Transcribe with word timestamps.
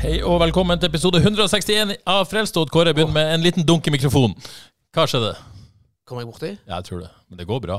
Hei 0.00 0.18
og 0.26 0.38
velkommen 0.42 0.78
til 0.80 0.90
episode 0.90 1.18
161 1.22 1.94
av 2.08 2.24
Frelst. 2.30 2.56
og 2.60 2.70
Kåre 2.72 2.92
begynner 2.94 3.14
med 3.16 3.32
en 3.34 3.42
liten 3.44 3.64
dunk 3.66 3.86
i 3.88 3.92
mikrofonen. 3.94 4.34
Hva 4.94 5.04
skjedde? 5.08 5.32
Kommer 6.06 6.22
jeg 6.24 6.30
borti? 6.30 6.50
Ja, 6.68 6.78
jeg 6.78 6.86
tror 6.88 7.02
det. 7.04 7.10
Men 7.30 7.40
det 7.40 7.46
går 7.48 7.60
bra. 7.64 7.78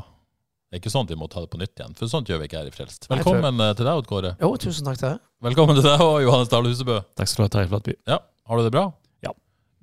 Det 0.68 0.78
er 0.78 0.82
ikke 0.82 0.92
sånn 0.92 1.08
at 1.08 1.14
vi 1.14 1.18
må 1.20 1.30
ta 1.32 1.44
det 1.46 1.50
på 1.54 1.60
nytt 1.62 1.80
igjen, 1.80 1.94
for 1.96 2.12
sånt 2.12 2.28
gjør 2.28 2.42
vi 2.42 2.50
ikke 2.50 2.60
her 2.60 2.68
i 2.70 2.74
Frelst. 2.76 3.08
Nei, 3.10 3.18
jeg 3.20 3.26
tror- 3.26 3.38
Velkommen 3.38 3.62
eh, 3.64 3.74
til 3.80 3.86
deg, 3.88 3.94
Odd 4.02 4.08
Kåre. 4.10 4.32
Jo, 4.42 4.50
tusen 4.60 4.86
takk 4.90 4.98
til 5.00 5.08
deg. 5.14 5.20
Velkommen 5.48 5.76
til 5.80 5.86
deg 5.88 6.02
og 6.04 6.18
Johannes 6.26 6.50
Dahl 6.52 6.68
Husebø. 6.68 6.98
Takk 7.16 7.28
skal 7.32 7.44
du 7.44 7.48
ha, 7.48 7.54
Terje 7.56 7.70
Flatby. 7.72 7.96
Ja, 8.08 8.20
Har 8.48 8.58
du 8.58 8.64
det 8.68 8.72
bra? 8.76 8.86
Ja. 9.24 9.32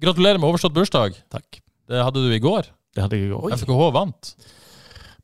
Gratulerer 0.00 0.38
med 0.40 0.48
overstått 0.50 0.74
bursdag. 0.76 1.16
Takk. 1.32 1.60
Det 1.88 2.02
hadde 2.04 2.20
du 2.20 2.30
i 2.34 2.38
går. 2.42 2.68
Det 2.94 3.02
hadde 3.04 3.16
jeg 3.16 3.30
i 3.30 3.32
går. 3.32 3.56
FKH 3.56 3.90
vant. 3.92 4.34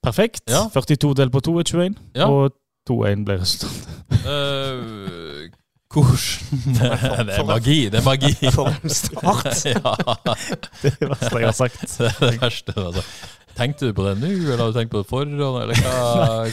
Perfekt. 0.03 0.43
Ja. 0.49 0.65
42 0.73 1.15
delt 1.15 1.33
på 1.33 1.41
2 1.45 1.59
er 1.61 1.65
21, 1.65 1.97
Ja. 2.17 2.27
og 2.29 2.53
2-1 2.89 3.25
ble 3.25 3.37
resultatet. 3.41 3.89
Uh, 4.25 5.49
hvordan 5.91 7.27
Det 7.27 7.37
er 7.39 7.45
magi. 7.45 7.81
Det 7.91 8.01
er 8.01 8.07
magi. 8.07 8.33
For 8.57 8.71
en 8.71 8.95
start. 8.95 9.65
ja, 9.75 9.95
Det 10.83 10.93
er 10.93 10.97
det 11.01 11.11
verste 11.11 11.37
jeg 11.39 11.47
har 11.49 11.59
sagt. 11.59 11.85
det 11.99 12.09
er 12.09 12.19
det 12.31 12.41
verste. 12.43 12.75
Altså. 12.77 13.05
Tenkte 13.61 13.91
du 13.91 13.93
på 13.93 14.05
det 14.07 14.15
nå, 14.21 14.29
eller 14.31 14.63
har 14.63 14.71
du 14.71 14.77
tenkt 14.79 14.93
på 14.93 15.01
det 15.03 15.09
forhånd? 15.11 15.35
Eller 15.35 15.81
hva, 15.83 15.97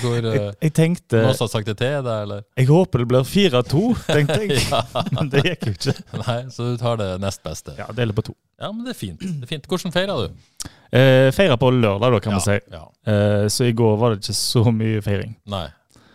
hvor, 0.02 0.16
Jeg, 0.18 0.42
uh, 0.42 0.58
jeg 0.66 0.74
tenkte 0.76 1.22
noen 1.22 1.38
som 1.38 1.46
har 1.46 1.52
sagt 1.54 1.70
det 1.70 1.78
til 1.80 2.02
deg, 2.04 2.24
eller? 2.26 2.42
Jeg 2.58 2.68
håper 2.72 3.04
det 3.04 3.08
blir 3.14 3.30
4-2, 3.30 3.84
tenkte 4.10 4.40
jeg. 4.42 4.58
Ja. 4.66 4.82
Men 5.14 5.30
det 5.32 5.46
gikk 5.46 5.70
jo 5.70 5.76
ikke. 5.78 5.96
Nei, 6.26 6.40
så 6.52 6.72
du 6.74 6.82
tar 6.82 7.00
det 7.00 7.12
nest 7.24 7.46
beste. 7.46 7.78
Ja, 7.78 7.88
deler 7.96 8.18
på 8.18 8.26
to. 8.28 8.36
Ja, 8.60 8.74
men 8.74 8.84
det 8.84 8.96
er 8.96 9.00
fint. 9.00 9.22
Det 9.22 9.46
er 9.46 9.54
fint. 9.54 9.70
Hvordan 9.70 9.94
feira 9.96 10.18
du? 10.20 10.68
Eh, 10.98 11.30
Feira 11.36 11.56
på 11.62 11.70
lørdag, 11.72 12.12
da, 12.12 12.20
kan 12.24 12.34
ja, 12.34 12.42
man 12.42 12.46
si. 12.48 12.60
Ja. 12.74 12.84
Eh, 13.14 13.48
så 13.54 13.70
i 13.70 13.76
går 13.78 13.98
var 14.02 14.16
det 14.16 14.24
ikke 14.24 14.40
så 14.42 14.66
mye 14.74 15.04
feiring. 15.06 15.38
Nei. 15.54 15.68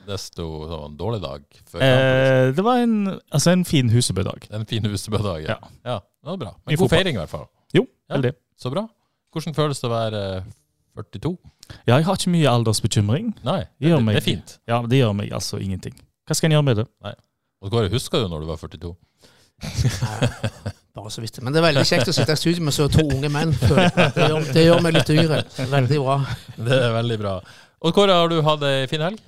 Desto 0.07 0.47
sånn 0.71 0.97
dårlig 0.99 1.21
dag 1.23 1.45
før 1.71 1.79
kampen. 1.79 2.07
Eh, 2.09 2.53
det 2.57 2.65
var 2.67 2.81
en, 2.83 2.97
altså 3.31 3.53
en 3.55 3.63
fin 3.69 3.91
Husebø-dag. 3.93 4.49
En 4.51 4.65
fin 4.67 4.85
Husebø-dag. 4.91 5.45
Ja. 5.47 5.59
ja. 5.87 5.99
Det 6.23 6.31
var 6.33 6.41
bra. 6.41 6.53
Men 6.65 6.75
I 6.75 6.77
god 6.77 6.85
fotball. 6.89 6.97
feiring, 6.99 7.17
i 7.19 7.23
hvert 7.23 7.31
fall. 7.31 7.47
Jo, 7.77 7.87
Ja. 8.09 8.17
veldig. 8.17 8.33
Så 8.59 8.71
bra. 8.75 8.87
Hvordan 9.33 9.55
føles 9.57 9.81
det 9.81 9.89
å 9.89 9.93
være 9.95 10.23
eh, 10.39 10.51
42? 10.99 11.37
Ja, 11.87 11.97
jeg 11.97 12.05
har 12.05 12.19
ikke 12.19 12.33
mye 12.35 12.51
aldersbekymring. 12.51 13.31
Nei, 13.47 13.61
Det 13.63 13.71
det, 13.81 13.89
gjør 13.93 14.03
det, 14.11 14.17
er 14.17 14.27
fint. 14.27 14.59
Ja, 14.69 14.83
Det 14.83 14.99
gjør 14.99 15.15
meg 15.17 15.33
altså 15.33 15.59
ingenting. 15.63 15.95
Hva 16.29 16.37
skal 16.37 16.51
en 16.51 16.59
gjøre 16.59 16.67
med 16.69 16.77
det? 16.83 16.87
Og 17.63 17.71
Kåre, 17.71 17.89
husker 17.93 18.21
du 18.25 18.29
når 18.29 18.43
du 18.43 18.47
var 18.51 18.59
42? 18.59 18.93
Bare 20.93 21.11
så 21.11 21.23
vidt. 21.25 21.39
Men 21.41 21.55
det 21.55 21.63
er 21.63 21.69
veldig 21.71 21.85
kjekt 21.89 22.11
å 22.11 22.15
sitte 22.15 22.35
i 22.35 22.41
studio 22.41 22.65
med 22.67 22.75
så 22.77 22.89
to 22.93 23.05
unge 23.07 23.31
menn. 23.33 23.53
føler 23.57 23.87
jeg. 23.89 24.13
Det 24.17 24.27
gjør, 24.29 24.49
det 24.53 24.65
gjør 24.67 24.83
meg 24.85 24.97
litt 24.99 25.13
yngre. 25.15 25.39
Veldig 25.73 26.01
bra. 26.05 26.17
Det 26.59 26.79
er 26.83 26.93
veldig 26.99 27.19
bra. 27.23 27.35
Og 27.83 27.95
Kåre, 27.97 28.19
har 28.21 28.29
du 28.31 28.43
hatt 28.45 28.67
ei 28.69 28.83
fin 28.91 29.01
helg? 29.07 29.23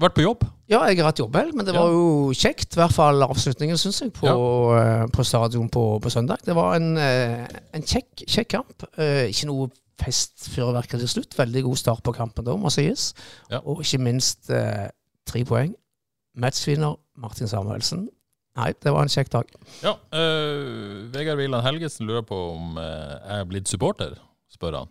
Vært 0.00 0.16
på 0.16 0.24
jobb? 0.24 0.44
Ja, 0.70 0.80
jeg 0.88 1.00
har 1.00 1.10
hatt 1.10 1.20
jobbhelg, 1.20 1.52
men 1.56 1.66
det 1.66 1.74
var 1.76 1.90
jo 1.92 2.30
kjekt. 2.36 2.72
I 2.72 2.80
hvert 2.80 2.94
fall 2.94 3.26
avslutningen, 3.26 3.76
syns 3.80 4.00
jeg, 4.00 4.12
på, 4.16 4.28
ja. 4.30 5.04
på 5.12 5.26
stadion 5.26 5.68
på, 5.72 5.82
på 6.00 6.12
søndag. 6.12 6.40
Det 6.46 6.54
var 6.56 6.78
en, 6.78 6.94
eh, 6.96 7.44
en 7.76 7.84
kjekk, 7.84 8.24
kjekk 8.24 8.52
kamp. 8.54 8.86
Eh, 8.96 9.26
ikke 9.28 9.50
noe 9.50 9.68
festfyrverkeri 10.00 11.02
til 11.04 11.12
slutt. 11.14 11.36
Veldig 11.38 11.64
god 11.66 11.80
start 11.82 12.04
på 12.06 12.14
kampen 12.16 12.46
da, 12.46 12.56
må 12.56 12.72
sies. 12.72 13.10
Ja. 13.50 13.60
Og 13.60 13.82
ikke 13.84 14.00
minst 14.06 14.48
eh, 14.54 14.88
tre 15.28 15.44
poeng. 15.48 15.74
Matchvinner 16.40 16.96
Martin 17.20 17.50
Samuelsen. 17.50 18.06
Nei, 18.58 18.72
det 18.82 18.92
var 18.92 19.04
en 19.04 19.12
kjekk 19.12 19.30
dag. 19.32 19.52
Ja. 19.84 19.94
øh, 20.16 21.12
Vegard 21.14 21.38
Wieland 21.38 21.64
Helgesen 21.66 22.08
lurer 22.08 22.24
på 22.26 22.38
om 22.54 22.78
eh, 22.80 23.18
jeg 23.20 23.36
er 23.44 23.50
blitt 23.50 23.70
supporter, 23.70 24.16
spør 24.52 24.80
han. 24.82 24.90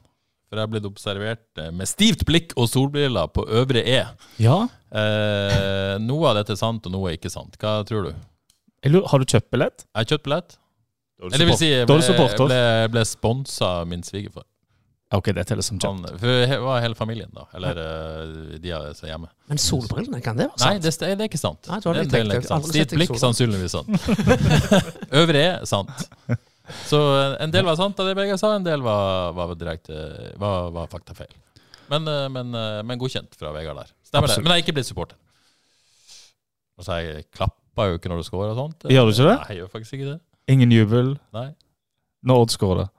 For 0.49 0.57
jeg 0.57 0.65
er 0.65 0.71
blitt 0.73 0.87
observert 0.89 1.61
eh, 1.61 1.69
med 1.77 1.85
stivt 1.89 2.23
blikk 2.25 2.55
og 2.57 2.65
solbriller 2.71 3.29
på 3.29 3.43
Øvre 3.61 3.83
E. 3.85 3.99
Ja. 4.41 4.55
Eh, 4.89 5.95
noe 6.01 6.31
av 6.31 6.39
dette 6.39 6.55
er 6.55 6.61
sant, 6.61 6.87
og 6.89 6.95
noe 6.95 7.11
er 7.11 7.19
ikke 7.19 7.29
sant. 7.29 7.57
Hva 7.61 7.79
tror 7.85 8.09
du? 8.09 8.13
Eller, 8.81 9.05
har 9.11 9.21
du 9.21 9.27
kjøpt 9.29 9.51
billett? 9.53 9.85
Jeg 9.85 9.99
har 10.01 10.09
kjøpt 10.15 10.25
billett. 10.25 10.55
Er 11.19 11.27
Eller 11.27 11.43
det 11.43 11.49
vil 11.51 11.59
si, 11.59 11.69
jeg 11.69 11.85
ble, 11.85 11.99
supporter. 12.01 12.47
ble, 12.47 12.61
ble 12.95 13.03
sponsa 13.05 13.73
av 13.83 13.89
min 13.91 14.01
svigerfar. 14.07 14.47
Ok, 15.13 15.31
det 15.33 15.45
teller 15.49 15.65
som 15.65 15.77
kjøpt. 15.77 16.09
Han- 16.09 16.19
For 16.21 16.27
det 16.49 16.59
var 16.63 16.81
hele 16.81 16.97
familien, 16.97 17.29
da. 17.33 17.45
Eller 17.57 17.77
ja. 17.77 18.57
de 18.65 18.73
av 18.77 18.89
som 18.97 19.05
er 19.07 19.13
hjemme. 19.13 19.29
Men 19.51 19.61
solbrillene, 19.61 20.21
kan 20.25 20.37
det 20.37 20.49
være 20.49 20.65
Nei, 20.65 20.75
det, 20.81 20.93
det 20.97 21.09
er 21.13 21.29
ikke 21.29 21.41
sant. 21.41 21.69
Nei, 21.69 21.79
jeg 21.83 22.09
delen 22.13 22.33
er 22.33 22.41
ikke 22.41 22.53
sant. 22.55 22.69
Stivt 22.73 22.97
blikk, 22.97 23.17
sannsynligvis 23.21 23.77
sant. 23.77 23.89
Øvre 25.21 25.43
er 25.45 25.65
sant. 25.69 26.07
Så 26.85 26.99
eh, 27.15 27.35
en 27.43 27.53
del 27.53 27.65
var 27.67 27.77
sant 27.79 27.99
av 28.01 28.09
det 28.09 28.15
Vegard 28.17 28.41
sa, 28.41 28.53
en 28.55 28.65
del 28.65 28.83
var, 28.85 29.31
var 29.37 29.53
direkte 29.57 29.95
var, 30.41 30.69
var 30.75 30.89
faktafeil. 30.91 31.31
Men, 31.89 32.07
eh, 32.07 32.27
men, 32.29 32.53
eh, 32.53 32.81
men 32.85 33.01
godkjent 33.01 33.33
fra 33.39 33.53
Vegard 33.55 33.81
der. 33.81 33.91
Stemmer 34.05 34.29
det. 34.29 34.37
Men 34.43 34.53
jeg 34.53 34.61
er 34.61 34.67
ikke 34.67 34.77
blitt 34.77 34.89
supporter. 34.89 35.17
Altså, 36.79 36.99
jeg 37.03 37.25
klapper 37.35 37.91
jo 37.91 37.99
ikke 37.99 38.11
når 38.11 38.21
du 38.21 38.27
scorer 38.27 38.53
og 38.53 38.59
sånt. 38.59 38.87
Gjør 38.87 39.09
du 39.09 39.13
ikke 39.13 39.27
det? 39.27 39.35
Nei, 39.35 39.49
jeg 39.49 39.61
gjør 39.61 39.73
faktisk 39.73 39.97
ikke 39.97 40.11
det. 40.13 40.19
Ingen 40.49 40.71
jubel 40.73 41.11
Nei. 41.35 41.49
når 42.25 42.45
Odd 42.45 42.55
skårer 42.55 42.85
det. 42.85 42.89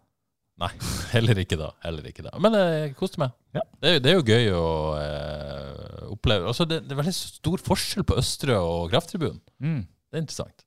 Heller 1.15 1.39
ikke 1.41 1.57
da. 1.57 1.71
Heller 1.87 2.11
ikke 2.11 2.25
da. 2.27 2.35
Men 2.43 2.57
jeg 2.59 2.91
koste 2.99 3.23
meg. 3.23 3.33
Ja. 3.57 3.63
Det, 3.81 3.95
er, 3.95 4.03
det 4.05 4.11
er 4.11 4.19
jo 4.19 4.27
gøy 4.27 4.51
å 4.53 4.67
eh, 5.01 6.03
oppleve. 6.13 6.51
Altså, 6.51 6.67
det, 6.69 6.83
det 6.85 6.93
er 6.95 7.01
veldig 7.01 7.15
stor 7.17 7.63
forskjell 7.65 8.05
på 8.07 8.19
Østre 8.21 8.59
og 8.61 8.91
Krafttribunen. 8.93 9.41
Det 10.11 10.19
er 10.19 10.25
interessant. 10.27 10.67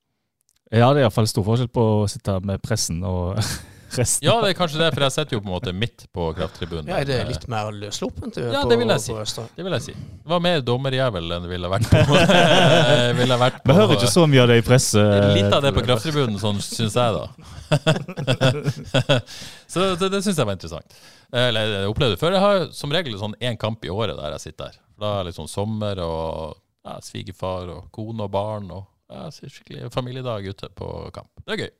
Ja, 0.73 0.89
det 0.93 1.03
er 1.03 1.05
iallfall 1.05 1.27
stor 1.29 1.45
forskjell 1.45 1.69
på 1.69 1.83
å 2.01 2.09
sitte 2.09 2.39
med 2.41 2.61
pressen 2.65 3.03
og 3.05 3.37
resten. 3.93 4.25
Ja, 4.25 4.39
det 4.41 4.53
er 4.53 4.55
kanskje 4.57 4.79
det, 4.81 4.87
for 4.95 5.05
jeg 5.05 5.13
sitter 5.13 5.37
jo 5.37 5.41
på 5.43 5.49
en 5.49 5.53
måte 5.53 5.73
midt 5.77 6.07
på 6.15 6.31
Krafttribunen. 6.33 6.87
Ja, 6.89 7.03
er 7.03 7.05
det 7.05 7.19
litt 7.29 7.45
mer 7.51 7.69
løssluppent? 7.77 8.33
du, 8.33 8.41
Ja, 8.41 8.63
det 8.65 8.77
vil 8.81 8.89
jeg 8.89 9.03
si. 9.03 9.13
Det 9.53 9.65
vil 9.67 9.75
jeg 9.77 9.85
si. 9.85 9.93
Det 9.93 10.31
var 10.33 10.41
mer 10.41 10.63
dommerjævel 10.65 11.29
enn 11.35 11.45
det 11.45 11.51
ville 11.51 11.69
vært 11.69 11.85
på. 11.91 12.17
ville 13.19 13.37
vært 13.43 13.59
på 13.61 13.69
Vi 13.69 13.75
hører 13.77 13.93
ikke 13.99 14.09
så 14.15 14.25
mye 14.31 14.41
av 14.45 14.49
det 14.49 14.57
i 14.63 14.65
presse. 14.65 15.03
Litt 15.37 15.53
av 15.53 15.61
det 15.67 15.75
på 15.77 15.85
Krafttribunen, 15.85 16.39
sånn 16.41 16.57
syns 16.65 16.97
jeg, 16.97 17.19
da. 17.19 17.25
så 19.73 19.85
det, 19.93 20.09
det 20.09 20.23
syns 20.25 20.37
jeg 20.41 20.47
var 20.47 20.57
interessant. 20.57 20.97
Eller 21.33 21.75
jeg 21.77 21.91
opplevde 21.93 22.17
det 22.17 22.21
før. 22.21 22.33
Jeg 22.37 22.45
har 22.47 22.65
som 22.73 22.93
regel 22.93 23.17
sånn 23.21 23.37
én 23.41 23.57
kamp 23.61 23.85
i 23.85 23.93
året 23.93 24.17
der 24.17 24.33
jeg 24.39 24.47
sitter. 24.49 24.73
Da 24.97 25.19
er 25.19 25.21
det 25.21 25.31
litt 25.31 25.39
sånn 25.39 25.51
sommer 25.51 26.01
og 26.05 26.57
ja, 26.83 26.97
svigerfar 27.05 27.69
og 27.73 27.85
kone 27.93 28.25
og 28.25 28.33
barn 28.33 28.67
og 28.73 28.89
ja, 29.13 29.25
skikkelig 29.31 29.89
familiedag 29.93 30.47
ute 30.49 30.69
på 30.75 30.89
kamp. 31.15 31.31
Det 31.45 31.55
er 31.55 31.65
gøy. 31.65 31.73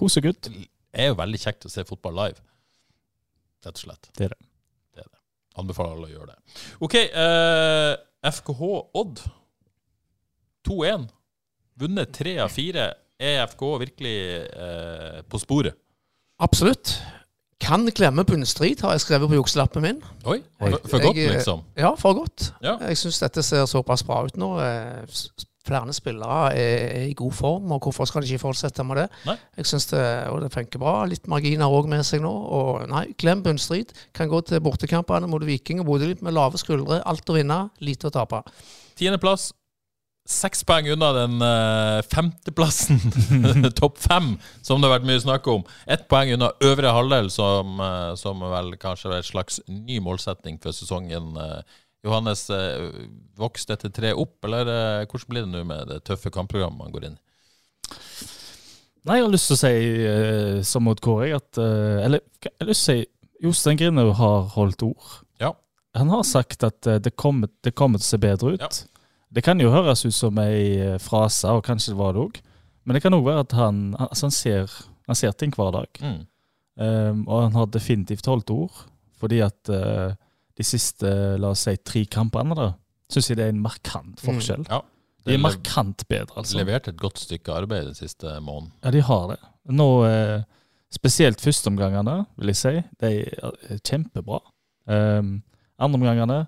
Kosegutt. 0.00 0.48
Det 0.50 0.68
er 1.04 1.12
jo 1.12 1.18
veldig 1.18 1.40
kjekt 1.42 1.66
å 1.68 1.72
se 1.72 1.84
fotball 1.88 2.16
live. 2.18 2.40
Rett 3.64 3.76
og 3.76 3.82
slett. 3.84 4.08
Det 4.16 4.26
er 4.30 4.34
det. 4.34 4.40
det, 4.96 5.04
er 5.04 5.10
det. 5.10 5.20
Anbefaler 5.60 5.98
alle 5.98 6.08
å 6.08 6.14
gjøre 6.14 6.32
det. 6.32 6.56
OK. 6.86 6.96
Eh, 7.04 7.92
FKH 8.30 8.72
Odd 9.02 9.22
2-1. 10.68 11.06
Vunnet 11.80 12.12
tre 12.16 12.36
av 12.44 12.52
fire. 12.52 12.90
Er 13.20 13.44
FKH 13.46 13.72
virkelig 13.84 14.16
eh, 14.48 15.20
på 15.28 15.40
sporet? 15.42 15.76
Absolutt. 16.40 16.94
Kan 17.60 17.84
glemme 17.92 18.24
bunnstrid, 18.24 18.80
har 18.80 18.94
jeg 18.96 19.02
skrevet 19.04 19.28
på 19.28 19.36
jukselappen 19.36 19.84
min. 19.84 19.98
Oi. 20.24 20.38
For, 20.56 20.78
for 20.88 21.04
godt, 21.04 21.18
Jeg, 21.20 21.28
eh, 21.28 21.36
liksom? 21.36 21.60
Ja, 21.76 21.92
for 22.00 22.16
godt. 22.16 22.54
Ja. 22.64 22.78
Jeg 22.88 22.96
syns 23.02 23.20
dette 23.20 23.44
ser 23.44 23.66
såpass 23.68 24.04
bra 24.08 24.22
ut 24.24 24.40
nå. 24.40 24.54
Eh, 25.60 25.66
Flere 25.68 25.92
spillere 25.92 26.54
er, 26.56 27.08
i 27.10 27.14
god 27.14 27.32
form, 27.32 27.72
og 27.72 27.82
hvorfor 27.84 28.04
skal 28.08 28.22
de 28.22 28.32
ikke 28.32 28.46
fortsette 28.46 28.84
med 28.84 28.96
det? 28.96 29.08
Nei. 29.26 29.36
Jeg 29.56 29.66
synes 29.66 29.86
det, 29.92 30.02
og 30.28 30.40
det 30.42 30.52
funker 30.52 30.78
bra. 30.78 31.04
Litt 31.04 31.28
marginer 31.28 31.68
òg 31.68 31.88
med 31.88 32.04
seg 32.04 32.22
nå. 32.24 32.30
Og 32.30 32.88
nei, 32.88 33.06
glem 33.20 33.42
bunnstrid. 33.44 33.92
Kan 34.16 34.28
gå 34.28 34.40
til 34.40 34.60
bortekampene 34.64 35.28
mot 35.30 35.44
Viking 35.44 35.80
og 35.80 35.86
Bodø-Glimt 35.86 36.22
med 36.22 36.32
lave 36.36 36.58
skuldre. 36.58 37.02
Alt 37.04 37.28
å 37.28 37.36
vinne, 37.36 37.68
lite 37.80 38.08
å 38.08 38.14
tape. 38.14 38.42
Tiendeplass. 38.96 39.52
Seks 40.30 40.60
poeng 40.68 40.86
unna 40.92 41.08
den 41.16 41.40
eh, 41.42 42.00
femteplassen, 42.06 43.00
topp 43.80 43.96
fem, 43.98 44.34
som 44.62 44.78
det 44.78 44.86
har 44.86 44.98
vært 44.98 45.08
mye 45.08 45.22
snakk 45.24 45.48
om. 45.50 45.64
Ett 45.90 46.04
poeng 46.12 46.30
unna 46.36 46.52
øvre 46.62 46.92
halvdel, 46.94 47.30
som, 47.34 47.80
eh, 47.82 48.12
som 48.20 48.44
vel 48.52 48.76
kanskje 48.78 49.10
er 49.10 49.24
et 49.24 49.26
slags 49.26 49.58
ny 49.66 49.98
målsetning 50.04 50.60
for 50.62 50.76
sesongen. 50.76 51.32
Johannes, 52.04 52.50
eh, 52.50 52.90
vokser 53.36 53.74
dette 53.74 53.90
treet 53.92 54.16
opp, 54.16 54.38
eller 54.48 54.68
eh, 54.72 55.06
hvordan 55.06 55.32
blir 55.32 55.44
det 55.44 55.52
nå 55.52 55.64
med 55.68 55.90
det 55.90 56.00
tøffe 56.08 56.32
kampprogrammet 56.32 56.80
man 56.80 56.94
går 56.94 57.08
inn 57.10 57.18
i? 57.18 57.22
Nei, 59.08 59.16
jeg 59.16 59.24
har 59.24 59.32
lyst 59.32 59.48
til 59.48 59.56
å 59.56 59.60
si, 59.60 59.74
eh, 60.08 60.60
som 60.66 60.84
mot 60.84 61.00
Kåre, 61.00 61.32
at 61.36 61.56
Eller 61.60 62.20
jeg 62.44 62.52
har 62.60 62.68
lyst 62.68 62.84
til 62.84 63.00
å 63.00 63.00
si 63.00 63.44
Jostein 63.46 63.80
Grinner 63.80 64.12
har 64.16 64.48
holdt 64.52 64.84
ord. 64.84 65.12
Ja. 65.40 65.54
Han 65.96 66.12
har 66.12 66.24
sagt 66.28 66.64
at 66.64 66.84
det 66.84 67.14
kommer, 67.16 67.48
det 67.64 67.72
kommer 67.72 68.00
til 68.00 68.04
å 68.04 68.10
se 68.10 68.20
bedre 68.20 68.52
ut. 68.56 68.60
Ja. 68.60 68.68
Det 69.32 69.44
kan 69.46 69.60
jo 69.62 69.72
høres 69.72 70.04
ut 70.04 70.12
som 70.12 70.36
ei 70.42 70.98
frase, 71.00 71.48
og 71.48 71.64
kanskje 71.64 71.94
det 71.94 72.00
var 72.00 72.12
det 72.12 72.24
òg. 72.26 72.40
Men 72.84 72.96
det 72.96 73.02
kan 73.04 73.16
òg 73.16 73.24
være 73.24 73.46
at 73.46 73.54
han, 73.56 73.78
altså 73.96 74.28
han, 74.28 74.34
ser, 74.36 74.76
han 75.08 75.16
ser 75.16 75.32
ting 75.32 75.54
hver 75.56 75.72
dag. 75.72 76.02
Mm. 76.04 76.20
Um, 76.80 77.24
og 77.24 77.46
han 77.46 77.56
har 77.56 77.72
definitivt 77.72 78.28
holdt 78.28 78.52
ord, 78.52 78.84
fordi 79.20 79.40
at 79.44 79.72
de 80.60 80.66
siste 80.66 81.10
la 81.40 81.52
oss 81.54 81.64
si, 81.66 81.76
tre 81.86 82.04
kampene 82.12 82.56
da, 82.58 82.70
syns 83.10 83.30
jeg 83.32 83.40
det 83.40 83.48
er 83.48 83.54
en 83.54 83.62
markant 83.64 84.20
forskjell. 84.22 84.66
Ja. 84.68 84.82
De 85.26 85.34
er 85.36 85.42
markant 85.42 86.06
bedre, 86.08 86.40
altså. 86.40 86.56
Levert 86.60 86.88
et 86.88 86.98
godt 87.00 87.20
stykke 87.20 87.52
arbeid 87.52 87.90
den 87.90 87.98
siste 87.98 88.38
måneden. 88.40 88.72
Ja, 88.84 88.92
de 88.94 89.02
har 89.04 89.26
det. 89.32 89.38
Nå, 89.76 89.88
eh, 90.08 90.38
spesielt 90.92 91.42
førsteomgangene, 91.44 92.16
vil 92.40 92.52
jeg 92.52 92.60
si, 92.60 92.72
de 93.02 93.10
er 93.28 93.82
kjempebra. 93.84 94.40
Um, 94.90 95.36
Andreomgangene, 95.80 96.40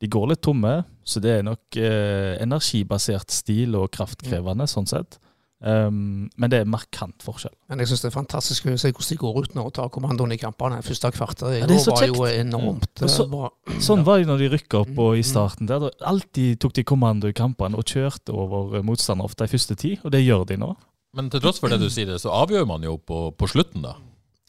de 0.00 0.08
går 0.08 0.30
litt 0.30 0.42
tomme, 0.44 0.74
så 1.04 1.20
det 1.20 1.32
er 1.38 1.46
nok 1.48 1.80
eh, 1.80 2.36
energibasert 2.44 3.32
stil 3.34 3.74
og 3.80 3.90
kraftkrevende, 3.96 4.68
sånn 4.70 4.88
sett. 4.88 5.18
Um, 5.62 6.30
men 6.40 6.48
det 6.48 6.60
er 6.62 6.64
markant 6.64 7.20
forskjell. 7.20 7.52
Men 7.68 7.82
jeg 7.82 7.90
syns 7.90 8.00
det 8.00 8.08
er 8.08 8.14
fantastisk 8.16 8.64
å 8.64 8.78
se 8.80 8.88
hvordan 8.92 9.08
de 9.10 9.16
går 9.20 9.40
ut 9.42 9.54
nå 9.58 9.64
og 9.68 9.74
tar 9.76 9.90
kommandoen 9.92 10.32
i 10.32 10.38
kampene. 10.40 10.78
Første 10.82 11.10
kvarter 11.12 11.52
i 11.52 11.58
Ja, 11.60 11.66
det 11.68 11.76
går 11.84 11.98
var 11.98 12.06
jo 12.06 12.24
enormt 12.40 13.02
så- 13.04 13.24
eh, 13.24 13.28
bra. 13.28 13.50
Sånn 13.78 14.04
var 14.04 14.18
det 14.18 14.26
når 14.26 14.38
de 14.38 14.48
rykka 14.56 14.80
opp 14.80 14.98
og 14.98 15.16
i 15.16 15.20
Mm. 15.20 15.28
starten. 15.32 15.66
der. 15.66 15.90
Alltid 16.00 16.58
tok 16.60 16.72
de 16.72 16.82
kommando 16.84 17.28
i 17.28 17.32
kampene 17.32 17.76
og 17.76 17.84
kjørte 17.84 18.32
over 18.32 18.82
motstander 18.82 19.24
ofte 19.24 19.42
i 19.44 19.46
første 19.48 19.76
tid, 19.76 19.98
og 20.04 20.12
det 20.12 20.24
gjør 20.26 20.46
de 20.46 20.56
nå. 20.56 20.76
Men 21.14 21.28
til 21.28 21.40
tross 21.40 21.58
for 21.58 21.68
det 21.68 21.80
du 21.80 21.90
sier, 21.90 22.06
det, 22.06 22.20
så 22.22 22.30
avgjør 22.30 22.66
man 22.66 22.82
jo 22.82 22.96
på, 22.96 23.36
på 23.36 23.46
slutten, 23.48 23.82
da. 23.82 23.94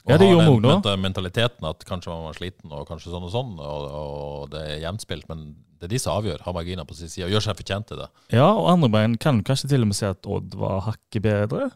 Ja, 0.09 0.17
det 0.17 0.29
gjorde 0.31 0.45
vi 0.47 0.53
òg 0.55 0.63
nå. 0.65 0.95
mentaliteten 0.97 1.67
at 1.69 1.83
kanskje 1.85 2.09
man 2.09 2.23
var 2.29 2.37
sliten, 2.37 2.71
og 2.73 2.87
kanskje 2.89 3.11
sånn 3.13 3.27
og 3.27 3.33
sånn, 3.33 3.51
og, 3.61 3.85
og 3.99 4.47
det 4.53 4.63
er 4.65 4.81
jevnspilt. 4.87 5.27
Men 5.29 5.43
det 5.77 5.87
er 5.87 5.93
de 5.93 6.01
som 6.01 6.17
avgjør, 6.17 6.41
har 6.45 6.55
marginer 6.57 6.87
på 6.89 6.97
sin 6.97 7.11
side, 7.11 7.27
og 7.27 7.35
gjør 7.35 7.45
seg 7.47 7.59
fortjent 7.59 7.89
til 7.91 8.01
det. 8.01 8.09
Ja, 8.33 8.49
og 8.49 8.69
andre 8.73 8.89
bein 8.93 9.17
kan 9.21 9.43
kanskje 9.45 9.71
til 9.73 9.85
og 9.85 9.91
med 9.91 9.97
si 9.97 10.07
at 10.09 10.29
Odd 10.29 10.57
var 10.57 10.83
hakket 10.89 11.25
bedre. 11.25 11.71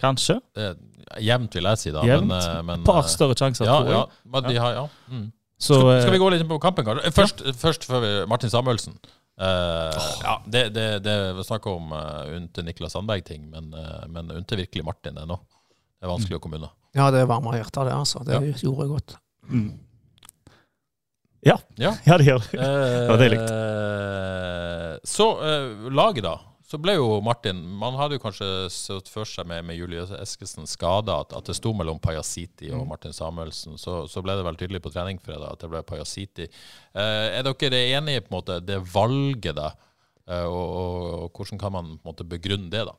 Kanskje. 0.00 0.38
Det 0.56 0.70
er 0.70 1.24
jevnt, 1.26 1.56
vil 1.56 1.68
jeg 1.68 1.80
si, 1.82 1.92
da. 1.92 2.04
Jevnt. 2.08 2.30
Men, 2.30 2.40
eh, 2.40 2.62
men, 2.70 2.84
par 2.88 3.04
større 3.08 3.36
sjanser, 3.36 3.68
ja, 3.68 3.78
tror 3.80 3.92
jeg. 3.92 4.00
ja, 4.00 4.32
men 4.34 4.48
de 4.48 4.60
har, 4.64 4.76
ja. 4.78 4.86
Mm. 5.12 5.28
Så, 5.60 5.76
skal, 5.76 5.94
skal 6.00 6.08
eh, 6.08 6.14
vi 6.16 6.20
gå 6.22 6.28
litt 6.32 6.44
inn 6.44 6.48
på 6.48 6.60
kampen, 6.62 6.86
kanskje? 6.88 7.12
Først, 7.12 7.42
Først, 7.44 7.60
først 7.64 7.88
før 7.88 8.04
vi, 8.04 8.12
Martin 8.32 8.52
Samuelsen. 8.52 8.96
Eh, 9.40 10.00
ja, 10.24 10.34
det, 10.46 10.66
det, 10.76 10.86
det 11.04 11.16
vi 11.36 11.44
snakker 11.48 11.76
om 11.76 11.92
uh, 11.96 12.28
Unte 12.36 12.64
Niklas 12.64 12.96
Sandberg-ting, 12.96 13.46
men, 13.52 13.72
uh, 13.72 14.04
men 14.12 14.32
Unte 14.36 14.56
virkelig 14.56 14.84
Martin 14.84 15.16
det 15.16 15.24
nå. 15.28 15.36
Det 16.00 16.08
er 16.08 16.12
vanskelig 16.12 16.40
å 16.40 16.42
komme 16.44 16.60
unna. 16.60 16.72
Ja, 16.96 17.10
det 17.14 17.24
varmer 17.30 17.54
hjertet, 17.60 17.84
det. 17.86 17.94
altså. 17.94 18.24
Det 18.26 18.34
Ja. 18.34 18.40
gjorde 18.64 18.88
godt. 18.90 19.16
mm. 19.46 19.70
ja. 21.46 21.56
Ja. 21.78 21.94
ja, 22.06 22.16
det 22.18 22.26
gjør 22.26 22.38
det. 22.44 22.52
det 22.60 23.08
var 23.08 23.18
deilig. 23.20 23.40
så 25.06 25.26
eh, 25.46 25.90
laget, 25.92 26.24
da. 26.26 26.36
Så 26.70 26.78
ble 26.78 26.92
jo 26.94 27.16
Martin 27.26 27.58
Man 27.80 27.96
hadde 27.98 28.14
jo 28.14 28.22
kanskje 28.22 28.46
sett 28.70 29.08
for 29.10 29.26
seg 29.26 29.48
med, 29.50 29.64
med 29.66 29.74
Julie 29.74 30.04
Eskesen 30.20 30.68
skada 30.70 31.16
at, 31.24 31.32
at 31.34 31.48
det 31.50 31.56
sto 31.58 31.72
mellom 31.74 31.98
Pajasiti 31.98 32.68
og 32.70 32.84
Martin 32.86 33.14
Samuelsen. 33.16 33.74
Så, 33.80 34.04
så 34.06 34.22
ble 34.22 34.36
det 34.38 34.44
vel 34.46 34.58
tydelig 34.60 34.82
på 34.84 34.92
trening 34.94 35.18
fredag 35.18 35.48
at 35.56 35.64
det 35.64 35.70
ble 35.72 35.82
Pajasiti. 35.82 36.46
Eh, 36.94 37.26
er 37.40 37.42
dere 37.48 37.80
enige 37.96 38.20
i 38.20 38.22
på 38.22 38.30
en 38.30 38.36
måte 38.38 38.60
det 38.62 38.78
valget, 38.92 39.56
da? 39.58 39.72
Eh, 40.30 40.46
og, 40.46 40.76
og, 40.82 41.08
og 41.24 41.40
hvordan 41.40 41.58
kan 41.58 41.74
man 41.74 41.90
på 41.96 42.04
en 42.04 42.12
måte 42.12 42.28
begrunne 42.36 42.70
det, 42.70 42.84
da? 42.86 42.94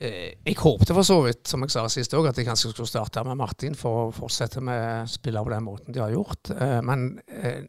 Eh, 0.00 0.34
Jeg 0.46 0.56
håpte 0.60 0.94
for 0.94 1.02
så 1.02 1.16
vidt, 1.24 1.46
som 1.50 1.60
jeg 1.64 1.70
sa 1.74 1.82
sist 1.90 2.12
òg, 2.14 2.28
at 2.30 2.36
de 2.38 2.44
kanskje 2.46 2.70
skulle 2.72 2.86
starte 2.90 3.24
med 3.26 3.36
Martin 3.40 3.74
for 3.74 4.08
å 4.08 4.14
fortsette 4.14 4.60
med 4.62 5.08
spillere 5.10 5.44
på 5.44 5.50
den 5.56 5.64
måten 5.66 5.92
de 5.92 6.00
har 6.04 6.12
gjort. 6.14 6.50
Eh, 6.54 6.80
Men 6.86 7.20
eh, 7.26 7.64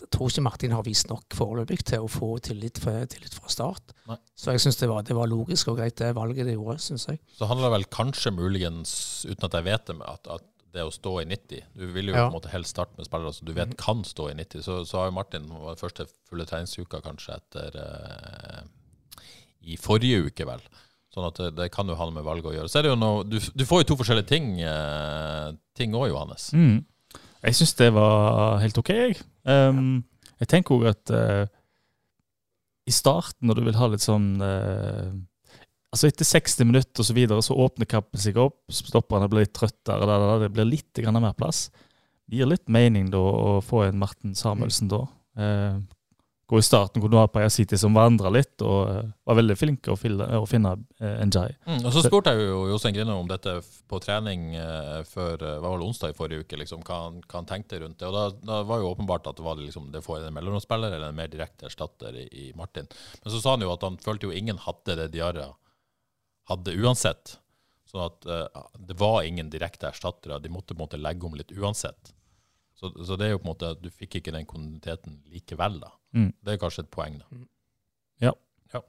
jeg 0.00 0.08
tror 0.10 0.30
ikke 0.32 0.42
Martin 0.42 0.72
har 0.74 0.82
vist 0.82 1.06
nok 1.08 1.36
foreløpig 1.36 1.84
til 1.84 2.02
å 2.02 2.08
få 2.10 2.32
tillit 2.42 2.80
fra, 2.82 3.04
tillit 3.06 3.34
fra 3.36 3.46
start. 3.52 3.92
Nei. 4.08 4.16
Så 4.34 4.50
jeg 4.56 4.60
syns 4.64 4.80
det, 4.80 4.88
var- 4.90 5.04
det 5.06 5.14
var 5.14 5.28
logisk 5.30 5.68
og 5.68 5.76
greit, 5.78 5.94
det 6.00 6.14
valget 6.16 6.46
de 6.48 6.56
gjorde, 6.56 6.80
syns 6.82 7.06
jeg. 7.06 7.20
Så 7.36 7.46
handler 7.46 7.68
det 7.70 7.76
vel 7.76 7.86
kanskje 7.94 8.32
muligens, 8.34 8.94
uten 9.28 9.44
at 9.46 9.52
jeg 9.60 9.64
vet 9.68 9.86
det, 9.86 9.96
med 10.00 10.08
at, 10.08 10.26
at 10.40 10.50
det 10.74 10.82
å 10.82 10.90
stå 10.90 11.20
i 11.22 11.24
90 11.30 11.60
Du 11.78 11.84
vil 11.94 12.08
jo 12.08 12.14
Ja. 12.16 12.24
på 12.26 12.32
en 12.32 12.40
måte 12.40 12.50
helst 12.50 12.72
starte 12.74 12.96
med 12.98 13.06
spillere 13.06 13.32
som 13.32 13.46
du 13.46 13.52
vet 13.54 13.76
kan 13.78 14.02
stå 14.02 14.30
i 14.32 14.34
90. 14.34 14.62
Så, 14.64 14.80
så 14.88 14.98
har 14.98 15.06
jo 15.12 15.14
Martin 15.20 15.46
var 15.48 15.76
første 15.78 16.08
fulle 16.26 16.44
treningsuka 16.50 16.98
kanskje 17.04 17.36
etter 17.36 17.76
eh, 17.78 18.64
I 19.70 19.76
forrige 19.78 20.24
uke, 20.26 20.44
vel. 20.48 20.60
Sånn 21.14 21.28
at 21.28 21.38
det, 21.38 21.50
det 21.60 21.68
kan 21.74 21.86
jo 21.86 21.94
ha 21.98 22.08
noe 22.08 22.16
med 22.16 22.26
valget 22.26 22.50
å 22.50 22.54
gjøre. 22.56 22.70
Så 22.70 22.80
er 22.80 22.86
det 22.86 22.90
jo 22.90 22.98
noe 22.98 23.22
Du, 23.28 23.36
du 23.38 23.62
får 23.68 23.84
jo 23.84 23.90
to 23.92 23.98
forskjellige 24.00 24.30
ting 24.32 24.56
eh, 24.66 25.52
Ting 25.78 25.94
òg, 25.94 26.08
Johannes. 26.10 26.48
Mm. 26.56 26.80
Jeg 27.44 27.58
syns 27.58 27.76
det 27.78 27.90
var 27.94 28.58
helt 28.62 28.78
OK, 28.80 28.90
jeg. 28.90 29.20
Um, 29.44 30.00
jeg 30.40 30.50
tenker 30.50 30.78
òg 30.78 30.88
at 30.94 31.12
uh, 31.12 31.44
i 32.88 32.92
starten, 32.94 33.48
når 33.48 33.58
du 33.58 33.66
vil 33.66 33.78
ha 33.78 33.88
litt 33.92 34.04
sånn 34.04 34.28
uh, 34.40 35.12
Altså 35.94 36.08
Etter 36.08 36.26
60 36.26 36.66
minutter 36.66 37.04
og 37.04 37.06
så, 37.06 37.14
videre, 37.14 37.42
så 37.44 37.54
åpner 37.62 37.86
kappen 37.86 38.18
seg 38.18 38.38
opp, 38.42 38.56
stopperne 38.72 39.28
blir 39.30 39.44
litt 39.44 39.52
trøttere, 39.54 40.08
da, 40.08 40.16
da, 40.18 40.38
det 40.42 40.48
blir 40.50 40.66
litt 40.66 40.98
grann 40.98 41.20
mer 41.22 41.36
plass. 41.38 41.68
Det 42.26 42.40
gir 42.40 42.50
litt 42.50 42.64
mening 42.72 43.12
da 43.12 43.20
å 43.20 43.60
få 43.62 43.84
en 43.84 44.00
Martin 44.00 44.34
Samuelsen 44.34 44.90
da. 44.90 45.04
Eh, 45.38 45.76
gå 46.46 46.58
i 46.60 46.64
starten 46.64 47.00
hvor 47.00 47.08
du 47.08 47.16
har 47.16 47.30
Pajasiti 47.32 47.78
som 47.80 47.96
vandra 47.96 48.30
litt, 48.32 48.60
og 48.62 48.80
eh, 48.90 49.10
var 49.24 49.38
veldig 49.38 49.56
flink 49.56 49.86
til 49.86 49.94
å, 49.94 50.28
å 50.42 50.48
finne 50.48 50.74
eh, 51.00 51.22
Mm, 51.64 51.80
og 51.80 51.90
så 51.94 52.02
spurte 52.04 52.34
jeg 52.34 52.48
jo 52.50 52.66
Jostein 52.68 52.96
Grine 52.96 53.16
om 53.16 53.28
dette 53.28 53.56
på 53.88 54.00
trening 54.04 54.52
eh, 54.60 55.00
før 55.08 55.40
hva 55.40 55.70
var 55.70 55.80
det, 55.80 55.88
onsdag 55.88 56.12
i 56.12 56.18
forrige 56.18 56.44
uke, 56.44 56.58
liksom, 56.60 56.84
hva, 56.84 57.00
han, 57.06 57.20
hva 57.24 57.40
han 57.40 57.48
tenkte 57.48 57.80
rundt 57.80 57.98
det. 58.00 58.10
Og 58.10 58.16
da, 58.16 58.24
da 58.44 58.62
var 58.68 58.82
jo 58.82 58.90
åpenbart 58.92 59.30
at 59.30 59.40
det 59.40 59.46
var 59.46 59.60
liksom, 59.60 59.88
det 59.94 60.04
får 60.04 60.26
en 60.28 60.36
mellomspiller 60.36 60.92
eller 60.92 61.12
en 61.12 61.20
mer 61.20 61.32
direkte 61.32 61.70
erstatter 61.70 62.16
i, 62.20 62.26
i 62.44 62.50
Martin. 62.58 62.90
Men 63.22 63.34
så 63.34 63.40
sa 63.40 63.56
han 63.56 63.64
jo 63.64 63.72
at 63.72 63.86
han 63.86 64.00
følte 64.02 64.28
jo 64.28 64.36
ingen 64.36 64.60
hadde 64.66 64.98
det 65.00 65.12
Diarra 65.16 65.54
hadde 66.50 66.76
uansett. 66.76 67.38
Sånn 67.88 68.04
at 68.04 68.26
uh, 68.28 68.66
det 68.76 68.96
var 69.00 69.22
ingen 69.24 69.48
direkte 69.52 69.88
erstattere. 69.88 70.40
De 70.42 70.52
måtte 70.52 70.76
på 70.76 70.88
legge 70.98 71.26
om 71.28 71.36
litt 71.38 71.52
uansett. 71.56 72.12
Så, 72.74 72.90
så 73.06 73.18
det 73.18 73.28
er 73.28 73.36
jo 73.36 73.42
på 73.42 73.46
en 73.46 73.52
måte 73.52 73.74
at 73.76 73.82
du 73.82 73.90
fikk 73.92 74.18
ikke 74.18 74.34
den 74.34 74.46
kontinuiteten 74.48 75.20
likevel, 75.30 75.78
da. 75.82 75.92
Mm. 76.16 76.32
Det 76.42 76.54
er 76.54 76.62
kanskje 76.62 76.84
et 76.84 76.90
poeng, 76.94 77.20
da. 77.20 77.44
Ja. 78.22 78.32
Ja. 78.74 78.80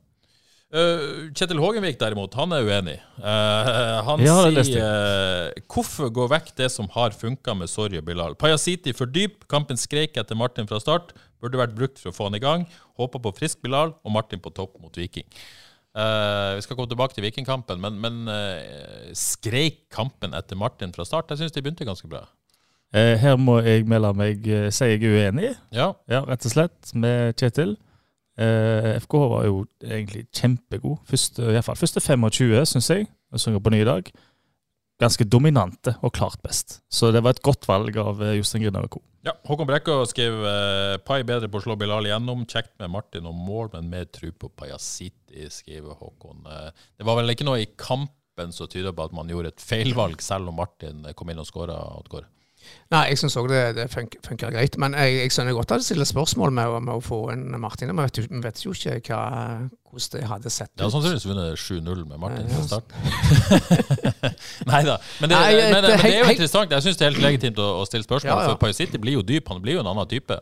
Uh, 0.74 1.28
Kjetil 1.38 1.62
Hågenvik 1.62 2.00
derimot, 2.02 2.34
han 2.38 2.56
er 2.58 2.66
uenig. 2.66 2.96
Uh, 3.22 4.02
han 4.08 4.24
Ja, 4.26 4.40
sier 4.66 4.82
uh, 4.82 5.66
Hvorfor 5.70 6.10
gå 6.14 6.26
vekk 6.34 6.50
det 6.58 6.72
som 6.74 6.90
har 6.96 7.14
funka 7.16 7.54
med 7.58 7.70
Sorry 7.70 8.02
og 8.02 8.08
Bilal? 8.10 8.38
Pajasiti 8.42 8.96
for 8.98 9.10
dyp, 9.10 9.46
kampen 9.52 9.78
skreik 9.78 10.18
etter 10.18 10.38
Martin 10.40 10.70
fra 10.70 10.82
start. 10.82 11.14
Burde 11.44 11.62
vært 11.62 11.78
brukt 11.78 12.02
for 12.02 12.10
å 12.10 12.18
få 12.18 12.32
han 12.32 12.40
i 12.40 12.42
gang. 12.42 12.66
Håpa 12.98 13.22
på 13.22 13.36
frisk 13.38 13.62
Bilal 13.62 13.94
og 14.02 14.16
Martin 14.18 14.42
på 14.42 14.54
topp 14.58 14.80
mot 14.82 14.98
Viking. 14.98 15.30
Uh, 15.96 16.58
vi 16.58 16.66
skal 16.66 16.76
komme 16.76 16.90
tilbake 16.92 17.16
til 17.16 17.24
Vikingkampen, 17.24 17.80
men, 17.80 18.02
men 18.04 18.26
uh, 18.28 19.14
skreik 19.16 19.86
kampen 19.94 20.34
etter 20.36 20.58
Martin 20.60 20.92
fra 20.92 21.06
start? 21.08 21.30
Jeg 21.32 21.46
syns 21.46 21.56
de 21.56 21.64
begynte 21.64 21.88
ganske 21.88 22.10
bra. 22.12 22.26
Eh, 22.96 23.16
her 23.20 23.36
må 23.42 23.58
jeg 23.66 23.84
melde 23.90 24.14
meg 24.16 24.46
eh, 24.48 24.70
si 24.74 24.88
jeg 24.94 25.02
er 25.04 25.18
uenig. 25.32 25.52
Ja, 25.76 25.92
Ja, 26.12 26.22
rett 26.28 26.46
og 26.48 26.54
slett, 26.54 26.94
med 26.96 27.36
Kjetil. 27.40 27.76
Eh, 28.40 28.94
FKH 29.02 29.26
var 29.32 29.48
jo 29.48 29.66
egentlig 29.84 30.26
kjempegod. 30.36 31.02
Første, 31.08 31.44
i 31.44 31.56
hvert 31.58 31.68
fall 31.68 31.80
første 31.80 32.04
25, 32.04 32.56
syns 32.72 32.90
jeg. 32.92 33.10
Jeg 33.36 33.44
synger 33.44 33.64
på 33.64 33.74
ny 33.74 33.82
i 33.84 33.88
dag. 33.88 34.12
Ganske 35.02 35.28
dominante 35.28 35.98
og 36.08 36.14
klart 36.16 36.40
best. 36.44 36.78
Så 36.88 37.10
det 37.12 37.20
var 37.24 37.36
et 37.36 37.44
godt 37.44 37.68
valg 37.68 37.98
av 38.00 38.22
eh, 38.24 38.38
Jostein 38.40 38.64
Grüner 38.64 38.88
og 38.88 38.96
co. 38.96 39.02
Ja, 39.26 39.34
Håkon 39.48 39.68
Brekkå 39.68 39.98
skrev 40.08 40.38
eh, 40.48 40.96
Pai 41.04 41.24
bedre 41.28 41.50
på 41.52 41.60
å 41.60 41.66
slå 41.66 41.76
Bilal 41.80 42.08
igjennom. 42.08 42.46
Kjekt 42.48 42.78
med 42.80 42.94
Martin 42.94 43.28
og 43.28 43.36
mål, 43.36 43.74
men 43.74 43.90
mer 43.92 44.08
tru 44.08 44.30
på 44.32 44.52
Pajasiti, 44.56 45.50
skriver 45.52 45.98
Håkon. 46.00 46.46
Eh, 46.48 46.70
det 46.96 47.08
var 47.08 47.20
vel 47.20 47.34
ikke 47.34 47.48
noe 47.48 47.64
i 47.64 47.68
kampen 47.76 48.56
som 48.56 48.72
tyder 48.72 48.96
på 48.96 49.10
at 49.10 49.16
man 49.16 49.32
gjorde 49.32 49.52
et 49.52 49.64
feilvalg, 49.64 50.24
selv 50.24 50.52
om 50.52 50.60
Martin 50.60 51.04
kom 51.16 51.32
inn 51.32 51.44
og 51.44 51.48
skåra. 51.50 51.80
Nei, 52.94 53.02
jeg 53.10 53.18
syns 53.18 53.36
òg 53.42 53.48
det, 53.50 53.62
det 53.80 53.86
funker, 53.92 54.20
funker 54.26 54.52
greit. 54.54 54.76
Men 54.82 54.94
jeg, 54.94 55.16
jeg 55.24 55.32
skjønner 55.34 55.56
godt 55.58 55.72
at 55.74 55.82
det 55.82 55.88
stiller 55.88 56.06
spørsmål 56.10 56.52
med, 56.54 56.76
med 56.86 56.94
å 56.96 57.02
få 57.04 57.20
en 57.34 57.48
Martin. 57.60 57.90
Vi 57.92 58.04
vet, 58.06 58.20
vet 58.46 58.62
jo 58.66 58.76
ikke 58.78 59.00
hva, 59.10 59.22
hvordan 59.90 60.12
det 60.14 60.24
hadde 60.30 60.52
sett 60.54 60.70
ut. 60.76 60.84
Ja, 60.84 60.90
sannsynligvis 60.94 61.26
vunnet 61.30 61.60
7-0 61.60 62.04
med 62.12 62.22
Martin 62.22 62.52
fra 62.52 62.66
start. 62.68 62.94
Nei 64.72 64.82
da. 64.86 64.98
Men 65.22 65.30
det, 65.32 65.36
Nei, 65.40 65.56
men, 65.56 65.64
det- 65.64 65.72
men 65.72 65.84
det 65.88 66.12
er 66.12 66.20
jo 66.20 66.30
interessant. 66.36 66.72
Jeg 66.76 66.86
syns 66.86 67.00
det 67.00 67.08
er 67.08 67.14
helt 67.16 67.24
legitimt 67.26 67.60
å, 67.62 67.70
å 67.82 67.88
stille 67.90 68.06
spørsmål, 68.08 68.32
Ja, 68.34 68.44
ja. 68.46 68.54
for 68.54 68.62
Paisiti 68.66 69.02
blir 69.02 69.18
jo 69.20 69.26
dyp. 69.26 69.50
Han 69.54 69.62
blir 69.64 69.78
jo 69.80 69.84
en 69.86 69.92
annen 69.92 70.10
type. 70.12 70.38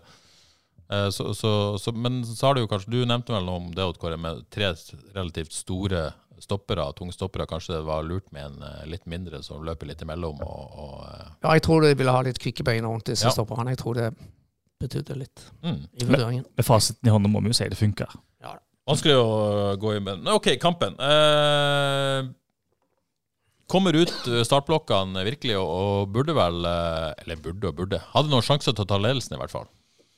Eh, 0.91 1.09
Så, 1.15 1.31
så, 1.37 1.51
så, 1.79 1.93
men 1.95 2.21
så 2.27 2.49
har 2.49 2.53
du 2.57 2.61
jo 2.63 2.67
kanskje 2.69 2.91
Du 2.91 2.99
nevnte 3.07 3.31
vel 3.33 3.45
noe 3.47 3.61
om 3.61 3.69
det, 3.73 3.85
Odd 3.87 3.97
Kåre, 4.01 4.17
med 4.19 4.43
tre 4.53 4.73
relativt 5.15 5.53
store 5.55 6.09
stoppere, 6.41 6.85
tungstoppere. 6.97 7.47
Kanskje 7.49 7.75
det 7.77 7.83
var 7.87 8.05
lurt 8.07 8.31
med 8.31 8.45
en 8.45 8.67
eh, 8.67 8.85
litt 8.89 9.05
mindre 9.09 9.43
som 9.45 9.63
løper 9.65 9.89
litt 9.89 10.01
imellom. 10.05 10.41
Og, 10.43 10.77
og, 10.85 10.95
eh, 11.07 11.31
Ja, 11.43 11.55
jeg 11.57 11.65
tror 11.67 11.85
de 11.85 11.93
ville 11.99 12.15
ha 12.15 12.21
litt 12.25 12.39
kvikke 12.41 12.65
bein 12.67 12.87
rundt 12.87 13.11
disse 13.11 13.27
Ja. 13.27 13.33
stopperne. 13.35 13.75
Jeg 13.75 13.83
tror 13.83 13.99
det 13.99 14.11
betydde 14.83 15.17
litt 15.17 15.47
mm. 15.63 15.81
i 16.01 16.05
vurderingen. 16.05 16.45
Med 16.57 16.65
fasiten 16.67 17.07
i 17.07 17.13
hånda 17.13 17.31
må 17.31 17.41
vi 17.43 17.53
jo 17.53 17.59
si 17.59 17.69
det 17.71 17.79
funker. 17.79 18.11
Vanskelig 18.83 19.15
å 19.15 19.75
gå 19.79 19.93
i 19.95 19.99
men 20.03 20.25
OK, 20.27 20.57
kampen. 20.59 20.97
Eh, 20.99 22.25
kommer 23.71 23.95
ut 23.95 24.11
startblokkene 24.43 25.23
virkelig 25.23 25.55
og, 25.55 25.69
og 25.71 26.11
burde 26.11 26.35
vel 26.35 26.67
eh, 26.67 27.13
Eller 27.23 27.39
burde 27.39 27.71
og 27.71 27.77
burde. 27.79 28.01
Hadde 28.11 28.33
noen 28.33 28.43
sjanser 28.43 28.75
til 28.75 28.83
å 28.83 28.89
ta 28.89 28.99
ledelsen, 28.99 29.37
i 29.37 29.39
hvert 29.39 29.53
fall. 29.53 29.69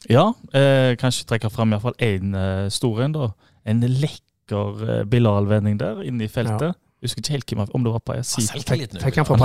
Ja, 0.10 0.32
eh, 0.54 0.94
kanskje 1.02 1.28
trekke 1.30 1.50
fram 1.54 1.74
iallfall 1.74 1.98
én 2.04 2.34
eh, 2.38 2.68
stor 2.74 3.02
en, 3.06 3.14
da. 3.16 3.30
En 3.66 3.82
lekker 3.86 4.25
eh, 4.54 5.04
Bilal-vending 5.10 5.78
der 5.80 6.02
inne 6.06 6.25
i 6.25 6.32
feltet. 6.32 6.75
Husker 7.04 7.22
ikke 7.22 7.36
helt 7.36 7.54
hvem, 7.54 7.68
om 7.75 7.84
det 7.86 7.94
var 7.94 8.02
Ja, 8.16 8.24
er 8.24 9.04
Fikk 9.04 9.20
han 9.22 9.28
fra. 9.28 9.38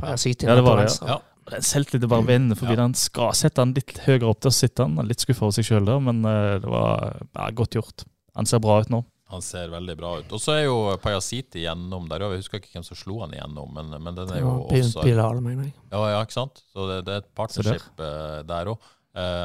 Parasit 0.00 0.42
Ja, 0.42 0.54
det 0.58 0.64
var 0.66 0.82
det, 0.82 0.90
ja. 1.00 1.16
ja. 1.16 1.60
Selvtillit 1.62 2.08
bare 2.10 2.26
vende 2.26 2.56
forbi 2.58 2.74
Ja. 2.74 2.82
den. 2.82 2.94
Skal 2.98 3.32
sette 3.38 3.62
han 3.62 3.72
litt 3.76 3.98
høyere 4.04 4.26
opp, 4.32 4.40
der 4.42 4.50
sitter 4.50 4.88
han. 4.88 4.96
Litt 5.06 5.22
skuffa 5.22 5.46
over 5.46 5.54
seg 5.54 5.68
sjøl 5.68 5.86
der, 5.86 6.00
men 6.02 6.24
eh, 6.26 6.58
det 6.60 6.68
var 6.68 7.20
ja, 7.22 7.50
godt 7.50 7.78
gjort. 7.78 8.04
Han 8.34 8.46
ser 8.46 8.58
bra 8.58 8.80
ut 8.82 8.90
nå. 8.90 9.04
Han 9.28 9.42
ser 9.42 9.70
veldig 9.72 9.96
bra 9.98 10.10
ut. 10.20 10.32
Og 10.36 10.38
så 10.38 10.52
er 10.54 10.64
jo 10.68 10.74
Pajasiti 11.02 11.64
gjennom 11.64 12.04
der 12.10 12.22
òg. 12.22 12.36
Jeg 12.36 12.44
husker 12.44 12.60
ikke 12.60 12.76
hvem 12.76 12.84
som 12.86 12.98
slo 12.98 13.20
han 13.24 13.32
igjennom, 13.34 13.72
men, 13.74 13.90
men 14.02 14.14
den 14.14 14.30
er 14.36 14.42
jo 14.44 14.52
også 14.68 15.02
Bilal, 15.02 15.40
mener 15.42 15.66
jeg. 15.66 15.74
Ja, 15.90 16.02
ja, 16.12 16.20
ikke 16.22 16.36
sant? 16.36 16.62
Så 16.70 16.86
det, 16.90 17.00
det 17.08 17.14
er 17.16 17.24
et 17.24 17.32
partnership 17.34 18.04
eh, 18.06 18.42
der 18.46 18.70
òg. 18.70 18.92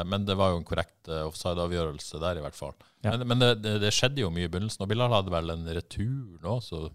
Men 0.07 0.25
det 0.27 0.35
var 0.39 0.51
jo 0.51 0.59
en 0.59 0.67
korrekt 0.67 1.07
eh, 1.07 1.23
offside-avgjørelse 1.27 2.19
der, 2.19 2.39
i 2.39 2.43
hvert 2.43 2.57
fall. 2.57 2.75
Ja. 3.05 3.13
Men, 3.15 3.27
men 3.31 3.43
det, 3.43 3.51
det, 3.63 3.77
det 3.85 3.93
skjedde 3.95 4.23
jo 4.23 4.31
mye 4.33 4.49
i 4.49 4.51
begynnelsen, 4.51 4.83
og 4.83 4.91
Bilal 4.91 5.13
hadde 5.15 5.33
vel 5.33 5.53
en 5.53 5.69
retur 5.71 6.41
nå, 6.43 6.59
så 6.65 6.89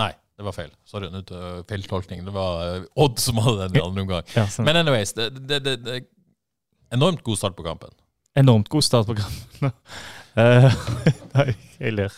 Nei, 0.00 0.08
det 0.40 0.46
var 0.46 0.54
feil. 0.56 0.70
Sorry, 0.88 1.10
tar 1.28 1.66
feiltolkning. 1.68 2.22
Det 2.24 2.32
var 2.32 2.62
eh, 2.64 2.86
Odd 3.04 3.18
som 3.20 3.40
hadde 3.44 3.66
den 3.66 3.76
i 3.76 3.82
andre 3.84 4.06
omgang. 4.06 4.30
Ja, 4.32 4.46
sånn. 4.48 4.64
Men 4.64 4.80
anyways, 4.80 5.12
det, 5.18 5.28
det, 5.50 5.60
det, 5.60 5.98
Enormt 6.92 7.20
god 7.24 7.40
start 7.40 7.58
på 7.58 7.66
kampen. 7.66 7.92
Enormt 8.40 8.72
god 8.72 8.84
start 8.88 9.10
på 9.10 9.18
kampen. 9.20 9.76
Eh, 10.32 10.74
Nei, 11.36 11.52
jeg 11.76 11.92
ler. 11.92 12.14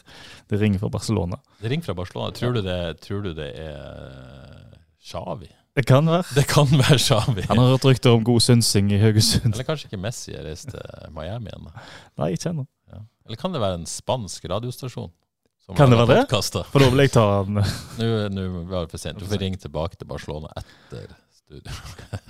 Det 0.47 0.61
ringer 0.61 0.79
fra 0.79 0.87
Barcelona. 0.95 1.35
Det 1.59 1.73
ringer 1.73 1.89
fra 1.89 1.97
Barcelona. 1.99 2.31
Tror 2.31 2.53
du 2.55 2.61
det, 2.63 2.77
tror 3.03 3.25
du 3.25 3.33
det 3.35 3.49
er 3.59 4.77
Xavi? 5.03 5.49
Det 5.75 5.87
kan 5.87 6.07
være. 6.07 6.23
Det 6.37 6.45
kan 6.47 6.71
være 6.71 6.99
Xavi. 7.03 7.47
Han 7.51 7.59
har 7.59 7.73
hørt 7.73 7.85
rykter 7.89 8.15
om 8.15 8.23
god 8.25 8.41
synsing 8.41 8.93
i 8.95 8.99
Haugesund. 9.03 9.55
Eller 9.55 9.67
kanskje 9.67 9.89
ikke 9.91 9.99
Messi 9.99 10.35
har 10.37 10.47
reist 10.47 10.71
til 10.71 11.11
Miami 11.15 11.51
igjen. 11.51 11.67
Nei, 12.21 12.31
ikke 12.37 12.53
ennå. 12.53 12.67
Ja. 12.93 13.01
Eller 13.27 13.41
kan 13.41 13.55
det 13.55 13.63
være 13.65 13.81
en 13.81 13.89
spansk 13.91 14.47
radiostasjon? 14.51 15.11
som 15.65 15.77
Kan 15.77 15.91
det 15.91 15.99
være 15.99 16.09
være 16.09 16.27
det? 16.29 16.65
For 16.71 16.79
da 16.83 16.89
vil 16.93 17.03
jeg 17.07 17.13
ta 17.17 17.27
den. 17.49 17.61
Nå, 17.99 18.09
nå 18.37 18.47
var 18.71 18.87
det 18.87 18.95
for 18.95 19.03
sent. 19.03 19.19
Du 19.19 19.27
får 19.27 19.41
ringe 19.43 19.59
tilbake 19.61 19.97
til 19.99 20.07
Barcelona 20.07 20.53
etter 20.61 21.09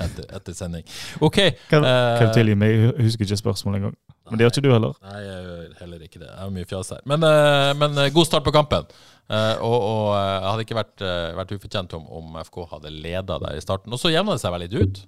etter, 0.04 0.24
etter 0.36 0.54
sending. 0.56 0.84
OK. 1.20 1.38
Kan, 1.70 1.84
eh, 1.84 2.18
kan 2.18 2.28
du 2.28 2.34
tilgi 2.34 2.56
meg? 2.58 2.72
Jeg 2.74 3.06
husker 3.06 3.26
ikke 3.28 3.38
spørsmålet 3.40 3.80
engang. 3.80 3.94
Men 4.30 4.38
det 4.40 4.44
gjør 4.44 4.54
ikke 4.54 4.64
du 4.64 4.70
heller. 4.72 4.96
Nei, 5.04 5.20
jeg 5.20 5.44
gjør 5.44 5.74
heller 5.80 6.06
ikke 6.06 6.20
det. 6.20 6.28
Jeg 6.30 6.40
har 6.40 6.52
mye 6.54 6.68
fjas 6.68 6.92
her. 6.94 7.02
Men, 7.10 7.26
eh, 7.28 7.70
men 7.80 8.00
eh, 8.02 8.10
god 8.14 8.28
start 8.28 8.46
på 8.46 8.54
kampen. 8.54 8.88
Eh, 9.24 9.56
og, 9.64 9.74
og 9.74 10.08
uh, 10.12 10.20
jeg 10.20 10.48
hadde 10.50 10.64
ikke 10.66 10.78
vært, 10.78 10.96
uh, 11.00 11.36
vært 11.38 11.52
ufortjent 11.56 11.94
om, 11.96 12.08
om 12.12 12.40
FK 12.44 12.58
hadde 12.74 12.92
leda 12.92 13.38
der 13.40 13.56
i 13.56 13.62
starten. 13.64 13.94
Og 13.94 14.00
så 14.00 14.12
jevna 14.12 14.36
det 14.36 14.42
seg 14.44 14.52
vel 14.54 14.66
litt 14.66 14.76
ut. 14.76 15.04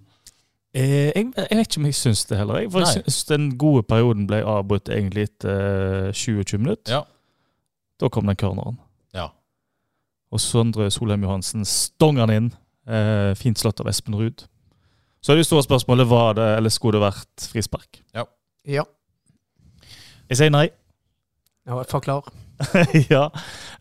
Eh, 0.76 1.08
jeg, 1.14 1.30
jeg 1.36 1.56
vet 1.56 1.68
ikke 1.70 1.80
om 1.80 1.86
jeg 1.88 1.96
syns 1.96 2.24
det 2.28 2.36
heller. 2.36 2.60
Jeg, 2.60 2.70
for 2.74 2.84
Nei. 2.84 2.90
jeg 2.90 3.04
syns 3.06 3.22
den 3.30 3.46
gode 3.60 3.84
perioden 3.88 4.26
ble 4.28 4.42
avbrutt 4.44 4.90
egentlig 4.92 5.30
etter 5.30 6.10
eh, 6.10 6.12
20 6.12 6.60
minutter. 6.60 6.98
Ja. 6.98 7.02
Da 8.00 8.10
kom 8.12 8.28
den 8.28 8.36
corneren. 8.36 8.76
Ja. 9.16 9.30
Og 10.28 10.42
Sondre 10.42 10.90
Solheim 10.92 11.24
Johansen 11.24 11.64
stonger 11.64 12.28
den 12.28 12.36
inn. 12.36 12.50
Eh, 12.92 13.32
fint 13.40 13.58
slått 13.58 13.80
av 13.80 13.88
Espen 13.88 14.18
Ruud. 14.18 14.44
Så 15.24 15.32
er 15.32 15.40
det 15.40 15.46
store 15.48 15.64
spørsmålet 15.64 16.06
var 16.10 16.36
det, 16.38 16.50
eller 16.58 16.70
skulle 16.70 16.98
det 17.00 17.06
vært 17.06 17.46
frispark. 17.54 18.02
Ja. 18.14 18.26
Jeg 18.66 20.38
sier 20.38 20.52
nei. 20.52 20.68
ja 21.66 21.80
Forklar. 21.88 22.28
ja. 23.12 23.28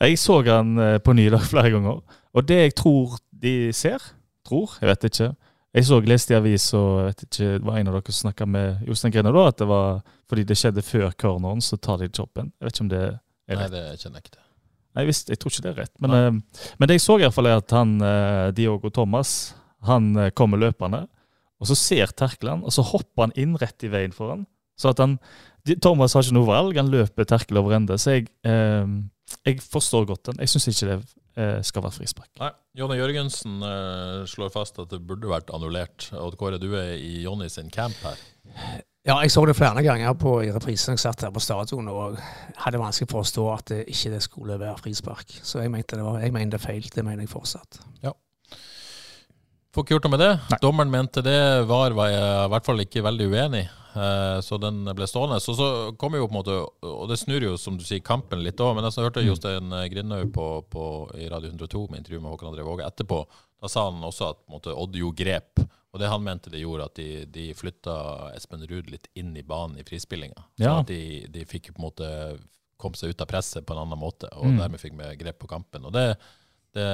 Jeg 0.02 0.20
så 0.20 0.40
han 0.48 0.78
eh, 0.82 0.98
på 1.04 1.16
nydag 1.16 1.44
flere 1.48 1.72
ganger. 1.74 2.02
Og 2.36 2.48
det 2.48 2.60
jeg 2.62 2.76
tror 2.82 3.18
de 3.32 3.56
ser 3.76 4.04
Tror, 4.46 4.76
jeg 4.78 4.92
vet 4.92 5.06
ikke. 5.10 5.28
Jeg 5.74 5.86
så 5.88 5.98
leste 6.06 6.36
i 6.36 6.38
avis, 6.38 6.68
og 6.78 6.90
jeg 7.00 7.06
vet 7.08 7.24
ikke, 7.26 7.46
det 7.56 7.66
var 7.66 7.78
en 7.80 7.88
av 7.90 7.96
dere 7.98 8.14
som 8.14 8.28
snakka 8.28 8.46
med 8.46 8.84
Jostein 8.86 9.14
Grena 9.16 9.32
da, 9.34 9.46
at 9.50 9.58
det 9.58 9.66
var 9.72 10.04
fordi 10.30 10.44
det 10.46 10.58
skjedde 10.60 10.84
før 10.86 11.08
corneren, 11.18 11.64
så 11.66 11.80
tar 11.82 11.98
de 12.04 12.12
choppen. 12.14 12.52
Jeg 12.62 12.68
vet 12.68 12.76
ikke 12.78 12.84
om 12.86 12.92
det 12.92 13.00
er 13.02 13.16
Nei, 13.16 13.58
rett. 13.58 13.74
det 13.74 13.82
kjenner 14.04 14.20
jeg 14.20 14.24
ikke 14.28 14.36
til. 14.36 14.44
Nei, 14.96 15.06
visst, 15.10 15.32
jeg 15.34 15.42
tror 15.42 15.56
ikke 15.56 15.66
det 15.66 15.72
er 15.72 15.80
rett. 15.82 15.94
Men, 16.06 16.14
eh, 16.20 16.62
men 16.78 16.92
det 16.92 17.00
jeg 17.00 17.06
så 17.08 17.18
i 17.18 17.26
hvert 17.26 17.36
fall 17.40 17.50
er 17.50 17.58
at 17.58 17.74
han, 17.74 17.96
eh, 18.06 18.52
Diogo 18.60 18.94
Thomas 18.94 19.34
han 19.90 20.14
kommer 20.38 20.62
løpende, 20.62 21.02
og 21.58 21.72
så 21.72 21.80
ser 21.82 22.14
terkelen, 22.14 22.62
og 22.62 22.74
så 22.74 22.86
hopper 22.86 23.26
han 23.26 23.36
inn 23.40 23.58
rett 23.58 23.84
i 23.86 23.90
veien 23.90 24.14
for 24.14 24.36
han. 24.36 24.46
Så 24.78 24.94
at 24.94 25.02
han, 25.02 25.18
Thomas 25.82 26.14
har 26.14 26.26
ikke 26.26 26.38
noe 26.38 26.50
valg, 26.50 26.78
han 26.78 26.92
løper 26.94 27.28
terkel 27.30 27.62
over 27.62 27.76
ende. 27.78 27.98
Så 28.02 28.18
jeg, 28.18 28.28
eh, 28.46 28.90
jeg 29.48 29.62
forstår 29.64 30.08
godt 30.10 30.30
den. 30.30 30.42
Jeg 30.44 30.54
syns 30.54 30.68
ikke 30.70 30.90
det 30.92 30.98
eh, 31.42 31.62
skal 31.66 31.86
være 31.86 31.98
frispark. 31.98 32.32
Nei, 32.42 32.52
Jonny 32.78 33.00
Jørgensen 33.00 33.62
eh, 33.66 34.26
slår 34.30 34.54
fast 34.54 34.78
at 34.84 34.92
det 34.94 35.02
burde 35.08 35.32
vært 35.32 35.50
annullert. 35.56 36.10
Odd 36.14 36.38
Kåre, 36.40 36.62
du 36.62 36.72
er 36.78 36.96
i 37.00 37.24
Jonny 37.24 37.50
sin 37.52 37.72
camp 37.74 37.98
her. 38.06 38.22
Ja, 39.06 39.20
jeg 39.22 39.30
så 39.34 39.44
det 39.46 39.54
flere 39.58 39.84
ganger 39.86 40.16
på, 40.18 40.40
i 40.42 40.52
reprisen. 40.54 40.96
Jeg 40.96 41.04
satt 41.04 41.22
her 41.28 41.34
på 41.34 41.44
stadion 41.44 41.90
og 41.92 42.18
hadde 42.64 42.82
vanskelig 42.82 43.10
for 43.12 43.22
å 43.22 43.26
forstå 43.26 43.48
at 43.54 43.74
det 43.74 43.82
ikke 43.94 44.16
det 44.16 44.22
skulle 44.26 44.58
være 44.62 44.80
frispark. 44.82 45.36
Så 45.46 45.62
jeg 45.62 45.74
mente 45.74 46.00
det 46.00 46.06
var, 46.06 46.22
jeg 46.24 46.34
mener 46.34 46.56
det 46.56 46.62
er 46.62 46.66
feil. 46.66 46.88
Det 46.90 47.06
mener 47.06 47.26
jeg 47.26 47.34
fortsatt. 47.34 47.82
Får 49.76 49.84
ikke 49.84 49.96
gjort 49.98 50.06
noe 50.08 50.14
med 50.16 50.22
det. 50.24 50.34
Nei. 50.54 50.58
Dommeren 50.64 50.92
mente 50.94 51.22
det. 51.26 51.40
VAR 51.68 51.92
var 51.98 52.08
jeg 52.14 52.24
i 52.46 52.52
hvert 52.54 52.66
fall 52.70 52.80
ikke 52.86 53.02
veldig 53.04 53.26
uenig, 53.34 53.64
i, 53.96 54.38
så 54.44 54.58
den 54.64 54.86
ble 54.96 55.08
stående. 55.08 55.42
Så, 55.44 55.52
så 55.60 55.68
kommer 56.00 56.22
jo 56.22 56.30
på 56.30 56.32
en 56.34 56.40
måte, 56.40 56.56
og 56.88 57.10
det 57.12 57.18
snur 57.20 57.44
jo 57.44 57.58
som 57.60 57.76
du 57.80 57.84
sier 57.84 58.00
kampen 58.06 58.40
litt 58.44 58.60
òg, 58.64 58.74
men 58.78 58.88
jeg 58.88 59.04
hørte 59.04 59.20
Mm. 59.24 59.28
Jostein 59.34 59.76
Grindhaug 59.92 60.32
på, 60.36 60.46
på, 60.72 60.86
i 61.20 61.28
Radio 61.32 61.52
102 61.52 61.84
med 61.92 62.00
intervju 62.04 62.22
med 62.24 62.32
Håkon 62.32 62.54
André 62.54 62.64
Våge 62.68 62.88
etterpå. 62.88 63.20
Da 63.62 63.68
sa 63.72 63.86
han 63.90 64.00
også 64.04 64.30
at 64.32 64.42
måte, 64.52 64.72
Odd 64.76 64.96
gjorde 64.96 65.20
grep. 65.24 65.66
Og 65.96 66.00
det 66.02 66.10
han 66.12 66.24
mente 66.24 66.52
det 66.52 66.60
gjorde, 66.64 66.86
at 66.90 66.96
de, 67.00 67.10
de 67.32 67.50
flytta 67.56 67.94
Espen 68.36 68.64
Ruud 68.68 68.90
litt 68.92 69.08
inn 69.16 69.36
i 69.40 69.44
banen 69.48 69.78
i 69.80 69.84
frispillinga. 69.88 70.42
Så 70.60 70.64
Ja. 70.68 70.80
at 70.82 70.88
de, 70.92 71.26
de 71.32 71.46
fikk 71.48 71.72
på 71.74 71.80
en 71.80 71.86
måte 71.88 72.10
kom 72.78 72.94
seg 73.00 73.12
ut 73.16 73.22
av 73.24 73.28
presset 73.32 73.64
på 73.66 73.72
en 73.76 73.84
annen 73.86 74.00
måte, 74.00 74.28
og 74.36 74.44
Mm. 74.52 74.58
dermed 74.60 74.80
fikk 74.82 74.96
vi 75.00 75.14
grep 75.24 75.40
på 75.40 75.48
kampen. 75.48 75.86
Og 75.88 75.94
det, 75.96 76.18
det, 76.76 76.88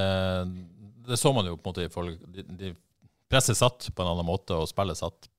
det 1.08 1.18
så 1.20 1.32
man 1.34 1.48
jo 1.48 1.56
på 1.56 1.68
en 1.68 1.72
måte 1.72 1.86
i 1.86 1.92
forhold 1.92 2.18
de, 2.34 2.46
de 2.58 2.74
Presset 3.32 3.56
satt 3.56 3.86
på 3.96 4.04
en 4.04 4.10
annen 4.10 4.28
måte, 4.28 4.52
og 4.52 4.68
spillet 4.68 4.98
satt 4.98 5.30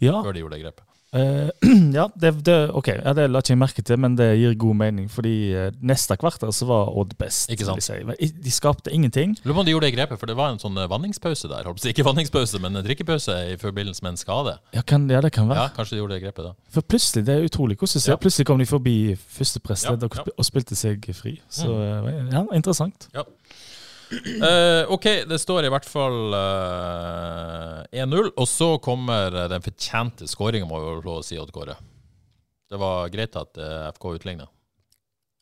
Ja, 0.00 0.22
før 0.24 0.32
de 0.32 0.40
gjorde 0.40 0.56
det 0.56 0.64
grepet. 0.64 0.88
Uh, 1.12 1.50
ja, 1.98 2.06
det, 2.16 2.30
det, 2.46 2.70
okay. 2.72 2.94
ja, 3.04 3.12
det 3.12 3.26
la 3.28 3.42
ikke 3.42 3.52
jeg 3.52 3.58
merke 3.60 3.82
til, 3.84 3.98
men 4.00 4.14
det 4.16 4.30
gir 4.40 4.54
god 4.56 4.78
mening. 4.80 5.10
Fordi 5.12 5.34
eh, 5.52 5.66
neste 5.84 6.16
kvarter 6.16 6.48
så 6.56 6.64
var 6.70 6.88
Odd 6.88 7.12
best. 7.20 7.50
Ikke 7.52 7.66
sant? 7.68 7.84
si. 7.84 7.98
De 8.32 8.52
skapte 8.54 8.88
ingenting. 8.88 9.34
Lurer 9.44 9.58
på 9.58 9.60
om 9.60 9.68
de 9.68 9.74
gjorde 9.74 9.90
det 9.90 9.98
grepet, 9.98 10.20
for 10.20 10.30
det 10.30 10.38
var 10.38 10.54
en 10.54 10.60
sånn 10.62 10.80
eh, 10.80 10.88
vanningspause 10.88 11.50
der. 11.52 11.68
Ikke 11.90 12.06
vanningspause, 12.08 12.62
men 12.64 12.80
en 12.80 12.86
drikkepause 12.86 13.36
i 13.52 13.58
forbindelse 13.60 14.06
med 14.06 14.14
en 14.14 14.22
skade. 14.22 14.56
Ja, 14.72 14.80
kan, 14.88 15.04
ja, 15.12 15.20
det 15.20 15.34
kan 15.36 15.52
være. 15.52 15.68
Ja, 15.68 15.76
Kanskje 15.76 15.98
de 15.98 16.00
gjorde 16.00 16.16
det 16.16 16.24
grepet 16.24 16.48
da. 16.48 16.54
For 16.72 16.88
plutselig, 16.94 17.26
det 17.28 17.36
er 17.36 17.44
utrolig 17.50 17.76
hvordan 17.76 18.00
det 18.00 18.06
ser. 18.06 18.14
Ja. 18.14 18.20
Plutselig 18.24 18.48
kom 18.48 18.64
de 18.64 18.70
forbi 18.72 18.96
førstepressledd 19.36 20.08
Ja, 20.08 20.08
og, 20.08 20.32
ja. 20.32 20.48
spilte 20.48 20.80
seg 20.80 21.12
fri. 21.12 21.36
Så 21.52 21.68
mm. 21.68 22.32
ja, 22.32 22.46
interessant. 22.56 23.10
Eh, 24.12 24.90
ok, 24.92 25.06
det 25.28 25.38
står 25.40 25.66
i 25.66 25.70
hvert 25.72 25.86
fall 25.88 26.34
uh, 26.36 27.80
1-0, 27.92 28.32
og 28.36 28.48
så 28.50 28.74
kommer 28.82 29.32
eh, 29.44 29.48
den 29.52 29.64
fortjente 29.64 30.28
skåringa, 30.28 30.68
må 30.68 30.80
vi 30.82 30.90
jo 30.90 31.00
lov 31.06 31.20
å 31.22 31.24
si, 31.26 31.38
Odd 31.40 31.52
Kåre. 31.54 31.78
Det 32.72 32.80
var 32.80 33.08
greit 33.12 33.36
at 33.40 33.58
uh, 33.60 33.88
FK 33.92 34.08
utligna. 34.18 34.48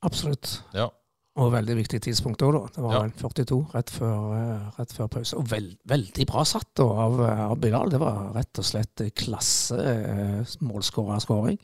Absolutt. 0.06 0.60
Ja. 0.76 0.88
Og 1.40 1.52
veldig 1.54 1.76
viktig 1.78 2.00
tidspunkt 2.02 2.42
òg, 2.42 2.56
da. 2.56 2.62
Det 2.74 2.82
var 2.82 2.94
Ja. 2.96 3.02
42 3.20 3.60
rett 3.74 3.90
før, 3.90 4.32
eh, 4.36 4.70
rett 4.78 4.92
før 4.92 5.08
pause. 5.08 5.36
Og 5.38 5.46
veld, 5.48 5.76
veldig 5.86 6.26
bra 6.26 6.42
satt 6.44 6.74
da 6.76 6.84
av, 6.84 7.20
eh, 7.20 7.44
av 7.50 7.56
Bilal. 7.60 7.88
Det 7.88 8.00
var 8.00 8.32
rett 8.34 8.58
og 8.58 8.64
slett 8.64 8.96
klasse 9.14 9.78
eh, 9.78 10.44
målskårerskåring. 10.60 11.58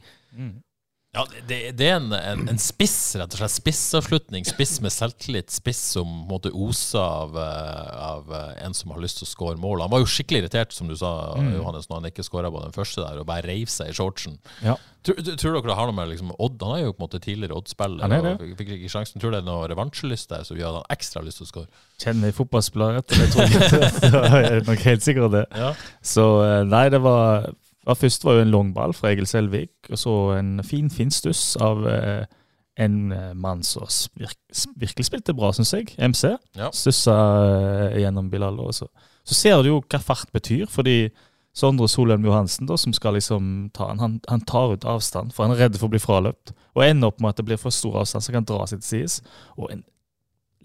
Ja, 1.17 1.25
det- 1.33 1.43
det, 1.49 1.59
det 1.81 1.87
er 1.89 1.95
en, 1.97 2.11
en, 2.13 2.43
en 2.53 2.59
spiss, 2.61 2.97
rett 3.17 3.33
og 3.33 3.41
slett. 3.41 3.55
Spissavslutning. 3.57 4.45
Spiss 4.45 4.75
med 4.85 4.93
selvtillit. 4.93 5.49
Spiss 5.55 5.81
som 5.97 6.11
måte 6.29 6.51
oser 6.53 7.01
av, 7.01 7.39
eh, 7.41 7.95
av 8.07 8.33
eh, 8.37 8.51
en 8.67 8.75
som 8.77 8.93
har 8.93 9.01
lyst 9.01 9.23
til 9.23 9.27
å 9.27 9.31
skåre 9.31 9.57
mål. 9.63 9.81
Han 9.87 9.93
var 9.95 10.05
jo 10.05 10.11
skikkelig 10.13 10.45
irritert, 10.45 10.77
som 10.77 10.91
du 10.91 10.97
sa, 10.97 11.15
Mm. 11.37 11.55
Johannes, 11.59 11.89
når 11.89 12.03
han 12.03 12.11
ikke 12.11 12.25
skåra 12.27 12.51
på 12.53 12.61
den 12.63 12.73
første 12.77 13.01
der, 13.03 13.19
og 13.21 13.27
bare 13.29 13.47
reiv 13.49 13.67
seg 13.73 13.91
i 13.91 13.97
shortsen. 13.97 14.37
Ja. 14.65 14.77
Tror, 15.07 15.19
tror 15.39 15.53
dere 15.55 15.69
det 15.71 15.75
har 15.79 15.87
noe 15.87 15.95
med 15.95 16.09
liksom, 16.11 16.33
Odd? 16.43 16.61
Han 16.67 16.77
er 16.77 16.85
jo 16.87 16.93
på 16.97 17.01
en 17.01 17.07
måte 17.07 17.21
tidligere 17.23 17.55
Odd-spiller. 17.61 18.05
Er 18.11 18.23
det. 18.25 18.33
og 18.41 18.57
Fikk, 18.59 18.73
ikke 18.77 18.91
sjansen. 18.91 19.21
Tror 19.23 19.31
du 19.31 19.37
det 19.37 19.43
er 19.45 19.47
noe 19.49 19.69
revansjelyst 19.71 20.33
der, 20.33 20.43
som 20.49 20.59
gjør 20.59 20.81
han 20.81 20.89
ekstra 20.97 21.23
lyst 21.25 21.39
til 21.41 21.47
å 21.47 21.51
skåre? 21.53 21.85
Kjenner 22.03 22.35
fotballspillere 22.37 22.99
rett, 22.99 23.15
og 23.15 23.23
jeg 23.23 23.31
tror 23.33 23.87
Det 24.03 24.51
er 24.51 24.67
nok 24.67 24.83
helt 24.89 25.07
sikkert 25.07 25.33
det. 25.37 25.45
Ja. 25.57 25.71
Så 26.03 26.27
eh, 26.45 26.65
nei, 26.67 26.89
det 26.93 27.01
var 27.07 27.47
ja, 27.87 27.95
Først 27.95 28.25
var 28.25 28.37
jo 28.37 28.47
en 28.47 28.51
longball 28.51 28.95
fra 28.95 29.13
Egil 29.13 29.29
Selvik, 29.31 29.75
og 29.91 29.99
så 29.99 30.15
en 30.41 30.59
fin, 30.67 30.91
fin 30.91 31.11
stuss 31.11 31.55
av 31.63 31.87
eh, 31.91 32.25
en 32.83 33.13
eh, 33.13 33.35
mann 33.35 33.63
som 33.65 33.87
virk, 34.19 34.37
virkelig 34.77 35.07
spilte 35.09 35.35
bra, 35.37 35.53
syns 35.55 35.73
jeg. 35.73 35.95
MC. 35.97 36.35
Ja. 36.59 36.73
Stussa 36.75 37.15
eh, 37.47 38.01
gjennom 38.03 38.31
Bilal. 38.31 38.59
også. 38.61 38.87
så. 38.91 39.09
så 39.25 39.35
ser 39.35 39.63
du 39.63 39.71
jo 39.71 39.81
hva 39.81 40.03
fart 40.03 40.33
betyr, 40.35 40.67
fordi 40.71 41.09
Sondre 41.57 41.89
Solheim 41.89 42.25
Johansen, 42.27 42.67
da, 42.69 42.77
som 42.77 42.93
skal 42.93 43.17
liksom 43.17 43.71
ta 43.73 43.87
han, 43.89 44.01
han, 44.03 44.17
han 44.29 44.43
tar 44.45 44.75
ut 44.75 44.85
avstand, 44.85 45.33
for 45.33 45.47
han 45.47 45.55
er 45.55 45.63
redd 45.65 45.79
for 45.81 45.89
å 45.89 45.95
bli 45.95 46.01
fraløpt. 46.03 46.53
Og 46.77 46.85
ender 46.85 47.09
opp 47.09 47.23
med 47.23 47.33
at 47.33 47.41
det 47.41 47.47
blir 47.49 47.61
for 47.61 47.73
stor 47.73 48.03
avstand, 48.03 48.25
så 48.25 48.29
han 48.33 48.43
kan 48.43 48.49
dra 48.51 48.67
seg 48.69 48.83
til 48.83 48.91
sides. 48.91 49.23
Og 49.57 49.71
en 49.73 49.87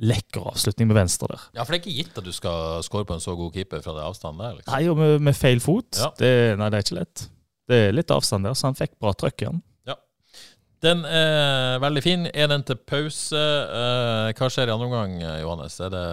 lekker 0.01 0.47
avslutning 0.51 0.87
med 0.89 0.97
venstre 0.97 1.27
der. 1.29 1.41
Ja, 1.57 1.63
For 1.65 1.73
det 1.75 1.79
er 1.79 1.83
ikke 1.83 1.97
gitt 1.99 2.17
at 2.17 2.25
du 2.25 2.31
skal 2.33 2.81
score 2.85 3.05
på 3.05 3.13
en 3.17 3.21
så 3.23 3.35
god 3.37 3.53
keeper 3.53 3.83
fra 3.85 3.93
det 3.97 4.05
avstanden 4.07 4.41
der. 4.41 4.55
liksom. 4.57 4.73
Nei, 4.73 4.83
og 4.89 4.97
med, 4.97 5.17
med 5.29 5.37
feil 5.37 5.61
fot. 5.61 5.99
Ja. 6.01 6.09
Det, 6.17 6.31
nei, 6.57 6.69
det 6.73 6.79
er 6.79 6.85
ikke 6.87 6.97
lett. 7.01 7.25
Det 7.71 7.77
er 7.87 7.93
litt 7.95 8.11
avstand 8.11 8.47
der, 8.49 8.55
så 8.57 8.67
han 8.71 8.77
fikk 8.79 8.95
bra 8.99 9.13
trøkk 9.13 9.45
i 9.45 9.51
Ja. 9.91 9.95
Den 10.81 11.03
er 11.05 11.77
veldig 11.83 12.01
fin. 12.03 12.27
Er 12.33 12.49
den 12.49 12.63
til 12.65 12.79
pause? 12.89 13.37
Eh, 13.37 14.31
hva 14.33 14.49
skjer 14.49 14.71
i 14.71 14.73
andre 14.73 14.87
omgang, 14.89 15.17
Johannes? 15.43 15.77
Er 15.85 15.93
det 15.93 16.05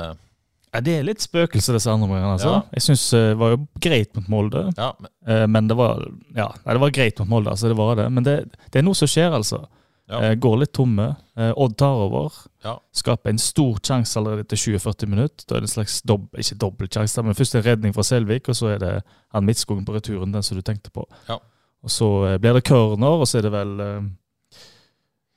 Ja, 0.68 0.82
det 0.84 0.98
er 0.98 1.06
litt 1.08 1.24
spøkelse, 1.24 1.72
disse 1.72 1.88
andre 1.90 2.04
omgangene. 2.10 2.34
Altså. 2.36 2.50
Ja. 2.58 2.60
Jeg 2.76 2.84
syns 2.84 3.06
det 3.16 3.24
var 3.40 3.54
jo 3.56 3.62
greit 3.80 4.12
mot 4.18 4.28
Molde, 4.28 4.66
Ja, 4.76 4.92
men, 5.00 5.10
eh, 5.26 5.46
men 5.48 5.68
det 5.72 5.76
var 5.80 6.04
Ja, 6.36 6.50
det 6.68 6.80
var 6.84 6.92
greit 6.92 7.18
mot 7.24 7.28
Molde, 7.32 7.56
altså. 7.56 7.72
Det 7.72 7.78
var 7.80 7.96
det. 7.96 8.10
Men 8.12 8.24
det, 8.28 8.36
det 8.68 8.82
er 8.82 8.84
noe 8.84 8.94
som 9.00 9.08
skjer, 9.08 9.32
altså. 9.32 9.64
Ja. 10.08 10.20
Eh, 10.24 10.34
går 10.40 10.58
litt 10.62 10.72
tomme. 10.72 11.16
Eh, 11.36 11.52
Odd 11.56 11.76
tar 11.76 11.98
over. 12.06 12.32
Ja. 12.64 12.78
Skaper 12.96 13.28
en 13.30 13.38
stor 13.38 13.76
sjanse 13.84 14.16
allerede 14.16 14.40
etter 14.46 14.56
20-40 14.56 15.06
minutter. 15.06 15.44
Da 15.46 15.56
er 15.56 15.60
det 15.60 15.68
en 15.68 15.74
slags 15.74 15.98
dobb, 16.02 16.30
ikke 16.38 16.56
dobbeltsjanse, 16.58 17.22
men 17.26 17.34
først 17.36 17.54
en 17.58 17.62
redning 17.66 17.92
fra 17.94 18.02
Selvik, 18.02 18.48
og 18.48 18.56
så 18.56 18.70
er 18.74 18.78
det 18.78 18.92
han 19.34 19.44
Midtskogen 19.44 19.84
på 19.84 19.92
returen, 19.98 20.32
den 20.32 20.42
som 20.42 20.56
du 20.56 20.62
tenkte 20.64 20.90
på. 20.90 21.04
Ja. 21.28 21.36
Og 21.84 21.90
så 21.92 22.08
eh, 22.26 22.38
blir 22.38 22.54
det 22.56 22.64
corner, 22.64 23.20
og 23.20 23.28
så 23.28 23.38
er 23.38 23.42
det 23.42 23.52
vel 23.52 23.76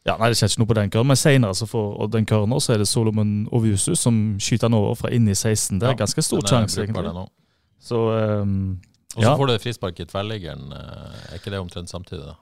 Ja, 0.06 0.16
nei, 0.18 0.32
det 0.32 0.38
skjer 0.40 0.50
ikke 0.50 0.62
noe 0.64 0.70
på 0.72 0.78
den 0.80 0.90
corneren, 0.90 1.08
men 1.12 1.20
senere 1.20 1.54
så 1.54 1.68
får 1.70 1.90
Odd 2.02 2.16
en 2.18 2.26
corner, 2.26 2.60
så 2.64 2.74
er 2.74 2.80
det 2.82 2.88
Solomon 2.90 3.34
Oviusu 3.54 3.92
som 3.96 4.16
skyter 4.42 4.66
den 4.72 4.74
over 4.80 4.96
fra 4.98 5.12
inni 5.14 5.36
16. 5.38 5.78
Det 5.80 5.86
er 5.86 5.92
Ja, 5.94 6.00
ganske 6.00 6.24
stor 6.26 6.42
sjanse, 6.42 6.82
egentlig. 6.88 7.28
Så 7.82 8.00
ehm, 8.16 8.80
Og 9.18 9.22
så 9.24 9.28
Ja. 9.28 9.36
får 9.38 9.48
du 9.48 9.58
frispark 9.60 10.00
i 10.00 10.06
tverrliggeren. 10.06 10.72
Er 10.74 11.36
ikke 11.38 11.52
det 11.52 11.60
omtrent 11.60 11.90
samtidig? 11.92 12.24
da? 12.26 12.36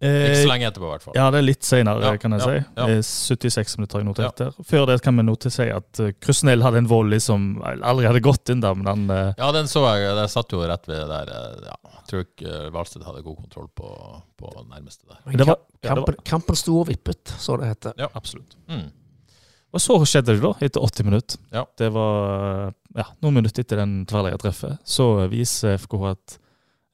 Eh, 0.00 0.26
Ikke 0.30 0.42
så 0.42 0.48
lenge 0.50 0.66
etterpå, 0.70 0.86
i 0.88 0.92
hvert 0.94 1.02
fall. 1.06 1.14
Ja, 1.16 1.26
det 1.30 1.38
er 1.40 1.46
litt 1.46 1.62
senere, 1.66 2.02
Ja, 2.02 2.16
kan 2.16 2.32
jeg 2.32 2.40
ja, 2.40 2.46
si. 2.46 2.64
ja. 2.76 2.86
Eh, 2.88 3.02
76 3.02 3.76
minutter 3.78 3.98
har 3.98 4.02
jeg 4.04 4.08
notert 4.10 4.36
der. 4.42 4.52
Før 4.70 4.86
det 4.90 4.96
kan 5.04 5.16
vi 5.20 5.22
notere 5.28 5.52
si 5.54 5.66
at 5.70 6.00
uh, 6.00 6.10
Krusnell 6.20 6.62
hadde 6.64 6.78
en 6.82 6.88
volley 6.90 7.20
som 7.20 7.48
aldri 7.64 8.06
hadde 8.08 8.20
gått 8.24 8.48
inn 8.54 8.60
der, 8.64 8.74
men 8.74 8.86
han 8.90 9.04
eh, 9.10 9.32
Ja, 9.38 9.50
den 9.56 9.68
så 9.70 9.84
jeg. 9.94 10.14
Der 10.16 10.26
satt 10.32 10.52
jo 10.56 10.62
rett 10.64 10.86
ved 10.90 11.06
der. 11.08 11.32
eh, 11.34 11.66
Ja, 11.70 11.76
jeg 11.98 12.06
tror 12.10 12.24
ikke 12.26 12.54
eh, 12.66 12.70
Valsted 12.74 13.04
hadde 13.06 13.22
god 13.26 13.36
kontroll 13.42 13.68
på, 13.76 13.90
på 14.40 14.54
nærmeste 14.70 15.06
der. 15.08 15.20
Men 15.26 15.36
Det 15.36 15.46
var- 15.46 15.58
ja, 15.60 15.66
det 15.80 15.90
var- 15.90 15.96
kampen, 16.06 16.24
kampen 16.24 16.56
sto 16.56 16.80
og 16.80 16.88
vippet, 16.88 17.36
så 17.38 17.58
det 17.60 17.68
heter. 17.74 17.92
Ja. 17.98 18.08
Absolutt. 18.14 18.56
Mm. 18.68 18.88
Og 19.72 19.78
så 19.78 19.94
skjedde 20.02 20.34
det, 20.34 20.40
da, 20.42 20.50
etter 20.66 20.82
80 20.82 21.04
minutter. 21.06 21.38
Ja. 21.54 21.62
Det 21.78 21.92
var 21.94 22.66
eh, 22.66 22.72
ja, 22.96 23.04
noen 23.22 23.34
minutter 23.38 23.62
etter 23.62 23.76
den 23.78 24.00
tverrliggertreffet. 24.10 24.80
Så 24.82 25.28
viser 25.30 25.76
FKH 25.78 26.08
at 26.10 26.38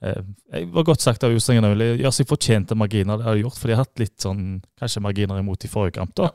eh, 0.03 0.23
Det 0.53 0.65
var 0.75 0.89
godt 0.91 1.05
sagt 1.05 1.25
av 1.25 1.33
Jostein 1.35 1.65
ville 1.65 1.93
gjøre 1.97 2.15
seg 2.15 2.29
fortjent 2.29 2.69
til 2.71 2.81
marginer. 2.81 3.19
Det 3.19 3.29
har 3.29 3.39
de 3.39 3.47
gjort, 3.47 3.61
for 3.61 3.71
de 3.71 3.77
har 3.77 3.85
hatt 3.85 4.03
litt 4.03 4.17
sånn 4.23 4.45
kanskje 4.81 5.05
marginer 5.05 5.41
imot 5.41 5.65
i 5.65 5.73
forrige 5.73 5.99
kamp. 6.01 6.15
da. 6.19 6.33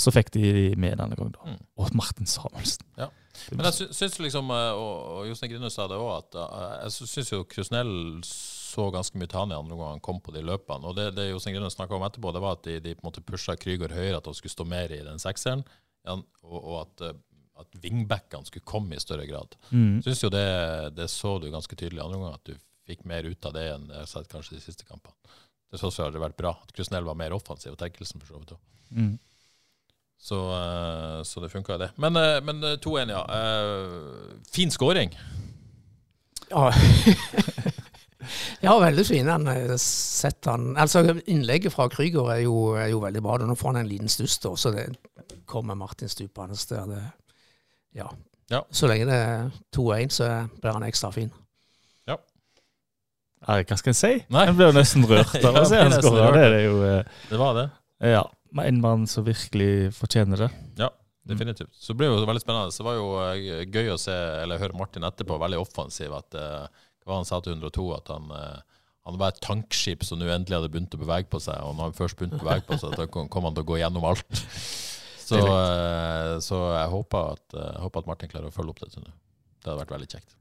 Så 0.00 0.12
fikk 0.14 0.32
de 0.36 0.74
med 0.80 0.98
denne 1.00 1.16
gangen. 1.16 1.34
da. 1.36 1.54
Mm. 1.54 1.64
Og 1.80 1.94
Martin 1.98 2.30
Samuelsen. 2.30 2.86
Ja. 3.00 3.10
Men 3.54 3.66
jeg 3.70 3.76
sy 3.76 3.86
syns 3.96 4.18
liksom, 4.20 4.50
eh, 4.52 4.72
og, 4.76 5.24
Jostein 5.30 5.52
Grine 5.52 5.70
sa 5.72 5.86
det 5.90 5.98
òg, 5.98 6.10
at 6.18 6.38
eh, 6.42 6.74
jeg 6.84 7.10
syns 7.14 7.32
jo 7.32 7.44
Krusnell 7.48 7.94
så 8.26 8.86
ganske 8.94 9.18
mye 9.18 9.30
til 9.30 9.40
han 9.40 9.54
i 9.54 9.58
andre 9.58 9.74
omgang 9.74 9.96
han 9.96 10.04
kom 10.04 10.20
på 10.22 10.34
de 10.34 10.44
løpene. 10.46 10.86
Og 10.90 10.96
det, 10.98 11.10
det 11.16 11.30
Jostein 11.30 11.56
Grine 11.56 11.72
snakka 11.72 11.96
om 11.96 12.06
etterpå, 12.06 12.34
det 12.34 12.44
var 12.44 12.58
at 12.58 12.66
de, 12.68 12.78
de 12.84 12.94
på 12.94 13.04
en 13.04 13.10
måte 13.10 13.24
pusha 13.26 13.56
Krüger 13.58 13.94
høyere, 13.96 14.20
at 14.20 14.28
han 14.30 14.36
skulle 14.36 14.54
stå 14.54 14.66
mer 14.68 14.94
i 14.94 15.02
den 15.06 15.22
sekseren, 15.22 15.64
og, 16.10 16.24
og 16.58 16.76
at, 16.84 17.06
at 17.60 17.80
wingbackene 17.82 18.48
skulle 18.48 18.68
komme 18.68 18.96
i 18.96 19.02
større 19.02 19.26
grad. 19.28 19.56
Mm. 19.70 20.00
Synes 20.06 20.24
jo 20.24 20.32
det, 20.32 20.46
det 20.96 21.10
så 21.12 21.36
du 21.38 21.50
ganske 21.52 21.76
tydelig 21.76 22.04
andre 22.04 22.20
omgang, 22.20 22.38
at 22.38 22.52
du 22.52 22.54
fikk 22.90 23.06
mer 23.08 23.26
ut 23.30 23.46
av 23.48 23.54
det 23.56 23.66
enn 23.72 23.88
jeg 23.90 24.02
har 24.04 24.10
sett 24.10 24.28
kanskje 24.32 24.58
de 24.58 24.62
siste 24.66 24.86
kampene. 24.88 25.14
Det 25.70 25.78
så 25.78 25.86
også 25.88 26.02
har 26.08 26.14
det 26.14 26.20
vært 26.22 26.38
bra. 26.40 26.50
At 26.64 26.72
Krusnell 26.74 27.06
var 27.06 27.14
mer 27.18 27.32
offensiv, 27.36 27.72
og 27.76 27.78
Terkelsen 27.78 28.20
for 28.22 28.34
så 28.34 28.40
vidt 28.42 28.54
òg. 28.56 28.62
Mm. 28.90 29.12
Så, 30.20 30.36
eh, 30.52 31.20
så 31.24 31.40
det 31.40 31.48
funka, 31.52 31.76
det. 31.80 31.90
Men, 31.96 32.16
eh, 32.18 32.40
men 32.44 32.58
eh, 32.66 32.74
2-1, 32.82 33.12
ja. 33.14 33.22
Eh, 33.36 34.40
fin 34.52 34.70
scoring. 34.74 35.14
Ja. 36.50 36.66
ja, 38.66 38.74
veldig 38.82 39.06
fin. 39.06 39.28
Han 39.30 39.46
setter 39.78 40.50
han 40.50 40.76
Altså, 40.76 41.04
innlegget 41.26 41.72
fra 41.72 41.86
Krüger 41.88 42.32
er, 42.34 42.42
jo- 42.44 42.74
er 42.76 42.90
jo 42.92 43.00
veldig 43.00 43.22
bra. 43.24 43.38
Nå 43.38 43.56
får 43.56 43.72
han 43.72 43.80
en 43.84 43.88
liten 43.88 44.08
stuss, 44.12 44.38
da, 44.42 44.52
så 44.56 44.74
det 44.74 44.88
kommer 45.46 45.74
Martin 45.78 46.08
stupende 46.10 46.58
der. 46.68 46.86
Det, 46.90 47.02
ja. 48.02 48.10
Ja. 48.50 48.64
Så 48.70 48.90
lenge 48.90 49.06
det 49.06 49.14
er 49.14 49.50
2-1, 49.76 50.10
så 50.10 50.26
blir 50.60 50.72
han 50.74 50.82
ekstra 50.82 51.12
fin. 51.14 51.30
Hva 53.46 53.76
skal 53.80 53.92
en 53.92 53.98
si? 53.98 54.12
Nei. 54.28 54.46
Jeg 54.50 54.56
ble 54.58 54.68
jo 54.68 54.76
nesten 54.76 55.06
rørt 55.08 55.36
av 55.40 55.58
å 55.62 55.66
se 55.68 55.80
han 55.80 55.94
skåre. 55.96 56.30
Det 56.36 56.46
er 56.48 56.64
jo 56.66 56.80
eh, 56.86 57.20
Det 57.30 57.40
var 57.40 57.56
det. 57.56 57.66
Ja, 58.12 58.24
med 58.56 58.68
en 58.68 58.80
mann 58.82 59.06
som 59.10 59.24
virkelig 59.26 59.92
fortjener 59.96 60.46
det. 60.46 60.50
Ja, 60.80 60.90
Definitivt. 61.30 61.74
Så 61.76 61.92
det 61.92 62.00
ble 62.00 62.08
jo 62.08 62.20
veldig 62.26 62.42
spennende. 62.42 62.72
Så 62.72 62.82
det 62.82 62.88
var 62.88 62.96
jo 62.98 63.08
eh, 63.22 63.64
gøy 63.68 63.92
å 63.92 63.98
se, 64.00 64.14
eller 64.42 64.60
høre 64.60 64.76
Martin 64.78 65.06
etterpå, 65.06 65.38
veldig 65.40 65.60
offensiv. 65.60 66.12
At, 66.16 66.36
eh, 66.36 66.84
hva 67.06 67.20
han 67.20 67.28
sa 67.28 67.40
til 67.44 67.56
102? 67.58 67.86
At 67.96 68.12
han, 68.12 68.30
eh, 68.34 68.84
han 69.08 69.18
var 69.20 69.34
et 69.34 69.42
tankskip 69.44 70.04
som 70.06 70.20
nå 70.20 70.28
endelig 70.30 70.58
hadde 70.58 70.72
begynt 70.72 70.96
å 70.96 71.02
bevege 71.02 71.30
på 71.32 71.42
seg. 71.42 71.60
Og 71.66 71.76
når 71.76 71.90
han 71.90 71.98
først 71.98 72.18
begynte 72.18 72.40
å 72.40 72.44
bevege 72.44 72.66
på 72.68 72.80
seg, 72.80 72.96
så 72.96 73.08
kom 73.10 73.48
han 73.48 73.56
til 73.56 73.66
å 73.66 73.70
gå 73.72 73.80
gjennom 73.82 74.08
alt. 74.10 74.26
Så, 75.30 75.38
eh, 75.38 76.40
så 76.42 76.56
jeg 76.74 76.90
håper 76.90 77.36
at, 77.36 77.44
eh, 77.54 77.66
jeg 77.76 77.82
håper 77.84 78.02
at 78.02 78.06
Martin 78.08 78.30
klarer 78.32 78.50
å 78.50 78.54
følge 78.54 78.72
opp 78.72 78.80
dette 78.82 78.98
nå. 78.98 79.12
Det 79.62 79.68
hadde 79.68 79.82
vært 79.84 79.92
veldig 79.94 80.08
kjekt. 80.10 80.32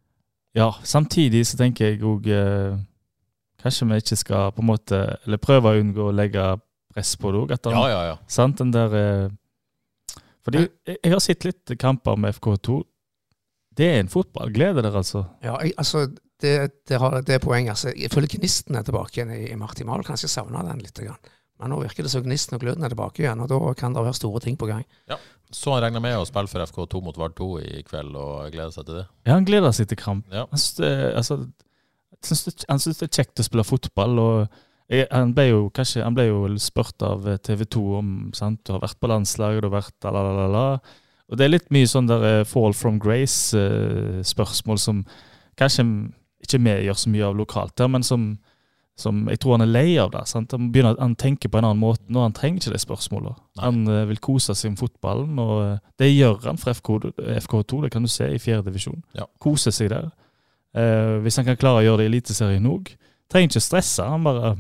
Ja, 0.57 0.71
samtidig 0.81 1.43
så 1.45 1.59
tenker 1.59 1.91
jeg 1.91 1.99
òg 2.09 2.25
eh, 2.33 2.79
Kanskje 3.59 3.87
vi 3.89 3.99
ikke 4.01 4.17
skal 4.19 4.53
på 4.55 4.63
en 4.63 4.69
måte 4.69 4.99
Eller 5.25 5.41
prøve 5.41 5.73
å 5.73 5.79
unngå 5.81 6.05
å 6.07 6.15
legge 6.15 6.45
press 6.93 7.15
på 7.19 7.31
det 7.33 7.41
òg. 7.41 7.51
Ja, 7.73 7.83
ja, 7.91 7.99
ja. 8.11 8.15
Sant, 8.31 8.61
den 8.61 8.71
der 8.73 8.95
eh, 8.97 10.21
Fordi 10.45 10.63
jeg, 10.63 10.95
jeg 10.95 11.13
har 11.13 11.21
sett 11.23 11.45
litt 11.45 11.75
kamper 11.79 12.17
med 12.17 12.37
FK2. 12.39 12.79
Det 13.79 13.87
er 13.87 13.99
en 14.01 14.11
fotballglede 14.11 14.83
der, 14.83 14.95
altså. 14.95 15.25
Ja, 15.45 15.59
jeg, 15.63 15.75
altså, 15.77 16.07
det, 16.41 16.53
det, 16.89 16.97
har, 16.99 17.19
det 17.23 17.37
er 17.37 17.43
poenget. 17.43 17.75
Altså, 17.75 17.93
jeg 17.95 18.11
føler 18.11 18.31
gnisten 18.31 18.79
er 18.79 18.87
tilbake 18.87 19.19
igjen 19.19 19.35
i, 19.35 19.43
i 19.53 19.59
Martin 19.59 19.87
Mahl. 19.87 20.03
Kanskje 20.07 20.31
savna 20.31 20.63
den 20.67 20.81
litt. 20.83 20.97
Grann. 20.99 21.19
Men 21.59 21.73
nå 21.73 21.81
virker 21.83 22.05
det 22.07 22.11
som 22.13 22.23
gnisten 22.23 22.55
og 22.55 22.63
gløden 22.63 22.85
er 22.87 22.93
tilbake 22.93 23.23
igjen, 23.23 23.41
og 23.43 23.49
da 23.51 23.73
kan 23.77 23.95
det 23.95 24.03
være 24.05 24.15
store 24.15 24.39
ting 24.45 24.55
på 24.59 24.69
gang. 24.69 24.85
Ja, 25.11 25.17
Så 25.51 25.73
han 25.73 25.83
regner 25.83 26.03
med 26.03 26.15
å 26.15 26.27
spille 26.27 26.47
for 26.47 26.63
FK2 26.63 27.01
mot 27.03 27.17
Vard 27.19 27.35
2 27.35 27.47
i 27.59 27.81
kveld, 27.87 28.15
og 28.15 28.47
gleder 28.53 28.71
seg 28.71 28.87
til 28.87 29.01
det. 29.01 29.07
Ja, 29.27 29.33
han 29.35 29.47
gleder 29.47 29.75
seg 29.75 29.89
til 29.91 29.99
kamp. 29.99 30.29
Ja. 30.31 30.45
Altså, 30.47 30.79
det, 30.79 30.91
altså, 31.19 31.37
han 32.25 32.81
syns 32.81 32.99
det 32.99 33.07
er 33.07 33.15
kjekt 33.21 33.39
å 33.39 33.45
spille 33.47 33.67
fotball. 33.67 34.19
og 34.19 34.59
han 34.89 35.33
ble 35.37 35.45
jo 35.51 35.59
kanskje, 35.73 36.01
han 36.03 36.15
ble 36.17 36.25
jo 36.29 36.41
spurt 36.61 37.03
av 37.05 37.27
TV 37.45 37.63
2 37.65 37.83
om 37.99 38.09
sant, 38.33 38.63
du 38.65 38.73
har 38.73 38.81
vært 38.81 38.99
på 38.99 39.09
landslaget, 39.11 39.61
du 39.61 39.69
har 39.69 39.77
vært 39.77 40.07
la, 40.07 40.13
la, 40.15 40.33
la, 40.33 40.47
la. 40.49 40.67
Og 41.29 41.37
det 41.37 41.45
er 41.45 41.53
litt 41.53 41.67
mye 41.73 41.89
sånn 41.89 42.09
der 42.09 42.25
eh, 42.25 42.45
fall 42.47 42.73
from 42.73 42.97
grace-spørsmål 43.01 44.79
som 44.81 45.03
kanskje 45.59 45.85
ikke 46.45 46.61
vi 46.65 46.77
gjør 46.87 46.97
så 46.97 47.11
mye 47.13 47.27
av 47.27 47.37
lokalt 47.37 47.75
der, 47.77 47.91
men 47.91 48.05
som, 48.05 48.31
som 48.97 49.27
jeg 49.29 49.41
tror 49.43 49.57
han 49.57 49.67
er 49.67 49.69
lei 49.69 49.99
av 50.01 50.09
det. 50.15 50.23
Sant? 50.31 50.55
Han, 50.55 50.71
begynner, 50.73 50.97
han 50.97 51.13
tenker 51.19 51.51
på 51.51 51.59
en 51.59 51.67
annen 51.67 51.83
måte 51.83 52.09
nå, 52.09 52.23
han 52.25 52.33
trenger 52.33 52.63
ikke 52.63 52.73
de 52.73 52.81
spørsmålene. 52.81 53.37
Han 53.61 53.83
eh, 53.85 54.07
vil 54.09 54.23
kose 54.25 54.57
seg 54.57 54.73
med 54.73 54.81
fotballen, 54.81 55.37
og 55.43 55.53
eh, 55.67 55.83
det 56.01 56.09
gjør 56.15 56.49
han 56.49 56.61
for 56.61 56.73
FK, 56.73 56.95
FK2, 57.45 57.83
det 57.85 57.93
kan 57.93 58.07
du 58.07 58.09
se 58.09 58.31
i 58.33 58.41
fjerde 58.41 58.71
divisjon. 58.71 59.03
Ja. 59.19 59.29
Kose 59.43 59.75
seg 59.75 59.93
der. 59.93 60.09
Eh, 60.75 61.15
hvis 61.25 61.37
han 61.41 61.45
kan 61.45 61.57
klare 61.57 61.81
å 61.81 61.85
gjøre 61.85 61.97
det 62.03 62.05
i 62.05 62.11
Eliteserien 62.13 62.65
òg, 62.69 62.91
trenger 63.31 63.49
ikke 63.49 63.61
å 63.63 63.67
stresse, 63.69 64.03
han 64.05 64.23
bare 64.23 64.55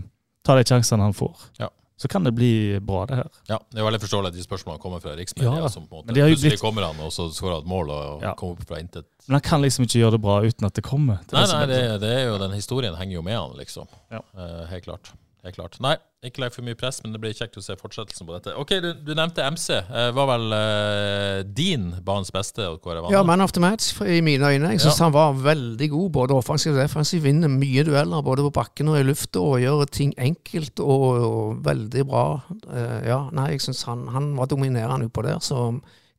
tar 0.45 0.57
de 0.57 0.63
sjansene 0.69 1.01
han 1.05 1.13
får. 1.13 1.49
Ja. 1.59 1.69
Så 1.99 2.07
kan 2.07 2.23
det 2.23 2.31
bli 2.31 2.79
bra, 2.79 3.01
det 3.05 3.17
her. 3.19 3.27
Ja, 3.49 3.57
Det 3.69 3.81
er 3.81 3.83
veldig 3.83 3.99
forståelig 3.99 4.27
at 4.31 4.33
de 4.37 4.43
spørsmålene 4.45 4.79
kommer 4.79 5.01
fra 5.03 5.17
riksmedia. 5.19 5.51
Ja, 5.59 5.67
som 5.67 5.83
på 5.85 5.99
en 5.99 6.05
måte 6.07 6.13
Plutselig 6.15 6.53
blitt- 6.53 6.61
kommer 6.61 6.85
han, 6.87 6.95
og 7.03 7.11
så 7.11 7.27
skårer 7.35 7.55
han 7.59 7.63
et 7.63 7.67
mål 7.67 7.89
og 7.91 8.21
Ja. 8.23 8.33
kommer 8.35 8.53
opp 8.55 8.63
fra 8.67 8.77
intet. 8.79 9.03
Men 9.27 9.33
han 9.35 9.41
kan 9.41 9.61
liksom 9.61 9.83
ikke 9.83 9.99
gjøre 9.99 10.11
det 10.15 10.21
bra 10.21 10.39
uten 10.41 10.65
at 10.65 10.73
det 10.73 10.83
kommer. 10.83 11.19
Er 11.19 11.35
Nei, 11.35 11.45
det 11.45 11.53
nei, 11.53 11.65
det, 11.67 11.99
det 12.01 12.09
er 12.17 12.25
jo 12.31 12.37
den 12.37 12.51
historien 12.55 12.95
henger 12.95 13.13
jo 13.15 13.21
med 13.21 13.35
han, 13.35 13.51
liksom. 13.57 13.87
Ja. 14.09 14.21
Uh, 14.33 14.65
helt 14.67 14.85
klart. 14.85 15.11
Helt 15.39 15.55
klart. 15.55 15.77
Nei, 15.79 15.93
ikke 16.27 16.41
legg 16.43 16.51
for 16.51 16.65
mye 16.67 16.75
press, 16.75 16.97
men 16.99 17.13
det 17.15 17.19
blir 17.23 17.31
kjekt 17.31 17.55
å 17.55 17.61
se 17.63 17.71
fortsettelsen 17.79 18.27
på 18.27 18.33
dette. 18.35 18.51
Ok, 18.59 18.73
Du, 18.83 18.89
du 19.07 19.13
nevnte 19.15 19.39
MC. 19.53 19.69
Eh, 19.87 20.09
var 20.17 20.27
vel 20.27 20.55
eh, 20.57 21.43
din 21.55 21.93
banens 22.03 22.31
beste? 22.35 22.65
Ja, 23.13 23.21
man 23.23 23.39
of 23.45 23.53
the 23.55 23.61
match 23.63 23.93
i 24.03 24.19
mine 24.25 24.43
øyne. 24.43 24.73
Jeg 24.73 24.81
syns 24.83 24.99
Ja. 24.99 25.05
han 25.05 25.13
var 25.15 25.37
veldig 25.39 25.87
god, 25.93 26.09
både 26.17 26.35
offensiv 26.35 26.73
og 26.75 26.81
defensiv. 26.81 27.23
Vinner 27.23 27.47
mye 27.47 27.85
dueller 27.87 28.21
både 28.25 28.43
på 28.49 28.51
bakken 28.59 28.91
og 28.91 28.99
i 28.99 29.05
lufta, 29.07 29.39
og 29.39 29.61
gjør 29.63 29.85
ting 29.87 30.11
enkelt 30.19 30.83
og, 30.83 31.07
og 31.29 31.63
veldig 31.63 32.03
bra. 32.11 32.25
Eh, 32.67 33.07
ja, 33.07 33.21
nei, 33.31 33.51
jeg 33.53 33.63
syns 33.69 33.85
han, 33.87 34.03
han 34.11 34.33
var 34.35 34.51
dominerende 34.51 35.07
utpå 35.07 35.23
der, 35.23 35.39
så 35.39 35.69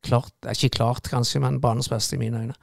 klart 0.00 0.32
er 0.48 0.56
Ikke 0.56 0.78
klart, 0.80 1.10
kanskje, 1.12 1.42
men 1.44 1.60
banens 1.60 1.92
beste 1.92 2.16
i 2.16 2.22
mine 2.24 2.40
øyne. 2.40 2.56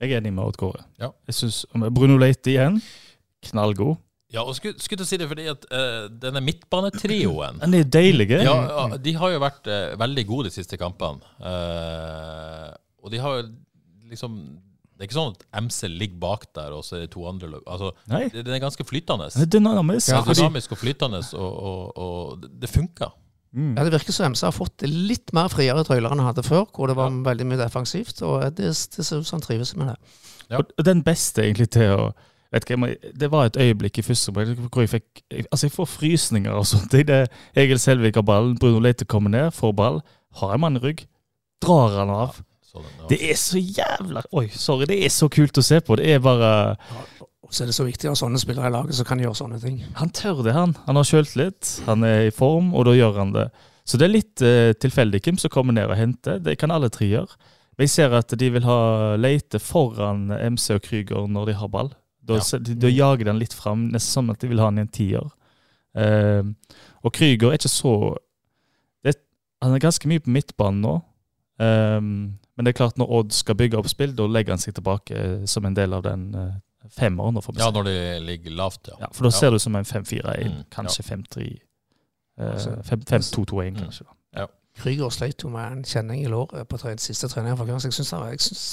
Jeg 0.00 0.10
er 0.16 0.22
enig 0.24 0.32
med 0.32 0.44
Odd 0.48 0.56
Kåre. 0.56 0.86
Ja. 1.00 1.12
Jeg 1.28 1.34
synes, 1.36 1.66
Bruno 1.92 2.16
Leite 2.16 2.50
igjen, 2.56 2.80
knallgod. 3.50 3.96
Ja, 4.34 4.42
og 4.42 4.56
skulle, 4.58 4.74
skulle 4.82 5.06
si 5.06 5.18
det 5.20 5.28
fordi 5.30 5.46
at 5.52 5.64
uh, 5.70 6.08
denne 6.10 6.40
midtbanetrioen 6.42 7.60
Den 7.62 7.76
er 7.78 7.84
deilig. 7.86 8.26
ja, 8.34 8.42
ja, 8.66 8.96
De 8.98 9.12
har 9.20 9.34
jo 9.34 9.42
vært 9.44 9.68
uh, 9.70 9.94
veldig 10.00 10.24
gode 10.26 10.48
de 10.50 10.54
siste 10.56 10.78
kampene. 10.80 11.22
Uh, 11.38 12.72
og 13.04 13.12
de 13.14 13.20
har 13.22 13.38
jo 13.38 13.44
liksom 14.10 14.38
Det 14.94 15.04
er 15.04 15.08
ikke 15.08 15.16
sånn 15.18 15.34
at 15.34 15.44
MC 15.64 15.88
ligger 15.90 16.18
bak 16.22 16.46
der, 16.54 16.74
og 16.74 16.84
så 16.86 16.96
er 16.98 17.04
det 17.04 17.12
to 17.14 17.24
andre. 17.26 17.48
Altså, 17.66 17.92
Nei, 18.10 18.24
det, 18.32 18.44
det 18.46 18.54
er 18.54 18.62
ganske 18.62 18.86
flytende. 18.86 19.26
Den 19.34 19.42
er 19.46 19.50
dynamisk. 19.56 20.12
Ja, 20.12 20.20
dynamisk 20.28 20.74
og 20.76 20.80
flytende, 20.82 21.20
og, 21.34 21.52
og, 21.70 21.98
og 21.98 22.44
det- 22.46 22.70
funker. 22.70 23.10
Mm. 23.54 23.76
Ja, 23.76 23.84
Det 23.86 23.92
virker 23.94 24.14
som 24.14 24.32
MC 24.32 24.40
har 24.48 24.54
fått 24.54 24.82
litt 24.86 25.30
mer 25.34 25.50
friere 25.50 25.82
trøyler 25.86 26.10
enn 26.14 26.22
han 26.22 26.30
hadde 26.32 26.42
før, 26.46 26.64
hvor 26.74 26.90
det 26.90 26.96
var 26.98 27.10
veldig 27.26 27.46
mye 27.46 27.60
defensivt. 27.60 28.22
og 28.26 28.42
Det, 28.54 28.70
det 28.70 29.04
ser 29.06 29.20
ut 29.22 29.26
som 29.26 29.38
han 29.38 29.44
trives 29.46 29.74
med 29.78 29.92
det. 29.92 29.98
Ja. 30.50 30.58
Og 30.62 30.82
den 30.86 31.02
beste 31.06 31.42
egentlig 31.42 31.68
til 31.74 31.90
å 31.94 32.08
vet 32.54 32.64
ikke, 32.64 32.74
jeg 32.76 32.80
må- 32.82 33.18
Det 33.18 33.30
var 33.30 33.44
et 33.46 33.56
øyeblikk 33.56 33.98
i 33.98 34.02
første 34.06 34.28
omgang 34.32 34.56
hvor 34.70 34.80
jeg 34.84 34.90
fikk 34.90 35.22
jeg- 35.30 35.46
Altså, 35.52 35.66
jeg 35.66 35.72
får 35.72 35.88
frysninger 35.88 36.52
og 36.52 36.66
sånt. 36.66 36.90
Det 36.90 37.10
er 37.10 37.26
Egil 37.56 37.78
Selvik 37.78 38.14
har 38.14 38.22
ballen, 38.22 38.56
Bruno 38.58 38.78
Leite 38.80 39.04
kommer 39.04 39.30
ned, 39.30 39.50
får 39.52 39.72
ball, 39.74 40.00
har 40.40 40.54
en 40.54 40.60
mann 40.60 40.76
i 40.76 40.80
rygg, 40.80 41.06
drar 41.62 41.98
han 41.98 42.10
av. 42.10 42.40
Den, 42.74 42.82
ja. 42.98 43.06
Det 43.08 43.18
er 43.30 43.34
så 43.38 43.60
jævla 43.62 44.22
Oi, 44.32 44.48
sorry. 44.50 44.84
Det 44.86 45.04
er 45.04 45.08
så 45.08 45.28
kult 45.30 45.52
å 45.58 45.62
se 45.62 45.78
på. 45.80 45.94
Det 45.96 46.08
er 46.10 46.18
bare 46.18 46.76
ja, 46.90 47.04
så 47.48 47.62
er 47.62 47.66
det 47.70 47.74
så 47.76 47.84
viktig 47.86 48.08
å 48.08 48.14
ha 48.16 48.18
sånne 48.18 48.40
spillere 48.42 48.66
i 48.66 48.70
laget 48.74 48.94
som 48.98 49.06
kan 49.06 49.20
gjøre 49.22 49.36
sånne 49.38 49.60
ting. 49.62 49.76
Han 49.94 50.10
tør 50.10 50.42
det, 50.42 50.52
han. 50.56 50.74
Han 50.88 50.96
har 50.96 51.04
sjøltillit, 51.04 51.84
han 51.86 52.02
er 52.02 52.26
i 52.26 52.30
form, 52.34 52.72
og 52.74 52.86
da 52.86 52.90
gjør 52.96 53.14
han 53.20 53.32
det. 53.32 53.44
Så 53.86 53.96
det 54.00 54.08
er 54.08 54.14
litt 54.16 54.42
eh, 54.42 54.72
tilfeldig 54.72 55.20
hvem 55.22 55.38
som 55.38 55.50
kommer 55.54 55.72
ned 55.76 55.86
og 55.88 55.96
henter. 55.96 56.40
Det 56.42 56.56
kan 56.58 56.72
alle 56.74 56.88
tre 56.90 57.06
gjøre. 57.06 57.36
Men 57.78 57.84
jeg 57.86 57.90
ser 57.94 58.14
at 58.18 58.34
de 58.38 58.50
vil 58.50 58.62
ha 58.66 59.14
Leite 59.22 59.60
foran 59.62 60.28
MC 60.32 60.74
og 60.74 60.82
Krüger 60.82 61.28
når 61.30 61.46
de 61.46 61.54
har 61.54 61.68
ball. 61.68 61.92
Da, 62.24 62.38
Ja. 62.40 62.58
da 62.58 62.88
jager 62.88 63.24
den 63.28 63.38
litt 63.38 63.52
fram, 63.52 63.88
nesten 63.92 64.12
som 64.12 64.30
at 64.30 64.40
de 64.40 64.48
vil 64.48 64.58
ha 64.62 64.70
den 64.70 64.78
i 64.78 64.80
en 64.86 64.88
tier. 64.88 65.26
Uh, 65.94 66.54
og 67.04 67.12
Krüger 67.14 67.52
er 67.52 67.58
ikke 67.58 67.68
så 67.70 68.16
det, 69.04 69.14
Han 69.62 69.74
er 69.76 69.78
ganske 69.78 70.08
mye 70.10 70.20
på 70.24 70.30
midtbanen 70.34 70.80
nå. 70.82 70.94
Um, 71.60 72.38
men 72.56 72.64
det 72.66 72.72
er 72.74 72.78
klart, 72.80 72.96
når 72.98 73.10
Odd 73.18 73.32
skal 73.32 73.54
bygge 73.54 73.78
opp 73.78 73.88
spill, 73.88 74.14
da 74.16 74.26
legger 74.26 74.52
han 74.56 74.58
seg 74.62 74.74
tilbake 74.74 75.14
uh, 75.14 75.44
som 75.46 75.64
en 75.68 75.74
del 75.76 75.92
av 75.94 76.02
den 76.02 76.24
uh, 76.34 76.50
femmeren. 76.90 77.34
da, 77.38 77.40
ja, 77.60 77.70
når 77.70 77.84
de 77.84 77.94
ligger 78.26 78.50
lavt, 78.58 78.88
ja. 78.88 78.96
Ja, 79.00 79.06
for 79.12 79.24
da 79.24 79.30
ser 79.30 79.50
du 79.54 79.58
som 79.58 79.76
en 79.76 79.84
5-4-1, 79.84 80.48
Mm, 80.50 80.64
kanskje 80.70 81.02
5-3 81.06 81.46
eh, 82.38 82.50
Altså, 82.50 82.74
5-2-2-1, 82.82 83.70
Mm. 83.70 83.76
kanskje. 83.84 84.04
Krüger 84.74 85.10
sleit 85.14 85.38
jo 85.44 85.48
med 85.54 85.70
en 85.70 85.82
kjenning 85.86 86.24
i 86.24 86.28
låret 86.28 86.66
på 86.68 86.78
tre, 86.82 86.96
siste 86.98 87.28
trening. 87.30 87.54
for 87.56 87.64
Jeg 87.70 87.78
syns 87.94 88.10
han, 88.10 88.24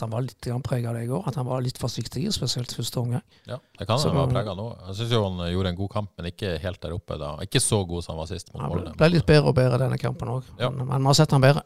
han 0.02 0.10
var 0.10 0.22
litt 0.26 0.48
prega 0.66 0.90
av 0.90 0.96
det 0.98 1.04
i 1.04 1.08
går. 1.12 1.28
At 1.30 1.36
han 1.38 1.46
var 1.46 1.62
litt 1.62 1.78
forsiktig, 1.78 2.24
spesielt 2.34 2.74
første 2.74 2.98
omgang. 2.98 3.22
ja. 3.46 3.58
Det 3.78 3.88
kan 3.88 4.00
Så- 4.00 4.10
han 4.10 4.18
være 4.18 4.34
prega 4.34 4.56
nå. 4.58 4.66
Jeg 4.88 4.96
syns 4.96 5.12
jo 5.12 5.24
han 5.30 5.52
gjorde 5.54 5.70
en 5.70 5.76
god 5.76 5.90
kamp, 5.92 6.10
men 6.18 6.32
ikke 6.32 6.60
helt 6.60 6.82
der 6.82 6.92
oppe. 6.94 7.18
da. 7.20 7.36
Ikke 7.42 7.62
så 7.62 7.88
god 7.88 8.04
som 8.04 8.16
han 8.16 8.20
var 8.26 8.28
sist 8.28 8.52
mot 8.54 8.62
Han 8.62 8.72
ble, 8.72 8.82
Molde. 8.82 8.98
ble 8.98 9.10
litt 9.10 9.26
bedre 9.26 9.48
og 9.48 9.56
bedre 9.56 9.78
denne 9.78 9.98
kampen 10.00 10.28
òg. 10.28 10.44
Ja. 10.60 10.70
Men, 10.72 10.88
vi 10.88 11.06
har 11.06 11.14
sett 11.14 11.32
han 11.32 11.42
bedre. 11.42 11.62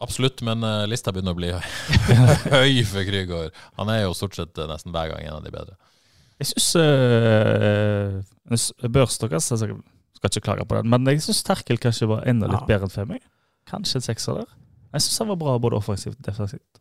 Absolutt, 0.00 0.42
men 0.42 0.62
eh, 0.62 0.86
lista 0.86 1.12
begynner 1.12 1.32
å 1.32 1.36
bli 1.36 1.50
høy, 2.52 2.84
for 2.84 3.04
Krüger. 3.04 3.50
Han 3.78 3.88
er 3.88 4.02
jo 4.02 4.12
stort 4.12 4.34
sett 4.34 4.58
eh, 4.58 4.66
nesten 4.66 4.92
hver 4.92 5.08
gang 5.14 5.22
en 5.24 5.34
av 5.38 5.44
de 5.44 5.50
bedre. 5.50 5.76
Jeg 6.38 6.48
syns 6.50 6.74
uh, 6.76 8.20
Børstok 8.92 9.32
altså, 9.32 9.56
jeg 9.56 9.78
Skal 10.18 10.28
ikke 10.34 10.44
klage 10.44 10.66
på 10.68 10.76
den, 10.76 10.90
men 10.92 11.06
jeg 11.06 11.22
syns 11.24 11.42
Terkel 11.46 11.78
kanskje 11.80 12.08
var 12.10 12.26
enda 12.28 12.46
litt 12.50 12.60
Ja. 12.60 12.66
bedre 12.66 12.84
enn 12.90 12.92
Femi. 12.92 13.20
Kanskje 13.70 13.98
en 14.00 14.04
sekser 14.06 14.34
der. 14.40 14.48
Jeg 14.94 15.02
syns 15.04 15.18
han 15.18 15.28
var 15.28 15.36
bra 15.40 15.56
både 15.58 15.76
offensivt 15.80 16.18
og 16.20 16.26
defensivt. 16.28 16.80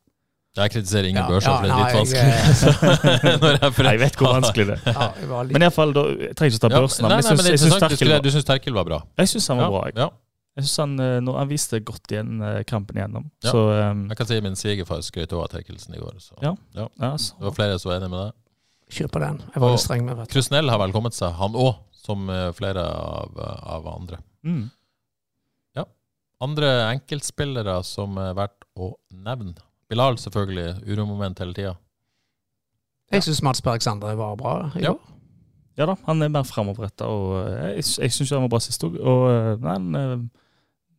Jeg 0.56 0.71
kritiserer 0.71 1.10
ingen 1.10 1.19
Ja, 1.19 1.28
børs, 1.28 1.43
for 1.43 1.65
det 1.65 1.71
er 1.71 1.80
litt 1.82 1.95
vanskelig. 1.98 2.21
Jeg 3.86 3.91
jeg 3.91 4.00
vet 4.00 4.15
hvor 4.21 4.36
vanskelig 4.38 4.65
det 4.69 4.76
er. 4.88 4.93
Ja, 4.95 5.41
Men 5.50 5.65
iallfall, 5.65 5.91
jeg 5.95 6.36
trenger 6.39 6.54
ikke 6.56 6.62
ta 6.63 6.69
Ja, 6.71 6.80
børsen. 6.86 7.04
nei, 7.04 7.10
men 7.10 7.17
nei, 7.17 7.26
jeg 7.26 7.36
men 7.36 7.41
det 7.41 7.45
syns- 7.45 7.50
jeg 7.52 7.60
syns. 7.60 7.74
Du, 7.76 7.80
Terkel 7.89 8.12
var, 8.13 8.21
du 8.24 8.30
syns 8.32 8.45
Terkel 8.48 8.78
var 8.78 8.86
bra? 8.88 9.00
jeg 9.19 9.32
synes 9.34 9.48
han 9.52 9.58
var 9.60 9.65
Ja, 9.65 9.71
bra. 9.74 9.82
Jeg, 9.89 9.98
ja. 10.00 10.08
jeg 10.56 10.63
synes 10.69 10.78
han, 10.78 10.93
eh, 11.04 11.34
han 11.41 11.50
viste 11.52 11.80
godt 11.89 12.13
igjen 12.15 12.32
eh, 12.41 12.62
kampen 12.69 12.95
igjennom. 13.02 13.28
Ja. 13.43 13.52
Så 13.52 13.65
um, 13.91 14.06
Jeg 14.13 14.17
kan 14.21 14.30
si 14.32 14.39
min 14.48 14.56
svigerfar 14.56 15.04
skrøt 15.04 15.34
også 15.36 15.43
av 15.43 15.52
Terkelsen 15.58 15.98
i 15.98 16.00
går. 16.00 16.15
Så. 16.24 16.39
Ja. 16.41 16.54
Ja. 16.80 16.88
ja, 17.04 17.12
så. 17.19 17.36
Det 17.41 17.50
var 17.50 17.58
flere 17.60 17.80
som 17.84 17.91
var 17.91 18.00
enig 18.00 18.10
med 18.15 18.19
det. 18.24 18.32
kjøper 18.95 19.19
den. 19.28 19.41
Jeg 19.56 19.65
var 19.65 19.76
Og- 19.76 19.80
streng 19.84 20.06
med 20.08 20.17
det. 20.24 20.30
Krusnell 20.32 20.69
har 20.71 20.80
vel 20.86 20.95
kommet 20.95 21.13
seg, 21.19 21.36
han 21.36 21.52
òg, 21.67 21.76
som 22.06 22.30
eh, 22.32 22.48
flere 22.56 22.80
av, 22.95 23.36
av 23.76 23.91
andre. 23.98 24.21
Mm. 24.48 24.69
Andre 26.45 26.69
enkeltspillere 26.91 27.79
som 27.88 28.17
er 28.21 28.36
verdt 28.38 28.65
å 28.77 28.91
nevne. 29.15 29.55
Bilal, 29.89 30.17
selvfølgelig. 30.21 30.79
Uromoment 30.89 31.39
hele 31.43 31.55
tida. 31.58 31.75
Jeg 33.13 33.25
syns 33.25 33.43
Mats 33.45 33.62
Bergsander 33.65 34.15
var 34.17 34.38
bra 34.39 34.55
i 34.75 34.81
Ja. 34.86 34.93
går. 34.95 35.12
Ja 35.75 35.86
da, 35.89 35.97
han 36.08 36.23
er 36.23 36.29
mer 36.31 36.45
framoverretta, 36.47 37.03
og 37.12 37.34
eh, 37.49 37.75
jeg, 37.75 37.84
jeg 38.05 38.13
syns 38.15 38.29
han 38.31 38.45
var 38.45 38.51
bra 38.53 38.62
sist 38.63 38.84
òg. 38.88 38.93
Og 38.95 39.23
eh, 39.27 39.49
nei, 39.60 39.73
han 39.75 39.97
eh, 39.99 40.21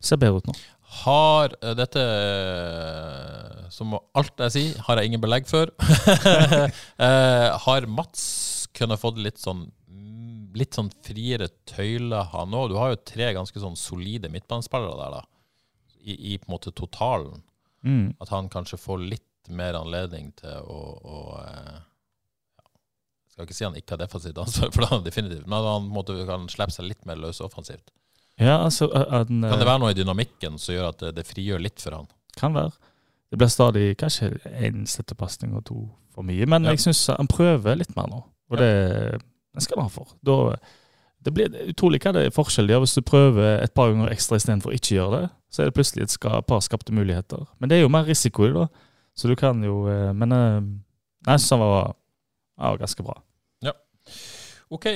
ser 0.04 0.20
bedre 0.20 0.42
ut 0.42 0.50
nå. 0.50 0.54
Har 1.00 1.50
dette 1.74 2.02
Som 3.74 3.96
alt 3.96 4.38
jeg 4.46 4.52
sier, 4.54 4.76
har 4.86 5.00
jeg 5.00 5.10
ingen 5.10 5.22
belegg 5.24 5.48
for. 5.50 5.72
Eh, 6.96 7.48
har 7.66 7.86
Mats 7.90 8.22
kunnet 8.76 9.00
fått 9.02 9.18
litt 9.20 9.40
sånn 9.42 9.66
Litt 10.56 10.72
sånn 10.78 10.88
friere 11.04 11.50
tøyler, 11.68 12.30
han 12.32 12.54
òg? 12.56 12.70
Du 12.72 12.78
har 12.80 12.94
jo 12.94 13.00
tre 13.04 13.26
ganske 13.36 13.60
sånn 13.60 13.74
solide 13.76 14.30
midtbanespillere 14.32 14.94
der, 14.96 15.16
da. 15.18 15.35
I, 16.06 16.14
I 16.32 16.38
på 16.38 16.46
en 16.48 16.54
måte 16.54 16.70
totalen. 16.76 17.42
Mm. 17.86 18.14
At 18.22 18.30
han 18.32 18.48
kanskje 18.52 18.78
får 18.78 19.02
litt 19.10 19.50
mer 19.50 19.76
anledning 19.78 20.32
til 20.38 20.56
å, 20.62 20.78
å 21.02 21.18
eh. 21.42 21.76
Jeg 23.26 23.32
skal 23.36 23.46
ikke 23.50 23.56
si 23.58 23.64
han 23.66 23.76
ikke 23.76 23.92
har 23.96 24.00
defensivt 24.00 24.38
ansvar, 24.40 24.70
for 24.72 24.80
det 24.82 24.88
har 24.88 24.96
han 25.00 25.04
definitivt. 25.06 25.44
Men 25.46 25.58
at 25.58 25.66
han 25.68 25.88
på 25.90 25.96
måte 25.98 26.14
kan 26.28 26.46
slippe 26.48 26.72
seg 26.72 26.86
litt 26.88 27.02
mer 27.08 27.18
løs 27.20 27.42
offensivt. 27.44 27.90
Ja, 28.40 28.58
altså 28.64 28.88
eh, 28.92 29.04
han, 29.12 29.42
eh, 29.44 29.50
Kan 29.52 29.60
det 29.60 29.68
være 29.68 29.82
noe 29.82 29.92
i 29.92 29.98
dynamikken 29.98 30.56
som 30.60 30.74
gjør 30.76 30.88
at 30.94 31.02
det, 31.04 31.12
det 31.18 31.26
frigjør 31.28 31.62
litt 31.66 31.82
for 31.84 31.98
han? 31.98 32.08
Kan 32.40 32.56
være. 32.56 32.72
Det 33.32 33.38
blir 33.40 33.50
stadig 33.52 33.84
kanskje 34.00 34.32
én 34.62 34.84
slettepasning 34.88 35.54
og 35.58 35.64
to 35.68 35.78
for 36.14 36.24
mye, 36.24 36.46
men 36.48 36.64
Ja. 36.64 36.72
jeg 36.72 36.84
syns 36.86 37.02
han 37.12 37.28
prøver 37.28 37.76
litt 37.80 37.94
mer 37.96 38.08
nå. 38.12 38.22
Og 38.50 38.56
Ja. 38.56 38.62
det, 38.62 39.20
det 39.56 39.62
skal 39.64 39.82
han 39.82 39.88
ha 39.90 39.92
for. 39.92 40.14
Da, 40.24 40.56
det 41.26 41.32
blir 41.34 41.56
utrolig 41.68 42.00
hva 42.04 42.12
det 42.16 42.26
er 42.28 42.34
forskjell 42.36 42.70
gjør 42.70 42.84
hvis 42.84 42.94
du 42.96 43.02
prøver 43.04 43.62
et 43.64 43.74
par 43.76 43.90
ganger 43.92 44.12
ekstra 44.14 44.38
istedenfor 44.40 44.72
å 44.72 44.76
ikke 44.78 44.94
gjøre 44.96 45.20
det. 45.20 45.30
Så 45.56 45.62
er 45.62 45.70
det 45.70 45.76
plutselig 45.78 46.04
et 46.04 46.16
par 46.20 46.60
skapte 46.60 46.92
muligheter. 46.92 47.46
Men 47.56 47.70
det 47.70 47.78
er 47.78 47.86
jo 47.86 47.92
mer 47.92 48.04
risiko 48.04 48.44
i 48.44 48.50
det, 48.52 48.66
da. 48.66 48.92
Så 49.16 49.30
du 49.30 49.32
kan 49.40 49.62
jo 49.64 49.86
eh, 49.88 50.12
Men 50.12 50.32
eh, 50.36 50.58
jeg 51.24 51.40
syns 51.40 51.54
han 51.54 51.62
var, 51.62 51.94
var 52.60 52.80
ganske 52.82 53.06
bra. 53.06 53.14
Ja. 53.64 53.72
OK. 54.68 54.90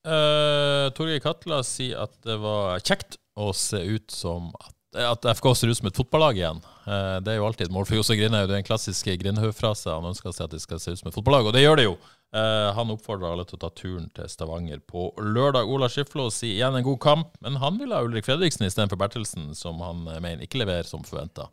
Uh, 0.00 0.88
Torgeir 0.96 1.20
Katla 1.20 1.58
sier 1.66 2.00
at 2.06 2.14
det 2.24 2.38
var 2.40 2.80
kjekt 2.80 3.18
å 3.36 3.50
se 3.52 3.82
ut 3.84 4.08
som 4.14 4.48
at, 4.56 4.72
at 4.98 5.26
FK 5.36 5.52
ser 5.54 5.70
ut 5.70 5.78
som 5.78 5.86
et 5.86 5.96
fotballag 5.96 6.38
igjen. 6.38 6.60
Eh, 6.86 7.18
det 7.22 7.32
er 7.32 7.38
jo 7.38 7.46
alltid 7.46 7.68
et 7.68 7.74
mål 7.74 7.86
for 7.86 8.00
Jose 8.00 8.16
Grindhaug. 8.18 8.48
Det 8.50 8.56
er 8.56 8.62
en 8.62 8.66
klassisk 8.66 9.10
Grindhaug-frase. 9.22 9.92
Han 9.94 10.08
ønsker 10.10 10.34
seg 10.34 10.48
at 10.48 10.56
det 10.56 10.62
skal 10.64 10.80
se 10.82 10.94
ut 10.94 11.02
som 11.02 11.10
et 11.10 11.14
fotballag, 11.14 11.46
og 11.46 11.54
det 11.54 11.62
gjør 11.62 11.78
det 11.78 11.86
jo. 11.86 11.94
Eh, 12.34 12.66
han 12.74 12.90
oppfordrer 12.94 13.30
alle 13.30 13.46
til 13.46 13.58
å 13.58 13.62
ta 13.62 13.70
turen 13.74 14.08
til 14.16 14.30
Stavanger 14.30 14.82
på 14.82 15.08
lørdag. 15.22 15.70
Ola 15.70 15.90
Skiflo 15.90 16.26
sier 16.34 16.58
igjen 16.58 16.78
en 16.78 16.86
god 16.86 17.00
kamp, 17.06 17.32
men 17.44 17.60
han 17.62 17.78
vil 17.78 17.94
ha 17.94 18.02
Ulrik 18.06 18.26
Fredriksen 18.26 18.66
istedenfor 18.66 18.98
Bertelsen, 18.98 19.52
som 19.58 19.78
han 19.84 20.06
eh, 20.10 20.22
mener 20.22 20.46
ikke 20.46 20.62
leverer 20.64 20.88
som 20.88 21.06
forventa. 21.06 21.50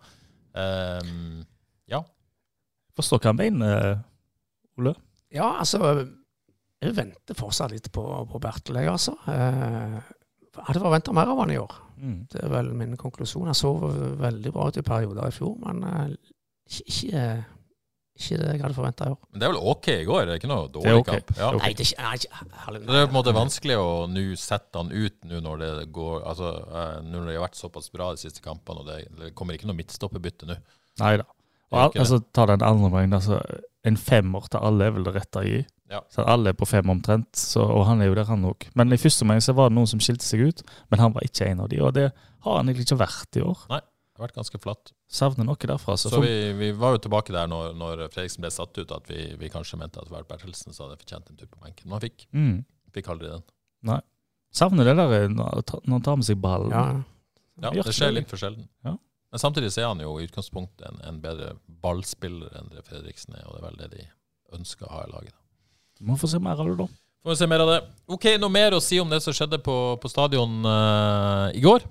ja. 1.87 2.01
Forstår 2.97 3.21
hva 3.21 3.29
han 3.29 3.37
mener, 3.37 3.99
Ole. 4.81 4.95
Ja, 5.33 5.57
altså 5.59 6.07
Jeg 6.81 6.93
venter 6.97 7.37
fortsatt 7.37 7.73
litt 7.73 7.89
på, 7.93 8.01
på 8.31 8.39
Bertel, 8.41 8.77
jeg, 8.81 8.89
altså. 8.89 9.13
Eh, 9.29 9.97
jeg 10.57 10.65
hadde 10.71 10.81
forventa 10.81 11.13
mer 11.13 11.29
av 11.29 11.43
han 11.43 11.53
i 11.53 11.61
år. 11.61 11.73
Mm. 11.97 12.17
Det 12.31 12.41
er 12.43 12.49
vel 12.51 12.71
min 12.77 12.97
konklusjon. 12.99 13.49
Jeg 13.49 13.59
så 13.59 13.73
veldig 14.21 14.53
bra 14.55 14.67
ut 14.69 14.79
i 14.79 14.85
perioder 14.85 15.29
i 15.29 15.35
fjor, 15.35 15.55
men 15.63 15.85
eh, 15.87 16.33
ikke, 16.67 16.83
ikke, 16.93 17.23
ikke 18.17 18.39
det 18.41 18.49
jeg 18.51 18.63
hadde 18.63 18.77
forventa 18.77 19.07
i 19.07 19.13
år. 19.15 19.19
Men 19.31 19.41
det 19.41 19.47
er 19.47 19.53
vel 19.53 19.71
OK 19.73 19.89
i 19.93 20.07
går? 20.07 20.25
Det 20.25 20.35
er 20.35 20.41
ikke 20.41 20.51
noe 20.51 20.67
dårlig 20.73 20.91
er 20.91 20.99
ok. 21.01 21.11
kamp? 21.11 21.33
Ja. 21.39 21.51
Nei, 21.57 21.71
det 21.71 21.85
er 21.85 21.89
ikke, 21.89 22.03
nei, 22.03 22.19
ikke 22.19 22.75
Det 22.77 22.99
er 22.99 23.07
på 23.07 23.11
en 23.11 23.17
måte 23.17 23.35
vanskelig 23.37 23.79
å 23.81 23.87
nå 24.11 24.25
sette 24.41 24.83
han 24.83 24.93
ut 24.93 25.31
nå 25.31 25.41
når 25.45 25.63
det 25.63 25.71
går 25.95 26.19
Altså, 26.33 26.51
eh, 26.67 26.99
når 27.07 27.31
det 27.31 27.39
har 27.39 27.47
vært 27.47 27.61
såpass 27.61 27.89
bra 27.93 28.11
de 28.13 28.21
siste 28.25 28.45
kampene, 28.45 28.83
og 28.83 28.91
det, 28.91 28.99
det 29.21 29.33
kommer 29.37 29.57
ikke 29.57 29.69
noe 29.71 29.79
midtstopperbytte 29.79 30.49
nå. 30.49 30.59
Nei 31.01 31.15
da. 31.21 31.27
Og 31.73 31.81
al 31.81 31.97
altså, 31.99 32.21
ta 32.31 32.45
den 32.47 32.63
andre 32.63 32.91
poengen. 32.93 33.17
Altså, 33.17 33.41
en 33.87 33.97
femmer 33.99 34.45
til 34.51 34.63
alle 34.63 34.87
er 34.87 34.93
vel 34.95 35.07
det 35.07 35.17
rette 35.17 35.41
å 35.41 35.47
gi. 35.47 35.63
Ja. 35.91 36.01
Så 36.11 36.23
alle 36.27 36.51
er 36.51 36.57
på 36.59 36.67
fem 36.67 36.89
omtrent, 36.91 37.29
så, 37.39 37.61
og 37.63 37.85
han 37.87 38.01
er 38.03 38.09
jo 38.09 38.15
der, 38.17 38.27
han 38.27 38.43
òg. 38.49 38.65
Men 38.75 38.91
i 38.91 38.99
første 38.99 39.23
omgang 39.23 39.39
så 39.43 39.53
var 39.55 39.69
det 39.71 39.77
noen 39.77 39.87
som 39.87 40.01
skilte 40.03 40.25
seg 40.27 40.43
ut, 40.49 40.63
men 40.91 40.99
han 40.99 41.13
var 41.15 41.23
ikke 41.27 41.47
en 41.47 41.61
av 41.63 41.69
de, 41.71 41.79
og 41.83 41.93
det 41.95 42.09
har 42.11 42.57
han 42.59 42.67
egentlig 42.67 42.87
ikke 42.89 42.99
vært 42.99 43.39
i 43.39 43.43
år. 43.45 43.61
Nei, 43.71 43.79
Det 43.81 44.19
har 44.19 44.27
vært 44.27 44.39
ganske 44.39 44.59
flatt. 44.59 44.91
Savner 45.07 45.45
noe 45.47 45.55
derfra. 45.61 45.95
Så, 45.95 46.09
Så 46.09 46.17
for, 46.17 46.25
vi, 46.25 46.51
vi 46.59 46.71
var 46.75 46.95
jo 46.97 47.03
tilbake 47.05 47.31
der 47.35 47.47
når, 47.47 47.71
når 47.77 48.01
Fredriksen 48.11 48.43
ble 48.43 48.51
satt 48.51 48.75
ut, 48.81 48.91
at 48.91 49.07
vi, 49.07 49.29
vi 49.39 49.49
kanskje 49.53 49.77
mente 49.79 50.01
at 50.01 50.09
Vert 50.11 50.27
Bertelsen 50.27 50.73
så 50.75 50.87
hadde 50.87 50.97
fortjent 50.99 51.29
en 51.31 51.37
tur 51.39 51.47
på 51.47 51.61
benken. 51.63 51.85
Men 51.87 51.99
han 51.99 52.03
fikk, 52.07 52.25
mm, 52.33 52.57
fikk 52.97 53.11
aldri 53.13 53.29
den. 53.31 53.45
Nei. 53.87 53.99
savner 54.51 54.89
det 54.89 54.95
der 54.97 55.13
eh, 55.21 55.27
når 55.29 55.61
når 55.85 55.93
han 55.93 56.03
tar 56.07 56.17
med 56.19 56.27
seg 56.27 56.41
ballen. 56.41 56.73
Ja, 56.73 57.03
Ja, 57.61 57.71
Det 57.71 57.93
skjer 57.95 58.11
litt 58.13 58.29
for 58.29 58.37
sjelden. 58.41 58.67
Ja. 58.85 58.97
Men 59.31 59.39
samtidig 59.41 59.71
så 59.73 59.81
er 59.81 59.87
han 59.91 60.01
jo 60.01 60.17
i 60.19 60.25
utgangspunktet 60.27 60.85
en, 60.89 60.99
en 61.07 61.21
bedre 61.21 61.55
ballspiller 61.83 62.53
enn 62.59 62.69
det 62.73 62.83
Fredriksen 62.89 63.35
er, 63.37 63.45
og 63.47 63.55
det 63.55 63.61
er 63.61 63.65
vel 63.69 63.79
det 63.81 63.89
de 63.95 64.05
ønsker 64.57 64.87
å 64.87 64.93
ha 64.93 65.03
i 65.05 65.11
laget. 65.13 65.35
Må 66.05 66.17
få 66.19 66.29
se 66.29 66.39
mer 66.43 66.59
av 66.59 66.67
det, 66.69 66.77
da. 66.79 66.87
Får 67.23 67.33
vi 67.33 67.37
se 67.39 67.47
mer 67.49 67.63
av 67.63 67.69
det. 67.71 67.77
Ok, 68.13 68.25
Noe 68.39 68.53
mer 68.53 68.75
å 68.77 68.81
si 68.83 68.99
om 69.01 69.09
det 69.11 69.19
som 69.23 69.33
skjedde 69.35 69.59
på, 69.63 69.75
på 70.01 70.11
stadion 70.11 70.59
uh, 70.65 71.47
i 71.57 71.63
går? 71.63 71.85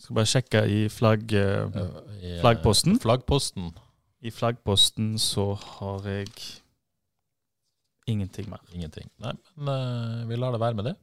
Skal 0.00 0.16
bare 0.16 0.30
sjekke 0.30 0.62
i 0.72 0.78
flagg... 0.92 1.34
uh, 1.34 1.82
I, 2.18 2.32
eh, 2.36 2.40
Flaggposten? 2.42 2.96
Flaggposten. 3.02 3.68
I 4.24 4.32
flaggposten 4.34 5.12
så 5.22 5.52
har 5.78 6.08
jeg 6.08 6.32
ingenting 8.08 8.48
mer. 8.50 8.62
Ingenting. 8.74 9.06
Nei, 9.22 9.34
men 9.60 9.68
uh, 10.24 10.24
vi 10.30 10.40
lar 10.40 10.56
det 10.56 10.62
være 10.64 10.78
med 10.80 10.90
det. 10.90 10.96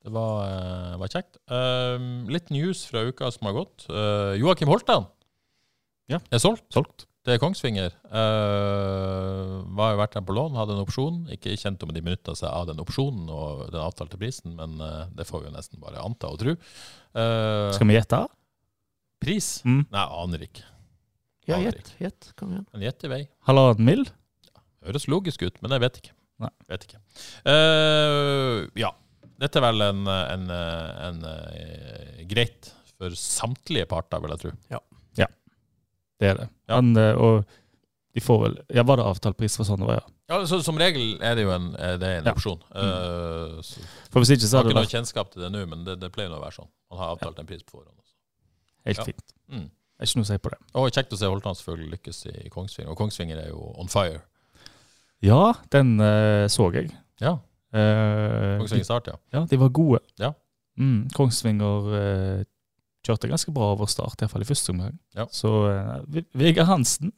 Det 0.00 0.08
var, 0.14 0.46
eh, 0.48 0.92
var 0.96 1.10
kjekt. 1.12 1.36
Eh, 1.52 2.00
litt 2.32 2.48
news 2.48 2.86
fra 2.88 3.02
uka 3.04 3.28
som 3.34 3.50
har 3.50 3.52
gått. 3.58 3.84
Uh, 3.92 4.32
Joakim 4.40 4.70
Holtan 4.72 5.04
Ja. 6.08 6.16
er 6.32 6.40
solgt. 6.40 6.64
Solgt. 6.72 7.04
Det 7.26 7.34
er 7.34 7.40
Kongsvinger. 7.42 7.92
Uh, 8.08 9.60
var 9.76 9.92
jo 9.92 10.00
vært 10.00 10.14
der 10.16 10.24
på 10.24 10.34
lån, 10.36 10.56
hadde 10.56 10.72
en 10.72 10.84
opsjon. 10.86 11.18
Ikke 11.34 11.52
kjent 11.60 11.82
om 11.84 11.92
de 11.92 12.00
benytta 12.00 12.32
seg 12.38 12.48
av 12.48 12.70
den 12.70 12.80
opsjonen 12.80 13.28
og 13.28 13.66
den 13.68 13.82
avtalte 13.82 14.16
prisen, 14.20 14.54
men 14.56 14.80
uh, 14.80 15.04
det 15.12 15.28
får 15.28 15.42
vi 15.42 15.50
jo 15.50 15.56
nesten 15.58 15.82
bare 15.82 16.00
anta 16.00 16.32
og 16.32 16.40
tro. 16.40 16.56
Uh, 17.12 17.68
Skal 17.76 17.90
vi 17.90 17.98
gjette? 17.98 18.24
pris? 19.20 19.60
Mm. 19.68 19.84
Nei, 19.92 20.06
aner 20.22 20.46
ikke. 20.46 20.64
Ja, 21.48 21.58
gjett. 21.60 21.92
Gjett. 22.00 22.32
Kom 22.38 22.54
igjen. 22.54 22.66
Men 22.72 22.86
gjett 22.86 23.04
i 23.04 23.12
vei. 23.12 23.20
Halvannen 23.48 23.86
mill? 23.86 24.06
Høres 24.86 25.06
logisk 25.10 25.44
ut, 25.44 25.60
men 25.60 25.74
jeg 25.76 25.84
vet 25.84 26.00
ikke. 26.00 26.14
Nei. 26.40 26.50
Vet 26.72 26.86
ikke. 26.88 27.00
Uh, 27.44 28.64
ja. 28.80 28.94
Dette 29.40 29.56
er 29.56 29.64
vel 29.64 29.84
en, 29.86 30.02
en, 30.04 30.42
en, 30.52 31.20
eh, 31.24 32.18
greit 32.28 32.66
for 32.92 33.14
samtlige 33.16 33.86
parter, 33.88 34.20
vil 34.20 34.34
jeg 34.34 34.42
tro. 34.42 34.50
Ja, 34.68 34.80
Det 36.20 36.28
er 36.28 36.34
det. 36.36 36.48
Ja. 36.70 36.78
Han, 36.78 36.92
eh, 36.96 37.18
og 37.18 37.44
de 38.14 38.22
får 38.24 38.40
vel 38.44 38.54
Ja, 38.74 38.82
var 38.86 38.98
det 39.00 39.04
avtalt 39.10 39.36
pris 39.38 39.54
for 39.58 39.66
sånn 39.68 39.82
ja? 39.86 40.00
Ja, 40.30 40.38
så 40.46 40.60
Som 40.62 40.78
regel 40.78 41.18
er 41.22 41.34
det 41.38 41.44
jo 41.44 41.50
en, 41.54 41.72
er 41.76 41.98
det 41.98 42.10
en 42.20 42.30
Ja. 42.30 42.32
opsjon. 42.36 42.60
Eh, 42.74 43.58
så, 43.66 43.82
For 44.10 44.22
hvis 44.22 44.32
ikke 44.38 44.46
så 44.48 44.60
har 44.60 44.64
ikke 44.70 44.74
noe 44.78 44.84
vært 44.86 44.94
kjennskap 44.96 45.30
til 45.34 45.42
det 45.42 45.50
nå, 45.52 45.64
men 45.68 45.84
det, 45.84 45.98
det 46.00 46.12
pleier 46.14 46.30
å 46.30 46.40
være 46.40 46.56
sånn. 46.62 46.70
Man 46.90 46.98
har 47.02 47.12
avtalt 47.16 47.38
en 47.42 47.46
pris 47.50 47.62
på 47.66 47.76
forhånd. 47.78 47.96
også. 47.98 48.14
helt 48.86 48.98
Ja. 48.98 49.04
fint. 49.04 49.32
Mm. 49.50 49.68
Det 49.68 50.00
er 50.00 50.06
ikke 50.06 50.16
noe 50.16 50.24
å 50.24 50.30
si 50.32 50.38
på 50.38 50.50
det. 50.50 50.58
Og 50.74 50.90
kjekt 50.90 51.12
å 51.12 51.18
se 51.20 51.26
Holtan 51.28 51.54
selvfølgelig 51.58 51.90
lykkes 51.98 52.18
i 52.46 52.48
Kongsvinger. 52.48 52.90
Og 52.90 52.96
Kongsvinger 52.96 53.38
er 53.44 53.48
jo 53.50 53.74
on 53.76 53.88
fire. 53.88 54.22
Ja, 55.22 55.52
den 55.70 56.00
uh, 56.00 56.46
så 56.48 56.72
jeg. 56.72 56.90
Ja, 57.20 57.36
Uh, 57.70 58.58
Kongsvinger 58.58 58.82
Start, 58.84 59.06
ja. 59.06 59.14
Ja, 59.32 59.44
de 59.46 59.56
var 59.60 59.68
gode. 59.70 60.00
Ja. 60.18 60.32
Mm, 60.76 61.04
Kongsvinger 61.14 61.92
eh, 61.94 62.44
kjørte 63.10 63.30
ganske 63.30 63.54
bra 63.54 63.72
over 63.74 63.90
start, 63.90 64.20
iallfall 64.22 64.44
i 64.44 64.48
første 64.48 64.74
omgang. 64.74 64.94
Ja. 65.18 65.26
Så 65.34 65.50
uh, 65.66 66.20
Vegard 66.38 66.70
Hansen, 66.70 67.12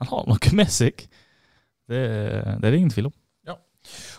han 0.00 0.10
har 0.10 0.26
noe 0.28 0.56
med 0.58 0.72
seg. 0.72 1.06
Det, 1.86 2.02
det 2.02 2.66
er 2.66 2.72
det 2.72 2.80
ingen 2.80 2.92
tvil 2.92 3.10
om. 3.12 3.16
Ja. 3.46 3.56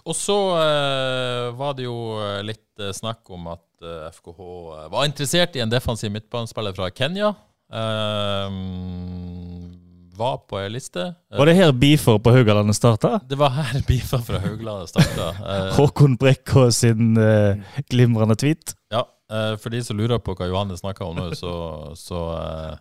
Og 0.07 0.15
så 0.15 0.37
uh, 0.55 1.55
var 1.59 1.75
det 1.77 1.87
jo 1.87 1.97
eh, 2.23 2.39
litt 2.47 2.79
uh, 2.79 2.93
snakk 2.95 3.27
om 3.35 3.49
at 3.53 3.63
FKH 4.15 4.39
var 4.89 5.03
interessert 5.05 5.53
i 5.53 5.61
en 5.61 5.69
defensiv 5.69 6.09
midtbanespiller 6.09 6.73
fra 6.73 6.87
Kenya. 6.89 7.27
Var 10.17 10.39
på 10.49 10.57
ei 10.57 10.71
liste. 10.73 11.03
Var 11.29 11.45
det 11.45 11.53
her 11.59 11.75
beefer 11.77 12.17
på 12.17 12.33
Haugalandet 12.33 12.79
starta? 12.79 13.19
det 13.29 13.37
var 13.37 13.53
her 13.53 13.83
Bifor 13.91 14.23
fra 14.25 14.41
Haugalandet 14.41 14.89
starta. 14.95 15.27
Håkon 15.77 16.17
Brekkå 16.17 16.71
sin 16.73 17.13
glimrende 17.91 18.39
tweet. 18.41 18.73
ja, 18.89 19.03
for 19.59 19.69
de 19.73 19.81
som 19.83 19.97
lurer 19.99 20.19
på 20.23 20.35
hva 20.37 20.47
Johannes 20.47 20.79
snakker 20.83 21.05
om 21.09 21.15
nå, 21.19 21.29
så, 21.43 21.51
så 21.99 22.21
eh, 22.37 22.77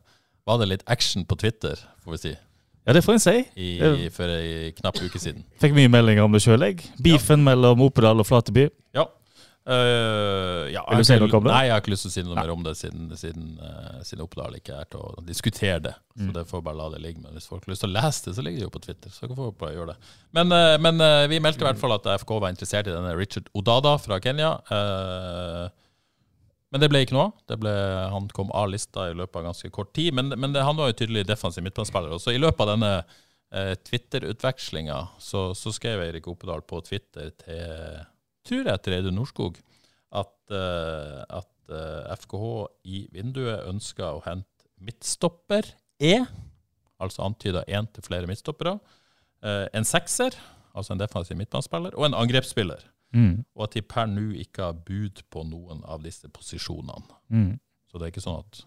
var 0.46 0.58
det 0.62 0.68
litt 0.70 0.84
action 0.86 1.24
på 1.26 1.34
Twitter, 1.40 1.76
får 2.04 2.12
vi 2.16 2.18
si, 2.22 2.34
Ja, 2.86 2.92
det 2.94 3.02
får 3.02 3.16
en 3.16 3.20
si. 3.24 3.36
i, 3.58 3.70
Ja. 3.80 3.90
for 4.14 4.30
ei 4.30 4.70
knapp 4.78 5.00
uke 5.02 5.18
siden. 5.18 5.42
Fikk 5.62 5.74
mye 5.74 5.90
meldinger 5.90 6.22
om 6.28 6.32
det 6.36 6.44
sjøl, 6.44 6.62
jeg. 6.68 6.84
Beefen 7.02 7.42
mellom 7.42 7.80
Opedal 7.82 8.22
og 8.22 8.26
Flateby. 8.28 8.68
Ja. 8.94 9.08
Uh, 9.66 10.68
ja, 10.70 10.84
Vil 10.92 11.00
du 11.02 11.06
si 11.08 11.16
noe 11.18 11.26
om 11.34 11.42
det? 11.42 11.50
Nei, 11.50 11.64
jeg 11.66 11.72
har 11.74 11.80
ikke 11.82 11.90
lyst 11.90 12.04
til 12.06 12.10
å 12.12 12.14
si 12.14 12.22
noe 12.22 12.36
mer 12.38 12.50
om 12.54 12.60
det, 12.62 12.74
siden, 12.78 13.08
siden, 13.18 13.46
uh, 13.58 13.96
siden 14.06 14.22
Oppdal 14.22 14.54
ikke 14.60 14.76
er 14.78 14.86
til 14.92 15.02
å 15.02 15.24
diskutere 15.26 15.80
det. 15.88 15.94
Så 16.14 16.28
Mm. 16.28 16.32
det 16.36 16.44
får 16.46 16.62
bare 16.62 16.78
la 16.78 16.86
det 16.92 17.00
ligge. 17.02 17.18
Men 17.24 17.34
hvis 17.34 17.48
folk 17.50 17.66
har 17.66 17.72
lyst 17.74 17.82
til 17.82 17.90
å 17.90 17.96
lese 17.96 18.28
det, 18.28 18.34
så 18.36 18.44
ligger 18.46 18.60
det 18.62 18.66
jo 18.68 18.74
på 18.76 18.82
Twitter. 18.84 19.10
Så 19.10 19.26
får 19.34 19.50
bare 19.58 19.74
gjøre 19.74 19.88
det. 19.96 19.96
Men, 20.38 20.52
uh, 20.54 20.76
men 20.78 21.00
eh, 21.02 21.26
vi 21.34 21.40
meldte 21.42 21.64
i 21.64 21.66
hvert 21.66 21.82
fall 21.82 21.96
at 21.98 22.06
FK 22.22 22.30
var 22.38 22.54
interessert 22.54 22.86
i 22.86 22.94
denne 22.94 23.16
Richard 23.18 23.50
Odada 23.58 23.96
fra 23.98 24.20
Kenya. 24.22 24.52
Eh, 24.70 25.66
men 26.76 26.82
det 26.82 26.90
ble 26.92 27.00
ikke 27.06 27.16
noe 27.16 27.30
av. 27.32 27.68
Han 28.12 28.26
kom 28.36 28.50
av 28.52 28.68
lista 28.68 29.06
i 29.08 29.14
løpet 29.16 29.38
av 29.40 29.46
ganske 29.48 29.70
kort 29.72 29.94
tid. 29.96 30.12
Men, 30.12 30.28
men 30.36 30.52
det, 30.52 30.60
han 30.66 30.76
var 30.76 30.90
jo 30.90 30.98
tydelig 30.98 31.24
defensiv 31.24 31.64
midtbanespiller. 31.64 32.18
Så 32.20 32.34
i 32.36 32.40
løpet 32.42 32.60
av 32.66 32.74
denne 32.74 32.90
eh, 33.00 33.72
Twitter-utvekslinga 33.80 34.98
så, 35.24 35.48
så 35.56 35.72
skrev 35.72 36.04
Eirik 36.04 36.28
Opedal 36.28 36.60
på 36.68 36.82
Twitter 36.84 37.32
til 37.40 38.04
tror 38.46 38.68
jeg 38.68 38.82
til 38.82 38.94
Reidun 38.94 39.16
Norskog 39.18 39.56
at, 40.14 40.36
eh, 40.54 41.22
at 41.40 41.72
eh, 41.72 42.12
FKH 42.20 42.44
i 42.92 43.06
vinduet 43.14 43.64
ønska 43.70 44.12
å 44.14 44.22
hente 44.26 44.68
midtstopper 44.76 45.72
E, 45.96 46.20
altså 47.00 47.24
antyda 47.24 47.64
én 47.72 47.88
til 47.88 48.04
flere 48.04 48.28
midtstoppere, 48.28 48.76
eh, 49.42 49.64
en 49.72 49.88
sekser, 49.88 50.36
altså 50.76 50.92
en 50.92 51.00
defensiv 51.00 51.38
midtbanespiller, 51.40 51.96
og 51.96 52.04
en 52.10 52.18
angrepsspiller. 52.20 52.84
Mm. 53.16 53.34
Og 53.56 53.66
at 53.66 53.76
de 53.76 53.82
per 53.82 54.08
nå 54.12 54.28
ikke 54.42 54.68
har 54.68 54.80
bud 54.86 55.24
på 55.32 55.44
noen 55.48 55.82
av 55.88 56.04
disse 56.04 56.28
posisjonene. 56.32 57.20
Mm. 57.32 57.52
Så 57.88 57.98
det 57.98 58.06
er 58.06 58.12
ikke 58.12 58.24
sånn 58.24 58.42
at 58.42 58.62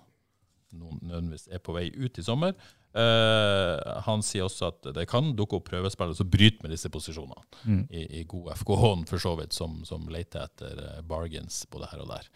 noen 0.78 1.00
nødvendigvis 1.02 1.50
er 1.54 1.62
på 1.64 1.74
vei 1.76 1.88
ut 1.94 2.20
i 2.20 2.26
sommer. 2.26 2.56
Uh, 2.90 3.78
han 4.08 4.24
sier 4.26 4.48
også 4.48 4.72
at 4.72 4.88
det 4.96 5.04
kan 5.12 5.28
dukke 5.38 5.60
opp 5.60 5.68
prøvespillere 5.68 6.18
som 6.18 6.30
bryter 6.32 6.64
med 6.66 6.74
disse 6.74 6.90
posisjonene 6.90 7.46
Mm. 7.60 7.84
i, 7.92 8.06
i 8.20 8.24
god 8.24 8.54
FKH-en, 8.56 9.04
for 9.06 9.22
så 9.22 9.36
vidt, 9.38 9.54
som, 9.54 9.82
som 9.86 10.06
leter 10.10 10.46
etter 10.46 10.78
eh, 10.80 11.02
bargains 11.04 11.66
både 11.70 11.90
her 11.92 12.02
og 12.06 12.08
der. 12.08 12.30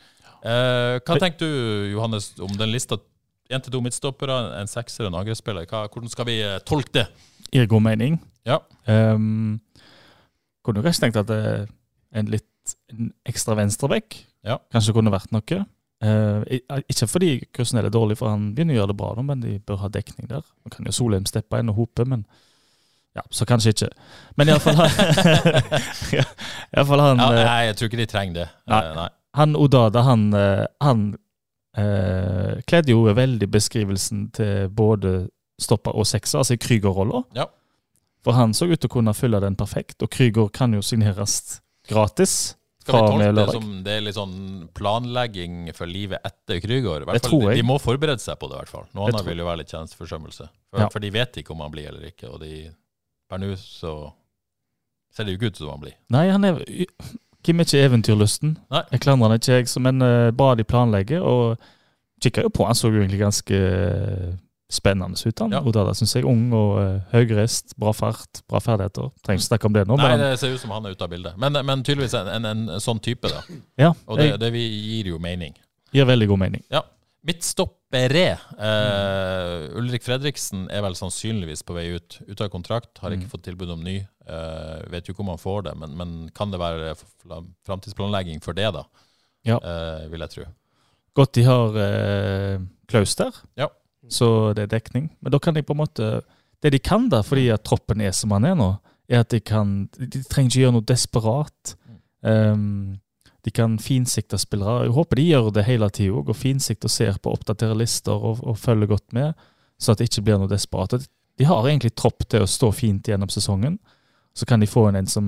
Uh, 0.43 0.99
hva 0.99 1.15
tenker 1.15 1.39
du, 1.39 1.88
Johannes, 1.93 2.34
om 2.43 2.52
den 2.60 2.73
lista? 2.73 2.99
Én 3.52 3.63
til 3.63 3.73
to 3.73 3.80
midtstoppere, 3.84 4.36
en 4.60 4.69
sekser 4.69 5.06
og 5.06 5.13
en 5.13 5.19
angrepsspiller. 5.21 5.65
Hvordan 5.67 6.12
skal 6.12 6.28
vi 6.28 6.38
tolke 6.67 6.93
det? 6.99 7.06
Gir 7.54 7.67
god 7.71 7.84
mening. 7.86 8.19
Ja. 8.47 8.60
Um, 8.88 9.62
kunne 10.63 10.84
jo 10.84 10.93
tenkt 10.95 11.19
at 11.19 11.28
det, 11.30 11.69
en 12.13 12.30
litt 12.32 12.49
en 12.93 13.12
ekstra 13.28 13.58
venstreback 13.60 14.21
Ja. 14.45 14.58
kanskje 14.71 14.93
kunne 14.95 15.12
vært 15.12 15.32
noe. 15.36 15.65
Eh, 16.04 16.60
ikke 16.91 17.08
fordi 17.08 17.30
Kursnell 17.56 17.86
er 17.88 17.93
dårlig, 17.93 18.17
for 18.19 18.30
han 18.32 18.54
begynner 18.56 18.76
å 18.76 18.82
gjøre 18.82 18.91
det 18.91 18.97
bra 18.99 19.12
nå, 19.15 19.23
men 19.28 19.43
de 19.43 19.58
bør 19.60 19.80
ha 19.84 19.89
dekning 19.91 20.28
der. 20.28 20.43
Man 20.65 20.71
kan 20.71 20.86
jo 20.88 20.95
Solheim 20.95 21.26
steppe 21.30 21.60
inn 21.60 21.71
og 21.71 21.76
hope, 21.80 22.06
men 22.08 22.26
ja, 23.15 23.21
så 23.32 23.45
kanskje 23.47 23.73
ikke. 23.76 23.89
Men 24.36 24.49
iallfall 24.52 24.80
ja, 26.17 26.84
fall 26.84 27.04
han 27.04 27.21
Ja, 27.21 27.30
eh, 27.32 27.45
nei, 27.45 27.60
jeg 27.69 27.78
tror 27.78 27.91
ikke 27.91 28.02
de 28.02 28.10
trenger 28.10 28.39
det. 28.41 28.47
Nei. 28.71 28.82
Eh, 28.84 28.95
nei. 28.97 29.10
Han 29.39 29.56
Odada, 29.58 30.04
han, 30.06 30.28
eh, 30.38 30.65
han 30.82 31.06
eh, 31.78 32.60
kledde 32.69 32.93
jo 32.93 33.06
veldig 33.08 33.49
beskrivelsen 33.54 34.28
til 34.36 34.69
både 34.69 35.28
stopper 35.62 35.95
og 35.95 36.08
sekser, 36.10 36.41
altså 36.41 36.58
i 36.58 36.62
Krüger-rolla. 36.62 37.23
Ja. 37.38 37.47
For 38.23 38.36
han 38.38 38.54
så 38.58 38.67
ut 38.71 38.80
til 38.80 38.89
å 38.89 38.95
kunne 38.97 39.13
fylle 39.15 39.39
den 39.43 39.56
perfekt, 39.60 40.02
og 40.04 40.12
Krüger 40.13 40.52
kan 40.54 40.73
jo 40.76 40.84
signeres 40.86 41.62
gratis. 41.89 42.56
Skal 42.84 42.98
vi 42.98 43.12
tolke 43.13 43.28
det 43.38 43.46
som 43.56 43.67
det 43.86 43.93
er 43.96 44.02
litt 44.04 44.17
sånn 44.17 44.34
planlegging 44.76 45.69
for 45.76 45.88
livet 45.88 46.19
etter 46.28 46.60
Krüger? 46.60 47.06
Det 47.08 47.22
tror 47.24 47.46
jeg. 47.48 47.62
De 47.62 47.67
må 47.67 47.78
forberede 47.80 48.19
seg 48.19 48.36
på 48.41 48.50
det, 48.52 48.58
i 48.58 48.60
hvert 48.60 48.74
fall. 48.74 48.88
Noe 48.91 49.08
Det 49.08 49.15
annet 49.15 49.30
vil 49.30 49.39
jo 49.39 49.48
være 49.48 49.62
litt 49.62 49.72
tjenesteforsømmelse. 49.72 50.50
For, 50.67 50.82
Ja. 50.84 50.89
for 50.91 51.00
de 51.00 51.12
vet 51.15 51.39
ikke 51.39 51.56
om 51.56 51.63
han 51.63 51.72
blir 51.72 51.88
eller 51.88 52.10
ikke, 52.12 52.28
og 52.34 52.41
de, 52.43 52.72
per 53.30 53.39
nå 53.39 53.54
så 53.56 54.12
ser 55.13 55.24
det 55.24 55.36
jo 55.36 55.39
ikke 55.39 55.54
ut 55.54 55.62
som 55.62 55.69
han 55.72 55.86
blir. 55.86 55.96
Nei, 56.12 56.28
han 56.34 56.43
er 56.43 56.60
Kim 57.43 57.60
er 57.60 57.67
ikke 57.67 57.84
eventyrlysten. 57.86 58.54
Nei. 58.72 58.84
Jeg 58.91 59.02
klandrer 59.04 59.30
han 59.30 59.39
ikke, 59.39 59.58
jeg, 59.60 59.72
men 59.84 60.02
uh, 60.02 60.32
bra 60.32 60.54
de 60.56 60.63
planlegger. 60.63 61.24
Og 61.28 61.58
kikka 62.24 62.46
jo 62.46 62.52
på, 62.56 62.63
han 62.67 62.78
så 62.80 62.88
jo 62.88 63.02
egentlig 63.02 63.19
ganske 63.19 63.60
spennende 64.71 65.19
ut, 65.28 65.39
han. 65.39 65.52
Ja. 65.52 65.60
Odada, 65.62 65.93
syns 65.97 66.15
jeg. 66.15 66.26
Ung 66.26 66.47
og 66.56 66.78
uh, 66.80 67.02
høyreist, 67.12 67.76
bra 67.78 67.91
fart, 67.93 68.41
bra 68.49 68.60
ferdigheter. 68.63 69.12
Trenger 69.26 69.41
ikke 69.41 69.49
snakke 69.49 69.69
om 69.69 69.73
det 69.76 69.84
nå, 69.88 69.97
Nei, 69.99 70.08
men 70.15 70.23
det 70.23 70.39
ser 70.41 70.54
ut 70.56 70.62
som 70.63 70.71
han 70.73 70.86
er 70.88 70.95
ute 70.95 71.04
av 71.06 71.12
bildet. 71.12 71.38
Men, 71.38 71.60
men 71.67 71.84
tydeligvis 71.86 72.15
en, 72.17 72.32
en, 72.34 72.49
en 72.78 72.82
sånn 72.82 72.99
type, 73.04 73.30
da. 73.30 73.43
ja, 73.78 73.91
Og 74.08 74.17
det, 74.17 74.32
jeg, 74.32 74.39
det 74.41 74.52
gir 74.63 75.12
jo 75.13 75.19
mening. 75.21 75.54
gir 75.93 76.06
veldig 76.10 76.28
god 76.32 76.41
mening. 76.47 76.63
Midtstoppere. 77.23 78.23
Eh, 78.60 79.78
Ulrik 79.80 80.04
Fredriksen 80.04 80.65
er 80.73 80.82
vel 80.84 80.97
sannsynligvis 80.99 81.62
på 81.63 81.76
vei 81.78 81.86
ut. 81.95 82.17
Ute 82.28 82.43
av 82.43 82.49
kontrakt, 82.52 82.97
har 82.99 83.13
ikke 83.15 83.30
Mm. 83.30 83.32
fått 83.32 83.45
tilbud 83.47 83.69
om 83.71 83.84
ny. 83.86 83.99
Uh, 84.28 84.82
vet 84.91 85.08
jo 85.08 85.13
ikke 85.13 85.19
om 85.23 85.30
han 85.34 85.39
får 85.39 85.63
det, 85.69 85.71
men, 85.80 85.95
men 85.99 86.12
kan 86.36 86.52
det 86.52 86.60
være 86.60 86.93
framtidsplanlegging 87.67 88.41
for 88.43 88.56
det, 88.56 88.69
da? 88.76 88.84
Ja. 89.47 89.58
Uh, 89.60 90.10
vil 90.12 90.23
jeg 90.23 90.32
tro. 90.32 90.45
Godt 91.15 91.34
de 91.38 91.43
har 91.45 91.76
eh, 91.78 92.60
Klaus 92.89 93.15
der, 93.19 93.36
Ja. 93.60 93.67
Så 94.11 94.53
det 94.55 94.65
er 94.65 94.73
dekning. 94.75 95.11
Men 95.21 95.31
da 95.31 95.39
kan 95.39 95.55
de 95.55 95.63
på 95.63 95.75
en 95.75 95.83
måte 95.83 96.21
Det 96.63 96.71
de 96.71 96.79
kan 96.79 97.09
da, 97.11 97.19
fordi 97.21 97.49
at 97.51 97.63
troppen 97.67 98.01
er 98.01 98.11
som 98.15 98.31
han 98.31 98.45
er 98.47 98.55
nå, 98.55 98.69
er 99.11 99.19
at 99.19 99.29
de 99.29 99.39
kan 99.43 99.89
De, 99.97 100.23
trenger 100.23 100.49
ikke 100.49 100.61
gjøre 100.61 100.75
noe 100.77 100.87
desperat. 100.87 101.73
Um, 102.23 102.99
de 103.43 103.51
kan 103.51 103.75
finsikte 103.79 104.39
spillere. 104.39 104.85
Jeg 104.85 104.95
håper 104.95 105.19
de 105.19 105.25
gjør 105.27 105.49
det 105.51 105.65
hele 105.67 105.89
tida, 105.91 106.21
og 106.23 106.35
finsikt 106.35 106.85
og 106.87 106.93
ser 106.93 107.17
på, 107.19 107.33
oppdaterer 107.35 107.75
lister 107.75 108.15
og, 108.15 108.39
og 108.47 108.55
følger 108.57 108.87
godt 108.93 109.11
med, 109.13 109.33
så 109.79 109.91
at 109.91 109.99
det 109.99 110.07
ikke 110.07 110.23
blir 110.29 110.39
noe 110.39 110.47
desperat. 110.47 110.95
De 111.37 111.49
har 111.49 111.67
egentlig 111.67 111.91
tropp 111.99 112.23
til 112.29 112.45
å 112.45 112.47
stå 112.47 112.71
fint 112.71 113.11
gjennom 113.11 113.31
sesongen. 113.33 113.75
Så 114.33 114.47
kan 114.49 114.63
de 114.63 114.69
få 114.69 114.87
en, 114.87 114.95
en 114.97 115.09
som 115.09 115.25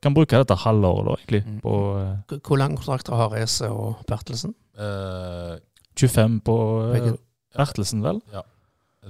kan 0.00 0.14
bruke 0.14 0.38
dette 0.38 0.56
halvåret, 0.62 1.08
da, 1.08 1.16
egentlig. 1.18 1.42
Mm. 1.44 1.58
På 1.60 1.74
uh, 1.98 2.38
Hvor 2.38 2.60
lang 2.60 2.78
kontrakter 2.78 3.18
har 3.18 3.34
Ese 3.36 3.68
og 3.68 4.06
Bertelsen? 4.08 4.54
Uh, 4.78 5.58
25 5.98 6.38
på 6.46 6.56
eh, 6.86 6.94
Begge- 6.94 7.18
Bertelsen, 7.56 8.02
vel? 8.04 8.20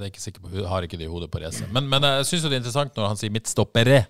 er 0.01 0.09
jeg 0.09 0.15
ikke 0.15 0.25
sikker 0.25 0.43
på, 0.43 0.51
jeg 0.57 0.67
har 0.67 0.83
ikke 0.87 0.99
det 0.99 1.07
i 1.07 1.11
hodet 1.13 1.31
på 1.31 1.39
racet. 1.39 1.71
Men, 1.75 1.87
men 1.91 2.03
jeg 2.03 2.27
syns 2.27 2.45
det 2.47 2.57
er 2.57 2.61
interessant 2.63 2.97
når 2.99 3.13
han 3.13 3.21
sier 3.21 3.33
midtstoppere. 3.35 4.01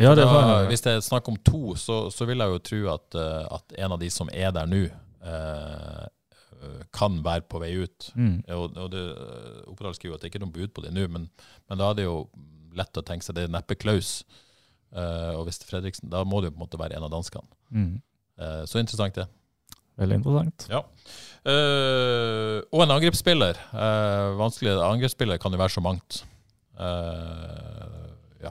Ja, 0.00 0.14
det 0.16 0.24
Da, 0.24 0.30
var 0.32 0.68
hvis 0.70 0.84
det 0.86 0.94
er 0.96 1.04
snakk 1.04 1.28
om 1.28 1.36
to, 1.44 1.74
så, 1.76 2.06
så 2.14 2.24
vil 2.28 2.40
jeg 2.40 2.54
jo 2.54 2.62
tro 2.70 2.80
at, 2.94 3.18
eh, 3.20 3.56
at 3.58 3.76
en 3.84 3.96
av 3.98 4.00
de 4.00 4.08
som 4.12 4.30
er 4.32 4.54
der 4.56 4.70
nå, 4.70 4.86
eh, 4.86 6.04
kan 6.96 7.20
være 7.22 7.44
på 7.50 7.60
vei 7.62 7.74
ut. 7.84 8.10
mm. 8.16 8.36
Og, 8.56 8.78
og 8.80 8.90
det, 8.90 9.04
Oppdal 9.68 9.94
skriver 9.94 10.16
at 10.16 10.24
det 10.24 10.32
ikke 10.32 10.40
er 10.40 10.46
noe 10.46 10.56
bud 10.56 10.72
på 10.74 10.82
det 10.86 10.94
nå, 10.96 11.04
men, 11.12 11.28
men 11.68 11.78
da 11.78 11.90
er 11.92 12.00
det 12.00 12.06
jo 12.08 12.16
lett 12.76 12.98
å 12.98 13.04
tenke 13.06 13.26
seg 13.26 13.36
det 13.36 13.46
er 13.46 13.52
neppe 13.52 13.76
Klaus. 13.78 14.18
Eh, 14.96 15.32
og 15.36 15.46
hvis 15.46 15.60
det 15.60 15.66
er 15.68 15.74
Fredriksen, 15.74 16.10
da 16.12 16.24
må 16.24 16.40
det 16.40 16.50
jo 16.50 16.56
på 16.56 16.60
en 16.62 16.64
måte 16.64 16.80
være 16.80 16.96
en 16.98 17.06
av 17.06 17.12
danskene. 17.12 17.48
Mm. 17.70 17.92
Eh, 18.40 18.62
så 18.68 18.80
interessant, 18.80 19.20
det. 19.20 19.28
Veldig 19.96 20.18
interessant. 20.20 20.66
Ja. 20.72 20.82
Uh, 21.46 22.58
og 22.74 22.82
en 22.84 22.90
angrepsspiller. 22.96 23.58
Uh, 23.70 24.34
vanskelig 24.40 24.74
Angrepsspiller 24.82 25.38
kan 25.40 25.54
jo 25.54 25.60
være 25.60 25.72
så 25.76 25.82
mangt. 25.84 26.18
Uh, 26.76 28.10
ja. 28.42 28.50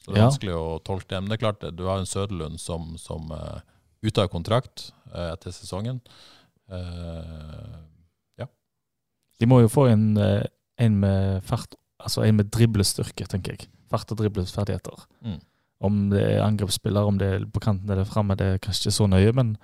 Så 0.00 0.12
det 0.12 0.16
er 0.16 0.22
Ja. 0.22 0.28
vanskelig 0.30 0.54
å 0.56 0.78
tolke 0.86 1.08
det. 1.10 1.20
Men 1.20 1.28
det 1.32 1.38
er 1.38 1.44
klart, 1.44 1.66
du 1.76 1.82
har 1.88 1.98
en 1.98 2.06
Søderlund 2.08 2.60
som, 2.62 2.94
som 2.96 3.28
uh, 3.34 3.58
ute 4.02 4.22
av 4.22 4.30
kontrakt 4.32 4.92
etter 5.08 5.50
sesongen. 5.56 6.00
ja. 8.38 8.46
De 9.40 9.46
må 9.48 9.62
jo 9.62 9.70
få 9.72 9.86
en, 9.88 10.18
en 10.20 10.98
med 11.00 11.42
fart, 11.48 11.74
altså 11.98 12.22
en 12.26 12.36
med 12.36 12.50
driblestyrke, 12.52 13.24
tenker 13.30 13.54
jeg. 13.56 13.68
Fart 13.88 14.10
og 14.12 14.18
dribleferdigheter. 14.20 15.06
Mm. 15.24 15.38
Om 15.88 15.98
det 16.12 16.22
er 16.26 16.42
angrepsspiller, 16.44 17.06
om 17.08 17.18
det 17.20 17.28
er 17.38 17.46
på 17.48 17.62
kanten 17.64 17.88
eller 17.90 18.04
framme, 18.08 18.36
det 18.36 18.46
er 18.52 18.58
kanskje 18.62 18.88
ikke 18.88 18.96
så 18.98 19.06
nøye, 19.08 19.32
Men 19.32 19.56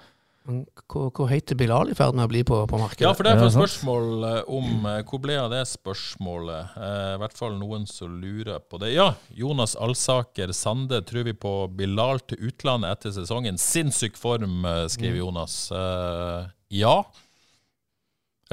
Hvor, 0.45 1.07
hvor 1.09 1.29
høyt 1.31 1.55
er 1.55 1.57
Bilal 1.57 1.89
i 1.89 1.95
ferd 1.97 2.17
med 2.19 2.27
å 2.27 2.29
bli 2.29 2.43
på, 2.45 2.59
på 2.69 2.79
markedet? 2.81 3.07
ja, 3.07 3.15
for 3.17 3.25
det 3.25 3.33
er 3.33 3.41
et 3.47 3.55
spørsmål 3.55 4.27
eh, 4.29 4.51
om 4.53 4.85
eh, 4.91 4.99
Hvor 5.09 5.23
ble 5.25 5.39
av 5.41 5.49
det 5.55 5.63
spørsmålet? 5.71 6.75
Eh, 6.77 7.13
I 7.15 7.21
hvert 7.23 7.39
fall 7.39 7.57
noen 7.57 7.87
som 7.89 8.19
lurer 8.21 8.61
på 8.61 8.81
det. 8.83 8.93
Ja, 8.93 9.15
Jonas 9.33 9.73
Alsaker 9.81 10.53
Sande 10.53 11.01
tror 11.09 11.25
vi 11.31 11.33
på 11.33 11.55
Bilal 11.73 12.21
til 12.29 12.51
utlandet 12.51 12.93
etter 12.93 13.15
sesongen. 13.17 13.57
Sinnssyk 13.61 14.21
form, 14.21 14.67
eh, 14.69 14.85
skriver 14.93 15.23
Jonas. 15.23 15.57
Eh, 15.73 16.53
ja. 16.77 16.97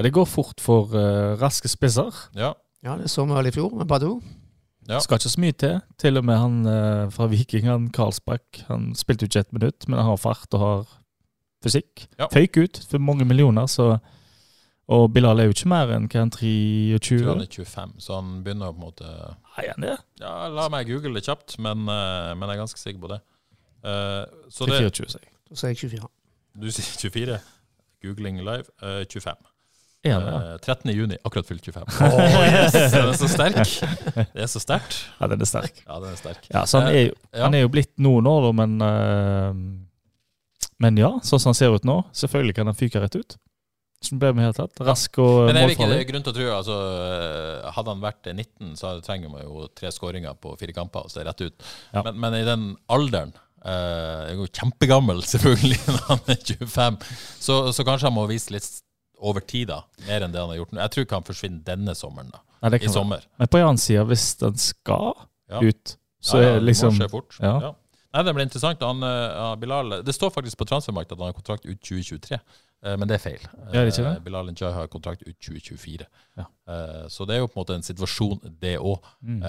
det 0.00 0.14
går 0.16 0.30
fort 0.30 0.64
for 0.64 0.96
uh, 0.96 1.36
raske 1.40 1.68
spisser. 1.68 2.24
Ja. 2.38 2.54
Ja, 2.82 2.96
det 2.98 3.12
så 3.12 3.26
vi 3.26 3.36
vel 3.36 3.52
i 3.52 3.54
fjor 3.54 3.76
med 3.76 3.86
Badou. 3.90 4.16
Ja. 4.88 4.98
Skal 4.98 5.20
ikke 5.20 5.30
så 5.30 5.42
mye 5.42 5.54
til. 5.54 5.76
Til 6.00 6.18
og 6.18 6.24
med 6.26 6.40
han 6.40 6.56
eh, 6.66 7.04
fra 7.14 7.28
Viking, 7.30 7.68
han 7.70 7.86
Karlsbakk, 7.94 8.64
han 8.66 8.90
spilte 8.98 9.26
jo 9.26 9.30
ikke 9.30 9.44
ett 9.44 9.54
minutt, 9.54 9.86
men 9.86 10.00
han 10.00 10.10
har 10.10 10.18
fart 10.18 10.56
og 10.56 10.64
har 10.64 10.96
fysikk. 11.64 12.06
Ja. 12.18 12.28
Føyk 12.32 12.58
ut 12.62 12.82
for 12.90 13.02
mange 13.02 13.26
millioner, 13.28 13.68
så 13.70 13.96
Og 14.92 15.06
Bilal 15.14 15.38
er 15.38 15.46
jo 15.46 15.54
ikke 15.54 15.70
mer 15.70 15.92
enn 15.94 16.08
hva 16.10 16.24
han, 16.24 16.32
23? 16.34 16.98
tror 17.06 17.28
han 17.30 17.44
er 17.44 17.52
25, 17.54 17.92
så 18.02 18.16
han 18.18 18.32
begynner 18.44 18.72
å 18.72 18.74
på 18.74 18.82
en 18.82 18.88
måte 18.88 19.06
Nei, 19.06 19.68
han 19.68 19.86
det? 19.86 19.94
Ja, 20.20 20.32
La 20.52 20.66
meg 20.72 20.90
google 20.90 21.14
det 21.16 21.22
kjapt, 21.28 21.54
men, 21.62 21.86
eh, 21.86 22.32
men 22.34 22.50
jeg 22.50 22.58
er 22.58 22.62
ganske 22.64 22.82
sikker 22.82 23.00
på 23.04 23.12
det. 23.14 23.22
Uh, 23.82 24.26
så 24.50 24.66
det 24.68 24.82
24, 24.82 25.14
sier 25.14 25.24
jeg. 25.24 25.32
Da 25.50 25.58
sier 25.58 25.72
jeg 25.72 25.80
24. 25.86 26.10
Du 26.62 26.68
sier 26.70 27.00
24. 27.08 27.38
Googling 28.02 28.42
live. 28.42 28.68
Uh, 28.82 29.02
25. 29.06 29.48
Ja? 30.02 30.18
Eh, 30.18 30.58
13. 30.58 30.90
juni. 30.90 31.16
Akkurat 31.24 31.46
fylt 31.46 31.64
25. 31.64 31.84
Den 32.92 33.08
er 33.08 33.12
så 33.14 33.28
sterk. 33.28 33.54
Det 34.14 34.42
er 34.42 34.50
så 34.50 34.60
sterkt. 34.60 34.98
Ja, 35.20 35.28
den 35.30 35.40
er 35.40 35.46
sterk. 35.46 35.82
Ja, 35.86 35.98
den 36.02 36.10
er 36.10 36.18
sterk. 36.18 36.46
Ja, 36.50 36.64
så 36.66 36.80
han 36.82 36.88
er, 36.90 37.00
jo, 37.06 37.14
han 37.38 37.54
er 37.54 37.62
jo 37.62 37.70
blitt 37.70 37.92
noen 38.02 38.26
år, 38.26 38.48
da, 38.48 38.52
men 38.62 38.74
eh, 38.86 39.60
Men 40.82 40.98
ja, 40.98 41.12
sånn 41.22 41.40
som 41.42 41.52
han 41.52 41.58
ser 41.58 41.74
ut 41.76 41.84
nå, 41.86 42.00
selvfølgelig 42.16 42.56
kan 42.58 42.70
han 42.70 42.78
fyke 42.78 43.00
rett 43.02 43.14
ut. 43.20 43.36
Som 44.02 44.18
ble 44.18 44.32
med 44.34 44.42
helt 44.48 44.56
det 44.58 44.64
tatt. 44.66 44.80
Rask 44.88 45.18
og 45.22 45.44
Men 45.46 45.54
det 45.54 45.60
er 45.62 45.68
målfarlig. 45.70 46.06
grunn 46.08 46.24
til 46.26 46.32
å 46.32 46.34
tro 46.34 46.46
altså, 46.56 46.76
eh, 47.06 47.68
Hadde 47.76 47.92
han 47.92 48.00
vært 48.02 48.30
19, 48.32 48.72
så 48.80 48.96
trenger 49.06 49.30
man 49.30 49.44
jo 49.44 49.68
tre 49.78 49.92
skåringer 49.94 50.34
på 50.42 50.56
fire 50.58 50.74
kamper. 50.74 51.06
Så 51.06 51.20
det 51.20 51.22
er 51.22 51.28
rett 51.30 51.44
ut. 51.46 51.66
Ja. 51.94 52.02
Men, 52.08 52.18
men 52.24 52.34
i 52.40 52.42
den 52.48 52.64
alderen 52.90 53.30
eh, 53.62 53.70
Jeg 54.26 54.32
er 54.34 54.40
jo 54.40 54.48
kjempegammel, 54.58 55.22
selvfølgelig, 55.32 55.78
når 55.86 56.02
han 56.08 56.24
er 56.34 56.40
25. 56.50 56.98
Så, 57.46 57.60
så 57.78 57.86
kanskje 57.86 58.10
han 58.10 58.16
må 58.18 58.26
vise 58.32 58.50
litt 58.56 58.66
over 59.22 59.44
tid, 59.46 59.68
da. 59.70 59.84
Mer 60.08 60.26
enn 60.26 60.34
det 60.34 60.40
han 60.42 60.50
har 60.50 60.58
gjort 60.58 60.74
nå. 60.74 60.80
Jeg 60.82 60.94
tror 60.96 61.06
ikke 61.06 61.20
han 61.20 61.28
forsvinner 61.30 61.62
denne 61.70 61.94
sommeren, 61.94 62.32
da. 62.34 62.42
Nei, 62.66 62.78
I 62.82 62.90
sommer. 62.90 63.22
Men 63.38 63.50
på 63.54 63.58
en 63.62 63.68
annen 63.68 63.78
side, 63.82 64.02
hvis 64.10 64.26
den 64.42 64.58
skal 64.58 65.12
Ja. 65.50 65.60
ut, 65.62 65.94
så 66.22 66.38
Ja, 66.38 66.42
ja, 66.42 66.50
er 66.56 66.58
det 66.60 66.66
liksom 66.72 66.90
må 66.96 67.04
skje 67.04 67.10
fort. 67.10 67.38
ja. 67.38 67.72
Ja. 68.12 68.18
Nei, 68.18 68.24
Det 68.28 68.34
blir 68.36 68.44
interessant. 68.44 68.82
Han, 68.84 69.02
uh, 69.02 69.54
Bilal, 69.56 70.02
det 70.04 70.12
står 70.14 70.30
faktisk 70.34 70.58
på 70.60 70.66
transfermarkedet 70.68 71.16
at 71.16 71.22
han 71.22 71.30
har 71.32 71.36
kontrakt 71.38 71.64
ut 71.64 71.80
2023, 71.80 72.38
uh, 72.84 72.96
men 73.00 73.08
det 73.08 73.16
er 73.16 73.22
feil. 73.24 73.46
Ja, 73.72 73.84
det? 73.86 73.96
Eh, 73.98 74.18
Bilal 74.26 74.52
Njay 74.52 74.72
har 74.76 74.90
kontrakt 74.92 75.22
ut 75.24 75.36
2024. 75.40 76.06
Ja. 76.36 76.44
Eh, 76.68 77.08
Så 77.08 77.24
det 77.26 77.36
er 77.36 77.40
jo 77.40 77.48
på 77.48 77.56
en 77.56 77.62
måte 77.64 77.74
en 77.78 77.82
situasjon, 77.86 78.40
det 78.60 78.76
òg. 78.78 79.00
Mm. 79.22 79.40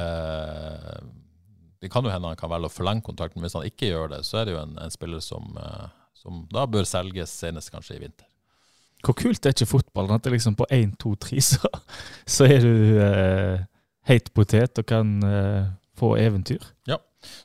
Det 1.83 1.89
kan 1.91 2.05
jo 2.05 2.11
hende 2.13 2.29
han 2.31 2.39
kan 2.39 2.51
velge 2.51 2.69
å 2.69 2.71
forlenge 2.71 3.03
kontrakten, 3.03 3.41
men 3.41 3.49
hvis 3.49 3.57
han 3.57 3.67
ikke 3.67 3.89
gjør 3.89 4.13
det, 4.13 4.21
så 4.23 4.39
er 4.39 4.45
det 4.47 4.53
jo 4.55 4.61
en, 4.61 4.77
en 4.79 4.93
spiller 4.93 5.19
som, 5.19 5.49
eh, 5.59 5.89
som 6.15 6.45
da 6.53 6.63
bør 6.71 6.87
selges 6.87 7.33
senest 7.43 7.73
kanskje 7.73 7.97
i 7.97 8.03
vinter. 8.05 8.29
Hvor 9.03 9.17
kult 9.19 9.43
er 9.43 9.51
ikke 9.51 9.67
fotballen? 9.67 10.15
At 10.15 10.23
det 10.23 10.31
liksom 10.31 10.55
på 10.55 10.63
1, 10.71 10.93
2, 11.03 11.11
3 11.25 11.41
så, 11.43 11.71
så 12.37 12.47
er 12.47 12.63
du 12.63 13.01
eh, 13.03 13.65
heit 14.07 14.31
potet 14.31 14.79
og 14.79 14.87
kan 14.87 15.11
eh, 15.27 15.65
få 15.99 16.13
eventyr. 16.23 16.63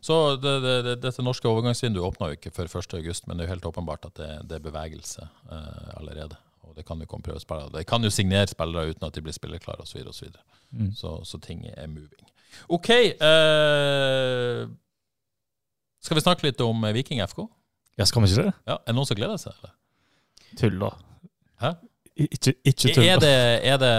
Så 0.01 0.37
det, 0.43 0.55
det, 0.65 0.75
det, 0.85 0.95
dette 1.03 1.23
norske 1.23 1.49
overgangsvinduet 1.49 2.05
åpna 2.09 2.29
jo 2.33 2.39
ikke 2.39 2.53
før 2.55 2.71
1.8, 2.81 3.23
men 3.27 3.37
det 3.39 3.45
er 3.45 3.49
jo 3.49 3.55
helt 3.55 3.69
åpenbart 3.71 4.07
at 4.11 4.15
det, 4.21 4.29
det 4.51 4.59
er 4.59 4.65
bevegelse 4.71 5.25
eh, 5.53 5.89
allerede. 6.01 6.37
Og 6.69 6.75
det 6.77 6.85
kan 6.87 7.01
jo 7.01 7.07
komme 7.09 7.25
prøvespillere. 7.25 7.71
Det 7.79 7.87
kan 7.89 8.05
jo 8.05 8.11
signere 8.13 8.47
spillere 8.51 8.91
uten 8.93 9.07
at 9.09 9.15
de 9.17 9.23
blir 9.25 9.33
spillerklare 9.37 9.81
osv. 9.87 10.03
Så, 10.13 10.25
videre, 10.29 10.43
og 10.43 10.55
så, 10.55 10.55
Mm. 10.69 10.91
så 10.95 11.15
Så 11.25 11.39
ting 11.41 11.63
er 11.77 11.87
moving. 11.89 12.27
OK. 12.69 12.89
Eh, 12.91 14.67
skal 16.05 16.19
vi 16.19 16.21
snakke 16.25 16.45
litt 16.45 16.61
om 16.61 16.83
Viking 16.95 17.23
FK? 17.25 17.47
Ja, 17.99 18.05
skal 18.05 18.23
vi 18.23 18.29
ikke 18.31 18.45
det? 18.51 18.53
Ja, 18.69 18.77
Er 18.77 18.93
det 18.93 18.95
noen 18.99 19.07
som 19.09 19.17
gleder 19.19 19.39
seg? 19.41 19.55
eller? 19.59 19.73
Tull, 20.61 20.79
da. 20.79 20.91
Hæ? 21.63 21.73
Ikke, 22.19 22.53
ikke 22.67 22.91
tull. 22.95 23.05
Er 23.07 23.21
det, 23.23 23.31
er, 23.63 23.77
det, 23.79 23.91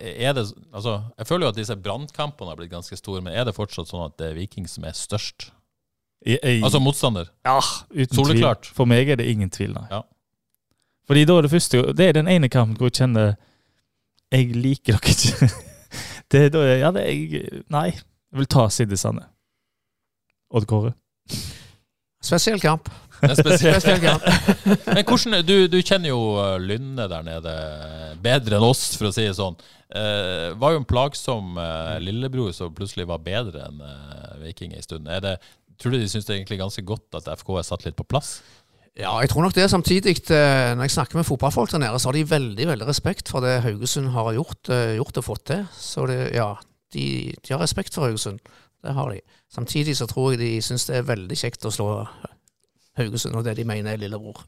er 0.00 0.32
det 0.36 0.44
Altså, 0.72 0.92
jeg 1.18 1.26
føler 1.26 1.46
jo 1.48 1.50
at 1.50 1.56
disse 1.58 1.74
brannkampene 1.76 2.52
har 2.52 2.56
blitt 2.60 2.70
ganske 2.70 2.96
store, 2.96 3.20
men 3.24 3.34
er 3.34 3.44
det 3.48 3.54
fortsatt 3.56 3.88
sånn 3.90 4.04
at 4.06 4.14
det 4.20 4.28
er 4.30 4.36
Viking 4.38 4.68
som 4.70 4.84
er 4.86 4.94
størst? 4.94 5.48
I- 6.24 6.38
i- 6.38 6.62
Altså 6.62 6.78
motstander? 6.80 7.26
ja, 7.44 7.56
uten 7.90 8.14
soleklart. 8.14 8.62
tvil. 8.68 8.74
For 8.78 8.86
meg 8.86 9.10
er 9.10 9.16
det 9.18 9.26
ingen 9.26 9.50
tvil, 9.50 9.74
nei. 9.74 9.86
Ja. 9.90 10.02
Fordi 11.06 11.24
da 11.28 11.34
er 11.36 11.42
det 11.42 11.50
første 11.52 11.82
Det 11.98 12.06
er 12.08 12.12
den 12.16 12.28
ene 12.32 12.48
kampen 12.48 12.76
hvor 12.78 12.86
jeg 12.88 12.96
kjenner 13.02 13.34
Jeg 14.32 14.54
liker 14.56 14.96
dere 14.96 15.10
ikke. 15.12 15.50
Det 16.32 16.40
er 16.46 16.48
da 16.54 16.62
Ja, 16.78 16.90
det 16.94 17.02
er 17.02 17.10
jeg 17.10 17.64
Nei. 17.70 17.90
Jeg 17.90 18.38
vil 18.38 18.46
ta 18.46 18.68
Sidde 18.72 18.96
Sande. 18.96 19.26
Odd 20.50 20.64
Kåre. 20.66 20.94
Spesiell 22.24 22.60
kamp. 22.62 22.88
Det 23.20 23.30
er 23.30 23.38
spesielt. 23.38 23.86
Men 24.86 25.04
hvordan, 25.04 25.38
du, 25.46 25.56
du 25.70 25.78
kjenner 25.80 26.10
jo 26.10 26.20
uh, 26.36 26.56
Lynne 26.60 27.06
der 27.10 27.24
nede 27.26 27.54
bedre 28.24 28.58
enn 28.58 28.66
oss, 28.66 28.86
for 28.98 29.10
å 29.10 29.14
si 29.14 29.26
det 29.26 29.36
sånn. 29.38 29.56
Eh, 29.94 30.50
var 30.58 30.72
jo 30.74 30.80
en 30.80 30.88
plagsom 30.88 31.58
uh, 31.60 31.94
lillebror 32.02 32.50
som 32.56 32.72
plutselig 32.74 33.06
var 33.06 33.20
bedre 33.22 33.68
enn 33.68 33.78
uh, 33.84 34.34
Viking 34.42 34.72
en 34.74 34.82
stund. 34.82 35.06
Er 35.06 35.22
det, 35.22 35.34
tror 35.78 35.94
du 35.94 36.00
de 36.00 36.08
syns 36.10 36.26
det 36.26 36.34
er 36.34 36.40
egentlig 36.40 36.58
ganske 36.62 36.82
godt 36.88 37.20
at 37.20 37.30
FK 37.38 37.52
er 37.60 37.66
satt 37.68 37.86
litt 37.86 37.98
på 37.98 38.06
plass? 38.08 38.38
Ja, 38.94 39.10
jeg 39.18 39.32
tror 39.32 39.42
nok 39.42 39.54
det. 39.54 39.66
Samtidig, 39.70 40.30
eh, 40.30 40.74
når 40.76 40.86
jeg 40.86 40.90
snakker 40.90 41.18
med 41.18 41.26
fotballfolk 41.26 41.72
der 41.72 41.78
nede, 41.82 41.98
så 41.98 42.08
har 42.08 42.12
de 42.12 42.30
veldig 42.30 42.66
veldig 42.66 42.86
respekt 42.86 43.28
for 43.28 43.42
det 43.42 43.62
Haugesund 43.62 44.08
har 44.14 44.32
gjort, 44.32 44.68
eh, 44.70 44.96
gjort 44.96 45.16
og 45.16 45.24
fått 45.24 45.44
til. 45.46 45.64
Så 45.74 46.06
det, 46.06 46.34
ja, 46.34 46.54
de, 46.92 47.34
de 47.42 47.52
har 47.52 47.60
respekt 47.60 47.94
for 47.94 48.06
Haugesund. 48.06 48.38
Det 48.84 48.94
har 48.94 49.10
de. 49.10 49.20
Samtidig 49.50 49.96
så 49.96 50.06
tror 50.06 50.30
jeg 50.32 50.38
de 50.38 50.62
syns 50.62 50.86
det 50.86 50.96
er 50.96 51.10
veldig 51.10 51.36
kjekt 51.36 51.66
å 51.66 51.72
slå 51.74 52.06
Haugesund 52.98 53.36
og 53.36 53.44
det 53.46 53.56
de 53.58 53.66
mener 53.68 53.94
er 53.94 54.02
lillebror. 54.02 54.44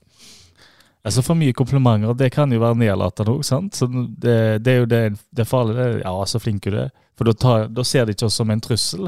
Altså 1.06 1.22
For 1.22 1.38
mye 1.38 1.54
komplimenter, 1.54 2.16
det 2.18 2.32
kan 2.34 2.50
jo 2.50 2.58
være 2.62 2.78
nedlatende 2.80 3.36
òg, 3.36 3.44
sant. 3.46 3.76
Så 3.78 3.86
det, 3.86 4.36
det 4.66 4.72
er 4.72 4.80
jo 4.80 4.88
det, 4.90 5.02
det 5.30 5.44
er 5.44 5.48
farlig. 5.50 5.76
Det. 5.78 5.86
Ja, 6.02 6.14
så 6.26 6.40
flink 6.42 6.66
du 6.66 6.80
er. 6.82 6.90
For 7.16 7.30
da, 7.30 7.84
ser 7.86 8.06
de 8.06 8.16
ikke 8.16 8.26
oss 8.26 8.38
som 8.40 8.50
en 8.50 8.62
trussel. 8.62 9.06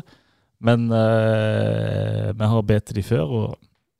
Men 0.62 0.86
eh, 0.94 2.30
vi 2.38 2.50
har 2.52 2.62
bedt 2.66 2.94
de 2.94 3.02
før, 3.06 3.26
og 3.26 3.48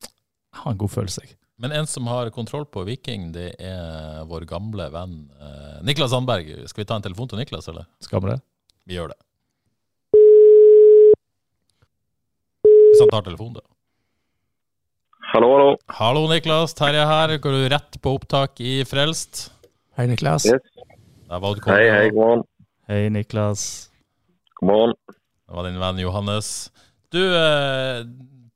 jeg 0.07 0.63
har 0.63 0.73
en 0.75 0.79
god 0.79 0.95
følelse. 0.95 1.25
jeg. 1.27 1.35
Men 1.59 1.75
en 1.75 1.89
som 1.91 2.07
har 2.07 2.31
kontroll 2.31 2.69
på 2.71 2.85
Viking, 2.87 3.33
det 3.35 3.49
er 3.59 4.23
vår 4.31 4.47
gamle 4.47 4.87
venn 4.95 5.17
eh, 5.43 5.81
Niklas 5.87 6.15
Sandberg. 6.15 6.53
Skal 6.71 6.85
vi 6.85 6.87
ta 6.87 6.99
en 6.99 7.07
telefon 7.07 7.31
til 7.31 7.43
Niklas, 7.43 7.67
eller? 7.71 7.89
Skal 8.03 8.23
vi 8.23 8.31
det? 8.31 8.39
Vi 8.87 8.95
gjør 8.95 9.11
det. 9.11 9.19
Hvis 12.63 13.03
han 13.03 13.11
tar 13.11 13.27
telefonen, 13.27 13.59
da. 13.59 13.67
Hallo, 15.29 15.49
hallo. 15.53 15.73
Hallo, 15.93 16.23
Niklas. 16.31 16.73
Terje 16.73 17.03
her. 17.05 17.35
Går 17.45 17.53
du 17.53 17.65
rett 17.69 17.97
på 18.01 18.15
opptak 18.17 18.61
i 18.65 18.79
Frelst? 18.89 19.51
Hei, 19.99 20.07
Niklas. 20.09 20.47
Yes. 20.49 20.65
Hei, 21.29 21.83
hei, 21.93 22.07
god 22.15 22.17
morgen. 22.23 22.45
Hei, 22.89 23.03
Niklas. 23.13 23.65
God 24.57 24.71
morgen. 24.71 24.95
Det 25.13 25.59
var 25.59 25.69
din 25.69 25.77
venn 25.83 26.01
Johannes. 26.01 26.49
Du, 27.13 27.21
eh, 27.21 28.01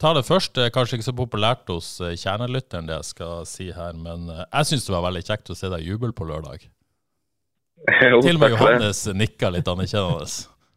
ta 0.00 0.14
det 0.16 0.24
først. 0.24 0.54
Det 0.56 0.64
er 0.70 0.72
kanskje 0.72 0.96
ikke 0.96 1.08
så 1.10 1.16
populært 1.20 1.68
hos 1.68 1.92
eh, 2.00 2.16
kjernelytteren, 2.16 2.88
det 2.88 2.96
jeg 3.02 3.10
skal 3.10 3.44
si 3.48 3.68
her, 3.76 3.92
men 3.92 4.28
eh, 4.32 4.40
jeg 4.46 4.72
syns 4.72 4.88
det 4.88 4.96
var 4.96 5.04
veldig 5.10 5.24
kjekt 5.28 5.52
å 5.52 5.60
se 5.60 5.68
deg 5.76 5.84
juble 5.92 6.14
på 6.16 6.28
lørdag. 6.32 6.64
Jo, 8.12 8.20
Til 8.24 8.36
og 8.38 8.46
med. 8.46 8.52
Johannes 8.56 9.04
nikka 9.12 9.52
litt 9.52 9.68
anerkjennende. 9.68 10.24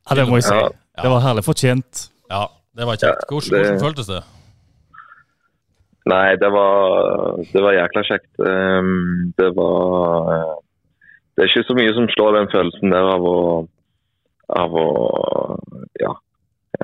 Ja, 0.10 0.16
det 0.20 0.28
må 0.28 0.44
jeg 0.44 0.50
si. 0.52 0.56
Ja. 0.60 0.70
Det 1.06 1.12
var 1.16 1.24
herlig 1.24 1.48
fortjent. 1.48 2.08
Ja, 2.28 2.48
det 2.76 2.88
var 2.92 3.00
kjekt. 3.00 3.30
Hvordan, 3.32 3.62
hvordan 3.62 3.86
føltes 3.88 4.10
det? 4.12 4.24
Nei, 6.06 6.36
det 6.38 6.50
var, 6.54 7.40
det 7.50 7.62
var 7.66 7.74
jækla 7.74 8.04
kjekt. 8.06 8.30
Ehm, 8.46 9.32
det 9.38 9.50
var 9.58 10.62
Det 11.36 11.44
er 11.44 11.50
ikke 11.50 11.68
så 11.68 11.76
mye 11.76 11.94
som 11.98 12.06
slår 12.14 12.38
den 12.38 12.52
følelsen 12.54 12.94
der 12.94 13.08
av 13.16 13.26
å 13.28 13.40
av 14.54 14.76
å 14.78 14.88
ja, 16.00 16.12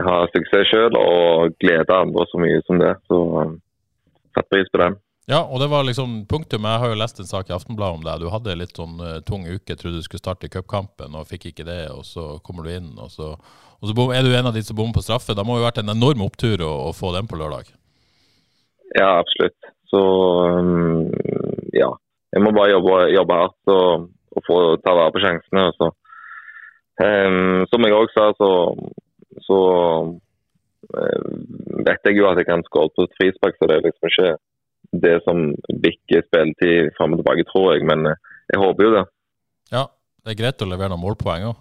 ha 0.01 0.17
suksess 0.33 0.69
sjøl 0.71 0.97
og 0.97 1.55
glede 1.61 1.93
andre 1.93 2.25
så 2.31 2.41
mye 2.41 2.59
som 2.65 2.81
det. 2.81 2.95
Så 3.07 3.21
um, 3.37 3.55
satt 4.35 4.49
pris 4.49 4.69
på 4.73 4.81
den. 4.81 4.97
Ja, 5.29 5.43
og 5.45 5.61
det 5.61 5.69
var 5.71 5.85
liksom 5.85 6.23
punktum. 6.27 6.65
Jeg 6.67 6.81
har 6.81 6.91
jo 6.91 6.97
lest 6.97 7.21
en 7.21 7.29
sak 7.29 7.51
i 7.51 7.55
Aftenbladet 7.55 7.99
om 7.99 8.05
deg. 8.05 8.23
Du 8.23 8.31
hadde 8.33 8.57
litt 8.57 8.73
sånn 8.75 8.97
eh, 9.05 9.19
tung 9.23 9.45
uke, 9.45 9.77
trodde 9.77 10.01
du 10.01 10.03
skulle 10.03 10.23
starte 10.23 10.49
cupkampen 10.51 11.13
og 11.15 11.29
fikk 11.29 11.51
ikke 11.51 11.67
det, 11.67 11.83
og 11.93 12.01
så 12.07 12.33
kommer 12.43 12.65
du 12.65 12.73
inn, 12.73 12.89
og 12.99 13.13
så, 13.13 13.29
og 13.79 13.85
så 13.87 14.07
er 14.17 14.25
du 14.25 14.33
en 14.35 14.49
av 14.49 14.57
de 14.57 14.63
som 14.65 14.75
bommer 14.75 14.97
på 14.97 15.05
straffe. 15.05 15.37
Da 15.37 15.45
må 15.45 15.55
det 15.55 15.61
ha 15.61 15.69
vært 15.69 15.83
en 15.83 15.93
enorm 15.93 16.25
opptur 16.25 16.65
å, 16.65 16.71
å 16.89 16.91
få 16.97 17.13
den 17.15 17.29
på 17.29 17.39
lørdag. 17.39 17.69
Ja, 18.97 19.19
absolutt. 19.19 19.71
Så 19.91 20.01
um, 20.59 21.07
ja. 21.75 21.91
Jeg 22.31 22.43
må 22.43 22.53
bare 22.55 22.71
jobbe, 22.71 22.97
jobbe 23.11 23.37
hardt 23.41 23.71
og, 23.73 24.05
og 24.37 24.45
få 24.47 24.59
ta 24.83 24.93
vare 24.95 25.11
på 25.15 25.23
sjansene. 25.23 25.65
Så. 25.75 25.89
Um, 27.01 27.65
som 27.71 27.87
jeg 27.87 27.95
òg 27.97 28.11
sa, 28.13 28.29
så, 28.37 28.49
så 29.47 29.57
eh, 30.95 31.25
vet 31.87 32.07
jeg 32.07 32.19
jo 32.19 32.29
at 32.29 32.39
jeg 32.39 32.47
kan 32.47 32.63
skåre 32.67 32.91
på 32.95 33.07
et 33.07 33.17
frispark, 33.19 33.57
så 33.57 33.67
det 33.67 33.77
er 33.77 33.87
liksom 33.87 34.11
ikke 34.11 34.31
det 35.03 35.15
som 35.25 35.43
bikker 35.83 36.23
spilletid 36.27 36.91
fram 36.97 37.15
og 37.15 37.21
tilbake, 37.21 37.47
tror 37.49 37.73
jeg. 37.73 37.87
Men 37.87 38.05
eh, 38.11 38.19
jeg 38.53 38.61
håper 38.63 38.87
jo 38.87 38.95
det. 38.95 39.05
Ja, 39.71 39.85
det 40.23 40.33
er 40.33 40.41
greit 40.43 40.63
å 40.63 40.69
levere 40.69 40.93
noen 40.93 41.03
målpoeng 41.03 41.47
òg. 41.51 41.59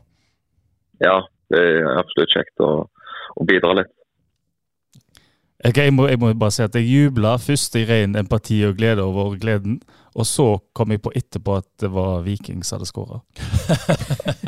Ja, 1.00 1.16
det 1.50 1.60
er 1.60 1.96
absolutt 1.96 2.34
kjekt 2.34 2.62
å, 2.62 2.70
å 3.34 3.48
bidra 3.48 3.74
litt. 3.80 3.94
Jeg, 5.64 5.76
jeg, 5.76 5.92
må, 5.92 6.06
jeg 6.08 6.16
må 6.22 6.30
bare 6.40 6.54
si 6.56 6.62
at 6.64 6.74
jeg 6.78 6.86
jubla 6.88 7.34
først 7.40 7.74
i 7.76 7.82
ren 7.88 8.14
empati 8.16 8.62
og 8.64 8.78
glede 8.78 9.02
over 9.04 9.34
gleden, 9.40 9.80
og 10.16 10.24
så 10.26 10.46
kom 10.74 10.90
jeg 10.94 11.02
på 11.04 11.12
etterpå 11.14 11.58
at 11.60 11.66
det 11.82 11.90
var 11.92 12.22
Viking 12.24 12.62
som 12.64 12.78
hadde 12.78 12.88
skåra. 12.88 13.20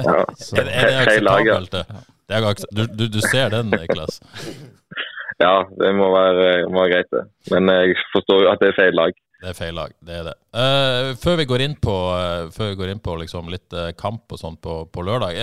Ja. 0.03 0.23
Er, 0.59 0.65
det- 0.65 0.73
er 0.73 0.87
det 0.89 0.97
akseptabelt, 1.03 1.73
det? 1.73 1.83
det 2.29 2.37
er, 2.39 2.47
aks- 2.49 2.67
du, 2.73 2.83
du, 2.97 3.05
du 3.13 3.21
ser 3.29 3.53
den, 3.53 3.71
Niklas? 3.75 4.21
Ja, 5.43 5.65
det 5.75 5.89
må 5.97 6.07
være, 6.13 6.69
må 6.71 6.83
være 6.85 6.91
greit, 6.93 7.09
det. 7.11 7.23
Men 7.51 7.67
jeg 7.73 7.95
forstår 8.13 8.43
jo 8.45 8.51
at 8.53 8.61
det 8.63 8.69
er 8.71 8.77
feil 8.77 8.95
lag. 8.95 9.15
Det 9.43 9.49
er 9.51 9.57
feil 9.59 9.75
lag, 9.75 9.95
det 10.07 10.15
er 10.21 10.27
det. 10.29 10.35
Uh, 10.55 11.09
før 11.19 11.39
vi 11.41 11.47
går 11.51 11.65
inn 11.65 11.73
på, 11.83 11.95
uh, 12.15 12.45
før 12.55 12.69
vi 12.71 12.77
går 12.79 12.93
inn 12.93 13.01
på 13.03 13.17
liksom 13.25 13.49
litt 13.51 13.75
uh, 13.75 13.89
kamp 13.99 14.31
og 14.37 14.39
sånt 14.39 14.61
på, 14.63 14.77
på 14.93 15.03
lørdag 15.09 15.35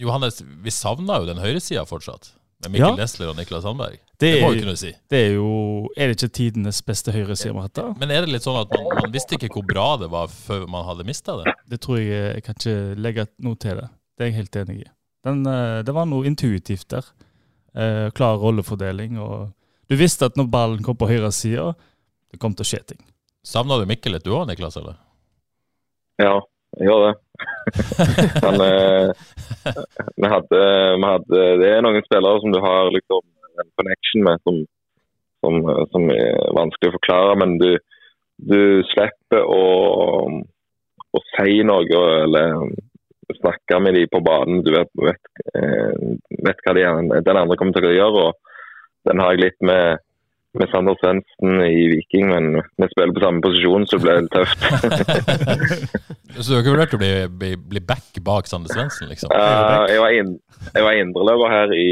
Johannes, 0.00 0.38
vi 0.62 0.70
savner 0.72 1.24
jo 1.24 1.28
den 1.32 1.40
høyresida 1.42 1.82
fortsatt. 1.88 2.30
Med 2.62 2.76
Mikkel 2.76 2.92
Ja. 2.94 3.00
Nesler 3.00 3.32
og 3.32 3.40
Niklas 3.40 3.64
Sandberg. 3.66 3.98
Det 4.20 4.34
Det 4.34 4.40
må 4.42 4.50
jo- 4.52 4.60
kunne 4.60 4.76
si. 4.76 4.90
Det 5.08 5.18
er 5.26 5.30
jo 5.34 5.88
Er 5.96 6.08
det 6.10 6.16
ikke 6.18 6.32
tidenes 6.36 6.82
beste 6.84 7.12
høyreside 7.14 7.52
vi 7.54 7.56
har 7.56 7.62
hatt 7.68 7.74
da? 7.78 7.86
Men 7.98 8.10
er 8.12 8.20
det 8.26 8.28
litt 8.34 8.42
sånn 8.44 8.58
at 8.60 8.68
man, 8.76 8.84
man 9.02 9.12
visste 9.14 9.38
ikke 9.38 9.48
hvor 9.54 9.64
bra 9.66 9.86
det 9.96 10.10
var 10.12 10.28
før 10.28 10.66
man 10.68 10.84
hadde 10.84 11.06
mista 11.08 11.38
det? 11.40 11.54
Det 11.68 11.80
tror 11.80 11.96
jeg 11.98 12.34
Jeg 12.34 12.42
kan 12.44 12.54
ikke 12.58 13.00
legge 13.00 13.26
noe 13.40 13.56
til 13.56 13.76
det. 13.80 13.88
Det 14.18 14.26
er 14.26 14.30
jeg 14.30 14.38
helt 14.42 14.56
enig 14.60 14.76
i. 14.82 14.88
Den, 15.24 15.40
eh, 15.46 15.82
det 15.82 15.94
var 15.96 16.04
noe 16.06 16.24
intuitivt 16.28 16.88
der. 16.92 17.04
Eh, 17.74 18.10
klar 18.10 18.36
rollefordeling. 18.36 19.18
og 19.18 19.52
Du 19.88 19.96
visste 19.96 20.26
at 20.26 20.36
når 20.36 20.50
ballen 20.50 20.82
kom 20.84 20.96
på 20.96 21.08
høyresida, 21.08 21.74
det 22.30 22.38
kom 22.40 22.52
til 22.54 22.64
å 22.64 22.68
skje 22.76 22.84
ting. 22.92 22.98
Savna 23.44 23.78
du 23.80 23.86
Mikkel 23.86 24.12
litt 24.12 24.24
du 24.24 24.30
òg, 24.36 24.46
Niklas? 24.48 24.76
eller? 24.76 24.96
Ja, 26.20 26.40
jeg 26.78 26.88
gjør 26.88 27.06
det. 27.08 27.14
Men 28.44 28.60
eh, 28.60 29.12
vi 30.20 30.28
hadde, 30.28 30.60
vi 31.00 31.06
hadde 31.08 31.40
Det 31.60 31.70
er 31.72 31.80
noen 31.86 32.02
spillere 32.04 32.40
som 32.42 32.52
du 32.52 32.60
har 32.60 32.90
liksom 32.92 33.22
en 33.62 33.72
connection 33.80 34.26
med, 34.26 34.42
som, 34.46 34.60
som, 35.44 35.60
som 35.92 36.12
er 36.14 36.36
vanskelig 36.56 36.92
å 36.92 36.96
forklare. 36.98 37.38
Men 37.42 37.56
du, 37.62 37.70
du 38.50 38.60
slipper 38.92 39.46
å, 39.46 39.64
å 41.10 41.24
si 41.34 41.60
noe 41.66 42.04
eller 42.26 42.70
snakke 43.38 43.80
med 43.82 43.98
dem 43.98 44.10
på 44.12 44.22
banen. 44.26 44.62
Du 44.66 44.72
vet, 44.74 44.90
vet, 44.98 45.34
eh, 45.54 46.06
vet 46.46 46.62
hva 46.66 46.76
de, 46.76 46.86
den 47.26 47.42
andre 47.42 47.58
kommer 47.58 47.76
til 47.76 47.90
å 47.90 47.96
gjøre. 47.96 48.28
og 48.30 49.10
Den 49.10 49.22
har 49.22 49.36
jeg 49.36 49.46
litt 49.46 49.60
med 49.72 50.06
med 50.58 50.66
Sander 50.72 50.96
Svendsen 50.98 51.60
i 51.62 51.84
Viking, 51.92 52.26
men 52.26 52.56
vi 52.58 52.88
spiller 52.90 53.14
på 53.14 53.22
samme 53.22 53.42
posisjon, 53.44 53.86
så 53.86 53.98
det 53.98 54.02
ble 54.02 54.16
litt 54.18 54.32
tøft. 54.34 54.64
Så 56.40 56.46
du 56.46 56.54
har 56.54 56.62
ikke 56.62 56.72
vurdert 56.72 56.94
å 56.94 57.00
bli, 57.00 57.12
bli, 57.40 57.48
bli 57.74 57.80
back 57.84 58.18
bak 58.24 58.46
Sander 58.50 58.70
Svendsen, 58.72 59.10
liksom? 59.10 59.32
Uh, 59.34 59.84
jeg 59.90 60.02
var, 60.02 60.14
in, 60.14 60.34
jeg 60.74 60.86
var 60.86 60.98
indreløper 60.98 61.52
her 61.52 61.74
i, 61.74 61.88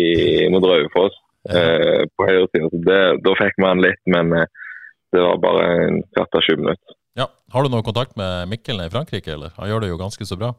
mot 0.55 0.65
Raufoss 0.65 1.17
eh, 1.51 2.05
på 2.17 2.29
høyre 2.29 2.49
side, 2.55 2.99
da 3.25 3.35
fikk 3.39 3.61
man 3.63 3.83
litt, 3.85 4.01
men 4.11 4.33
eh, 4.37 4.49
det 5.15 5.23
var 5.25 5.39
bare 5.43 5.69
en 5.87 6.03
kvart 6.17 6.35
av 6.37 6.45
20 6.45 6.65
minutter. 6.65 6.97
Ja. 7.19 7.29
Har 7.55 7.65
du 7.65 7.73
noe 7.73 7.83
kontakt 7.87 8.17
med 8.21 8.51
Mikkel 8.51 8.83
i 8.85 8.91
Frankrike, 8.93 9.33
eller? 9.35 9.55
Han 9.57 9.71
gjør 9.71 9.81
det 9.85 9.89
jo 9.93 10.01
ganske 10.01 10.27
så 10.29 10.37
bra. 10.39 10.53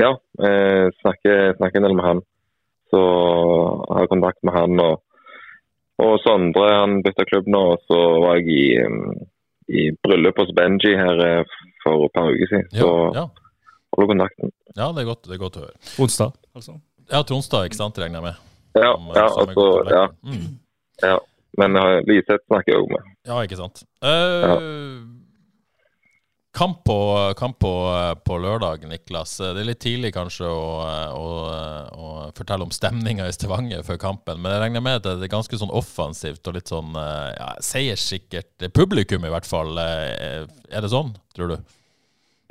Ja, 0.00 0.12
eh, 0.44 0.88
snakker, 1.00 1.56
snakker 1.56 1.80
en 1.80 1.86
del 1.88 1.96
med 1.98 2.06
han. 2.06 2.20
Så 2.92 3.00
har 3.88 4.04
jeg 4.04 4.12
kontakt 4.12 4.42
med 4.44 4.54
han 4.56 4.80
og, 4.84 5.00
og 6.02 6.14
Sondre. 6.24 6.68
Han 6.76 7.00
bytta 7.04 7.24
klubb 7.28 7.48
nå, 7.50 7.62
og 7.74 7.84
så 7.88 7.98
var 8.24 8.40
jeg 8.40 8.52
i, 8.52 8.64
um, 8.84 9.12
i 9.72 9.88
bryllup 10.04 10.40
hos 10.42 10.52
Benji 10.56 10.92
her 10.98 11.24
eh, 11.26 11.58
for 11.84 12.06
et 12.06 12.14
par 12.16 12.28
uker 12.32 12.50
siden. 12.52 12.68
Ja, 12.76 12.84
Så 12.84 12.92
ja. 13.16 13.26
holder 13.96 14.12
kontakten. 14.14 14.54
ja 14.76 14.92
det, 14.92 15.04
er 15.04 15.10
godt, 15.10 15.24
det 15.28 15.36
er 15.38 15.44
godt 15.44 15.60
å 15.60 15.66
høre. 15.66 15.76
Onsdag, 16.04 16.36
altså. 16.56 16.78
Ja, 17.10 17.24
Tronstad, 17.26 17.66
ikke 17.68 17.80
sant, 17.80 17.98
regner 18.00 18.20
jeg 18.20 18.28
med. 18.30 18.51
Ja, 18.74 18.92
Som- 18.96 19.10
ja, 19.14 19.26
altså, 19.44 19.66
ja. 19.90 20.04
Mm. 20.24 20.46
ja. 21.02 21.18
Men 21.60 21.76
uh, 21.76 21.98
Liseth 22.08 22.46
snakker 22.48 22.72
jeg 22.72 22.80
òg 22.80 22.92
med. 22.94 23.10
Ja, 23.28 23.42
ikke 23.44 23.58
sant. 23.60 23.82
Eh, 24.02 24.54
Kamp, 26.52 26.82
på, 26.84 27.32
kamp 27.36 27.58
på, 27.64 27.70
på 28.28 28.36
lørdag, 28.38 28.82
Niklas. 28.84 29.38
Det 29.40 29.60
er 29.62 29.64
litt 29.70 29.80
tidlig 29.80 30.10
kanskje 30.12 30.44
å, 30.52 30.64
å, 31.16 31.28
å 31.96 32.08
fortelle 32.36 32.66
om 32.66 32.72
stemninga 32.74 33.24
i 33.24 33.32
Stavanger 33.32 33.80
før 33.86 33.96
kampen, 34.02 34.36
men 34.42 34.52
jeg 34.52 34.60
regner 34.66 34.84
med 34.84 34.98
at 35.00 35.06
det 35.06 35.24
er 35.30 35.32
ganske 35.32 35.56
sånn 35.56 35.72
offensivt 35.72 36.44
og 36.50 36.58
litt 36.58 36.68
sånn 36.68 36.92
eh, 36.92 37.30
ja, 37.38 37.48
seierssikkert 37.64 38.66
publikum, 38.76 39.24
i 39.24 39.32
hvert 39.32 39.48
fall. 39.48 39.72
Eh, 39.80 40.44
Er 40.68 40.84
det 40.84 40.92
sånn, 40.92 41.14
tror 41.32 41.54
du? 41.54 41.56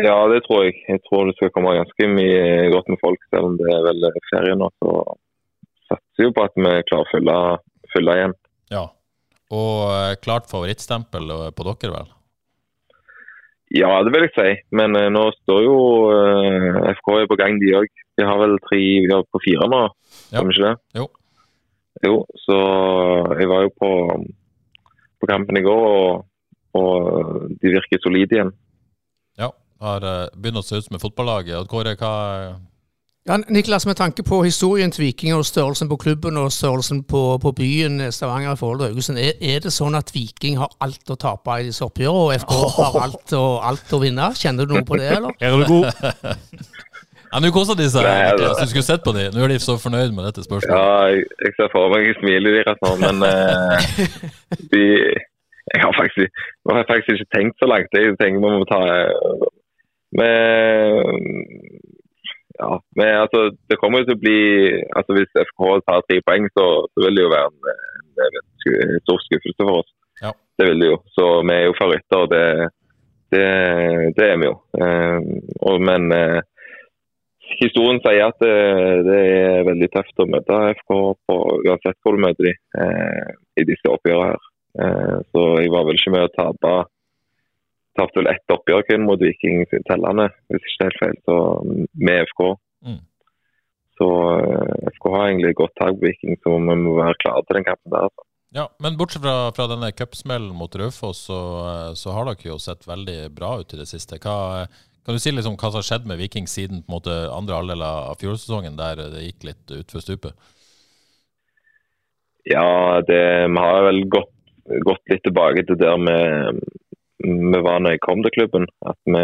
Ja, 0.01 0.17
det 0.33 0.41
tror 0.47 0.65
jeg. 0.65 0.79
Jeg 0.89 1.03
tror 1.05 1.29
det 1.29 1.35
skal 1.37 1.53
komme 1.53 1.77
ganske 1.77 2.09
mye 2.09 2.71
godt 2.73 2.89
med 2.89 2.97
folk, 3.05 3.21
selv 3.29 3.51
om 3.51 3.59
det 3.61 3.69
er 3.69 3.85
vel 3.85 4.09
ferie 4.31 4.57
nå. 4.57 4.71
Så 4.81 4.95
satser 6.21 6.29
jo 6.29 6.33
på 6.35 6.43
at 6.45 6.53
vi 6.55 6.71
klarer 6.87 7.05
å 7.05 7.11
følge, 7.11 7.37
følge 7.93 8.15
igjen. 8.19 8.33
Ja. 8.71 8.83
Og 9.51 9.91
eh, 9.91 10.15
klart 10.21 10.49
favorittstempel 10.49 11.29
eh, 11.31 11.51
på 11.55 11.63
dere, 11.65 11.91
vel? 11.95 12.11
Ja, 13.71 13.89
det 14.03 14.11
vil 14.13 14.25
jeg 14.27 14.33
si. 14.35 14.51
Men 14.75 14.95
eh, 14.95 15.09
nå 15.11 15.31
står 15.41 15.63
jo 15.65 15.77
eh, 16.11 16.91
FK 16.97 17.09
er 17.21 17.27
på 17.31 17.37
gang, 17.39 17.57
de 17.59 17.73
òg. 17.79 17.89
De 18.19 18.27
har 18.27 18.37
vel 18.39 18.57
tre 18.67 18.77
vi 18.79 19.09
har 19.11 19.23
på 19.31 19.41
fire 19.43 19.67
nå, 19.71 19.81
Ja. 20.31 20.41
ikke 20.43 20.65
det? 20.67 20.75
Jo. 20.99 21.07
Jo, 22.03 22.15
så 22.45 22.57
jeg 23.37 23.47
var 23.51 23.65
jo 23.65 23.71
på, 23.77 23.89
på 25.21 25.27
kampen 25.29 25.57
i 25.59 25.61
går, 25.65 25.83
og, 25.91 26.25
og 26.79 27.49
de 27.61 27.73
virker 27.75 27.99
solide 28.01 28.37
igjen. 28.37 28.53
Ja. 29.39 29.51
Har 29.81 30.05
eh, 30.05 30.27
begynt 30.37 30.61
å 30.61 30.65
se 30.65 30.77
ut 30.79 30.85
som 30.87 30.95
et 30.97 31.03
fotballag. 31.03 31.49
Kåre, 31.71 31.95
hva 31.99 32.13
Ja, 33.27 33.37
Niklas, 33.37 33.85
med 33.85 33.95
tanke 33.95 34.23
på 34.25 34.39
historien 34.43 34.91
til 34.91 35.03
Viking 35.05 35.35
og 35.35 35.45
størrelsen 35.45 35.89
på 35.89 35.97
klubben 36.03 36.37
og 36.41 36.51
størrelsen 36.51 37.03
på, 37.05 37.37
på 37.43 37.51
byen 37.51 38.01
Stavanger 38.11 38.55
i 38.55 38.57
forhold 38.57 38.79
til 38.79 38.87
Haugesund, 38.87 39.19
er, 39.21 39.35
er 39.53 39.59
det 39.61 39.73
sånn 39.75 39.97
at 39.99 40.09
Viking 40.15 40.57
har 40.57 40.73
alt 40.81 41.13
å 41.13 41.19
tape 41.21 41.59
i 41.61 41.67
disse 41.67 41.85
oppgjørene, 41.85 42.23
og 42.25 42.33
FK 42.41 42.53
har 42.79 42.97
alt 43.03 43.35
og, 43.37 43.51
alt 43.69 43.93
å 43.93 43.99
vinne? 44.01 44.31
Kjenner 44.41 44.65
du 44.65 44.73
noe 44.73 44.87
på 44.87 44.97
det, 44.97 45.11
eller? 45.19 45.37
Er 45.45 45.59
du 45.59 45.67
god. 45.69 45.91
Ja, 47.31 47.39
Nå 47.39 47.47
koser 47.55 47.77
de 47.79 47.85
seg. 47.87 48.03
Niklas. 48.03 48.41
altså. 48.43 48.65
Du 48.65 48.71
skulle 48.73 48.83
sett 48.83 49.03
på 49.05 49.11
dem. 49.15 49.29
Nå 49.31 49.45
er 49.45 49.53
de 49.53 49.59
så 49.63 49.77
fornøyd 49.79 50.11
med 50.11 50.25
dette 50.27 50.41
spørsmålet. 50.43 50.73
Ja, 50.75 51.05
jeg, 51.13 51.29
jeg 51.45 51.53
ser 51.55 51.69
for 51.71 51.93
meg 51.93 52.09
smilet 52.17 52.57
deres 52.57 52.81
nå, 52.83 52.89
men 52.99 53.23
uh, 53.23 53.85
de 54.73 54.81
jeg 55.71 55.79
har, 55.85 55.93
faktisk, 55.95 56.29
jeg 56.67 56.75
har 56.75 56.89
faktisk 56.91 57.15
ikke 57.15 57.33
tenkt 57.37 57.55
så 57.61 57.69
langt. 57.71 57.95
Jeg 57.95 58.17
tenker 58.19 58.43
vi 58.43 58.51
må 58.51 58.65
ta 58.67 58.81
eh, 58.91 59.45
med, 60.19 60.35
ja, 62.61 62.73
men 62.99 63.15
altså, 63.23 63.39
Det 63.69 63.77
kommer 63.81 64.01
jo 64.01 64.09
til 64.09 64.17
å 64.17 64.23
bli 64.25 64.41
altså 64.97 65.17
Hvis 65.17 65.41
FK 65.49 65.63
tar 65.87 66.05
tre 66.05 66.19
poeng, 66.27 66.45
så, 66.57 66.67
så 66.91 67.05
vil 67.05 67.17
det 67.17 67.25
jo 67.25 67.33
være 67.33 67.49
en, 67.49 67.73
en, 68.27 68.37
en 68.85 69.01
stor 69.05 69.23
skuffelse 69.25 69.65
for 69.65 69.81
oss. 69.81 69.89
Ja. 70.21 70.35
Det 70.59 70.67
vil 70.69 70.83
det 70.83 70.91
jo. 70.91 70.99
Så 71.15 71.27
vi 71.47 71.57
er 71.57 71.65
jo 71.65 71.77
favoritter, 71.79 72.25
og 72.25 72.31
det, 72.33 72.45
det, 73.33 73.45
det 74.17 74.27
er 74.27 74.39
vi 74.41 74.49
jo. 74.49 74.55
Eh, 74.77 75.19
og, 75.71 75.81
men 75.89 76.13
eh, 76.13 76.39
historien 77.59 77.99
sier 78.05 78.27
at 78.27 78.37
det, 78.43 78.53
det 79.09 79.19
er 79.41 79.67
veldig 79.67 79.89
tøft 79.95 80.21
å 80.21 80.29
møte 80.29 80.61
FK 80.77 80.95
på 81.27 81.37
uansett 81.65 81.99
hvor 82.03 82.15
du 82.17 82.23
møter 82.27 82.51
dem 82.51 82.85
eh, 82.85 83.35
i 83.61 83.67
disse 83.67 83.89
oppgjørene 83.89 84.33
her. 84.33 84.49
Eh, 84.85 85.17
så 85.33 85.47
jeg 85.59 85.73
var 85.73 85.87
vel 85.87 85.99
ikke 85.99 86.13
med 86.15 86.29
å 86.29 86.33
tape 86.37 86.75
Tapte 87.99 88.21
vel 88.21 88.31
ett 88.31 88.53
oppgjør 88.53 88.85
kun 88.87 89.07
mot 89.07 89.19
Viking 89.19 89.65
tellende, 89.87 90.29
hvis 90.47 90.63
ikke 90.63 90.77
det 90.77 90.85
er 90.85 90.91
helt 90.91 91.01
feil, 91.01 91.17
så 91.27 91.37
med 92.07 92.27
FK. 92.29 92.43
Mm. 92.87 92.99
Så 93.99 94.07
FK 94.95 95.07
har 95.11 95.25
egentlig 95.27 95.57
godt 95.59 95.75
tak 95.77 95.97
på 95.97 96.07
Viking, 96.07 96.37
så 96.39 96.55
vi 96.55 96.77
må 96.85 96.95
være 96.97 97.19
klare 97.23 97.43
til 97.45 97.59
den 97.59 97.67
kampen 97.67 97.91
der. 97.93 98.07
Altså. 98.07 98.27
Ja, 98.55 98.67
Men 98.83 98.97
bortsett 98.99 99.23
fra, 99.23 99.51
fra 99.55 99.67
denne 99.71 99.91
cupsmellen 99.95 100.55
mot 100.55 100.73
Raufoss, 100.75 101.25
så, 101.27 101.41
eh, 101.67 101.91
så 101.99 102.15
har 102.15 102.27
dere 102.27 102.49
jo 102.49 102.57
sett 102.59 102.87
veldig 102.87 103.19
bra 103.35 103.53
ut 103.61 103.75
i 103.75 103.79
det 103.79 103.87
siste. 103.91 104.19
Hva, 104.23 104.65
kan 105.05 105.15
du 105.15 105.21
si 105.23 105.31
liksom 105.31 105.55
hva 105.55 105.69
som 105.69 105.79
har 105.79 105.87
skjedd 105.87 106.09
med 106.09 106.19
Viking 106.19 106.49
siden 106.51 106.83
på 106.83 106.91
en 106.91 106.97
måte 106.97 107.15
andre 107.31 107.59
halvdel 107.59 107.85
av 107.85 108.19
fjorårssesongen, 108.19 108.75
der 108.79 108.99
det 109.13 109.23
gikk 109.27 109.47
litt 109.51 109.75
utfor 109.79 110.03
stupet? 110.03 110.51
Ja, 112.49 113.01
det, 113.07 113.23
vi 113.53 113.63
har 113.63 113.87
vel 113.87 114.03
gått, 114.11 114.33
gått 114.87 115.13
litt 115.13 115.23
tilbake 115.27 115.63
til 115.67 115.79
der 115.79 115.99
vi, 116.01 116.17
vi 117.23 117.61
var 117.61 117.79
når 117.79 117.95
jeg 117.95 118.03
kom 118.05 118.23
til 118.23 118.33
klubben. 118.35 118.67
At 118.85 118.97
vi 119.05 119.23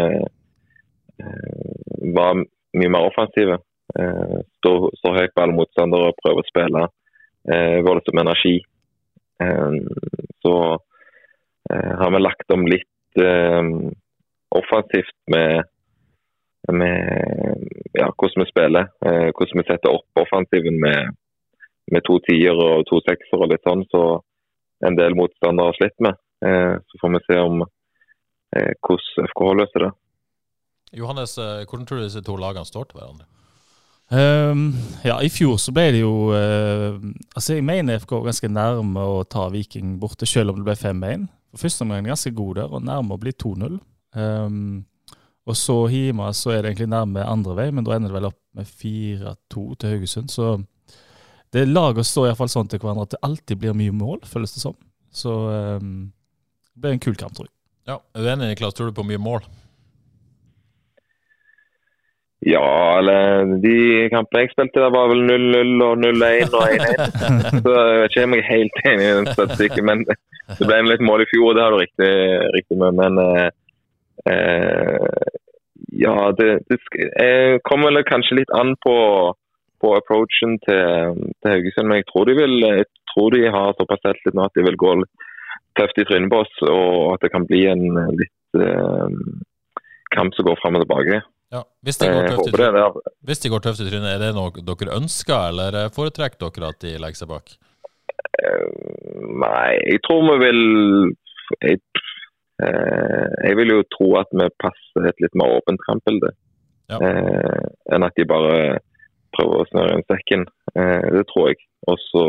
eh, 1.22 2.12
var 2.16 2.38
mye 2.38 2.92
mer 2.94 3.08
offensive. 3.10 3.58
Eh, 3.98 4.38
Står 4.58 4.90
stå 5.00 5.14
høyt 5.16 5.34
på 5.34 5.44
alle 5.44 5.56
motstandere 5.56 6.10
og 6.10 6.20
prøver 6.22 6.44
å 6.44 6.50
spille 6.50 6.84
eh, 7.52 7.78
voldsom 7.86 8.22
energi. 8.24 8.58
Så 10.42 10.52
har 11.70 12.10
vi 12.10 12.18
lagt 12.18 12.50
om 12.50 12.64
litt 12.66 13.20
offensivt 14.50 15.14
med, 15.30 15.68
med 16.74 17.60
ja, 17.94 18.08
hvordan 18.08 18.42
vi 18.42 18.46
spiller. 18.48 18.88
Hvordan 18.98 19.60
vi 19.60 19.66
setter 19.68 19.94
opp 19.94 20.22
offensiven 20.24 20.80
med, 20.82 21.14
med 21.94 22.06
to 22.08 22.18
tier 22.26 22.58
og 22.58 22.82
to 22.90 22.98
sekser 23.06 23.38
og 23.38 23.52
litt 23.52 23.62
sånn. 23.68 23.86
Så 23.94 24.02
en 24.90 24.98
del 24.98 25.14
motstandere 25.14 25.70
har 25.70 25.78
slitt 25.78 25.94
med. 26.02 26.18
Så 26.42 27.02
får 27.04 27.14
vi 27.14 27.22
se 27.28 27.38
om 27.44 27.62
hvordan 28.54 29.28
FKH 29.32 29.56
løser 29.60 29.84
det. 29.86 29.90
Johannes, 30.96 31.38
eh, 31.38 31.64
hvordan 31.68 31.86
tror 31.86 32.00
du 32.00 32.06
disse 32.06 32.22
to 32.24 32.36
lagene 32.40 32.66
står 32.66 32.88
til 32.88 33.00
hverandre? 33.00 33.26
Um, 34.08 34.72
ja, 35.04 35.18
I 35.20 35.28
fjor 35.28 35.58
så 35.60 35.72
ble 35.76 35.90
det 35.92 35.98
jo 36.00 36.30
uh, 36.32 36.94
Altså, 37.36 37.58
Jeg 37.58 37.64
mener 37.68 37.98
FK 38.00 38.14
var 38.14 38.30
ganske 38.30 38.48
nærme 38.48 39.02
å 39.04 39.18
ta 39.28 39.50
Viking 39.52 39.98
borte, 40.00 40.24
selv 40.24 40.54
om 40.54 40.62
det 40.62 40.64
ble 40.64 40.76
5-1. 40.80 41.26
For 41.52 41.66
Første 41.66 41.84
omgang 41.84 42.08
ganske 42.08 42.32
god 42.32 42.54
der, 42.56 42.72
og 42.72 42.86
nærme 42.88 43.18
å 43.18 43.20
bli 43.20 43.34
2-0. 43.36 43.76
Um, 44.16 44.86
og 45.48 45.56
så 45.56 45.76
Hima 45.92 46.30
så 46.36 46.54
er 46.54 46.62
det 46.62 46.72
egentlig 46.72 46.90
nærme 46.92 47.24
andre 47.24 47.56
vei, 47.56 47.68
men 47.72 47.84
da 47.84 47.96
ender 47.96 48.12
det 48.12 48.16
vel 48.16 48.30
opp 48.30 48.40
med 48.56 48.68
4-2 48.68 49.66
til 49.76 49.94
Haugesund. 49.94 50.32
Så 50.32 50.56
det 51.52 51.68
laget 51.68 52.08
står 52.08 52.30
iallfall 52.30 52.52
sånn 52.52 52.68
til 52.68 52.80
hverandre 52.80 53.06
at 53.08 53.14
det 53.16 53.24
alltid 53.28 53.60
blir 53.60 53.76
mye 53.76 53.96
mål, 53.96 54.24
føles 54.28 54.56
det 54.56 54.64
som. 54.64 54.76
Så 55.12 55.36
um, 55.80 56.10
det 56.72 56.84
blir 56.84 56.96
en 56.96 57.04
kul 57.04 57.16
kamp, 57.16 57.36
tror 57.36 57.48
jeg. 57.48 57.57
Ja, 57.88 58.02
Er 58.14 58.20
du 58.20 58.28
enig, 58.28 58.48
Niklas? 58.50 58.74
Tror 58.76 58.90
du 58.90 58.96
på 58.96 59.06
mye 59.08 59.20
mål? 59.22 59.46
Ja, 62.44 62.98
eller 62.98 63.54
de 63.62 64.08
kampene 64.12 64.44
jeg 64.44 64.52
spilte, 64.52 64.82
der 64.82 64.92
var 64.94 65.08
vel 65.10 65.24
0-0 65.24 65.84
og 65.86 65.94
0-1 66.04 66.52
og 66.54 66.74
1-1. 66.74 67.16
Så 67.64 67.72
jeg 67.72 68.02
vet 68.02 68.12
ikke 68.12 68.26
om 68.28 68.36
jeg 68.36 68.44
er 68.44 68.50
helt 68.50 68.76
enig 68.90 69.06
i 69.06 69.14
den 69.16 69.30
statistikken. 69.32 69.88
Men 69.88 70.04
det 70.04 70.68
ble 70.68 70.76
en 70.78 70.90
litt 70.90 71.04
mål 71.08 71.24
i 71.24 71.28
fjor, 71.32 71.56
det 71.56 71.64
har 71.64 71.74
du 71.74 71.80
riktig, 71.80 72.12
riktig 72.58 72.78
med. 72.82 73.00
Men 73.00 73.22
eh, 73.24 73.48
eh 74.34 75.34
ja, 75.98 76.14
det, 76.36 76.48
det 76.68 76.78
kommer 77.66 77.88
vel 77.88 78.04
kanskje 78.06 78.36
litt 78.42 78.52
an 78.54 78.74
på, 78.84 78.96
på 79.80 79.94
approachen 79.96 80.58
til, 80.66 81.16
til, 81.40 81.50
Haugesund. 81.54 81.88
Men 81.88 82.02
jeg 82.02 82.08
tror 82.12 82.28
de 82.28 82.36
vil 82.36 82.54
jeg 82.60 82.86
tror 83.14 83.32
de 83.34 83.48
har 83.56 83.72
såpass 83.80 84.04
selvtillit 84.04 84.36
nå 84.36 84.44
at 84.44 84.60
de 84.60 84.66
vil 84.68 84.78
gå 84.78 84.94
litt 85.00 85.27
tøft 85.78 86.00
i 86.00 86.06
trynet 86.08 86.32
på 86.32 86.42
oss. 86.44 86.54
Og 86.66 87.14
at 87.14 87.24
det 87.24 87.32
kan 87.34 87.46
bli 87.48 87.64
en 87.70 87.86
litt 88.18 88.60
eh, 88.60 89.18
kamp 90.14 90.36
som 90.36 90.48
går 90.48 90.58
fram 90.62 90.78
og 90.78 90.84
tilbake. 90.84 91.22
Ja, 91.48 91.62
hvis 91.86 91.96
de, 91.96 92.10
i 92.10 92.50
trynet, 92.52 92.98
hvis 93.24 93.40
de 93.40 93.50
går 93.52 93.62
tøft 93.64 93.80
i 93.80 93.88
trynet, 93.88 94.10
er 94.10 94.20
det 94.20 94.34
noe 94.36 94.52
dere 94.52 94.98
ønsker, 94.98 95.48
eller 95.48 95.78
foretrekker 95.96 96.42
dere 96.44 96.74
at 96.74 96.82
de 96.84 96.98
legger 97.00 97.22
seg 97.22 97.30
bak? 97.30 97.54
Nei, 98.38 99.70
jeg 99.88 100.02
tror 100.04 100.26
vi 100.26 100.34
vil 100.42 100.60
jeg, 101.64 101.80
jeg, 102.60 103.54
vil 103.58 103.72
jo 103.72 103.86
tro 103.94 104.10
at 104.20 104.28
vi 104.36 104.50
passer 104.60 105.08
et 105.08 105.24
litt 105.24 105.40
mer 105.40 105.56
åpent 105.56 105.80
kampbilde. 105.86 106.34
Ja. 106.92 107.00
eh, 107.04 107.64
enn 107.92 108.04
at 108.04 108.16
de 108.16 108.28
bare 108.28 108.78
prøver 109.36 109.62
å 109.62 109.68
snøre 109.72 109.96
inn 109.96 110.06
sekken. 110.08 110.46
det 110.76 111.24
tror 111.32 111.50
jeg. 111.50 111.64
Og 111.88 111.98
så 112.10 112.24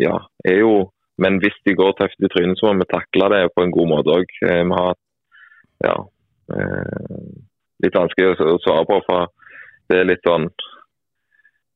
Ja, 0.00 0.18
er 0.44 0.60
jo 0.60 0.92
Men 1.16 1.38
hvis 1.40 1.56
de 1.64 1.72
går 1.72 1.94
tøft 1.96 2.20
i 2.20 2.28
trynet, 2.28 2.58
så 2.60 2.68
må 2.68 2.84
vi 2.84 2.92
takle 2.92 3.30
det 3.32 3.54
på 3.56 3.62
en 3.64 3.70
god 3.72 3.86
måte 3.88 4.12
òg. 4.12 4.32
Vi 4.44 4.74
har 4.76 4.90
ja, 5.80 5.94
eh, 6.52 7.30
litt 7.80 7.96
vanskelig 7.96 8.34
å 8.36 8.58
svare 8.60 8.84
på. 8.84 8.98
for 9.06 9.30
Det 9.88 9.96
er 9.96 10.10
litt 10.10 10.28
sånn 10.28 10.44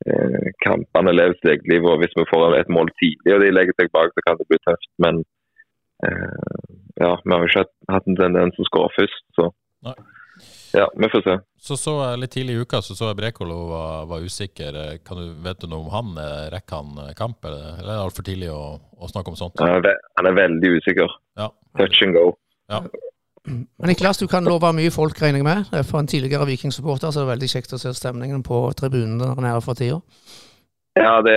eh, 0.05 0.53
Kampene 0.61 1.17
lever 1.17 1.39
sitt 1.39 1.49
eget 1.55 1.73
liv, 1.73 1.89
og 1.89 2.03
hvis 2.03 2.13
vi 2.21 2.29
får 2.29 2.59
et 2.59 2.69
mål 2.69 2.93
tidlig 3.01 3.33
og 3.33 3.41
de 3.41 3.49
legger 3.55 3.81
seg 3.81 3.89
bak, 3.97 4.13
så 4.13 4.27
kan 4.27 4.37
det 4.37 4.49
bli 4.53 4.61
tøft. 4.69 4.93
Men 5.01 5.25
eh, 6.05 6.69
ja, 7.01 7.17
vi 7.25 7.33
har 7.33 7.41
jo 7.41 7.49
ikke 7.49 7.67
hatt 7.97 8.13
en 8.13 8.21
tendens 8.21 8.59
til 8.59 8.67
å 8.67 8.71
skåre 8.75 8.97
først, 8.99 9.25
så 9.41 9.49
Nei. 9.89 9.97
Ja, 10.73 10.87
vi 10.97 11.09
får 11.13 11.23
se. 11.27 11.37
Så 11.61 11.77
så 11.77 11.95
Litt 12.17 12.33
tidlig 12.35 12.55
i 12.55 12.65
uka 12.65 12.81
så 12.83 12.95
så 12.97 13.11
jeg 13.11 13.19
Brekolo 13.19 13.59
var, 13.71 14.07
var 14.11 14.25
usikker. 14.25 14.79
Kan 15.07 15.21
du, 15.21 15.33
vet 15.45 15.61
du 15.61 15.69
noe 15.71 15.85
om 15.85 15.93
han? 15.93 16.17
Rekker 16.55 16.83
han 16.83 17.15
kamp, 17.19 17.45
eller, 17.45 17.77
eller 17.81 17.91
er 17.91 17.99
det 17.99 18.07
altfor 18.07 18.27
tidlig 18.27 18.51
å, 18.55 18.65
å, 18.79 19.11
snakke 19.11 19.33
om 19.33 19.39
sånt? 19.39 19.61
Han 19.61 19.81
er, 19.81 20.03
han 20.21 20.31
er 20.31 20.37
veldig 20.39 20.75
usikker. 20.79 21.17
Ja. 21.41 21.51
Touch 21.79 22.03
and 22.07 22.17
go. 22.17 22.33
Ja. 22.71 22.85
Men 23.45 23.89
Niklas, 23.89 24.19
du 24.19 24.29
kan 24.29 24.45
love 24.45 24.71
mye 24.77 24.93
folk, 24.93 25.19
regner 25.23 25.41
jeg 25.41 25.49
med. 25.49 25.71
For 25.89 26.01
en 26.01 26.11
tidligere 26.11 26.47
Viking-supporter 26.49 27.11
så 27.11 27.23
er 27.23 27.27
det 27.27 27.35
veldig 27.35 27.51
kjekt 27.55 27.75
å 27.75 27.81
se 27.81 27.93
stemningen 27.97 28.45
på 28.47 28.63
tribunen 28.79 29.19
der 29.21 29.41
nede 29.41 29.63
for 29.65 29.79
tida. 29.79 30.01
Ja, 30.99 31.21
det, 31.25 31.37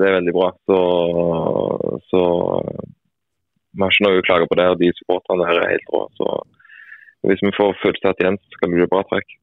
det, 0.00 0.04
er 0.04 0.18
veldig 0.18 0.34
bra. 0.34 0.50
Så, 0.68 0.78
så 2.10 2.22
vi 3.74 3.82
har 3.82 3.94
ikke 3.94 4.06
noe 4.06 4.20
å 4.20 4.26
klage 4.26 4.50
på 4.50 4.58
det. 4.60 4.66
og 4.72 4.82
De 4.82 4.90
supporterne 4.98 5.48
her 5.48 5.62
er 5.62 5.72
helt 5.72 5.94
rå. 5.94 6.02
Så 6.18 6.28
hvis 7.28 7.42
vi 7.44 7.52
får 7.56 7.76
fullsatt 7.82 8.20
igjen, 8.22 8.38
så 8.50 8.60
kan 8.60 8.72
det 8.72 8.82
bli 8.82 8.90
bra 8.90 9.02
trekk. 9.10 9.36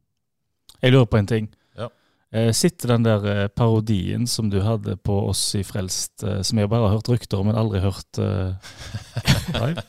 Jeg 0.81 0.93
lurer 0.93 1.09
på 1.09 1.19
en 1.19 1.29
ting. 1.29 1.47
Ja. 1.77 1.87
Eh, 2.33 2.51
sitter 2.57 2.95
den 2.95 3.05
der 3.05 3.25
eh, 3.31 3.47
parodien 3.47 4.27
som 4.27 4.49
du 4.49 4.61
hadde 4.65 4.97
på 4.97 5.17
oss 5.29 5.43
i 5.59 5.63
Frelst, 5.67 6.23
eh, 6.23 6.41
som 6.47 6.61
jeg 6.61 6.71
bare 6.71 6.89
har 6.89 6.97
hørt 6.97 7.11
rykter 7.11 7.41
om, 7.41 7.49
men 7.51 7.59
aldri 7.59 7.83
hørt 7.83 8.21
live? 9.61 9.85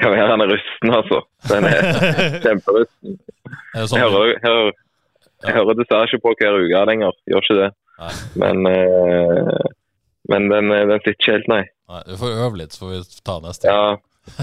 kan 0.00 0.10
være 0.10 0.30
han 0.30 0.42
er 0.42 0.50
rusten, 0.50 0.90
altså. 0.90 1.20
Den 1.50 1.68
er 1.68 1.84
kjemperusten. 2.44 3.18
Sånn, 3.74 4.00
jeg 4.00 4.10
hører, 4.10 4.32
hører, 4.42 4.72
jeg 5.44 5.56
hører 5.58 5.78
dessverre 5.78 6.08
ikke 6.08 6.22
på 6.24 6.32
hver 6.40 6.58
uke 6.64 6.80
lenger, 6.90 7.14
gjør 7.30 7.44
ikke 7.44 7.58
det. 7.60 7.68
Nei. 8.00 8.10
Men, 8.42 8.66
uh, 8.66 9.68
men 10.32 10.48
den, 10.50 10.72
den, 10.74 10.96
sitter 11.04 11.14
ikke 11.14 11.36
helt, 11.36 11.50
nei. 11.52 11.60
nei. 11.92 12.00
Du 12.08 12.16
får 12.18 12.40
øve 12.46 12.58
litt, 12.58 12.74
så 12.74 12.82
får 12.82 12.92
vi 12.94 13.22
ta 13.22 13.36
neste. 13.44 13.70
Ja, 13.70 13.94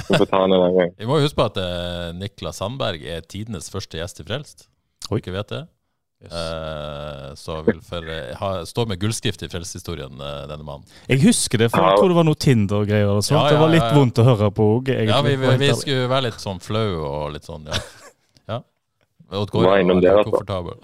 får 0.07 0.25
ta 0.25 0.41
den 0.43 0.53
en 0.53 0.57
annen 0.59 0.77
gang. 0.77 0.95
vi 0.97 1.09
må 1.09 1.19
huske 1.21 1.39
på 1.39 1.49
at 1.49 1.59
uh, 1.61 2.09
Niklas 2.17 2.61
Sandberg 2.61 3.05
er 3.05 3.23
tidenes 3.25 3.71
første 3.73 3.99
gjest 3.99 4.23
i 4.23 4.27
Frelst. 4.27 4.67
Oi. 5.09 5.19
Ikke 5.19 5.34
vet 5.36 5.49
det? 5.51 5.65
Yes. 6.21 6.34
Uh, 6.34 7.34
så 7.34 7.55
vil 7.65 7.79
for, 7.82 8.05
uh, 8.05 8.36
ha, 8.38 8.49
stå 8.65 8.86
med 8.86 8.99
gullskrift 9.01 9.41
i 9.41 9.47
frelseshistorien, 9.49 10.19
uh, 10.21 10.43
denne 10.45 10.61
mannen. 10.61 10.86
Jeg 11.09 11.23
husker 11.23 11.63
det, 11.63 11.71
for 11.73 11.82
jeg 11.82 11.97
tror 11.97 12.11
det 12.13 12.17
var 12.19 12.27
noe 12.27 12.38
Tinder-greier. 12.38 13.09
og 13.09 13.23
sånt. 13.25 13.39
Ja, 13.39 13.47
ja, 13.47 13.55
det 13.55 13.61
var 13.63 13.71
litt 13.73 13.88
ja, 13.88 13.95
vondt 13.97 14.21
å 14.21 14.25
høre 14.27 14.51
på 14.53 14.67
òg. 14.75 14.91
Ja, 15.09 15.17
vi, 15.25 15.34
vi, 15.41 15.55
vi, 15.63 15.71
skulle 15.79 16.11
være 16.11 16.27
litt 16.27 16.38
sånn 16.43 16.61
flau 16.61 16.86
og 16.99 17.34
litt 17.34 17.49
sånn, 17.49 17.65
ja. 17.65 17.82
ja. 18.53 18.59
Går, 19.34 19.65
var 19.65 19.82
innom 19.82 20.03
det, 20.03 20.11
altså. 20.13 20.29
Komfortabel. 20.29 20.77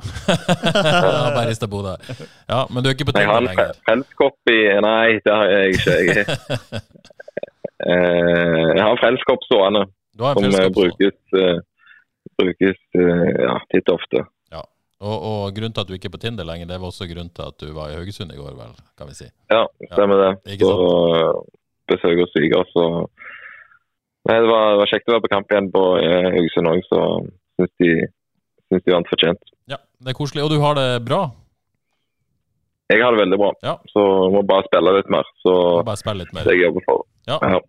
bare 1.38 1.46
rista 1.52 1.70
på 1.70 1.84
hodet. 1.84 2.18
Ja, 2.50 2.64
men 2.72 2.82
du 2.82 2.90
er 2.90 2.98
ikke 2.98 3.12
på 3.12 3.18
Tinder 3.20 3.46
lenger? 3.46 3.78
Frelskopp 3.86 4.56
i 4.56 4.60
Nei, 4.88 5.20
det 5.22 5.38
har 5.38 5.54
jeg 5.54 5.78
ikke. 5.78 6.00
Jeg, 6.02 6.82
jeg 7.86 8.82
har 8.82 8.90
en 8.90 9.00
frelskopp 9.02 9.44
stående. 9.46 9.84
Som 10.18 10.48
brukes, 10.74 11.18
brukes 12.42 12.80
ja, 12.98 13.60
titt 13.70 13.92
ofte. 13.94 14.24
ofte. 14.24 14.26
Og, 14.98 15.18
og, 15.22 15.42
grunnen 15.54 15.74
til 15.74 15.84
at 15.84 15.90
du 15.90 15.94
ikke 15.94 16.10
er 16.10 16.16
på 16.16 16.22
Tinder 16.24 16.48
lenger, 16.48 16.70
det 16.72 16.80
var 16.82 16.90
også 16.90 17.06
grunnen 17.06 17.30
til 17.30 17.46
at 17.46 17.58
du 17.62 17.70
var 17.76 17.92
i 17.92 17.98
Haugesund 18.00 18.34
i 18.34 18.40
går, 18.40 18.54
vel, 18.58 18.74
kan 18.98 19.10
vi 19.10 19.18
si? 19.20 19.28
Ja, 19.54 19.68
stemmer 19.94 20.24
det. 20.24 20.32
Ja, 20.50 20.58
så 20.58 20.78
besøk 21.88 22.22
hos 22.24 22.34
svigers 22.34 22.74
og 22.82 23.10
Nei, 24.28 24.42
det 24.44 24.48
var, 24.50 24.74
det 24.74 24.80
var, 24.82 24.90
kjekt 24.92 25.08
å 25.08 25.14
være 25.14 25.24
på 25.24 25.30
kamp 25.32 25.54
igjen 25.54 25.68
på 25.72 25.82
eh, 26.04 26.26
Haugesund 26.34 26.68
òg, 26.68 26.82
så 26.90 27.04
syns 27.56 27.70
de, 27.80 27.92
synes 28.68 28.84
de 28.84 28.92
vant 28.92 29.08
fortjent. 29.08 29.54
Ja, 29.72 29.78
det 30.04 30.12
er 30.12 30.18
koselig. 30.18 30.44
Og 30.44 30.52
du 30.52 30.58
har 30.60 30.76
det 30.76 30.88
bra? 31.08 31.22
Jeg 32.88 33.04
har 33.04 33.12
det 33.12 33.20
veldig 33.20 33.38
bra, 33.42 33.52
ja. 33.66 33.74
så 33.92 34.02
må 34.32 34.42
bare 34.48 34.64
spille 34.70 34.94
litt 34.96 35.10
mer. 35.12 35.28
Så 35.44 35.54
bare 35.84 36.00
spille 36.00 36.22
litt 36.24 36.32
mer. 36.36 36.48
det 36.48 36.56
jeg 36.56 36.70
jobber 36.70 36.86
for. 36.88 37.02
Ja. 37.28 37.38
ja. 37.44 37.60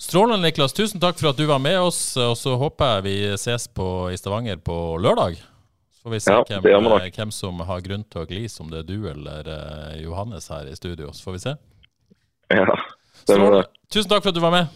Strålende, 0.00 0.40
Niklas. 0.46 0.72
Tusen 0.72 1.02
takk 1.02 1.20
for 1.20 1.30
at 1.30 1.38
du 1.38 1.44
var 1.46 1.60
med 1.62 1.76
oss. 1.78 2.00
Og 2.16 2.32
så 2.40 2.56
håper 2.58 2.96
jeg 2.96 3.04
vi 3.04 3.16
ses 3.38 3.68
på, 3.68 3.86
i 4.10 4.16
Stavanger 4.16 4.56
på 4.64 4.76
lørdag. 5.04 5.36
Så 5.36 6.08
får 6.08 6.14
vi 6.14 6.20
se 6.24 6.32
ja, 6.34 6.60
hvem, 6.64 6.88
eh, 6.96 7.10
hvem, 7.14 7.34
som 7.34 7.60
har 7.68 7.84
grunn 7.84 8.02
til 8.10 8.24
å 8.24 8.26
glise, 8.26 8.56
om 8.64 8.72
det 8.72 8.80
er 8.80 8.88
du 8.88 9.04
eller 9.12 9.46
uh, 9.52 9.92
Johannes 10.00 10.48
her 10.50 10.66
i 10.66 10.74
studio. 10.74 11.12
Så 11.12 11.28
får 11.28 11.36
vi 11.36 11.42
se. 11.44 11.54
Ja, 12.50 12.66
det 13.28 13.38
var 13.38 13.58
det. 13.60 13.62
Tusen 13.92 14.10
takk 14.10 14.24
for 14.24 14.32
at 14.32 14.40
du 14.40 14.42
var 14.42 14.56
med. 14.56 14.72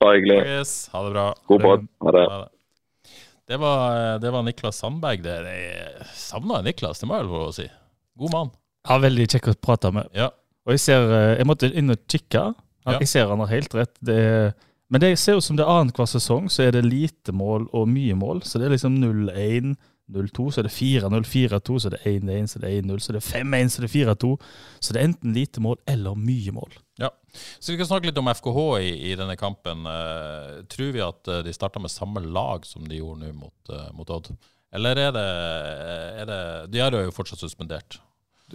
Bare 0.00 0.16
hyggelig. 0.16 0.38
Yes, 0.46 0.72
ha 0.94 1.02
det 1.04 1.12
bra. 1.18 1.26
God 1.50 1.66
båt. 1.66 1.84
Ha 2.06 2.14
det. 2.16 2.24
Ha 2.30 2.40
det. 2.46 3.12
Det 3.50 3.58
var, 3.58 4.18
det 4.22 4.30
var 4.30 4.46
Niklas 4.46 4.78
Sandberg. 4.78 5.26
Det, 5.26 5.36
det 5.44 6.08
savna 6.14 6.62
Niklas, 6.64 7.02
det 7.02 7.10
må 7.10 7.18
jeg 7.18 7.26
vel 7.26 7.34
få 7.34 7.44
si. 7.58 7.68
God 8.18 8.34
mann. 8.34 8.50
Ja, 8.88 8.96
Veldig 9.02 9.28
kjekk 9.30 9.52
å 9.52 9.56
prate 9.60 9.92
med. 9.94 10.08
Ja. 10.16 10.30
Og 10.66 10.74
jeg 10.74 10.82
ser, 10.82 11.06
eh, 11.12 11.36
jeg 11.38 11.48
måtte 11.48 11.70
inn 11.70 11.92
og 11.92 12.02
kikke. 12.10 12.50
Jeg 12.90 13.08
ser 13.08 13.28
han 13.28 13.42
har 13.42 13.50
helt 13.52 13.74
rett. 13.76 13.92
Det 14.02 14.16
er, 14.16 14.52
men 14.90 15.02
det 15.02 15.12
ser 15.18 15.38
ut 15.38 15.44
som 15.44 15.56
det 15.58 15.62
er 15.62 15.70
annenhver 15.70 16.08
sesong, 16.08 16.48
så 16.50 16.64
er 16.66 16.74
det 16.74 16.82
lite 16.88 17.32
mål 17.36 17.68
og 17.76 17.88
mye 17.88 18.16
mål. 18.18 18.42
Så 18.42 18.58
det 18.58 18.66
er 18.66 18.74
liksom 18.74 18.96
0-1, 18.98 19.76
0-2, 20.10 20.46
så 20.50 20.62
er 20.62 20.66
det 20.66 20.72
4-0, 20.74 21.26
4-2, 21.30 21.76
så 21.78 21.90
er 21.90 21.94
det 21.94 22.00
1-1, 22.10 22.50
så 22.50 22.58
er 22.58 22.64
det 22.64 22.72
1-0, 22.80 22.98
så 22.98 23.12
er 23.12 23.18
det 23.18 23.24
5-1, 23.28 23.70
så 23.70 23.80
er 23.80 23.86
det 23.86 23.92
4-2. 23.94 24.30
Så 24.80 24.92
det 24.92 25.00
er 25.00 25.08
enten 25.12 25.36
lite 25.36 25.62
mål 25.62 25.78
eller 25.86 26.18
mye 26.18 26.54
mål. 26.56 26.74
Ja. 26.98 27.12
Så 27.60 27.70
vi 27.70 27.78
kan 27.78 27.86
snakke 27.86 28.10
litt 28.10 28.18
om 28.18 28.32
FKH 28.32 28.64
i, 28.82 28.90
i 29.12 29.14
denne 29.20 29.36
kampen. 29.38 29.86
Uh, 29.86 30.64
tror 30.72 30.90
vi 30.96 31.04
at 31.04 31.30
eh, 31.30 31.44
de 31.46 31.54
starta 31.54 31.78
med 31.82 31.92
samme 31.92 32.24
lag 32.26 32.66
som 32.66 32.88
de 32.90 32.98
gjorde 32.98 33.22
nå 33.22 33.30
mot, 33.38 33.70
uh, 33.70 33.92
mot 33.94 34.10
Odd? 34.10 34.32
Eller 34.76 34.98
er 35.02 35.12
det, 35.14 35.26
er 36.22 36.30
det 36.30 36.40
De 36.70 36.80
er 36.82 36.96
jo 37.04 37.14
fortsatt 37.14 37.42
suspendert. 37.42 37.98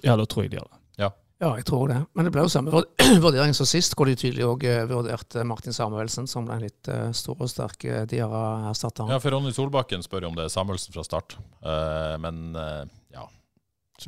Ja, 0.03 0.15
da 0.15 0.25
tror 0.27 0.45
jeg 0.45 0.53
de 0.53 0.59
gjør 0.59 0.69
det. 0.69 0.79
Ja. 1.03 1.09
Ja, 1.43 1.49
jeg 1.59 1.65
tror 1.67 1.89
det. 1.91 1.97
Men 2.15 2.27
det 2.27 2.31
ble 2.31 2.45
jo 2.45 2.51
samme 2.51 2.83
vurdering 3.25 3.55
som 3.57 3.67
sist, 3.67 3.95
hvor 3.97 4.07
de 4.07 4.15
tydelig 4.19 4.45
òg 4.47 4.63
vurderte 4.87 5.43
Martin 5.47 5.75
Samuelsen 5.75 6.29
som 6.31 6.47
den 6.47 6.63
litt 6.63 6.87
eh, 6.91 7.09
store 7.15 7.47
og 7.47 7.51
sterke 7.51 8.05
de 8.07 8.21
har 8.23 8.69
erstatta 8.69 9.09
Ja, 9.11 9.19
for 9.23 9.35
Ronny 9.35 9.51
Solbakken 9.55 10.03
spør 10.05 10.27
jo 10.27 10.31
om 10.31 10.39
det 10.39 10.47
er 10.47 10.53
Samuelsen 10.53 10.95
fra 10.95 11.03
start. 11.07 11.35
Eh, 11.59 12.15
men 12.23 12.55
eh, 12.59 12.85
ja, 13.15 13.27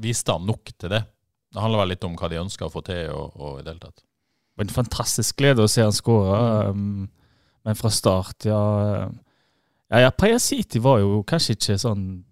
viste 0.03 0.35
han 0.37 0.47
nok 0.47 0.71
til 0.77 0.95
det. 0.95 1.03
Det 1.51 1.63
handler 1.63 1.83
vel 1.83 1.93
litt 1.95 2.07
om 2.07 2.15
hva 2.19 2.31
de 2.31 2.39
ønsker 2.39 2.67
å 2.67 2.71
få 2.71 2.83
til 2.87 3.11
og, 3.11 3.35
og 3.35 3.59
i 3.59 3.65
det 3.65 3.75
hele 3.75 3.83
tatt. 3.83 3.99
Det 3.99 4.63
var 4.63 4.69
en 4.69 4.77
fantastisk 4.79 5.37
glede 5.43 5.67
å 5.67 5.69
se 5.69 5.83
han 5.83 5.95
skåre. 5.95 6.39
Um, 6.71 7.07
men 7.67 7.77
fra 7.77 7.91
start, 7.93 8.47
ja 8.47 8.61
Ja, 9.89 9.99
ja 10.09 10.37
City 10.39 10.79
var 10.83 10.99
jo 10.99 11.23
kanskje 11.23 11.55
ikke 11.55 11.77
sånn 11.79 12.23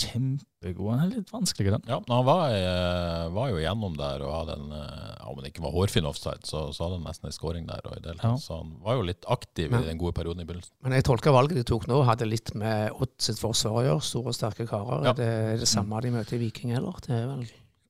kjempegod. 0.00 0.90
Han 0.96 1.02
er 1.04 1.16
litt 1.18 1.30
vanskelig, 1.32 1.72
den. 1.74 1.82
Ja, 1.90 1.98
men 2.00 2.14
han 2.16 2.24
var, 2.26 2.54
eh, 2.56 3.28
var 3.34 3.50
jo 3.52 3.58
gjennom 3.60 3.96
der 3.98 4.22
og 4.24 4.32
hadde 4.32 4.54
en 4.56 4.70
ja, 4.72 5.26
Om 5.30 5.38
det 5.44 5.52
ikke 5.52 5.62
var 5.62 5.70
hårfin 5.76 6.06
offside, 6.08 6.42
så, 6.48 6.72
så 6.74 6.84
hadde 6.86 6.96
han 6.98 7.04
nesten 7.06 7.28
en 7.28 7.34
scoring 7.36 7.66
der. 7.68 7.84
Ja. 8.18 8.32
Så 8.40 8.56
han 8.62 8.72
var 8.82 8.96
jo 8.98 9.04
litt 9.06 9.22
aktiv 9.30 9.70
Men- 9.70 9.84
i 9.84 9.86
den 9.92 9.98
gode 10.00 10.12
perioden 10.16 10.40
i 10.42 10.44
begynnelsen. 10.48 10.72
Men 10.82 10.92
jeg 10.96 11.04
tolker 11.06 11.30
valget 11.36 11.60
de 11.60 11.62
tok 11.68 11.86
nå, 11.86 12.00
hadde 12.08 12.26
litt 12.26 12.54
med 12.58 12.90
Odd 12.98 13.12
sitt 13.22 13.38
forsvar 13.38 13.76
å 13.78 13.84
gjøre. 13.86 14.02
Store 14.02 14.32
og 14.32 14.34
sterke 14.34 14.66
karer. 14.66 15.04
Ja. 15.04 15.10
Er, 15.10 15.14
det, 15.20 15.28
er 15.54 15.56
det 15.62 15.68
samme 15.70 16.00
de 16.02 16.10
møter 16.10 16.34
i 16.34 16.40
Viking 16.46 16.72
heller? 16.74 16.98
Det 17.06 17.14
er 17.14 17.26
vel 17.28 17.44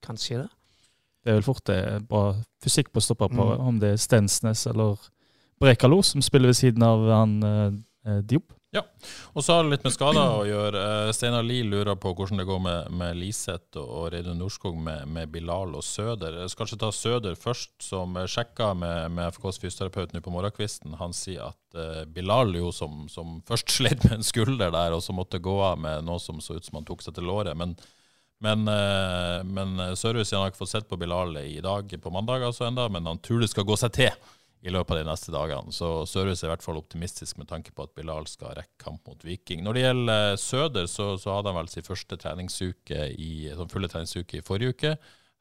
kanskje 0.05 0.43
det. 0.43 0.51
Det 1.25 1.31
er 1.33 1.39
vel 1.39 1.47
fort 1.49 1.65
det 1.69 1.79
er 1.79 2.01
bra 2.01 2.35
fysikk 2.65 2.93
på 2.93 3.01
stopperparet, 3.05 3.59
Mm. 3.61 3.67
om 3.67 3.79
det 3.81 3.95
er 3.95 3.97
Stensnes 4.01 4.67
eller 4.67 4.97
Brekalo 5.61 6.03
som 6.03 6.21
spiller 6.25 6.49
ved 6.53 6.57
siden 6.57 6.83
av 6.83 7.09
han 7.09 7.43
eh, 7.45 7.71
eh, 8.09 8.21
Diop. 8.71 8.91
Og 9.35 9.43
så 9.43 9.57
har 9.57 9.65
det 9.65 9.73
litt 9.73 9.87
med 9.87 9.95
skader 9.97 10.33
å 10.37 10.45
gjøre. 10.47 10.81
Eh, 10.81 11.09
Steinar 11.15 11.43
Lie 11.43 11.67
lurer 11.67 11.97
på 11.99 12.13
hvordan 12.15 12.39
det 12.39 12.47
går 12.47 12.61
med, 12.63 12.93
med 13.01 13.19
Liseth 13.19 13.81
og, 13.83 14.13
Reidun 14.15 14.39
Norskog 14.39 14.77
med, 14.79 15.09
med 15.11 15.33
Bilal 15.35 15.75
og 15.75 15.83
Søder. 15.83 16.37
Jeg 16.45 16.53
skal 16.53 16.69
ikke 16.69 16.79
ta 16.85 16.93
Søder 16.95 17.39
først, 17.39 17.73
som 17.83 18.15
sjekka 18.31 18.71
med, 18.79 19.11
med 19.17 19.35
FKs 19.35 19.59
fysioterapeut 19.59 20.15
nå 20.15 20.23
på 20.23 20.35
morgenkvisten. 20.37 20.95
Han 21.03 21.15
sier 21.17 21.51
at 21.51 21.79
uh, 21.79 22.05
Bilal, 22.15 22.55
jo 22.61 22.71
som, 22.75 23.09
som 23.11 23.41
først 23.49 23.75
slet 23.75 24.07
med 24.07 24.21
en 24.21 24.27
skulder 24.27 24.71
der, 24.71 24.95
og 24.95 25.03
så 25.03 25.19
måtte 25.19 25.43
gå 25.43 25.57
av 25.67 25.81
med 25.83 26.07
noe 26.07 26.23
som 26.23 26.39
så 26.39 26.61
ut 26.61 26.67
som 26.67 26.79
han 26.79 26.87
tok 26.87 27.03
seg 27.03 27.19
til 27.19 27.27
låret. 27.27 27.59
Men, 27.59 27.75
men, 28.39 28.69
uh, 28.71 29.43
men 29.43 29.83
Sørhus 29.99 30.31
har 30.31 30.47
ikke 30.47 30.63
fått 30.63 30.77
sett 30.77 30.91
på 30.91 31.01
Bilal 31.01 31.43
i 31.43 31.59
dag 31.65 31.91
på 31.91 32.15
mandag, 32.15 32.47
altså 32.47 32.71
enda, 32.71 32.87
men 32.87 33.11
han 33.11 33.19
tror 33.19 33.43
det 33.43 33.51
skal 33.51 33.67
gå 33.67 33.83
seg 33.83 33.99
til 33.99 34.31
i 34.63 34.69
løpet 34.73 34.93
av 34.93 34.99
de 35.01 35.09
neste 35.09 35.33
dagene. 35.33 35.73
Så 35.73 35.89
Sørhus 36.11 36.43
er 36.43 36.51
i 36.51 36.53
hvert 36.53 36.65
fall 36.67 36.77
optimistisk 36.81 37.39
med 37.41 37.49
tanke 37.49 37.73
på 37.73 37.87
at 37.87 37.95
Bilal 37.97 38.27
skal 38.29 38.53
rekke 38.59 38.77
kamp 38.83 39.07
mot 39.09 39.23
Viking. 39.25 39.63
Når 39.65 39.79
det 39.79 39.85
gjelder 39.87 40.33
eh, 40.35 40.37
Søder, 40.43 40.87
så, 40.91 41.07
så 41.21 41.39
hadde 41.39 41.49
han 41.53 41.57
vel 41.63 41.71
sin 41.73 41.87
første 41.87 42.19
treningsuke 42.21 43.07
i, 43.17 43.31
sånn 43.57 43.73
fulle 43.73 43.89
treningsuke 43.89 44.41
i 44.41 44.45
forrige 44.45 44.75
uke. 44.77 44.93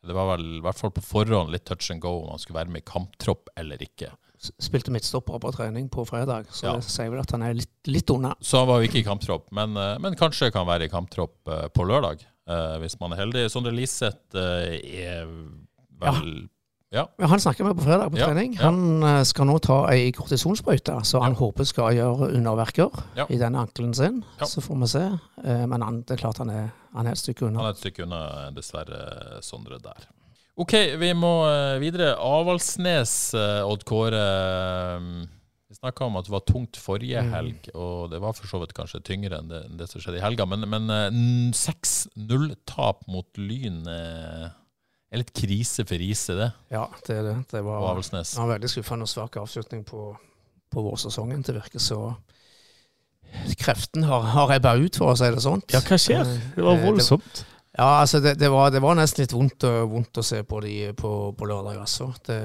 Det 0.07 0.15
var 0.15 0.29
vel 0.37 0.45
i 0.59 0.63
hvert 0.63 0.79
fall 0.79 0.93
på 0.95 1.03
forhånd 1.03 1.51
litt 1.51 1.65
touch 1.67 1.89
and 1.91 1.99
go 1.99 2.13
om 2.21 2.29
han 2.31 2.39
skulle 2.39 2.61
være 2.61 2.71
med 2.71 2.85
i 2.85 2.87
kamptropp 2.87 3.49
eller 3.59 3.81
ikke. 3.83 4.13
Spilte 4.39 4.93
midtstopper 4.95 5.41
på 5.43 5.51
trening 5.51 5.89
på 5.91 6.05
fredag, 6.07 6.47
så 6.55 6.69
Ja. 6.69 6.75
det 6.79 6.85
sier 6.87 7.09
vel 7.11 7.19
at 7.19 7.33
han 7.35 7.43
er 7.43 7.57
litt, 7.59 7.73
litt 7.91 8.07
unna. 8.15 8.31
Så 8.39 8.61
han 8.61 8.69
var 8.69 8.79
jo 8.79 8.87
ikke 8.87 9.01
i 9.01 9.07
kamptropp, 9.09 9.49
men, 9.51 9.75
eh, 9.75 9.97
men 9.99 10.15
kanskje 10.15 10.47
kan 10.55 10.63
være 10.69 10.87
i 10.87 10.93
kamptropp 10.93 11.51
eh, 11.51 11.65
på 11.75 11.83
lørdag, 11.89 12.23
hvis 12.81 12.95
man 12.97 13.11
er 13.13 13.19
heldig. 13.19 13.43
Sondre 13.53 13.69
Liseth 13.75 14.33
er 14.33 15.27
vel 15.27 15.67
Ja. 16.01 16.13
Ja, 16.91 17.03
han 17.21 17.37
snakka 17.39 17.63
med 17.67 17.75
på 17.77 17.83
fredag 17.85 18.09
på 18.09 18.17
Ja, 18.17 18.25
trening. 18.31 18.55
ja. 18.57 18.63
Han 18.65 19.03
eh, 19.05 19.23
skal 19.23 19.45
nå 19.45 19.59
ta 19.61 19.75
ei 19.93 20.07
kortisonsprøyte, 20.11 20.95
så 21.05 21.19
han 21.21 21.35
håper 21.37 21.63
skal 21.69 21.93
gjøre 21.93 22.31
underverker 22.33 22.89
Ja. 23.15 23.27
i 23.29 23.37
den 23.37 23.53
ankelen 23.55 23.93
sin. 23.93 24.23
Ja. 24.39 24.45
Så 24.49 24.61
får 24.65 24.79
vi 24.81 24.87
se. 24.87 25.03
Eh, 25.45 25.65
Men 25.69 25.81
han, 25.85 26.01
det 26.01 26.15
er 26.17 26.23
klart 26.23 26.37
han 26.41 26.49
er, 26.49 26.71
han 26.95 27.05
er 27.05 27.11
et 27.11 27.21
stykke 27.21 27.45
unna. 27.45 27.59
Han 27.59 27.67
er 27.67 27.75
et 27.77 27.83
stykke 27.83 28.03
unna, 28.07 28.49
dessverre, 28.55 29.41
Sondre 29.45 29.77
der. 29.83 30.07
OK, 30.57 30.73
vi 30.99 31.13
må 31.13 31.45
eh, 31.47 31.77
videre. 31.79 32.15
Avaldsnes, 32.17 33.33
Odd 33.63 33.85
Kåre. 33.85 34.25
Vi 35.69 35.75
snakka 35.77 36.07
om 36.09 36.17
at 36.17 36.25
det 36.25 36.33
var 36.33 36.41
tungt 36.49 36.75
forrige 36.81 37.21
Mm. 37.21 37.29
helg, 37.31 37.69
og 37.75 38.09
det 38.09 38.19
var 38.19 38.33
for 38.33 38.47
så 38.49 38.57
vidt 38.59 38.73
kanskje 38.73 39.03
tyngre 39.05 39.37
enn 39.37 39.47
det, 39.47 39.61
enn 39.69 39.77
det 39.77 39.87
som 39.87 40.01
skjedde 40.01 40.17
i 40.17 40.25
helga. 40.25 40.47
Men, 40.49 40.65
men 40.67 40.89
eh, 40.89 41.11
6-0-tap 41.53 43.05
mot 43.07 43.29
Lyn 43.37 43.85
eh, 45.09 45.13
er 45.15 45.23
litt 45.23 45.33
krise 45.35 45.85
for 45.89 45.99
riset, 45.99 46.37
det, 46.37 46.49
Ja, 46.73 46.87
det 47.07 47.15
er 47.17 47.23
det. 47.27 47.35
Det 47.51 47.61
var, 47.65 47.81
det 47.97 48.23
var 48.37 48.43
en 48.45 48.51
veldig 48.55 48.71
skuffende 48.71 49.07
og 49.07 49.11
svak 49.11 49.37
avslutning 49.41 49.85
på, 49.87 50.11
på 50.69 50.83
vårsesongen. 50.85 51.41
Det 51.45 51.57
virker 51.57 51.83
så 51.83 52.01
Kreften 53.59 54.07
har, 54.09 54.23
har 54.33 54.51
ebba 54.55 54.73
ut, 54.81 54.95
for 54.97 55.13
å 55.13 55.17
si 55.17 55.27
det 55.29 55.41
sånn. 55.43 55.61
Ja, 55.69 55.83
hva 55.85 55.97
skjer? 56.01 56.29
Det 56.55 56.63
var 56.65 56.79
voldsomt. 56.81 57.43
Ja, 57.77 58.01
altså 58.01 58.19
det, 58.19 58.33
det, 58.41 58.49
var, 58.49 58.71
det 58.73 58.81
var 58.81 58.97
nesten 58.97 59.21
litt 59.21 59.33
vondt, 59.33 59.63
vondt 59.63 60.17
å 60.19 60.23
se 60.25 60.41
på 60.43 60.57
de 60.65 60.73
på, 60.97 61.11
på 61.37 61.47
lørdag, 61.47 61.77
altså. 61.83 62.09
Det, 62.25 62.39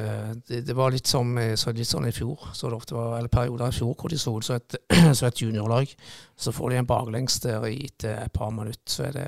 det, 0.46 0.60
det 0.68 0.76
var 0.76 0.92
litt, 0.92 1.08
som, 1.10 1.32
så 1.56 1.72
litt 1.74 1.88
sånn 1.88 2.10
i 2.10 2.12
fjor, 2.14 2.50
så 2.54 2.68
det 2.68 2.76
ofte 2.76 2.94
var, 2.94 3.16
eller 3.18 3.32
perioder 3.32 3.72
i 3.72 3.74
fjor 3.74 3.96
hvor 3.96 4.12
de 4.12 4.18
så 4.20 4.34
ut 4.36 4.46
som 4.46 4.60
et, 4.60 4.76
et 5.30 5.42
juniorlag. 5.42 5.96
Så 6.36 6.52
får 6.54 6.74
de 6.74 6.82
en 6.82 6.90
baklengs 6.90 7.40
der 7.42 7.64
i 7.70 7.80
etter 7.88 8.20
et 8.26 8.36
par 8.36 8.52
minutter, 8.54 8.84
så 8.84 9.08
er 9.08 9.16
det 9.16 9.26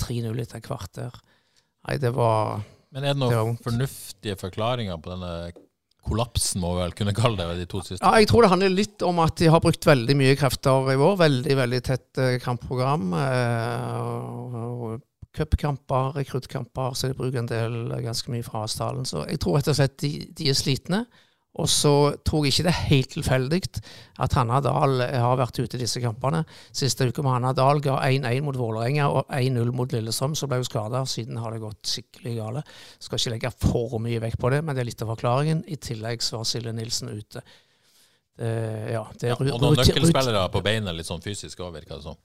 3-0 0.00 0.32
etter 0.32 0.58
et 0.58 0.66
kvarter. 0.66 1.20
Nei, 1.88 1.98
det 2.02 2.12
var 2.14 2.62
Men 2.94 3.04
er 3.04 3.14
det 3.14 3.20
noen 3.22 3.56
det 3.56 3.66
fornuftige 3.66 4.38
forklaringer 4.40 4.98
på 5.02 5.12
denne 5.14 5.34
kollapsen, 6.02 6.60
må 6.62 6.74
vi 6.74 6.82
vel 6.82 6.94
kunne 6.98 7.14
kalle 7.14 7.38
det, 7.38 7.62
de 7.62 7.68
to 7.70 7.80
siste? 7.84 8.02
Ja, 8.02 8.18
jeg 8.18 8.28
tror 8.30 8.44
det 8.44 8.52
handler 8.52 8.74
litt 8.74 9.04
om 9.06 9.20
at 9.22 9.36
de 9.38 9.50
har 9.52 9.62
brukt 9.62 9.86
veldig 9.86 10.16
mye 10.18 10.36
krefter 10.38 10.90
i 10.92 10.98
vår. 10.98 11.16
Veldig, 11.20 11.56
veldig 11.62 11.80
tett 11.86 12.22
eh, 12.22 12.38
kampprogram. 12.42 13.12
Eh, 13.18 14.98
Cupkamper, 15.32 16.10
rekruttkamper, 16.18 16.96
så 16.98 17.08
de 17.08 17.16
bruker 17.16 17.40
en 17.40 17.48
del 17.48 17.76
eh, 17.86 18.02
ganske 18.04 18.34
mye 18.34 18.44
fra 18.46 18.66
Asdalen. 18.66 19.06
Så 19.08 19.24
jeg 19.30 19.40
tror 19.42 19.58
rett 19.58 19.70
og 19.72 19.78
slett 19.78 19.96
de, 20.02 20.12
de 20.28 20.50
er 20.50 20.58
slitne. 20.58 21.04
Og 21.60 21.68
så 21.68 22.14
tror 22.24 22.46
jeg 22.46 22.54
ikke 22.54 22.64
det 22.64 22.70
er 22.72 22.86
helt 22.88 23.10
tilfeldig 23.12 23.58
at 24.24 24.36
Hanna 24.38 24.60
Dahl 24.64 25.02
har 25.04 25.36
vært 25.36 25.58
ute 25.60 25.76
i 25.76 25.82
disse 25.82 26.00
kampene. 26.00 26.40
Siste 26.72 27.04
uke 27.10 27.24
med 27.24 27.34
Hanna 27.34 27.50
Dahl 27.56 27.82
ga 27.84 27.98
1-1 28.06 28.40
mot 28.46 28.56
Vålerenga 28.56 29.10
og 29.12 29.28
1-0 29.36 29.72
mot 29.76 29.92
Lillestrøm, 29.92 30.36
så 30.38 30.48
ble 30.48 30.62
hun 30.62 30.68
skada. 30.68 31.02
Siden 31.04 31.36
har 31.42 31.52
det 31.52 31.60
gått 31.60 31.92
skikkelig 31.92 32.32
gale. 32.38 32.62
Skal 32.96 33.20
ikke 33.20 33.34
legge 33.34 33.52
for 33.66 33.98
mye 34.00 34.22
vekt 34.24 34.40
på 34.40 34.54
det, 34.54 34.62
men 34.64 34.78
det 34.78 34.84
er 34.86 34.88
litt 34.88 35.04
av 35.04 35.12
forklaringen. 35.12 35.60
I 35.68 35.76
tillegg 35.76 36.24
så 36.24 36.40
var 36.40 36.48
Silje 36.48 36.72
Nilsen 36.78 37.12
ute. 37.12 37.44
Det, 38.32 38.48
ja, 38.94 39.04
det 39.20 39.28
Ja, 39.28 39.36
er 39.36 39.52
og 39.52 39.60
noen 39.60 39.76
nøkkelspillere 39.82 40.48
på 40.56 40.64
beinet 40.64 40.96
litt 40.96 41.10
sånn 41.10 41.20
fysisk 41.20 41.60
òg, 41.60 41.74
virker 41.76 41.98
det 41.98 42.08
som. 42.08 42.16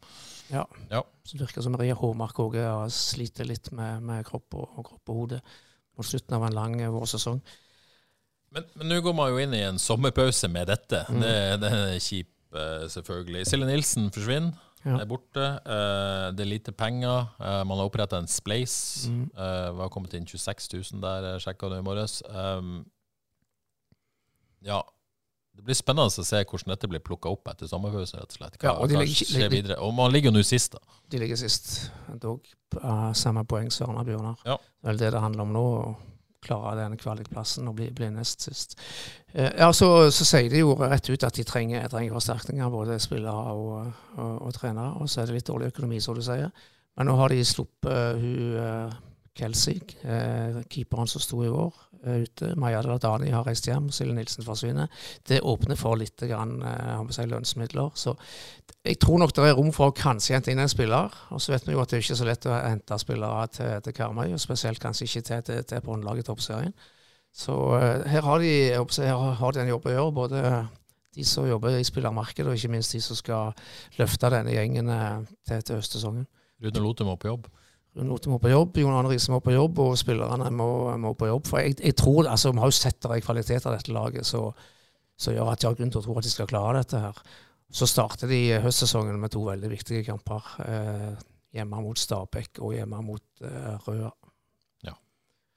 Ja. 0.53 0.63
Ja. 0.87 1.03
Så 1.27 1.35
det 1.35 1.49
virker 1.49 1.67
som 1.67 1.75
Maria 1.75 1.99
Håmark 1.99 2.39
òg 2.39 2.55
sliter 2.95 3.43
litt 3.43 3.73
med, 3.75 4.07
med 4.07 4.23
kropp 4.31 4.55
og, 4.55 4.69
og 4.79 4.87
kropp 4.93 5.11
og 5.11 5.23
hode 5.25 5.43
mot 5.99 6.07
slutten 6.07 6.39
av 6.39 6.47
en 6.47 6.55
lang 6.55 6.79
vårsesong. 6.79 7.41
vårsesong. 7.43 7.65
Men 8.55 8.65
men 8.75 8.89
nå 8.91 9.01
går 9.03 9.15
man 9.15 9.31
jo 9.33 9.41
inn 9.43 9.53
i 9.53 9.63
en 9.67 9.79
sommerpause 9.81 10.47
med 10.51 10.69
dette. 10.71 11.03
Mm. 11.11 11.21
Det, 11.21 11.35
det 11.63 11.71
er 11.75 11.99
kjip, 11.99 12.31
eh, 12.55 12.87
selvfølgelig. 12.93 13.45
Silje 13.49 13.69
Nilsen 13.69 14.09
forsvinner. 14.15 14.63
Ja. 14.85 14.99
Er 15.01 15.07
borte. 15.09 15.45
Eh, 15.67 16.27
det 16.37 16.45
er 16.45 16.51
lite 16.51 16.71
penger. 16.71 17.27
Eh, 17.41 17.63
man 17.67 17.79
har 17.81 17.89
oppretta 17.89 18.21
en 18.21 18.29
Spleis. 18.31 19.07
Mm. 19.11 19.25
Vi 19.35 19.81
har 19.83 19.89
kommet 19.91 20.13
inn 20.15 20.27
26 20.27 20.69
000 20.93 21.01
der, 21.03 21.33
jeg 21.33 21.47
sjekka 21.47 21.71
det 21.73 21.81
i 21.81 21.87
morges. 21.87 22.21
Um, 22.29 22.85
ja. 24.63 24.79
Det 25.57 25.65
blir 25.65 25.77
spennende 25.77 26.21
å 26.21 26.25
se 26.25 26.39
hvordan 26.43 26.69
dette 26.75 26.87
blir 26.89 27.01
plukka 27.01 27.31
opp 27.33 27.49
etter 27.49 27.69
sommerpausen. 27.69 28.19
rett 28.21 28.29
og 28.29 28.37
slett. 28.37 28.57
Hva, 28.61 28.69
Ja, 28.69 28.73
og 28.77 28.91
de 28.91 28.99
ligger 29.01 29.49
videre? 29.49 29.79
Og 29.81 29.93
man 29.97 30.13
ligger 30.13 30.29
jo 30.29 30.37
nå 30.37 30.43
sist, 30.45 30.77
da. 30.77 30.99
De 31.09 31.19
ligger 31.19 31.39
sist. 31.39 31.89
Dog 32.21 32.45
uh, 32.77 33.09
samme 33.17 33.43
poeng 33.49 33.71
som 33.73 33.89
Arna 33.89 34.05
Bjørnar. 34.05 34.37
Ja. 34.45 34.59
Det 34.83 34.93
er 34.93 34.99
det 35.01 35.11
det 35.17 35.23
handler 35.23 35.47
om 35.47 35.55
nå. 35.55 35.65
Klare 36.43 36.75
denne 36.77 36.99
kvalikplassen 37.01 37.67
og 37.69 37.77
bli, 37.79 37.87
bli 37.95 38.11
nest 38.13 38.45
sist. 38.45 38.77
Eh, 39.33 39.49
ja, 39.57 39.71
så, 39.73 39.89
så 40.13 40.27
sier 40.27 40.51
de 40.53 40.61
jo 40.61 40.75
rett 40.77 41.09
ut 41.09 41.25
at 41.25 41.37
de 41.37 41.45
trenger, 41.47 41.87
trenger 41.91 42.13
forsterkninger, 42.13 42.69
både 42.73 42.99
spillere 43.01 43.55
og, 43.57 43.91
og, 44.17 44.33
og 44.47 44.53
trenere. 44.55 44.93
Og 45.01 45.09
så 45.09 45.21
er 45.23 45.29
det 45.29 45.39
litt 45.39 45.49
dårlig 45.49 45.71
økonomi, 45.73 46.01
som 46.03 46.17
du 46.17 46.21
sier. 46.25 46.53
Men 46.97 47.09
nå 47.09 47.17
har 47.19 47.33
de 47.33 47.43
sluppet 47.45 47.91
uh, 47.93 48.21
hun 48.21 48.55
uh, 48.57 48.95
Kelsey, 49.37 49.79
eh, 50.03 50.61
keeperen 50.71 51.09
som 51.09 51.21
sto 51.21 51.43
i 51.45 51.49
år, 51.49 51.73
eh, 52.03 52.23
ute. 52.25 52.55
Maja 52.59 52.81
Dani 52.81 53.29
har 53.31 53.45
reist 53.45 53.67
hjem, 53.69 53.89
Silje 53.91 54.15
Nilsen 54.15 54.45
forsvinner. 54.45 54.89
Det 55.27 55.41
åpner 55.41 55.77
for 55.77 55.95
litt 55.95 56.17
grann, 56.17 56.61
eh, 56.63 57.07
si, 57.11 57.21
lønnsmidler. 57.21 57.91
Så 57.95 58.15
jeg 58.83 58.99
tror 58.99 59.19
nok 59.19 59.33
det 59.33 59.45
er 59.45 59.55
rom 59.55 59.71
for 59.71 59.91
å 59.91 59.95
kanskje 59.95 60.33
hente 60.35 60.51
inn 60.51 60.59
en 60.59 60.67
spiller. 60.67 61.11
Og 61.31 61.39
så 61.39 61.53
vet 61.53 61.65
vi 61.67 61.73
jo 61.73 61.81
at 61.81 61.89
det 61.89 61.97
er 61.97 62.05
ikke 62.05 62.21
så 62.21 62.25
lett 62.25 62.45
å 62.45 62.57
hente 62.57 62.99
spillere 62.99 63.47
til, 63.51 63.81
til 63.81 63.93
Karmøy, 63.93 64.33
og 64.33 64.39
spesielt 64.39 64.79
kanskje 64.79 65.05
ikke 65.05 65.21
til, 65.21 65.41
til, 65.43 65.63
til 65.63 65.81
Båndlaget 65.81 66.25
Toppserien. 66.25 66.73
Så 67.37 67.53
eh, 67.77 68.07
her, 68.09 68.21
har 68.21 68.39
de, 68.39 68.51
her 68.73 69.33
har 69.37 69.53
de 69.53 69.61
en 69.61 69.69
jobb 69.69 69.85
å 69.85 69.93
gjøre, 69.93 70.13
både 70.15 70.67
de 71.17 71.25
som 71.25 71.47
jobber 71.49 71.77
i 71.77 71.85
spillermarkedet, 71.85 72.49
og 72.49 72.57
ikke 72.57 72.71
minst 72.73 72.93
de 72.93 73.01
som 73.01 73.17
skal 73.17 73.53
løfte 73.97 74.31
denne 74.33 74.53
gjengen 74.53 74.89
eh, 74.89 75.21
til, 75.47 75.61
til 75.61 75.79
høstsesongen. 75.79 76.27
Rune 76.65 76.81
Lote 76.81 77.05
må 77.05 77.17
på 77.21 77.29
jobb? 77.29 77.49
Lote 78.05 78.29
må 78.29 78.37
på 78.41 78.51
jobb, 78.51 78.77
Jon 78.77 78.93
Arne 78.93 79.09
Riise 79.09 79.31
må 79.33 79.39
på 79.41 79.55
jobb, 79.55 79.79
og 79.81 79.97
spillerne 79.97 80.51
må, 80.53 80.69
må 81.01 81.13
på 81.17 81.29
jobb. 81.29 81.47
For 81.49 81.63
jeg, 81.63 81.79
jeg, 81.81 81.95
tror, 81.97 82.27
altså 82.29 82.51
Vi 82.53 82.61
har 82.61 82.69
jo 82.69 82.77
sett 82.77 82.99
det 83.01 83.15
er 83.15 83.25
kvalitet 83.25 83.65
av 83.65 83.77
dette 83.77 83.95
laget 83.95 84.27
som 84.27 85.33
gjør 85.33 85.51
at 85.51 85.61
de 85.61 85.69
har 85.69 85.77
grunn 85.79 85.93
til 85.93 86.01
å 86.01 86.05
tro 86.05 86.17
at 86.19 86.27
de 86.27 86.33
skal 86.33 86.49
klare 86.49 86.83
dette. 86.83 87.01
her. 87.01 87.21
Så 87.73 87.87
starter 87.89 88.29
de 88.31 88.41
høstsesongen 88.63 89.17
med 89.19 89.33
to 89.33 89.41
veldig 89.47 89.71
viktige 89.71 90.05
kamper. 90.07 90.51
Eh, 90.63 91.25
hjemme 91.57 91.81
mot 91.83 91.99
Stabæk 91.99 92.61
og 92.61 92.75
hjemme 92.77 93.01
mot 93.03 93.43
eh, 93.43 93.87
Røa. 93.87 94.11
Ja, 94.85 94.93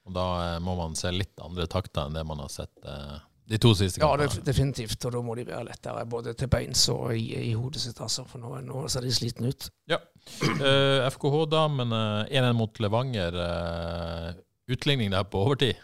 og 0.06 0.16
da 0.16 0.26
eh, 0.46 0.56
må 0.64 0.76
man 0.78 0.96
se 0.98 1.12
litt 1.14 1.38
andre 1.44 1.68
takter 1.70 2.06
enn 2.06 2.16
det 2.16 2.24
man 2.26 2.42
har 2.42 2.50
sett 2.52 2.72
eh, 2.82 3.18
de 3.50 3.58
to 3.58 3.72
siste 3.74 3.98
kampene. 3.98 4.28
Ja, 4.30 4.44
definitivt. 4.46 5.04
Og 5.06 5.14
da 5.16 5.22
må 5.26 5.34
de 5.38 5.44
være 5.48 5.66
lettere 5.66 6.06
både 6.10 6.34
til 6.38 6.50
beins 6.52 6.84
og 6.92 7.10
i, 7.16 7.24
i 7.50 7.52
hodet 7.58 7.82
sitt, 7.82 7.98
altså. 8.02 8.24
For 8.30 8.42
nå, 8.42 8.60
nå 8.66 8.86
ser 8.92 9.06
de 9.06 9.12
slitne 9.14 9.50
ut. 9.50 9.70
Ja. 9.90 9.98
Uh, 10.38 11.08
FKH-damene 11.10 12.02
1-1 12.30 12.58
mot 12.58 12.82
Levanger. 12.82 13.38
Uh, 13.40 14.42
utligning 14.70 15.10
der 15.10 15.26
på 15.26 15.42
overtid. 15.42 15.80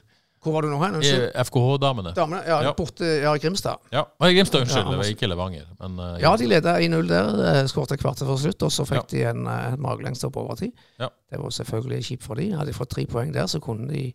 Hvor 0.46 0.54
var 0.54 0.62
du 0.62 0.70
nå 0.70 0.78
hen? 0.78 1.00
FKH-damene. 1.02 2.12
Damene, 2.14 2.44
ja, 2.46 2.60
ja. 2.68 2.74
Borte, 2.78 3.08
ja, 3.24 3.32
Grimstad. 3.42 3.82
Ja, 3.90 4.04
Grimstad, 4.20 4.62
unnskyld. 4.62 4.84
Ja, 4.84 4.92
det 4.92 5.00
var 5.00 5.10
ikke 5.16 5.30
Levanger. 5.32 5.66
Men, 5.80 5.98
uh, 5.98 6.14
ja, 6.22 6.36
de 6.38 6.46
leda 6.52 6.76
1-0 6.78 7.10
der. 7.10 7.66
Skåret 7.72 7.98
kvarter 7.98 8.30
før 8.30 8.38
slutt, 8.44 8.62
og 8.62 8.74
så 8.76 8.86
fikk 8.86 9.10
de 9.10 9.26
en 9.32 9.42
uh, 9.48 9.74
magelengste 9.82 10.30
på 10.30 10.46
overtid. 10.46 10.86
Det 11.02 11.42
var 11.42 11.58
selvfølgelig 11.58 12.12
kjipt 12.12 12.30
for 12.30 12.38
de. 12.38 12.52
Hadde 12.54 12.70
de 12.70 12.78
fått 12.78 12.94
tre 12.94 13.08
poeng 13.10 13.34
der, 13.34 13.50
så 13.50 13.58
kunne 13.64 13.90
de 13.90 14.12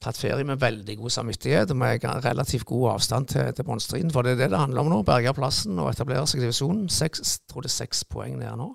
tatt 0.00 0.18
ferie 0.18 0.46
med 0.48 0.60
veldig 0.62 0.96
god 1.02 1.12
samvittighet 1.12 1.72
og 1.74 1.80
med 1.82 2.04
relativt 2.24 2.66
god 2.68 2.94
avstand 2.94 3.30
til, 3.34 3.52
til 3.56 3.66
bunnstriden. 3.68 4.12
For 4.14 4.24
det 4.24 4.34
er 4.34 4.44
det 4.44 4.50
det 4.54 4.62
handler 4.62 4.84
om 4.84 4.92
nå. 4.94 5.00
Berge 5.06 5.34
plassen 5.36 5.78
og 5.78 5.90
etablere 5.92 6.26
seg 6.28 6.40
i 6.40 6.46
divisjonen. 6.46 6.88
Seks, 6.92 7.40
tror 7.50 7.66
det 7.66 7.72
er 7.72 7.78
seks 7.78 8.04
poeng 8.08 8.38
der 8.40 8.56
nå. 8.58 8.72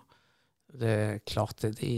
Det 0.75 0.91
er 0.91 1.23
klart 1.25 1.63
det, 1.63 1.77
de, 1.79 1.93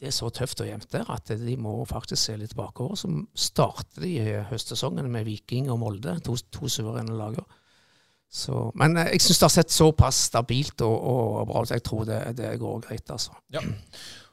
det 0.00 0.08
er 0.08 0.16
så 0.16 0.30
tøft 0.34 0.62
og 0.64 0.70
jevnt 0.70 0.90
der 0.94 1.08
at 1.12 1.30
de 1.36 1.56
må 1.60 1.76
faktisk 1.88 2.22
se 2.22 2.36
litt 2.40 2.56
bakover. 2.58 2.98
Så 2.98 3.10
starter 3.38 4.06
de 4.06 4.44
høstsesongen 4.50 5.10
med 5.12 5.28
Viking 5.28 5.70
og 5.70 5.82
Molde, 5.84 6.16
to, 6.24 6.38
to 6.50 6.70
suverene 6.72 7.14
lager. 7.18 7.46
Så, 8.30 8.70
men 8.78 8.94
eh, 8.96 9.12
jeg 9.16 9.24
syns 9.24 9.40
det 9.40 9.46
har 9.48 9.54
sett 9.56 9.72
såpass 9.74 10.24
stabilt 10.30 10.82
og, 10.86 10.96
og 10.96 11.46
bra 11.50 11.64
ut. 11.64 11.72
Jeg 11.74 11.82
tror 11.86 12.06
det, 12.06 12.20
det 12.38 12.54
går 12.62 12.82
greit, 12.86 13.10
altså. 13.10 13.34
Ja. 13.52 13.62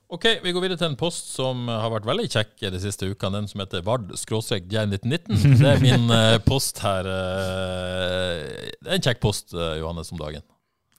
Ok, 0.07 0.23
Vi 0.39 0.53
går 0.55 0.63
videre 0.63 0.79
til 0.79 0.87
en 0.87 0.99
post 0.99 1.33
som 1.33 1.65
har 1.67 1.89
vært 1.91 2.05
veldig 2.07 2.29
kjekk 2.31 2.61
de 2.71 2.79
siste 2.79 3.09
ukene. 3.11 3.41
Den 3.41 3.49
som 3.51 3.59
heter 3.59 3.83
Vard-1919. 3.83 5.35
Det 5.59 5.67
er 5.67 5.81
min 5.83 6.07
uh, 6.07 6.37
post 6.45 6.79
her. 6.79 7.03
Uh, 7.03 8.45
det 8.79 8.87
er 8.87 8.95
en 8.95 9.03
kjekk 9.03 9.19
post, 9.19 9.51
uh, 9.57 9.75
Johannes, 9.75 10.13
om 10.15 10.21
dagen. 10.21 10.45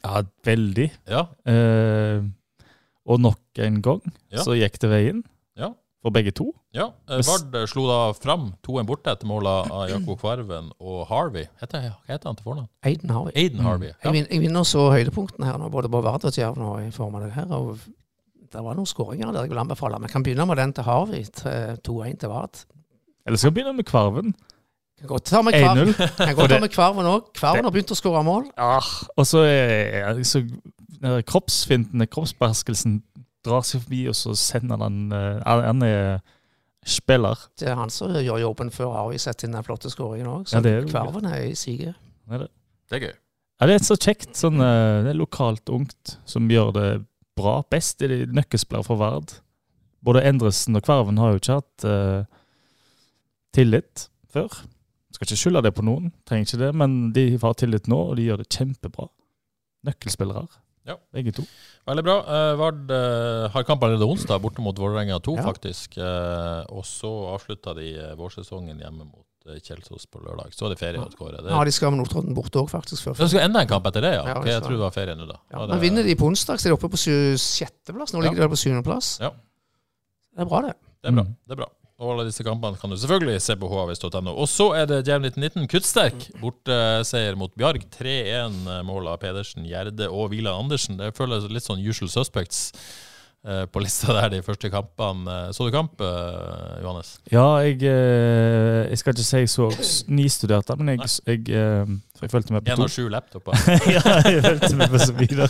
Ja, 0.04 0.20
veldig. 0.44 0.90
Ja. 1.08 1.24
og 3.08 3.20
nok 3.20 3.60
en 3.64 3.80
gang 3.82 4.02
ja. 4.30 4.44
så 4.44 4.54
gikk 4.54 4.76
det 4.78 4.90
veien 4.92 5.22
ja. 5.58 5.72
for 6.04 6.14
begge 6.14 6.30
to. 6.36 6.52
Ja, 6.76 6.90
Vard 7.08 7.56
slo 7.72 7.88
da 7.88 7.98
fram 8.14 8.52
2-1 8.64 8.86
borte 8.88 9.10
etter 9.10 9.28
måla 9.28 9.56
av 9.66 9.88
Jakob 9.90 10.20
Kvarven 10.20 10.68
og 10.78 11.00
Harvey. 11.10 11.48
Heter, 11.62 11.88
hva 11.96 12.12
heter 12.12 12.30
han 12.30 12.38
til 12.38 12.46
fornavn? 12.46 12.70
Aiden 12.86 13.12
Harvey. 13.16 13.34
Aiden 13.34 13.64
Harvey. 13.64 13.90
Mm. 13.96 14.04
Jeg, 14.04 14.28
jeg, 14.28 14.44
vinner 14.44 14.68
så 14.68 14.86
høydepunktene 14.92 15.48
her 15.48 15.58
nå, 15.58 15.72
både 15.72 15.90
på 15.92 16.04
Vard 16.04 16.28
og 16.28 16.36
Tjerv 16.36 16.60
nå 16.60 16.76
i 16.84 16.92
form 16.94 17.18
av 17.18 17.26
det 17.26 17.32
her. 17.40 17.50
og 17.56 17.80
det 18.52 18.64
var 18.64 18.76
noen 18.78 18.88
skåringer 18.88 19.32
der 19.32 19.46
jeg 19.46 19.52
vil 19.52 19.60
anbefale. 19.60 20.00
Vi 20.02 20.12
kan 20.12 20.24
begynne 20.26 20.46
med 20.48 20.60
den 20.60 20.72
til 20.76 20.86
Harvey, 20.86 21.24
2-1 21.24 22.20
til 22.22 22.32
Vard. 22.32 22.62
Eller 23.26 23.40
skal 23.40 23.50
vi 23.50 23.58
begynne 23.58 23.76
med 23.76 23.84
Kvarven? 23.88 24.32
Kan 24.98 25.08
godt 25.08 25.24
ta 25.24 25.42
med 25.42 25.52
Kvarven 25.52 25.92
Kan 25.94 26.34
godt 26.34 26.50
ta 26.54 26.60
med 26.60 26.72
Kvarven 26.72 27.06
òg. 27.06 27.28
Kvarven 27.36 27.68
har 27.68 27.74
begynt 27.74 27.92
å 27.94 27.98
skåre 27.98 28.22
mål. 28.26 28.48
Ja, 28.56 28.78
og 29.14 29.28
så 29.28 29.44
er 29.46 30.18
så, 30.26 30.42
kroppsfintene, 31.28 32.08
kroppsbeherskelsen, 32.10 32.98
drar 33.46 33.62
seg 33.66 33.84
forbi, 33.84 34.02
og 34.10 34.16
så 34.18 34.34
sender 34.38 34.80
han 34.82 35.12
uh, 35.12 35.44
Han 35.46 35.84
er 35.86 36.18
spiller. 36.88 37.38
Det 37.60 37.68
er 37.68 37.76
han 37.78 37.92
som 37.92 38.16
gjør 38.16 38.40
jobben 38.40 38.72
før 38.72 38.94
Harvey 38.96 39.20
setter 39.20 39.46
inn 39.46 39.54
den 39.58 39.66
flotte 39.66 39.92
skåringen 39.92 40.30
òg. 40.32 40.48
Så 40.48 40.62
ja, 40.64 40.80
Kvarven 40.88 41.28
er 41.28 41.44
i 41.50 41.54
siget. 41.58 41.94
Det, 42.26 42.48
det 42.88 42.98
er 42.98 43.04
gøy. 43.06 43.14
Ja, 43.58 43.66
det 43.68 43.76
er 43.76 43.84
så 43.86 43.98
kjekt. 43.98 44.32
Sånn, 44.38 44.58
uh, 44.62 45.04
det 45.04 45.12
er 45.12 45.20
lokalt 45.20 45.70
ungt 45.74 46.16
som 46.26 46.50
gjør 46.50 46.72
det 46.74 46.88
bra. 47.38 47.60
Best 47.72 48.02
er 48.04 48.12
de 48.12 48.18
nøkkelspillere 48.34 48.86
for 48.86 49.00
Vard. 49.00 49.36
Både 50.04 50.22
Endresen 50.28 50.78
og 50.78 50.84
Kvarven 50.86 51.18
har 51.18 51.32
jo 51.32 51.40
ikke 51.40 51.58
hatt 51.58 51.86
uh, 51.88 52.22
tillit 53.56 54.06
før. 54.30 54.60
Skal 55.14 55.26
ikke 55.26 55.40
skylde 55.40 55.64
det 55.66 55.74
på 55.74 55.84
noen, 55.86 56.12
trenger 56.28 56.46
ikke 56.46 56.62
det, 56.62 56.70
men 56.78 56.96
de 57.16 57.26
har 57.42 57.58
tillit 57.58 57.88
nå, 57.90 57.98
og 58.10 58.18
de 58.18 58.28
gjør 58.28 58.42
det 58.42 58.50
kjempebra. 58.54 59.08
Nøkkelspillere, 59.88 60.44
ja. 60.90 60.98
begge 61.14 61.32
to. 61.34 61.46
Veldig 61.88 62.04
bra. 62.06 62.18
Uh, 62.28 62.52
Vard 62.60 62.92
uh, 62.92 63.48
har 63.54 63.66
kamp 63.66 63.82
allerede 63.86 64.06
onsdag, 64.06 64.42
borte 64.44 64.62
mot 64.62 64.78
Vålerenga 64.78 65.18
2, 65.24 65.38
ja. 65.40 65.46
faktisk. 65.46 65.98
og 65.98 66.84
så 66.86 67.10
avslutta 67.34 67.74
de 67.78 67.90
vårsesongen 68.18 68.78
hjemme 68.84 69.08
mot 69.08 69.27
Kjelsås 69.64 70.06
på 70.10 70.20
lørdag. 70.22 70.52
Så 70.56 70.68
er 70.68 70.74
det 70.74 70.80
ferie 70.80 71.00
hos 71.02 71.16
Kåre. 71.18 71.40
Ja, 71.42 71.62
de 71.64 71.74
skal 71.74 71.94
med 71.94 72.02
Notodden 72.02 72.36
borte 72.36 72.60
òg, 72.60 72.68
faktisk. 72.72 73.08
Før. 73.08 73.16
Det 73.18 73.30
skal 73.32 73.46
enda 73.46 73.64
en 73.64 73.70
kamp 73.70 73.88
etter 73.90 74.04
det, 74.04 74.12
ja? 74.18 74.26
ja 74.30 74.36
okay, 74.40 74.52
jeg 74.54 74.64
tror 74.66 74.76
det 74.76 74.84
var 74.84 74.94
ferie 74.94 75.16
nå, 75.18 75.26
da. 75.30 75.40
Ja, 75.54 75.64
men 75.72 75.82
Vinner 75.82 76.06
de 76.06 76.16
på 76.18 76.28
onsdag, 76.28 76.60
så 76.60 76.68
er 76.68 76.74
de 76.74 76.78
oppe 76.78 76.92
på 76.92 77.00
sjetteplass. 77.00 78.14
Nå 78.14 78.22
ligger 78.26 78.44
de 78.44 78.52
på 78.52 78.60
syvendeplass. 78.60 79.16
Ja. 79.24 79.32
Det 80.36 80.44
er 80.44 80.50
bra, 80.52 80.62
det. 80.68 80.76
Det 81.02 81.12
er 81.12 81.20
bra. 81.20 81.26
det 81.26 81.56
er 81.56 81.62
bra. 81.64 81.72
Og 81.98 82.12
alle 82.12 82.28
disse 82.28 82.44
kampene 82.46 82.78
kan 82.78 82.92
du 82.92 82.94
selvfølgelig 82.94 83.40
se 83.42 83.56
på 83.58 83.68
havis.no. 83.72 84.30
Og 84.30 84.46
så 84.46 84.68
er 84.78 84.84
det 84.86 85.00
Jam 85.08 85.24
1919 85.26 85.66
kuttsterk. 85.72 86.28
Borteseier 86.38 87.34
mot 87.38 87.50
Bjarg. 87.58 87.88
3-1-mål 87.96 89.10
av 89.10 89.18
Pedersen, 89.24 89.66
Gjerde 89.66 90.06
og 90.06 90.30
Vila 90.30 90.54
Andersen. 90.54 91.00
Det 91.00 91.10
føles 91.18 91.48
litt 91.50 91.66
sånn 91.66 91.82
usual 91.82 92.12
suspects. 92.12 92.68
Eh, 93.46 93.66
på 93.70 93.78
lista 93.78 94.12
der 94.12 94.32
de 94.32 94.40
første 94.42 94.66
kampene. 94.70 95.52
Så 95.54 95.68
du 95.68 95.70
kamp, 95.70 96.00
eh, 96.02 96.80
Johannes? 96.82 97.20
Ja, 97.30 97.46
jeg, 97.62 97.78
eh, 97.86 98.88
jeg 98.90 98.98
skal 98.98 99.14
ikke 99.14 99.24
si 99.24 99.42
jeg 99.44 99.50
så 99.52 99.68
nistudert, 100.10 100.72
men 100.76 100.96
jeg, 100.96 101.06
jeg, 101.26 101.44
jeg, 101.48 102.30
fulgte 102.32 102.52
med 102.52 102.66
på 102.66 102.74
to. 102.74 102.74
En 102.74 102.82
av 102.82 102.90
sju 102.90 103.06
laptoper? 103.08 103.62
ja, 103.96 104.02
jeg 104.26 104.42
fulgte 104.42 104.72
med 104.80 104.90
på 104.90 105.02
så 105.04 105.14
videre. 105.14 105.48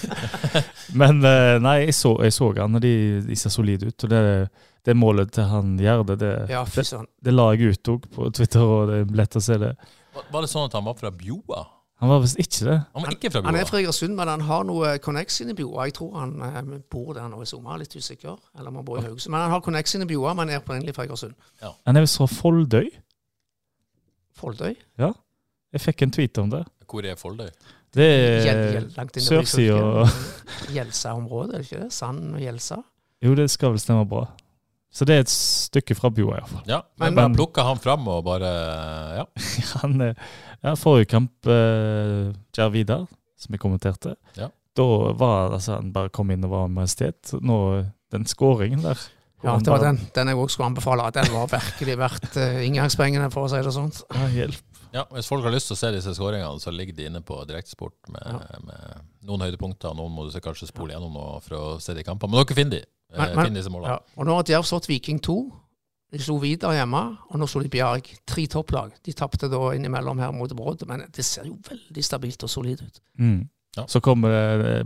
Men 1.01 1.25
nei, 1.65 1.79
jeg 1.87 1.97
så, 1.97 2.13
jeg 2.29 2.37
så 2.37 2.53
han, 2.61 2.77
og 2.77 2.85
de, 2.85 2.93
de 3.25 3.41
ser 3.41 3.57
solide 3.57 3.89
ut. 3.89 4.05
og 4.05 4.13
det, 4.13 4.23
det 4.85 4.97
målet 4.97 5.33
til 5.33 5.49
han 5.49 5.79
Gjerde, 5.81 6.19
det, 6.21 6.35
ja, 6.53 6.67
det, 6.69 6.87
det, 7.25 7.35
la 7.35 7.51
jeg 7.55 7.73
ut 7.73 7.95
òg 7.95 8.07
på 8.13 8.29
Twitter, 8.37 8.69
og 8.69 8.93
det 8.93 9.01
er 9.01 9.19
lett 9.25 9.41
å 9.41 9.45
se 9.49 9.57
det. 9.65 9.73
Var 10.29 10.45
det 10.45 10.53
sånn 10.53 10.69
at 10.69 10.77
han 10.77 10.85
var 10.85 11.01
fra 11.01 11.11
Bjoa? 11.15 11.65
Han 11.99 12.13
var 12.13 12.21
visst 12.23 12.39
ikke 12.39 12.65
det. 12.69 12.77
Han 12.95 13.03
var 13.03 13.15
ikke 13.17 13.31
fra 13.35 13.41
Han 13.43 13.57
er 13.59 13.65
fra 13.67 13.79
Egersund, 13.81 14.15
men 14.15 14.31
han 14.31 14.43
har 14.47 14.67
noe 14.69 14.93
connection 15.03 15.51
i 15.51 15.55
Bjoa. 15.59 15.89
Jeg 15.89 15.97
tror 15.99 16.13
han 16.21 16.37
eh, 16.47 16.61
bor 16.91 17.11
der 17.17 17.27
nå 17.31 17.41
i 17.43 17.49
sommer, 17.51 17.79
litt 17.81 17.97
usikker. 17.97 18.37
Eller 18.55 18.71
om 18.71 18.79
han 18.79 18.87
bor 18.87 19.01
i 19.01 19.03
Haugesund. 19.03 19.33
Men 19.35 19.43
han 19.43 19.51
har 19.57 19.65
connection 19.67 20.05
i 20.05 20.07
Bjoa, 20.07 20.35
men 20.39 20.53
er 20.53 20.63
opprinnelig 20.63 20.95
fra 20.95 21.09
Egersund. 21.09 21.35
Ja. 21.63 21.73
Han 21.91 21.99
er 21.99 22.07
visst 22.07 22.21
fra 22.21 22.29
Foldøy? 22.31 22.93
Foldøy? 24.39 24.77
Ja. 25.03 25.11
Jeg 25.75 25.85
fikk 25.89 26.07
en 26.07 26.15
tweet 26.15 26.39
om 26.39 26.55
det. 26.55 26.63
Hvor 26.89 27.05
er 27.05 27.19
Foldøy? 27.19 27.51
Det 27.95 28.07
er 28.07 28.85
sørsida 29.19 30.05
Gjelsa-området, 30.75 31.55
er 31.55 31.63
det 31.63 31.67
ikke 31.67 31.83
det? 31.83 31.93
Sand 31.97 32.35
og 32.35 32.41
Gjelsa? 32.43 32.83
Jo, 33.25 33.35
det 33.35 33.49
skal 33.51 33.75
vel 33.75 33.81
stemme 33.83 34.05
bra. 34.09 34.27
Så 34.95 35.05
det 35.09 35.17
er 35.17 35.25
et 35.27 35.33
stykke 35.33 35.95
fra 35.99 36.11
bua, 36.15 36.39
iallfall. 36.39 36.63
Ja, 36.71 36.81
men, 36.97 37.13
men 37.13 37.19
bare 37.19 37.35
plukka 37.37 37.67
han 37.67 37.81
fram 37.83 38.09
og 38.09 38.23
bare 38.27 38.53
Ja. 39.19 39.27
han, 39.83 40.01
ja 40.65 40.75
forrige 40.81 41.11
kamp, 41.13 41.35
uh, 41.47 42.33
Jar 42.57 42.73
Vidar, 42.75 43.05
som 43.39 43.55
jeg 43.55 43.63
kommenterte, 43.63 44.17
ja. 44.39 44.49
da 44.79 44.89
var 45.19 45.55
altså, 45.59 45.77
han 45.77 45.93
bare 45.95 46.11
kom 46.15 46.33
inn 46.35 46.47
og 46.49 46.55
var 46.57 46.73
majestet. 46.73 47.37
Nå, 47.39 47.61
den 48.13 48.27
skåringen 48.27 48.83
der 48.87 48.99
ja, 49.43 49.55
det 49.63 49.71
var 49.71 49.83
den, 49.85 50.01
den 50.15 50.31
jeg 50.33 50.39
òg 50.41 50.49
skulle 50.51 50.67
anbefale. 50.73 51.05
Den 51.15 51.29
var 51.31 51.51
virkelig 51.53 51.95
verdt 52.01 52.39
uh, 52.41 52.59
inngangspengene, 52.67 53.29
for 53.31 53.47
å 53.47 53.53
si 53.53 53.61
det 53.63 53.75
sånn. 53.75 53.93
Ja, 54.17 54.27
hjelp. 54.35 54.65
Ja, 54.95 55.05
Hvis 55.13 55.29
folk 55.29 55.45
har 55.45 55.53
lyst 55.53 55.69
til 55.69 55.77
å 55.77 55.79
se 55.79 55.91
disse 55.95 56.15
skåringene, 56.17 56.59
så 56.63 56.73
ligger 56.73 56.97
de 56.97 57.07
inne 57.11 57.21
på 57.25 57.37
Direktesport 57.47 58.09
med, 58.11 58.25
ja. 58.25 58.61
med, 58.65 59.05
noen 59.29 59.45
høydepunkter. 59.45 59.95
Noen 59.95 60.15
må 60.17 60.27
du 60.27 60.39
kanskje 60.43 60.71
spole 60.71 60.95
gjennom 60.95 61.19
for 61.45 61.59
å 61.59 61.65
se 61.83 61.95
de 61.95 62.05
kampene. 62.07 62.33
Men 62.33 62.41
dere 62.43 62.57
finner 62.57 62.79
de. 62.79 62.89
Men, 63.15 63.33
men, 63.35 63.41
men, 63.41 63.57
disse 63.57 63.73
målene. 63.73 63.97
Ja. 63.97 64.19
Og 64.19 64.29
nå 64.29 64.37
har 64.37 64.49
Djerv 64.49 64.67
slått 64.69 64.89
Viking 64.91 65.21
2. 65.25 65.39
De 66.13 66.21
slo 66.25 66.39
videre 66.41 66.79
hjemme, 66.79 67.01
og 67.29 67.41
nå 67.41 67.47
slo 67.49 67.61
de 67.65 67.71
Bjerg. 67.73 68.07
Tre 68.29 68.47
topplag. 68.49 68.95
De 69.05 69.13
tapte 69.17 69.51
da 69.53 69.61
innimellom 69.77 70.21
her 70.23 70.33
mot 70.33 70.53
Brodd, 70.57 70.87
men 70.89 71.05
det 71.13 71.25
ser 71.27 71.49
jo 71.49 71.59
veldig 71.69 72.05
stabilt 72.05 72.45
og 72.47 72.53
solid 72.53 72.81
ut. 72.85 73.03
Mm. 73.21 73.43
Ja. 73.77 73.85
Så 73.89 74.01
kommer 74.05 74.33
det, 74.63 74.77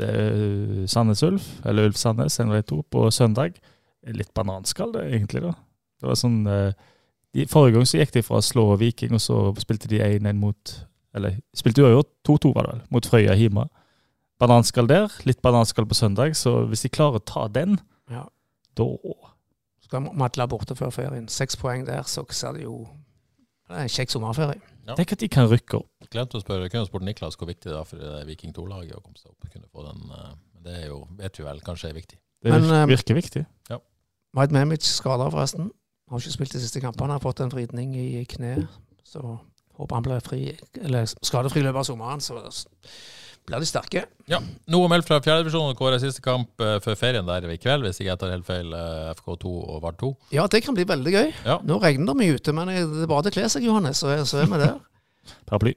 det 0.00 0.90
Sandnes 0.92 1.24
Ulf, 1.24 1.46
eller 1.64 1.88
Ulf 1.88 1.96
Sandnes, 2.00 2.36
en 2.40 2.52
av 2.52 2.60
de 2.60 2.66
to, 2.68 2.82
på 2.92 3.08
søndag. 3.10 3.56
litt 4.06 4.34
bananskall, 4.34 4.92
det, 4.92 5.08
egentlig. 5.16 5.42
da. 5.42 5.54
Det 6.00 6.06
var 6.10 6.18
sånn 6.20 6.44
eh, 6.46 6.76
de, 7.34 7.46
Forrige 7.50 7.74
gang 7.74 7.88
så 7.88 7.98
gikk 7.98 8.12
de 8.14 8.22
fra 8.22 8.38
å 8.38 8.44
slå 8.44 8.68
Viking, 8.78 9.16
og 9.16 9.22
så 9.24 9.40
spilte 9.58 9.88
de 9.90 9.98
1-1 10.04 10.36
mot 10.38 10.76
Eller 11.16 11.40
spilte 11.56 11.82
uavgjort 11.82 12.12
2-2, 12.28 12.52
var 12.54 12.68
det 12.68 12.74
vel, 12.74 12.84
mot 12.92 13.08
Frøya 13.08 13.34
hjemme. 13.40 13.64
Bananskall 14.38 14.86
der, 14.90 15.12
litt 15.24 15.40
bananskall 15.42 15.86
på 15.88 15.96
søndag, 15.96 16.34
så 16.36 16.66
hvis 16.68 16.82
de 16.84 16.90
klarer 16.92 17.20
å 17.20 17.24
ta 17.24 17.46
den, 17.48 17.78
Ja. 18.10 18.26
da 18.76 18.84
Skal 19.86 20.00
Madla 20.12 20.46
borte 20.50 20.74
før 20.74 20.90
ferien. 20.90 21.28
Seks 21.28 21.56
poeng 21.56 21.84
der, 21.86 22.02
så 22.02 22.24
ser 22.32 22.52
det 22.52 22.62
jo 22.64 22.88
Det 23.68 23.76
er 23.76 23.82
en 23.82 23.88
kjekk 23.88 24.10
sommerferie. 24.10 24.60
Tenk 24.96 25.12
at 25.12 25.18
de 25.18 25.28
kan 25.28 25.48
rykke 25.48 25.78
opp. 25.80 25.88
Glemte 26.10 26.38
å 26.38 26.42
spørre, 26.42 26.68
kunne 26.70 26.86
spurt 26.86 27.02
Niklas 27.02 27.34
hvor 27.36 27.48
viktig 27.48 27.66
det 27.70 27.74
er 27.74 27.84
for 27.84 27.96
det 27.98 28.26
Viking 28.28 28.52
2-laget 28.54 28.94
å 28.94 29.02
komme 29.02 29.18
seg 29.18 29.30
opp. 29.32 29.48
Kunne 29.50 29.66
få 29.72 29.82
den, 29.88 30.10
eh, 30.10 30.34
men 30.54 30.62
det 30.62 30.74
er 30.82 30.86
jo, 30.86 31.08
vet 31.18 31.38
vi 31.38 31.42
vel 31.44 31.60
kanskje 31.60 31.88
er 31.90 31.94
viktig. 31.94 32.18
Det 32.42 32.52
Men, 32.52 32.62
virker, 32.62 32.82
eh, 32.82 32.86
virker 32.86 33.14
viktig. 33.14 33.46
Maid 34.36 34.52
Memic 34.52 34.82
skader 34.82 35.30
forresten. 35.30 35.70
Har 36.10 36.18
ikke 36.18 36.30
spilt 36.36 36.52
de 36.52 36.60
siste 36.60 36.80
kampene. 36.80 37.12
Har 37.16 37.18
fått 37.20 37.40
en 37.40 37.50
vridning 37.50 37.94
i 37.96 38.24
kneet. 38.24 38.68
Så 39.02 39.40
håper 39.78 39.94
han 39.96 40.02
blir 40.04 40.20
fri, 40.22 40.56
eller 40.82 41.06
skadefri 41.22 41.58
i 41.60 41.62
løpet 41.64 41.82
av 41.82 41.84
sommeren. 41.88 42.20
Så 42.20 42.38
blir 43.46 43.62
de 43.62 43.68
sterke. 43.68 44.04
Ja, 44.28 44.40
Noe 44.74 44.88
meldt 44.90 45.06
fra 45.08 45.20
fjerdedivisjon 45.22 45.70
og 45.70 45.78
kåre 45.78 46.00
siste 46.02 46.22
kamp 46.24 46.60
eh, 46.60 46.76
før 46.84 46.96
ferien 46.98 47.26
der 47.28 47.46
i 47.52 47.58
kveld, 47.62 47.86
hvis 47.86 48.00
jeg 48.02 48.18
tar 48.18 48.32
helt 48.34 48.46
feil. 48.48 48.72
eh, 48.74 49.14
FK2 49.14 49.52
og 49.76 49.80
Vard 49.84 49.98
2. 50.02 50.12
Ja, 50.34 50.46
det 50.50 50.64
kan 50.66 50.74
bli 50.74 50.84
veldig 50.88 51.12
gøy. 51.14 51.32
Ja. 51.46 51.58
Nå 51.64 51.78
regner 51.82 52.10
det 52.12 52.16
mye 52.20 52.36
ute, 52.40 52.52
men 52.56 52.72
det 52.72 52.80
er 53.06 53.10
bare 53.10 53.30
å 53.30 53.34
kle 53.34 53.48
seg, 53.52 53.64
Johannes. 53.68 54.02
Så, 54.02 54.10
så 54.26 54.42
er 54.42 54.50
vi 54.50 54.58
der. 54.64 54.78
Paraply. 55.48 55.74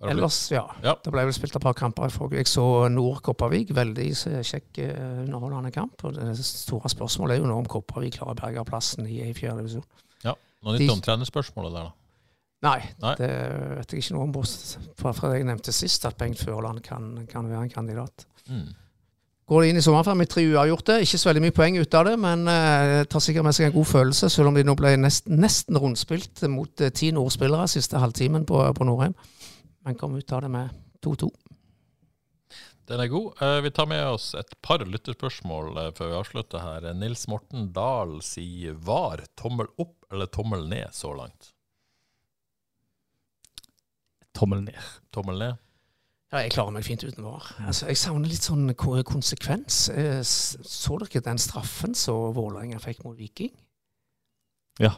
Bare 0.00 0.14
Ellers, 0.14 0.36
ja. 0.50 0.62
Ja. 0.80 0.94
Det 1.04 1.10
ble 1.12 1.26
vel 1.28 1.34
spilt 1.36 1.54
et 1.58 1.62
par 1.62 1.74
kamper. 1.76 2.08
i 2.08 2.14
forrige- 2.14 2.40
Jeg 2.40 2.48
så 2.48 2.62
Nord 2.88 3.20
Kopervik. 3.22 3.68
Veldig 3.76 4.06
eh, 4.30 4.40
kjekk, 4.48 4.78
eh, 4.80 5.24
underholdende 5.26 5.70
kamp. 5.74 6.00
Og 6.08 6.14
det 6.16 6.38
store 6.40 6.88
spørsmålet 6.88 7.36
er 7.36 7.42
jo 7.42 7.50
nå 7.50 7.58
om 7.60 7.68
Kopervik 7.68 8.16
klarer 8.16 8.32
å 8.32 8.38
berge 8.40 8.64
plassen 8.64 9.04
i 9.06 9.18
i 9.28 9.34
fjerde 9.36 9.60
divisjon. 9.60 9.84
Ja, 10.24 10.32
Noe 10.64 10.78
nytt 10.78 10.90
om 10.94 11.02
trenerspørsmålet 11.04 11.76
der, 11.76 11.90
da? 11.90 11.92
Nei, 12.60 12.80
Nei. 13.00 13.14
det 13.16 13.30
vet 13.78 13.92
jeg 13.94 14.02
ikke 14.02 14.14
noe 14.18 14.26
om, 14.26 14.32
bortsett 14.34 14.90
fra 15.00 15.14
det 15.30 15.38
jeg 15.38 15.48
nevnte 15.48 15.72
sist, 15.72 16.04
at 16.04 16.18
Bengt 16.20 16.42
Førland 16.44 16.82
kan, 16.84 17.14
kan 17.30 17.48
være 17.48 17.62
en 17.64 17.72
kandidat. 17.72 18.26
Mm. 18.50 18.66
Går 19.50 19.64
de 19.64 19.70
inn 19.72 19.80
i 19.80 19.82
sommerferien 19.82 20.20
med 20.20 20.28
tre 20.30 20.44
uavgjorte, 20.46 20.98
ikke 21.02 21.18
så 21.18 21.30
veldig 21.30 21.42
mye 21.46 21.54
poeng 21.56 21.78
ut 21.80 21.94
av 21.98 22.04
det, 22.06 22.12
men 22.22 22.44
eh, 22.52 23.00
tar 23.10 23.24
sikkert 23.24 23.48
med 23.48 23.56
seg 23.56 23.70
en 23.70 23.74
god 23.74 23.88
følelse, 23.90 24.28
selv 24.30 24.52
om 24.52 24.58
de 24.58 24.62
nå 24.68 24.76
ble 24.78 24.92
nest, 25.00 25.26
nesten 25.32 25.80
rundspilt 25.80 26.44
mot 26.52 26.84
eh, 26.84 26.92
ti 26.94 27.08
nordspillere 27.16 27.66
siste 27.72 27.98
halvtimen 27.98 28.44
på, 28.46 28.60
på 28.76 28.86
Norheim. 28.86 29.16
Men 29.88 29.96
kom 29.98 30.14
ut 30.20 30.36
av 30.36 30.44
det 30.44 30.52
med 30.52 30.76
2-2. 31.02 31.30
Den 32.90 33.00
er 33.02 33.10
god. 33.10 33.40
Eh, 33.42 33.60
Vi 33.64 33.70
tar 33.74 33.88
med 33.90 34.04
oss 34.12 34.34
et 34.38 34.52
par 34.62 34.84
lytterspørsmål 34.84 35.72
eh, 35.78 35.90
før 35.96 36.12
vi 36.12 36.18
avslutter 36.20 36.62
her. 36.62 36.86
Nils 36.98 37.24
Morten 37.30 37.72
Dahl 37.74 38.18
sier 38.26 38.76
var 38.76 39.24
tommel 39.40 39.72
opp 39.80 39.96
eller 40.12 40.28
tommel 40.30 40.68
ned 40.70 40.92
så 40.94 41.10
langt? 41.16 41.54
Tommel 44.34 44.62
ned. 44.64 44.78
Tommel 45.12 45.38
ned? 45.38 45.58
Ja, 46.30 46.44
jeg 46.44 46.52
klarer 46.54 46.70
meg 46.76 46.84
fint 46.86 47.02
uten 47.02 47.24
VAR. 47.26 47.48
Altså, 47.66 47.88
jeg 47.90 47.98
savner 47.98 48.30
litt 48.30 48.44
sånn 48.46 48.68
konsekvens. 48.78 49.88
Eh, 49.90 50.20
Så 50.22 50.98
dere 51.02 51.22
den 51.26 51.38
straffen 51.42 51.94
som 51.98 52.32
Vålerenga 52.36 52.78
fikk 52.78 53.02
mot 53.04 53.16
Viking? 53.18 53.50
Ja. 54.78 54.92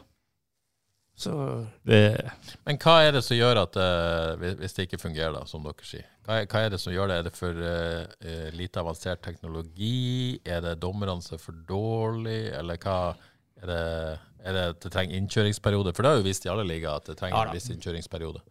Så 1.17 1.67
Det, 1.85 2.31
Men 2.65 2.77
hva 2.77 2.99
er 3.07 3.11
det 3.13 3.23
som 3.23 3.37
gjør 3.37 3.63
at 3.63 3.75
eh, 3.77 4.35
hvis- 4.57 4.73
det 4.75 4.87
ikke 4.89 5.01
fungerer, 5.01 5.33
da, 5.33 5.43
som 5.45 5.63
dere 5.63 5.83
sier? 5.83 6.05
Hva 6.25 6.41
er, 6.41 6.45
hva 6.45 6.59
er 6.65 6.69
det 6.69 6.79
som 6.79 6.93
gjør 6.93 7.07
det? 7.07 7.17
Er 7.19 7.23
det 7.23 7.35
for 7.35 7.51
eh, 7.51 8.51
lite 8.51 8.79
avansert 8.79 9.21
teknologi? 9.21 10.39
Er 10.45 10.61
det 10.61 10.79
dommerne 10.79 11.21
som 11.21 11.35
er 11.35 11.39
for 11.39 11.51
dårlige? 11.67 12.53
Eller 12.57 12.77
hva 12.77 13.15
er 13.61 13.65
det, 13.67 14.19
er 14.45 14.53
det 14.53 14.63
at 14.69 14.79
det 14.81 14.91
trenger 14.91 15.17
innkjøringsperiode? 15.17 15.93
For 15.95 16.03
det 16.03 16.09
har 16.11 16.17
jo 16.17 16.23
vist 16.29 16.45
i 16.45 16.49
alle 16.49 16.63
ligaer 16.63 16.95
at 16.95 17.05
det 17.05 17.17
trenger 17.17 17.37
Ja 17.37 17.43
en 17.49 17.53
viss 17.57 17.69
innkjøringsperiode. 17.69 18.41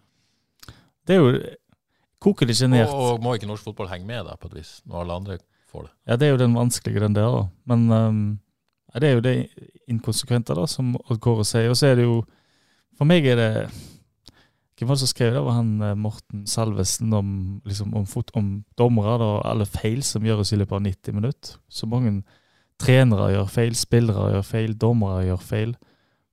Det 1.08 1.16
er 1.16 1.20
jo 1.20 1.32
Koker 2.22 2.46
ikke 2.46 2.68
ned 2.70 2.86
Og, 2.86 3.00
og 3.16 3.22
må 3.22 3.34
ikke 3.34 3.48
norsk 3.50 3.66
fotball 3.66 3.88
henge 3.90 4.06
med, 4.06 4.22
da, 4.28 4.36
på 4.38 4.50
et 4.52 4.60
vis, 4.60 4.76
når 4.86 5.00
alle 5.02 5.14
andre 5.18 5.38
får 5.72 5.86
det? 5.86 5.92
Ja, 6.06 6.16
det 6.16 6.26
er 6.26 6.34
jo 6.34 6.42
den 6.44 6.54
vanskelige, 6.54 7.02
den 7.02 7.16
der, 7.16 7.32
da. 7.34 7.46
Men 7.66 7.88
um, 7.90 8.20
det 8.94 9.08
er 9.08 9.16
jo 9.16 9.24
det 9.24 9.34
inkonsekvente, 9.90 10.54
da, 10.54 10.66
som 10.70 10.94
Odd 11.00 11.18
Kåre 11.24 11.46
sier. 11.48 11.70
Og 11.72 11.78
så 11.78 11.90
er 11.90 11.98
det 11.98 12.06
jo 12.06 12.20
For 12.98 13.08
meg 13.08 13.26
er 13.26 13.40
det 13.40 13.50
Hvem 14.78 14.90
var 14.90 14.98
det 14.98 15.02
som 15.04 15.10
skrev 15.12 15.34
det? 15.34 15.42
Var 15.46 15.54
han 15.54 15.72
eh, 15.84 15.98
Morten 15.98 16.46
Salvesen 16.50 17.12
om, 17.14 17.28
liksom, 17.68 17.92
om, 17.94 18.06
fot, 18.08 18.32
om 18.34 18.64
dommere 18.78 19.12
da, 19.20 19.28
og 19.36 19.44
alle 19.46 19.66
feil 19.68 20.00
som 20.02 20.24
gjøres 20.26 20.50
i 20.52 20.58
løpet 20.58 20.74
av 20.74 20.82
90 20.82 21.14
minutter. 21.14 21.52
Så 21.70 21.86
mange 21.86 22.16
trenere 22.82 23.28
gjør 23.30 23.52
feil, 23.52 23.76
spillere 23.78 24.32
gjør 24.32 24.48
feil, 24.48 24.74
dommere 24.74 25.28
gjør 25.28 25.44
feil. 25.46 25.76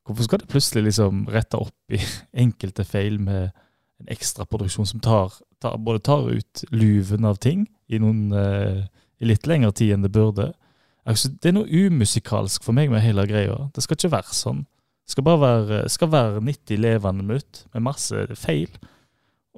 Hvorfor 0.02 0.26
skal 0.26 0.42
det 0.42 0.50
plutselig 0.50 0.88
liksom 0.88 1.28
rette 1.30 1.60
opp 1.62 1.94
i 1.94 2.02
enkelte 2.46 2.88
feil 2.90 3.20
med 3.22 3.52
en 4.00 4.12
ekstraproduksjon 4.14 4.88
som 4.88 5.04
tar, 5.04 5.34
tar, 5.62 5.78
både 5.78 6.04
tar 6.08 6.30
ut 6.32 6.64
luven 6.72 7.28
av 7.28 7.40
ting 7.44 7.66
i, 7.88 8.00
noen, 8.00 8.32
eh, 8.34 8.84
i 9.20 9.30
litt 9.30 9.48
lengre 9.50 9.72
tid 9.76 9.96
enn 9.96 10.06
det 10.06 10.14
burde. 10.16 10.52
Altså, 11.10 11.32
det 11.32 11.52
er 11.52 11.58
noe 11.58 11.70
umusikalsk 11.70 12.64
for 12.64 12.76
meg 12.78 12.92
med 12.92 13.04
hele 13.04 13.26
greia. 13.30 13.66
Det 13.76 13.84
skal 13.84 13.98
ikke 13.98 14.14
være 14.14 14.38
sånn. 14.38 14.64
Det 15.08 15.16
skal 15.16 15.26
bare 15.26 15.42
være, 15.42 15.82
skal 15.90 16.12
være 16.14 16.44
90 16.46 16.82
levende 16.84 17.26
minutt 17.26 17.64
med 17.74 17.86
masse 17.88 18.28
feil. 18.38 18.72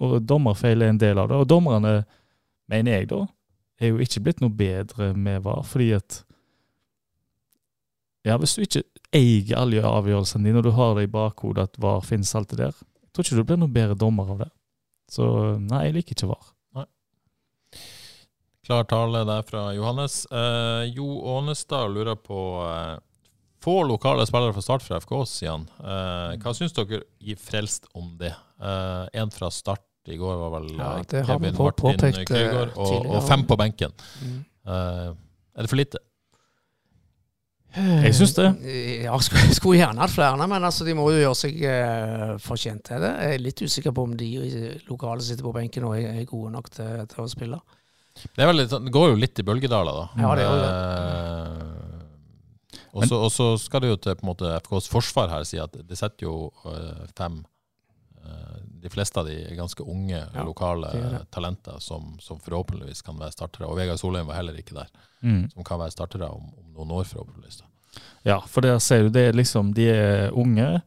Og 0.01 0.21
dommerfeil 0.23 0.81
er 0.81 0.93
en 0.93 1.01
del 1.01 1.19
av 1.19 1.29
det. 1.29 1.39
Og 1.41 1.49
dommerne, 1.49 2.01
mener 2.71 3.01
jeg 3.01 3.09
da, 3.11 3.25
er 3.81 3.91
jo 3.91 4.01
ikke 4.01 4.21
blitt 4.23 4.41
noe 4.41 4.53
bedre 4.55 5.11
med 5.17 5.41
VAR, 5.43 5.65
fordi 5.67 5.91
at 5.97 6.21
ja, 8.21 8.35
Hvis 8.37 8.53
du 8.53 8.61
ikke 8.61 8.83
eier 9.17 9.55
alle 9.57 9.81
avgjørelsene 9.81 10.45
dine, 10.45 10.59
og 10.61 10.67
du 10.67 10.75
har 10.77 10.91
det 10.93 11.07
i 11.07 11.09
bakhodet 11.09 11.63
at 11.63 11.79
VAR 11.81 12.03
finnes 12.05 12.35
alltid 12.37 12.59
der, 12.61 12.75
tror 13.13 13.25
ikke 13.27 13.37
du 13.41 13.43
blir 13.49 13.59
noen 13.61 13.73
bedre 13.75 13.95
dommer 13.99 14.29
av 14.35 14.41
det. 14.45 14.49
Så 15.11 15.25
nei, 15.59 15.85
jeg 15.89 15.95
liker 15.99 16.15
ikke 16.15 16.31
VAR. 16.31 16.51
Klar 18.61 18.83
tale 18.85 19.23
der 19.25 19.41
fra 19.47 19.71
Johannes. 19.73 20.25
Eh, 20.31 20.83
jo 20.93 21.07
Ånestad 21.33 21.91
lurer 21.95 22.15
på 22.15 22.37
eh, 22.67 22.99
Få 23.61 23.83
lokale 23.85 24.23
spillere 24.25 24.53
fra 24.55 24.61
start 24.65 24.83
fra 24.85 24.97
FK, 25.01 25.11
siden. 25.29 25.65
Eh, 25.81 26.35
hva 26.41 26.53
syns 26.57 26.73
dere 26.77 27.01
i 27.21 27.35
Frelst 27.37 27.85
om 27.97 28.13
det? 28.21 28.31
Eh, 28.61 29.03
en 29.21 29.33
fra 29.33 29.49
start 29.53 29.83
i 30.09 30.17
går 30.17 30.37
var 30.45 30.53
vel 30.59 30.69
Ja, 30.77 30.91
eh, 30.99 31.03
det 31.09 31.23
har 31.27 31.39
vi 31.41 31.51
Kevin 31.51 31.57
på- 31.57 31.67
Martin 31.91 32.25
Krygård, 32.25 32.71
og, 32.77 33.05
og 33.17 33.27
fem 33.27 33.43
på 33.49 33.57
benken. 33.61 33.93
Mm. 34.21 34.39
Eh, 34.65 35.11
er 35.57 35.61
det 35.65 35.69
for 35.73 35.81
lite? 35.81 36.01
Jeg 37.75 38.15
syns 38.17 38.33
det. 38.35 38.47
Ja, 39.05 39.15
skulle, 39.25 39.53
skulle 39.55 39.79
gjerne 39.79 40.01
hatt 40.03 40.11
flere, 40.11 40.47
men 40.47 40.63
altså, 40.67 40.83
de 40.87 40.95
må 40.97 41.05
jo 41.13 41.21
gjøre 41.21 41.37
seg 41.39 41.61
eh, 41.63 42.33
fortjent 42.43 42.83
til 42.89 42.99
det. 43.03 43.11
Jeg 43.23 43.37
er 43.37 43.43
litt 43.45 43.61
usikker 43.63 43.93
på 43.95 44.03
om 44.09 44.15
de 44.19 44.27
lokale 44.89 45.23
sitter 45.23 45.45
på 45.47 45.53
benken 45.55 45.85
og 45.87 45.95
er, 45.99 46.19
gode 46.29 46.51
nok 46.51 46.67
til, 46.73 47.05
til 47.13 47.23
å 47.23 47.29
spille. 47.31 47.61
Det, 48.21 48.41
er 48.43 48.49
vel 48.51 48.65
sånn- 48.67 48.89
det 48.89 48.91
går 48.91 49.13
jo 49.13 49.21
litt 49.21 49.39
i 49.39 49.45
bølgedaler, 49.47 50.01
da. 50.01 50.23
Ja, 50.25 50.33
det 50.35 50.49
gjør 50.49 50.57
jo 50.57 50.71
Eh, 50.71 51.77
og 52.91 53.05
så- 53.07 53.21
og 53.23 53.31
så 53.31 53.45
skal 53.57 53.79
det 53.85 53.89
jo 53.93 54.01
til 54.03 54.15
på 54.19 54.25
en 54.25 54.33
måte 54.33 54.49
FKs 54.65 54.89
forsvar 54.91 55.29
her 55.31 55.45
si 55.47 55.57
at 55.63 55.71
det 55.87 55.95
setter 55.97 56.25
jo 56.27 56.51
eh, 56.67 57.05
fem 57.15 57.37
eh, 58.25 58.57
De 58.81 58.89
fleste 58.89 59.19
av 59.21 59.27
de 59.27 59.35
er 59.45 59.55
ganske 59.55 59.83
unge, 59.85 60.17
Ja, 60.33 60.43
lokale 60.47 60.91
det 60.91 61.01
er 61.03 61.09
det. 61.17 61.23
talenter 61.31 61.79
som, 61.79 62.15
som 62.19 62.39
forhåpentligvis 62.39 63.01
kan 63.05 63.19
være 63.19 63.31
startere. 63.35 63.67
Og 63.69 63.77
Vegard 63.77 63.99
Solheim 64.01 64.27
var 64.27 64.35
heller 64.39 64.57
ikke 64.57 64.73
der. 64.79 64.89
Mm. 65.21 65.49
Som 65.53 65.63
kan 65.67 65.79
være 65.79 65.91
startere 65.93 66.29
om, 66.33 66.49
om 66.57 66.71
noen 66.79 66.91
år, 66.99 67.05
forhåpentligvis. 67.05 67.61
da. 67.61 68.01
Ja, 68.25 68.39
for 68.47 68.61
der 68.65 68.79
ser 68.79 69.03
du 69.03 69.09
det 69.09 69.27
er 69.29 69.33
liksom 69.37 69.73
De 69.75 69.89
er 69.91 70.31
unge. 70.33 70.81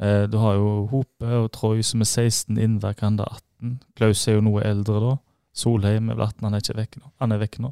Eh, 0.00 0.26
du 0.28 0.38
har 0.38 0.54
jo 0.58 0.86
Hope 0.90 1.24
og 1.42 1.50
Troy 1.52 1.82
som 1.82 2.00
er 2.02 2.08
16, 2.10 2.58
Innverk 2.58 3.00
han 3.00 3.18
er 3.20 3.30
18. 3.62 3.78
Klaus 3.96 4.26
er 4.28 4.34
jo 4.40 4.44
noe 4.44 4.62
eldre 4.64 5.00
da. 5.00 5.14
Solheim 5.56 6.10
er 6.10 6.18
vel 6.18 6.26
18, 6.26 6.44
han 6.44 6.54
er 6.54 6.60
ikke 6.64 6.76
vekk 6.82 6.98
nå. 7.00 7.12
Han 7.22 7.32
er 7.32 7.38
vekk 7.40 7.58
nå. 7.64 7.70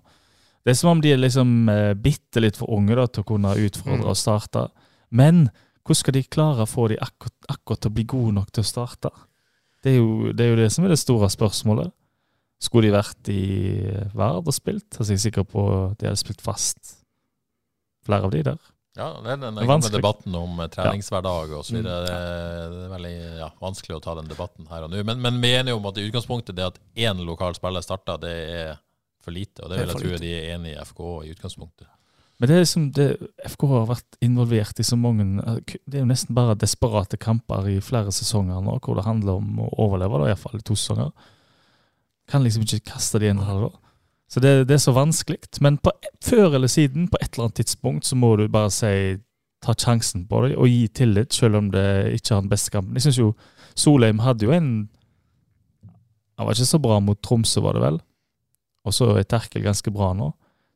Det 0.64 0.72
er 0.72 0.79
som 0.81 0.95
om 0.95 1.01
de 1.05 1.11
er 1.12 1.18
liksom 1.20 1.68
eh, 1.68 1.93
bitte 2.01 2.41
litt 2.41 2.57
for 2.57 2.70
unge 2.72 2.95
da, 2.97 3.05
til 3.07 3.20
å 3.25 3.29
kunne 3.35 3.51
utfordre 3.66 4.01
Mm. 4.01 4.09
og 4.09 4.16
starte. 4.16 4.68
Men 5.11 5.51
hvordan 5.85 5.99
skal 6.01 6.14
de 6.16 6.22
klare 6.25 6.64
å 6.64 6.70
få 6.70 6.87
de 6.89 6.97
akkurat, 7.05 7.35
akkurat 7.53 7.81
til 7.85 7.91
å 7.91 7.95
bli 7.99 8.05
gode 8.09 8.33
nok 8.39 8.49
til 8.57 8.64
å 8.64 8.66
starte? 8.70 9.11
Det 9.85 9.93
er, 9.93 9.99
jo, 10.01 10.32
det 10.32 10.45
er 10.47 10.55
jo 10.55 10.61
det 10.62 10.70
som 10.72 10.87
er 10.87 10.95
det 10.95 11.01
store 11.03 11.28
spørsmålet. 11.28 11.93
Skulle 12.64 12.89
de 12.89 12.95
vært 12.95 13.28
i 13.28 13.43
Vard 14.16 14.49
og 14.49 14.55
spilt? 14.57 14.89
Altså, 14.97 15.11
jeg 15.12 15.18
er 15.20 15.24
sikker 15.26 15.45
på 15.49 15.64
at 15.91 15.99
de 16.01 16.09
hadde 16.09 16.20
spilt 16.22 16.41
fast 16.45 16.95
flere 18.05 18.24
av 18.24 18.32
de 18.32 18.41
der. 18.47 18.70
Ja, 18.95 19.09
det 19.24 19.32
er 19.32 19.41
den 19.43 19.59
gamle 19.66 19.91
debatten 19.91 20.37
om 20.39 20.61
eh, 20.62 20.70
treningshverdag 20.70 21.53
og 21.59 21.64
så 21.66 21.74
videre. 21.74 22.05
Det, 22.07 22.18
det 22.70 22.82
er 22.85 22.93
veldig 22.93 23.14
ja, 23.41 23.49
vanskelig 23.61 23.97
å 23.97 24.03
ta 24.05 24.14
den 24.20 24.30
debatten 24.30 24.68
her 24.70 24.87
og 24.87 24.93
nå. 24.93 25.03
Men, 25.09 25.18
men 25.24 25.41
vi 25.43 25.51
er 25.51 25.64
enige 25.64 25.80
om 25.80 25.89
at 25.91 25.99
i 25.99 26.07
utgangspunktet 26.07 26.57
det 26.57 26.68
at 26.68 26.78
én 26.95 27.24
lokal 27.26 27.59
spiller 27.59 27.82
starter, 27.82 28.20
det 28.22 28.35
er 28.55 28.70
for 29.24 29.35
lite. 29.35 29.64
Og 29.64 29.72
det 29.72 29.80
vil 29.80 29.91
jeg 29.91 30.05
tro 30.05 30.22
de 30.22 30.30
er 30.37 30.49
enig 30.55 30.76
i 30.76 30.78
FK 30.87 31.03
i 31.26 31.35
utgangspunktet. 31.35 31.91
Men 32.45 32.51
det 32.51 32.57
er 32.59 32.64
liksom 32.66 32.88
det, 32.92 33.05
FK 33.49 33.62
har 33.70 33.86
vært 33.88 34.16
involvert 34.20 34.80
i 34.82 34.84
så 34.84 34.99
mange 35.01 35.24
Det 35.64 35.95
er 35.95 36.03
jo 36.03 36.09
nesten 36.11 36.36
bare 36.36 36.59
desperate 36.61 37.16
kamper 37.16 37.70
i 37.72 37.78
flere 37.80 38.12
sesonger 38.12 38.61
nå, 38.61 38.74
hvor 38.84 38.99
det 38.99 39.07
handler 39.07 39.38
om 39.40 39.62
å 39.64 39.68
overleve, 39.86 40.18
da, 40.20 40.26
i 40.26 40.34
hvert 40.34 40.42
fall 40.42 40.61
i 40.61 40.66
to 40.68 40.76
sesonger. 40.76 41.09
Kan 42.28 42.45
liksom 42.45 42.66
ikke 42.66 42.90
kaste 42.92 43.22
de 43.22 43.30
inn 43.32 43.40
her, 43.40 43.64
da. 43.64 43.97
Så 44.28 44.45
det, 44.45 44.53
det 44.68 44.76
er 44.76 44.84
så 44.84 44.92
vanskelig. 44.92 45.40
Men 45.64 45.80
på, 45.80 45.95
før 46.20 46.59
eller 46.59 46.68
siden, 46.68 47.09
på 47.09 47.16
et 47.22 47.30
eller 47.30 47.47
annet 47.47 47.62
tidspunkt, 47.62 48.05
så 48.05 48.20
må 48.20 48.34
du 48.36 48.45
bare 48.53 48.68
si 48.76 48.92
ta 49.64 49.72
sjansen 49.72 50.28
på 50.28 50.45
det 50.45 50.53
og 50.61 50.68
gi 50.68 50.84
tillit, 51.01 51.32
selv 51.32 51.62
om 51.62 51.72
det 51.72 51.88
ikke 52.18 52.34
har 52.34 52.45
den 52.45 52.53
beste 52.53 52.76
kampen. 52.76 53.01
Jeg 53.01 53.09
synes 53.09 53.22
jo 53.24 53.32
Solheim 53.72 54.20
hadde 54.20 54.45
jo 54.45 54.53
en 54.53 54.72
Han 56.36 56.45
var 56.45 56.53
ikke 56.53 56.74
så 56.76 56.78
bra 56.82 57.01
mot 57.01 57.24
Tromsø, 57.24 57.64
var 57.64 57.80
det 57.80 57.88
vel? 57.88 58.01
Og 58.84 58.92
så 58.92 59.14
er 59.16 59.24
Terkel 59.24 59.64
ganske 59.64 59.88
bra 59.97 60.12
nå. 60.12 60.34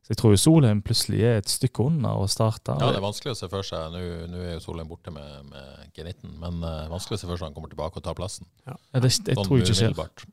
Så 0.09 0.15
jeg 0.15 0.19
tror 0.23 0.31
jo 0.33 0.41
Solheim 0.41 0.79
plutselig 0.81 1.19
er 1.21 1.35
et 1.37 1.51
stykke 1.51 1.83
unna 1.85 2.15
å 2.17 2.23
starte. 2.31 2.73
Ja, 2.81 2.87
det 2.89 2.97
er 2.97 3.05
vanskelig 3.05 3.35
å 3.35 3.37
se 3.37 3.49
for 3.51 3.65
seg. 3.67 3.93
Nå, 3.93 4.01
nå 4.31 4.41
er 4.41 4.55
jo 4.55 4.63
Solheim 4.63 4.89
borte 4.89 5.13
med, 5.13 5.51
med 5.51 5.93
G19, 5.93 6.33
men 6.41 6.63
uh, 6.65 6.87
vanskelig 6.89 7.19
å 7.19 7.21
se 7.21 7.29
for 7.29 7.37
seg 7.37 7.51
han 7.51 7.57
kommer 7.57 7.69
tilbake 7.69 8.01
og 8.01 8.07
tar 8.07 8.17
plassen. 8.17 8.49
Ja. 8.65 8.73
Ja, 8.73 9.03
det, 9.05 9.13
jeg 9.13 9.37
Sånn 9.37 9.45
tror 9.45 9.61
jeg 9.61 9.69
ikke 9.69 9.79
skjer. 9.83 10.27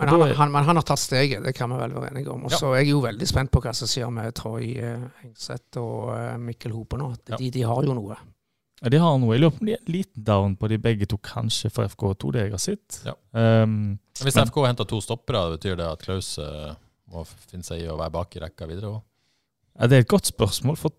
Men 0.00 0.08
han, 0.08 0.22
han, 0.32 0.52
men 0.54 0.64
han 0.64 0.78
har 0.78 0.84
tatt 0.86 1.02
steget, 1.02 1.42
det 1.44 1.52
kan 1.52 1.68
vi 1.74 1.76
vel 1.76 1.92
være 1.92 2.14
enige 2.14 2.32
om. 2.32 2.46
Og 2.48 2.54
så 2.54 2.70
er 2.72 2.84
jeg 2.84 2.94
jo 2.94 3.02
veldig 3.04 3.26
spent 3.28 3.50
på 3.52 3.60
hva 3.60 3.72
som 3.76 3.90
skjer 3.90 4.12
med 4.14 4.32
Troy 4.38 4.70
eh, 4.80 5.02
Hengseth 5.20 5.80
og 5.82 6.12
eh, 6.14 6.36
Mikkel 6.40 6.72
Hope 6.72 6.96
nå. 6.96 7.10
De, 7.34 7.50
de 7.52 7.64
har 7.68 7.84
jo 7.84 7.96
noe. 7.98 8.16
Ja, 8.80 8.92
de 8.94 9.00
har 9.02 9.18
noe. 9.20 9.34
Jeg 9.36 9.42
lurer 9.42 9.52
på 9.52 9.60
om 9.60 9.68
de 9.68 9.74
er 9.76 9.82
en 9.82 9.92
liten 9.92 10.24
down 10.24 10.54
på 10.56 10.70
de 10.72 10.78
begge 10.80 11.08
to, 11.10 11.18
kanskje 11.20 11.68
for 11.74 11.90
FK2, 11.92 12.30
det 12.36 12.46
jeg 12.46 12.54
har 12.54 12.62
sett. 12.62 13.00
Ja. 13.04 13.16
Um, 13.36 13.98
Hvis 14.22 14.38
men- 14.38 14.48
FK 14.48 14.62
henter 14.64 14.88
to 14.88 15.02
stoppere, 15.04 15.50
betyr 15.58 15.76
det 15.82 15.90
at 15.90 16.06
Klaus 16.06 16.32
eh, 16.40 16.72
må 17.10 17.24
finne 17.26 17.66
seg 17.66 17.82
i 17.84 17.88
å 17.90 17.98
være 17.98 18.14
bak 18.14 18.36
i 18.36 18.42
rekka 18.44 18.66
videre 18.70 18.90
òg? 18.94 19.00
ja, 19.80 19.86
det 19.86 19.96
er 19.96 20.04
et 20.04 20.08
godt 20.10 20.26
spørsmål, 20.30 20.76
for 20.76 20.94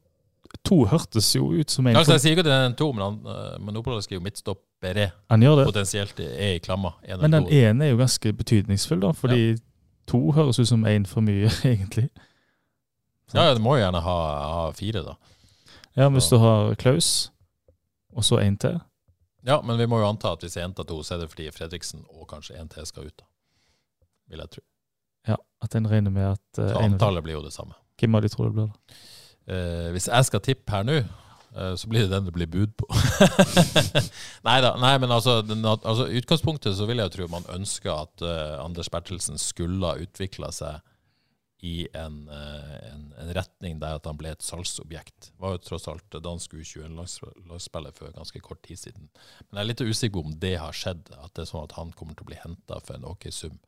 to 0.68 0.82
hørtes 0.92 1.30
jo 1.36 1.50
ut 1.56 1.72
som 1.72 1.88
en 1.88 1.96
Altså, 1.96 2.14
jeg 2.18 2.22
sier 2.24 2.32
ikke 2.36 2.44
at 2.44 2.50
det 2.50 2.56
er 2.56 2.66
en 2.70 2.76
to, 2.80 2.88
men, 2.96 3.04
han, 3.06 3.62
men 3.64 3.78
Opedal 3.80 4.02
skriver 4.04 4.20
jo 4.20 4.24
midtstoppere. 4.26 5.06
Han 5.32 5.44
gjør 5.46 5.56
det. 5.62 5.66
Potensielt 5.70 6.20
er 6.24 6.56
i 6.58 6.60
klamma. 6.64 6.92
En 7.08 7.22
Men 7.22 7.32
den 7.38 7.46
to. 7.48 7.52
ene 7.56 7.86
er 7.86 7.94
jo 7.94 8.00
ganske 8.02 8.34
betydningsfull, 8.42 9.00
da, 9.04 9.12
fordi 9.16 9.56
to 10.12 10.20
høres 10.36 10.60
ut 10.60 10.68
som 10.68 10.84
én 10.90 11.06
for 11.08 11.24
mye, 11.24 11.48
egentlig. 11.72 12.10
Ja, 13.34 13.46
ja, 13.48 13.54
du 13.56 13.62
må 13.64 13.78
jo 13.78 13.84
gjerne 13.86 14.02
ha, 14.04 14.16
ha 14.58 14.64
fire, 14.76 15.04
da. 15.06 15.16
Ja, 15.96 16.10
Hvis 16.12 16.28
du 16.32 16.38
har 16.40 16.74
Klaus, 16.80 17.32
og 18.16 18.24
så 18.28 18.42
én 18.44 18.58
til. 18.60 18.80
Ja, 19.48 19.62
men 19.64 19.80
vi 19.80 19.88
må 19.88 20.00
jo 20.02 20.08
anta 20.10 20.34
at 20.36 20.44
hvis 20.44 20.58
én 20.60 20.74
av 20.76 20.86
to, 20.88 21.00
så 21.04 21.16
er 21.16 21.24
det 21.24 21.30
fordi 21.32 21.48
Fredriksen 21.56 22.04
og 22.10 22.28
kanskje 22.30 22.60
en 22.60 22.68
til 22.70 22.86
skal 22.86 23.08
ut. 23.08 23.16
da. 23.18 23.26
Vil 24.30 24.40
jeg 24.44 24.52
tro. 24.58 24.62
Ja, 25.28 25.38
At 25.62 25.76
en 25.78 25.90
regner 25.90 26.14
med 26.14 26.32
at 26.34 26.60
uh, 26.60 26.70
Så 26.74 26.84
antallet 26.86 27.26
blir 27.26 27.38
jo 27.38 27.46
det 27.46 27.54
samme. 27.54 27.78
Hvem 28.00 28.18
av 28.18 28.24
de 28.24 28.32
tror 28.34 28.50
det 28.50 28.56
blir? 28.58 28.70
da? 28.70 29.02
Uh, 29.52 29.90
hvis 29.96 30.08
jeg 30.10 30.30
skal 30.30 30.44
tippe 30.46 30.74
her 30.74 30.86
nå, 30.88 30.96
eh, 31.02 31.74
så 31.76 31.90
blir 31.90 32.06
det 32.06 32.14
den 32.14 32.28
det 32.30 32.34
blir 32.34 32.50
bud 32.50 32.74
på. 32.80 32.88
Neida, 34.48 34.76
Nei 34.80 34.94
men 35.02 35.12
altså, 35.12 35.42
den, 35.46 35.66
altså 35.66 36.08
utgangspunktet 36.08 36.78
så 36.78 36.88
vil 36.90 37.02
jeg 37.02 37.10
jo 37.10 37.16
tro 37.18 37.28
man 37.34 37.50
ønsker 37.52 37.92
at 37.92 38.24
Anders 38.62 38.90
Bertelsen 38.94 39.42
skulle 39.42 39.90
ha 39.90 40.00
utvikla 40.00 40.54
seg 40.56 40.80
i 41.62 41.88
en, 41.94 42.24
en, 42.30 43.04
en 43.22 43.34
retning 43.38 43.82
der 43.82 44.00
at 44.00 44.08
han 44.10 44.18
ble 44.18 44.32
et 44.34 44.46
salgsobjekt. 44.46 45.30
Var 45.42 45.58
jo 45.58 45.62
tross 45.62 45.86
alt 45.92 46.18
dansk 46.24 46.56
U21-lagspiller 46.58 47.94
for 47.94 48.16
ganske 48.16 48.42
kort 48.42 48.64
tid 48.66 48.80
siden. 48.82 49.12
Men 49.50 49.60
jeg 49.60 49.62
er 49.62 49.70
litt 49.70 49.84
usikker 49.86 50.16
på 50.16 50.24
om 50.26 50.40
det 50.42 50.56
har 50.58 50.74
skjedd, 50.74 51.12
at 51.20 51.36
det 51.36 51.44
er 51.44 51.52
sånn 51.52 51.68
at 51.68 51.76
han 51.78 51.94
kommer 51.98 52.18
til 52.18 52.26
å 52.26 52.32
bli 52.32 52.40
henta 52.42 52.80
for 52.82 52.98
en 52.98 53.06
ok 53.12 53.30
sum. 53.36 53.60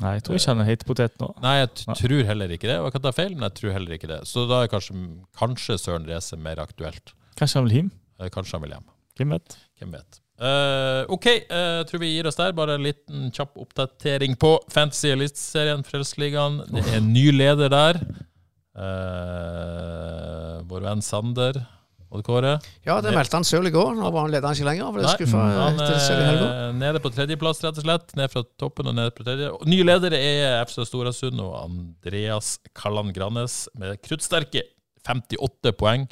Nei, 0.00 0.14
jeg 0.16 0.24
tror 0.26 0.38
ikke 0.38 0.52
han 0.54 0.62
er 0.62 0.68
heitepotet 0.70 1.18
nå. 1.20 1.28
Nei, 1.44 1.56
jeg 1.60 1.70
t 1.76 1.84
tror 2.00 2.22
heller 2.30 2.54
ikke 2.56 2.70
det. 2.70 2.78
Og 2.80 2.88
jeg 2.88 2.94
kan 2.96 3.04
ta 3.04 3.12
feil, 3.16 3.34
men 3.36 3.46
jeg 3.48 3.56
tror 3.58 3.74
heller 3.76 3.96
ikke 3.98 4.08
det. 4.10 4.20
Så 4.30 4.46
da 4.48 4.62
er 4.64 4.72
kanskje, 4.72 4.96
kanskje 5.36 5.76
Søren 5.80 6.08
Reze 6.08 6.38
mer 6.40 6.62
aktuelt. 6.62 7.12
Kanskje 7.40 7.60
han 7.60 7.68
vil 7.68 7.76
hjem? 7.76 7.92
Eh, 8.20 8.32
Kanskje 8.32 8.56
han 8.56 8.64
vil 8.64 8.74
hjem. 8.76 8.88
Hvem 9.20 9.36
vet? 9.36 9.56
Hvem 9.80 9.94
vet. 9.98 10.20
Uh, 10.40 11.04
OK, 11.12 11.26
jeg 11.28 11.44
jeg 11.52 11.88
tror 11.90 12.00
vi 12.00 12.14
gir 12.14 12.28
oss 12.30 12.38
der. 12.40 12.54
Bare 12.56 12.78
en 12.78 12.86
liten 12.86 13.28
kjapp 13.36 13.58
oppdatering 13.60 14.38
på 14.40 14.54
Fantasy 14.72 15.10
Eliteserien, 15.12 15.84
Frelsesligaen. 15.84 16.62
Det 16.70 16.84
er 16.86 16.96
en 17.02 17.10
ny 17.12 17.26
leder 17.34 17.68
der. 17.72 18.00
Uh, 18.72 20.60
vår 20.70 20.88
venn 20.88 21.04
Sander. 21.04 21.60
Odd 22.10 22.24
Kåre. 22.26 22.56
Ja, 22.86 22.96
det 23.04 23.12
meldte 23.14 23.38
han 23.38 23.46
sjøl 23.46 23.68
i 23.70 23.72
går. 23.74 23.92
Nå 23.94 24.08
var 24.10 24.24
han 24.26 24.32
leder 24.34 24.48
han 24.50 24.56
ikke 24.58 24.66
lenger. 24.66 24.88
Ble 24.96 25.04
Nei, 25.06 25.12
skuffa 25.14 25.44
han 25.46 25.78
etter 25.78 26.00
serien 26.02 26.26
helga. 26.26 26.48
er 26.66 26.72
nede 26.80 27.02
på 27.04 27.12
tredjeplass, 27.14 27.62
rett 27.62 27.78
og 27.78 27.86
slett. 27.86 28.14
Ned 28.18 28.32
fra 28.32 28.42
toppen 28.58 28.90
og 28.90 28.96
ned 28.98 29.14
på 29.14 29.26
tredje. 29.26 29.52
Nye 29.70 29.86
ledere 29.86 30.18
er 30.18 30.58
FC 30.66 30.80
Storasund 30.88 31.38
og 31.44 31.54
Andreas 31.60 32.56
Kalland 32.74 33.14
Grannes 33.14 33.62
med 33.78 34.00
kruttsterke 34.02 34.64
58 35.06 35.72
poeng. 35.78 36.08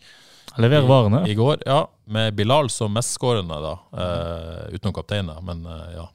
Leverer 0.58 0.86
varene. 0.88 1.24
I 1.30 1.34
går, 1.38 1.60
ja. 1.66 1.82
Med 2.08 2.32
Bilal 2.38 2.70
som 2.72 2.94
mestskårende, 2.96 3.58
da. 3.62 3.74
Eh, 3.92 4.78
utenom 4.78 4.94
kapteinen, 4.96 5.42
men 5.46 5.66
eh, 5.66 5.98
ja. 5.98 6.06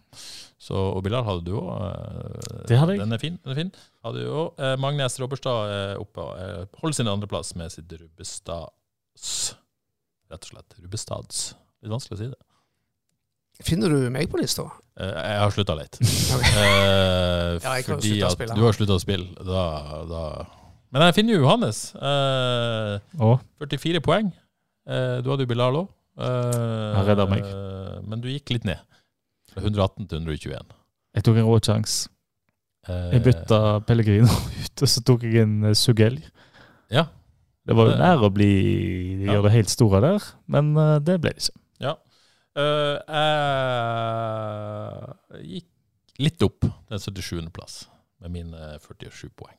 Så, 0.64 0.80
og 0.80 1.02
Bilal 1.04 1.26
hadde 1.28 1.44
du 1.44 1.58
òg. 1.60 1.72
Det 2.70 2.78
hadde 2.80 2.96
jeg. 2.96 3.02
Den 3.04 3.12
er 3.16 3.20
fin. 3.20 3.36
den 3.44 3.52
er 3.52 3.58
fin. 3.60 3.72
Hadde 4.04 4.24
du 4.24 4.30
også. 4.32 4.64
Eh, 4.64 4.76
Magnes 4.80 5.20
Robberstad 5.20 5.74
er 5.76 6.00
oppe 6.00 6.24
eh, 6.40 6.62
holder 6.80 6.96
sin 7.02 7.12
andreplass 7.12 7.52
med 7.60 7.72
sitt 7.76 7.92
Rubbestads, 7.92 9.34
rett 10.32 10.44
og 10.48 10.50
slett. 10.54 10.76
Rubbestads. 10.84 11.42
Litt 11.84 11.92
vanskelig 11.92 12.18
å 12.18 12.22
si 12.24 12.30
det. 12.32 12.40
Finner 13.64 13.92
du 13.94 14.08
meg 14.10 14.30
på 14.32 14.40
lista? 14.42 14.64
Eh, 14.98 15.10
jeg 15.14 15.40
har 15.44 15.52
slutta 15.54 15.76
litt. 15.78 16.00
Okay. 16.34 16.54
Eh, 16.58 17.60
Ja, 17.62 17.74
jeg 17.78 17.86
kan 17.86 18.00
fordi 18.00 18.14
slutte 18.18 18.30
å 18.30 18.52
at 18.52 18.56
du 18.58 18.64
har 18.66 18.74
slutta 18.78 18.96
å 18.98 19.02
spille. 19.04 19.28
Da, 19.46 19.66
da. 20.10 20.24
Men 20.94 21.06
jeg 21.08 21.16
finner 21.20 21.36
jo 21.38 21.44
Johannes. 21.44 21.84
Eh, 21.96 22.96
Å, 23.22 23.30
44 23.62 24.02
poeng. 24.06 24.32
Eh, 24.90 25.20
du 25.24 25.30
hadde 25.30 25.46
jo 25.46 25.52
Bilal 25.54 25.78
òg. 25.84 25.92
Han 26.18 27.06
redda 27.08 27.26
meg. 27.30 27.46
Men 28.06 28.22
du 28.22 28.28
gikk 28.30 28.52
litt 28.54 28.66
ned. 28.70 28.82
Fra 29.54 29.62
118 29.64 30.08
til 30.10 30.20
121. 30.22 30.74
jeg 31.14 31.24
tok 31.26 31.38
en 31.38 31.46
rå 31.48 31.56
sjanse. 31.62 32.10
Eh, 32.90 33.12
Jeg 33.16 33.24
bytta 33.30 33.60
Pellegrino 33.88 34.28
ut, 34.66 34.82
og 34.84 34.90
så 34.92 35.02
tok 35.06 35.24
jeg 35.30 35.44
en 35.46 35.74
Sugell. 35.78 36.18
Ja. 36.94 37.06
Det 37.66 37.76
var 37.78 37.86
jo 37.88 37.92
Det- 37.94 38.00
nær 38.04 38.24
å 38.28 38.30
bli 38.34 38.50
Ja. 39.24 39.34
gjøre 39.38 39.44
det 39.48 39.52
helt 39.54 39.70
store 39.72 40.02
der, 40.04 40.24
men 40.48 40.76
eh, 40.78 40.98
det 41.00 41.20
ble 41.22 41.32
det 41.32 41.44
ikke. 41.46 41.60
Ja. 41.80 41.94
Eh, 42.56 42.98
jeg 45.40 45.62
gikk 45.62 45.70
litt 46.24 46.44
opp 46.46 46.60
til 46.90 47.00
77. 47.00 47.50
plass 47.56 47.86
med 48.24 48.32
mine 48.36 48.80
47 48.84 49.30
poeng. 49.36 49.58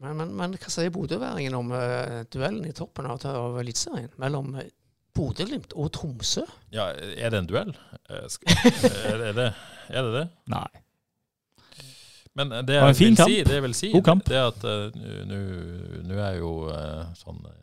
Men, 0.00 0.16
men, 0.16 0.30
men 0.36 0.54
hva 0.56 0.70
sier 0.72 0.92
bodøværingen 0.94 1.56
om 1.58 1.72
eh, 1.76 2.22
duellen 2.32 2.64
i 2.68 2.72
toppen 2.76 3.08
av, 3.10 3.20
av 3.28 3.58
Eliteserien 3.60 4.12
mellom 4.22 4.54
eh, 4.56 4.70
Bodø-Glimt 5.16 5.74
og 5.76 5.90
Tromsø? 5.92 6.46
Ja, 6.72 6.86
er 6.94 7.32
det 7.34 7.40
en 7.42 7.48
duell? 7.50 7.74
Eh, 8.08 8.24
er, 9.10 9.32
det, 9.36 9.48
er 9.90 10.06
det 10.06 10.14
det? 10.14 10.24
Nei. 10.54 10.68
Men 12.38 12.48
det 12.52 12.66
Det 12.68 12.74
jeg 12.78 12.94
vil 13.00 13.16
kamp. 13.16 13.28
si, 13.30 13.36
det 13.42 13.54
jeg 13.58 13.62
vil 13.62 13.74
si, 13.74 13.88
God 13.92 14.04
kamp. 14.06 14.24
det 14.28 14.36
er 14.38 14.46
at 14.52 14.64
uh, 14.64 15.00
nå- 15.26 16.02
nå 16.06 16.14
er 16.14 16.32
jeg 16.32 16.38
jo 16.44 16.52
uh, 16.70 17.08
sånn 17.18 17.40
uh, 17.44 17.56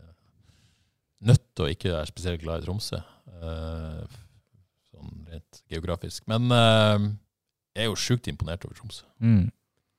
nødt 1.27 1.45
til 1.55 1.65
å 1.65 1.69
ikke 1.71 1.93
være 1.95 2.09
spesielt 2.11 2.41
glad 2.43 2.61
i 2.61 2.65
Tromsø. 2.67 2.99
eh, 3.37 4.01
sånn 4.91 5.13
rent 5.31 5.61
geografisk. 5.69 6.23
Men 6.29 6.51
eh, 6.51 7.07
jeg 7.77 7.85
er 7.85 7.89
jo 7.89 7.95
sjukt 7.97 8.27
imponert 8.31 8.65
over 8.65 8.75
Tromsø. 8.77 9.05
Mm. 9.19 9.47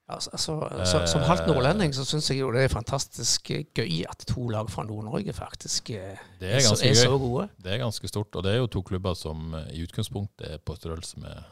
Altså, 0.09 0.31
altså, 0.33 0.55
så, 0.89 1.01
som 1.11 1.21
halvt 1.27 1.47
nordlending 1.51 1.93
så 1.93 2.05
syns 2.09 2.31
jeg 2.31 2.39
jo 2.41 2.49
det 2.55 2.63
er 2.65 2.73
fantastisk 2.73 3.51
eh, 3.53 3.65
gøy 3.77 4.05
at 4.09 4.23
to 4.31 4.47
lag 4.49 4.71
fra 4.73 4.85
Nord-Norge 4.89 5.35
faktisk 5.37 5.91
er, 5.91 6.17
er 6.41 6.61
så, 6.65 6.79
er 6.87 6.95
så 6.97 7.19
gode. 7.21 7.49
Det 7.61 7.75
er 7.75 7.83
ganske 7.83 8.09
stort. 8.09 8.31
Og 8.39 8.47
det 8.47 8.55
er 8.55 8.63
jo 8.63 8.71
to 8.73 8.83
klubber 8.83 9.15
som 9.19 9.53
eh, 9.59 9.67
i 9.77 9.83
utgangspunktet 9.85 10.55
er 10.55 10.59
på 10.65 10.79
størrelse 10.79 11.19
med, 11.21 11.43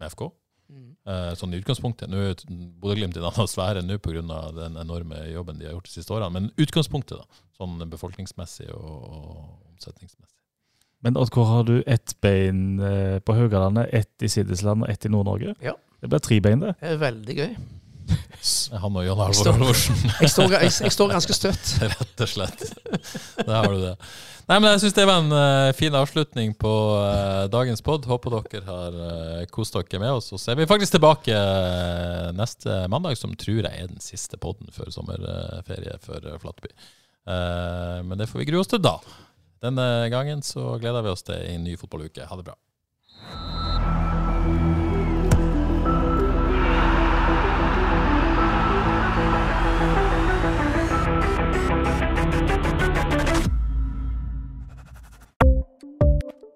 med 0.00 0.12
FK. 0.12 0.28
Mm. 0.74 0.90
Eh, 1.06 1.32
sånn 1.38 1.54
i 1.54 1.60
utgangspunktet. 1.62 2.10
Nå 2.10 2.20
er 2.20 2.40
Bodø-Glimt 2.82 3.16
i 3.16 3.22
en 3.22 3.28
annen 3.30 3.50
sfære 3.50 3.84
nå 3.86 3.98
pga. 4.02 4.22
den 4.56 4.78
enorme 4.80 5.20
jobben 5.30 5.60
de 5.60 5.68
har 5.68 5.76
gjort 5.76 5.90
de 5.90 5.94
siste 5.94 6.14
årene. 6.16 6.32
Men 6.34 6.50
utgangspunktet, 6.58 7.20
da, 7.20 7.44
sånn 7.58 7.78
befolkningsmessig 7.92 8.70
og, 8.74 8.96
og 9.04 9.74
omsetningsmessig. 9.74 10.34
Men 11.04 11.18
Odd, 11.20 11.30
hvor 11.36 11.44
har 11.44 11.64
du 11.68 11.82
ett 11.86 12.16
bein 12.24 12.80
eh, 12.80 13.18
på 13.20 13.36
Haugalandet, 13.36 13.92
ett 13.92 14.24
i 14.24 14.28
Siddisland 14.32 14.86
og 14.86 14.90
ett 14.90 15.04
i 15.04 15.12
Nord-Norge? 15.12 15.54
Ja. 15.60 15.76
Det 16.00 16.08
blir 16.08 16.22
tre 16.24 16.38
bein, 16.40 16.62
det. 16.64 16.74
Det 16.80 16.94
er 16.94 17.02
veldig 17.02 17.36
gøy. 17.36 17.50
Han 18.82 18.98
og 18.98 19.06
Jan 19.06 19.20
Halvor 19.20 19.50
Olvorsen. 19.54 19.98
Jeg 20.20 20.30
jeg, 20.52 20.70
jeg 20.84 20.94
står 20.94 21.12
ganske 21.14 21.36
støtt. 21.36 21.74
Rett 21.94 22.24
og 22.24 22.30
slett. 22.30 22.64
Der 23.40 23.54
har 23.54 23.68
du 23.70 23.80
det. 23.82 23.94
Nei, 24.44 24.58
men 24.58 24.74
Jeg 24.74 24.82
syns 24.82 24.96
det 24.98 25.06
var 25.08 25.22
en 25.22 25.32
uh, 25.32 25.72
fin 25.76 25.94
avslutning 25.96 26.52
på 26.60 26.72
uh, 27.00 27.46
dagens 27.52 27.80
pod. 27.84 28.04
Håper 28.08 28.36
dere 28.36 28.66
har 28.68 28.98
uh, 28.98 29.44
kost 29.52 29.76
dere 29.78 30.02
med 30.02 30.18
oss. 30.18 30.28
Og 30.36 30.42
så 30.42 30.52
er 30.52 30.60
vi 30.60 30.68
faktisk 30.68 30.98
tilbake 30.98 31.38
neste 32.36 32.82
mandag, 32.92 33.16
som 33.20 33.32
tror 33.40 33.62
jeg 33.62 33.72
er 33.72 33.88
den 33.88 34.04
siste 34.04 34.40
podden 34.40 34.68
før 34.74 34.92
sommerferie 34.92 35.96
for 36.04 36.28
Flatby. 36.42 36.74
Men 37.24 38.18
det 38.20 38.28
får 38.28 38.42
vi 38.42 38.50
grue 38.50 38.60
oss 38.60 38.68
til 38.68 38.82
da. 38.84 38.98
Denne 39.64 40.10
gangen 40.12 40.44
så 40.44 40.74
gleder 40.76 41.06
vi 41.06 41.14
oss 41.14 41.24
til 41.24 41.40
en 41.40 41.64
ny 41.64 41.78
fotballuke. 41.80 42.26
Ha 42.28 42.36
det 42.36 42.44
bra. 42.50 42.58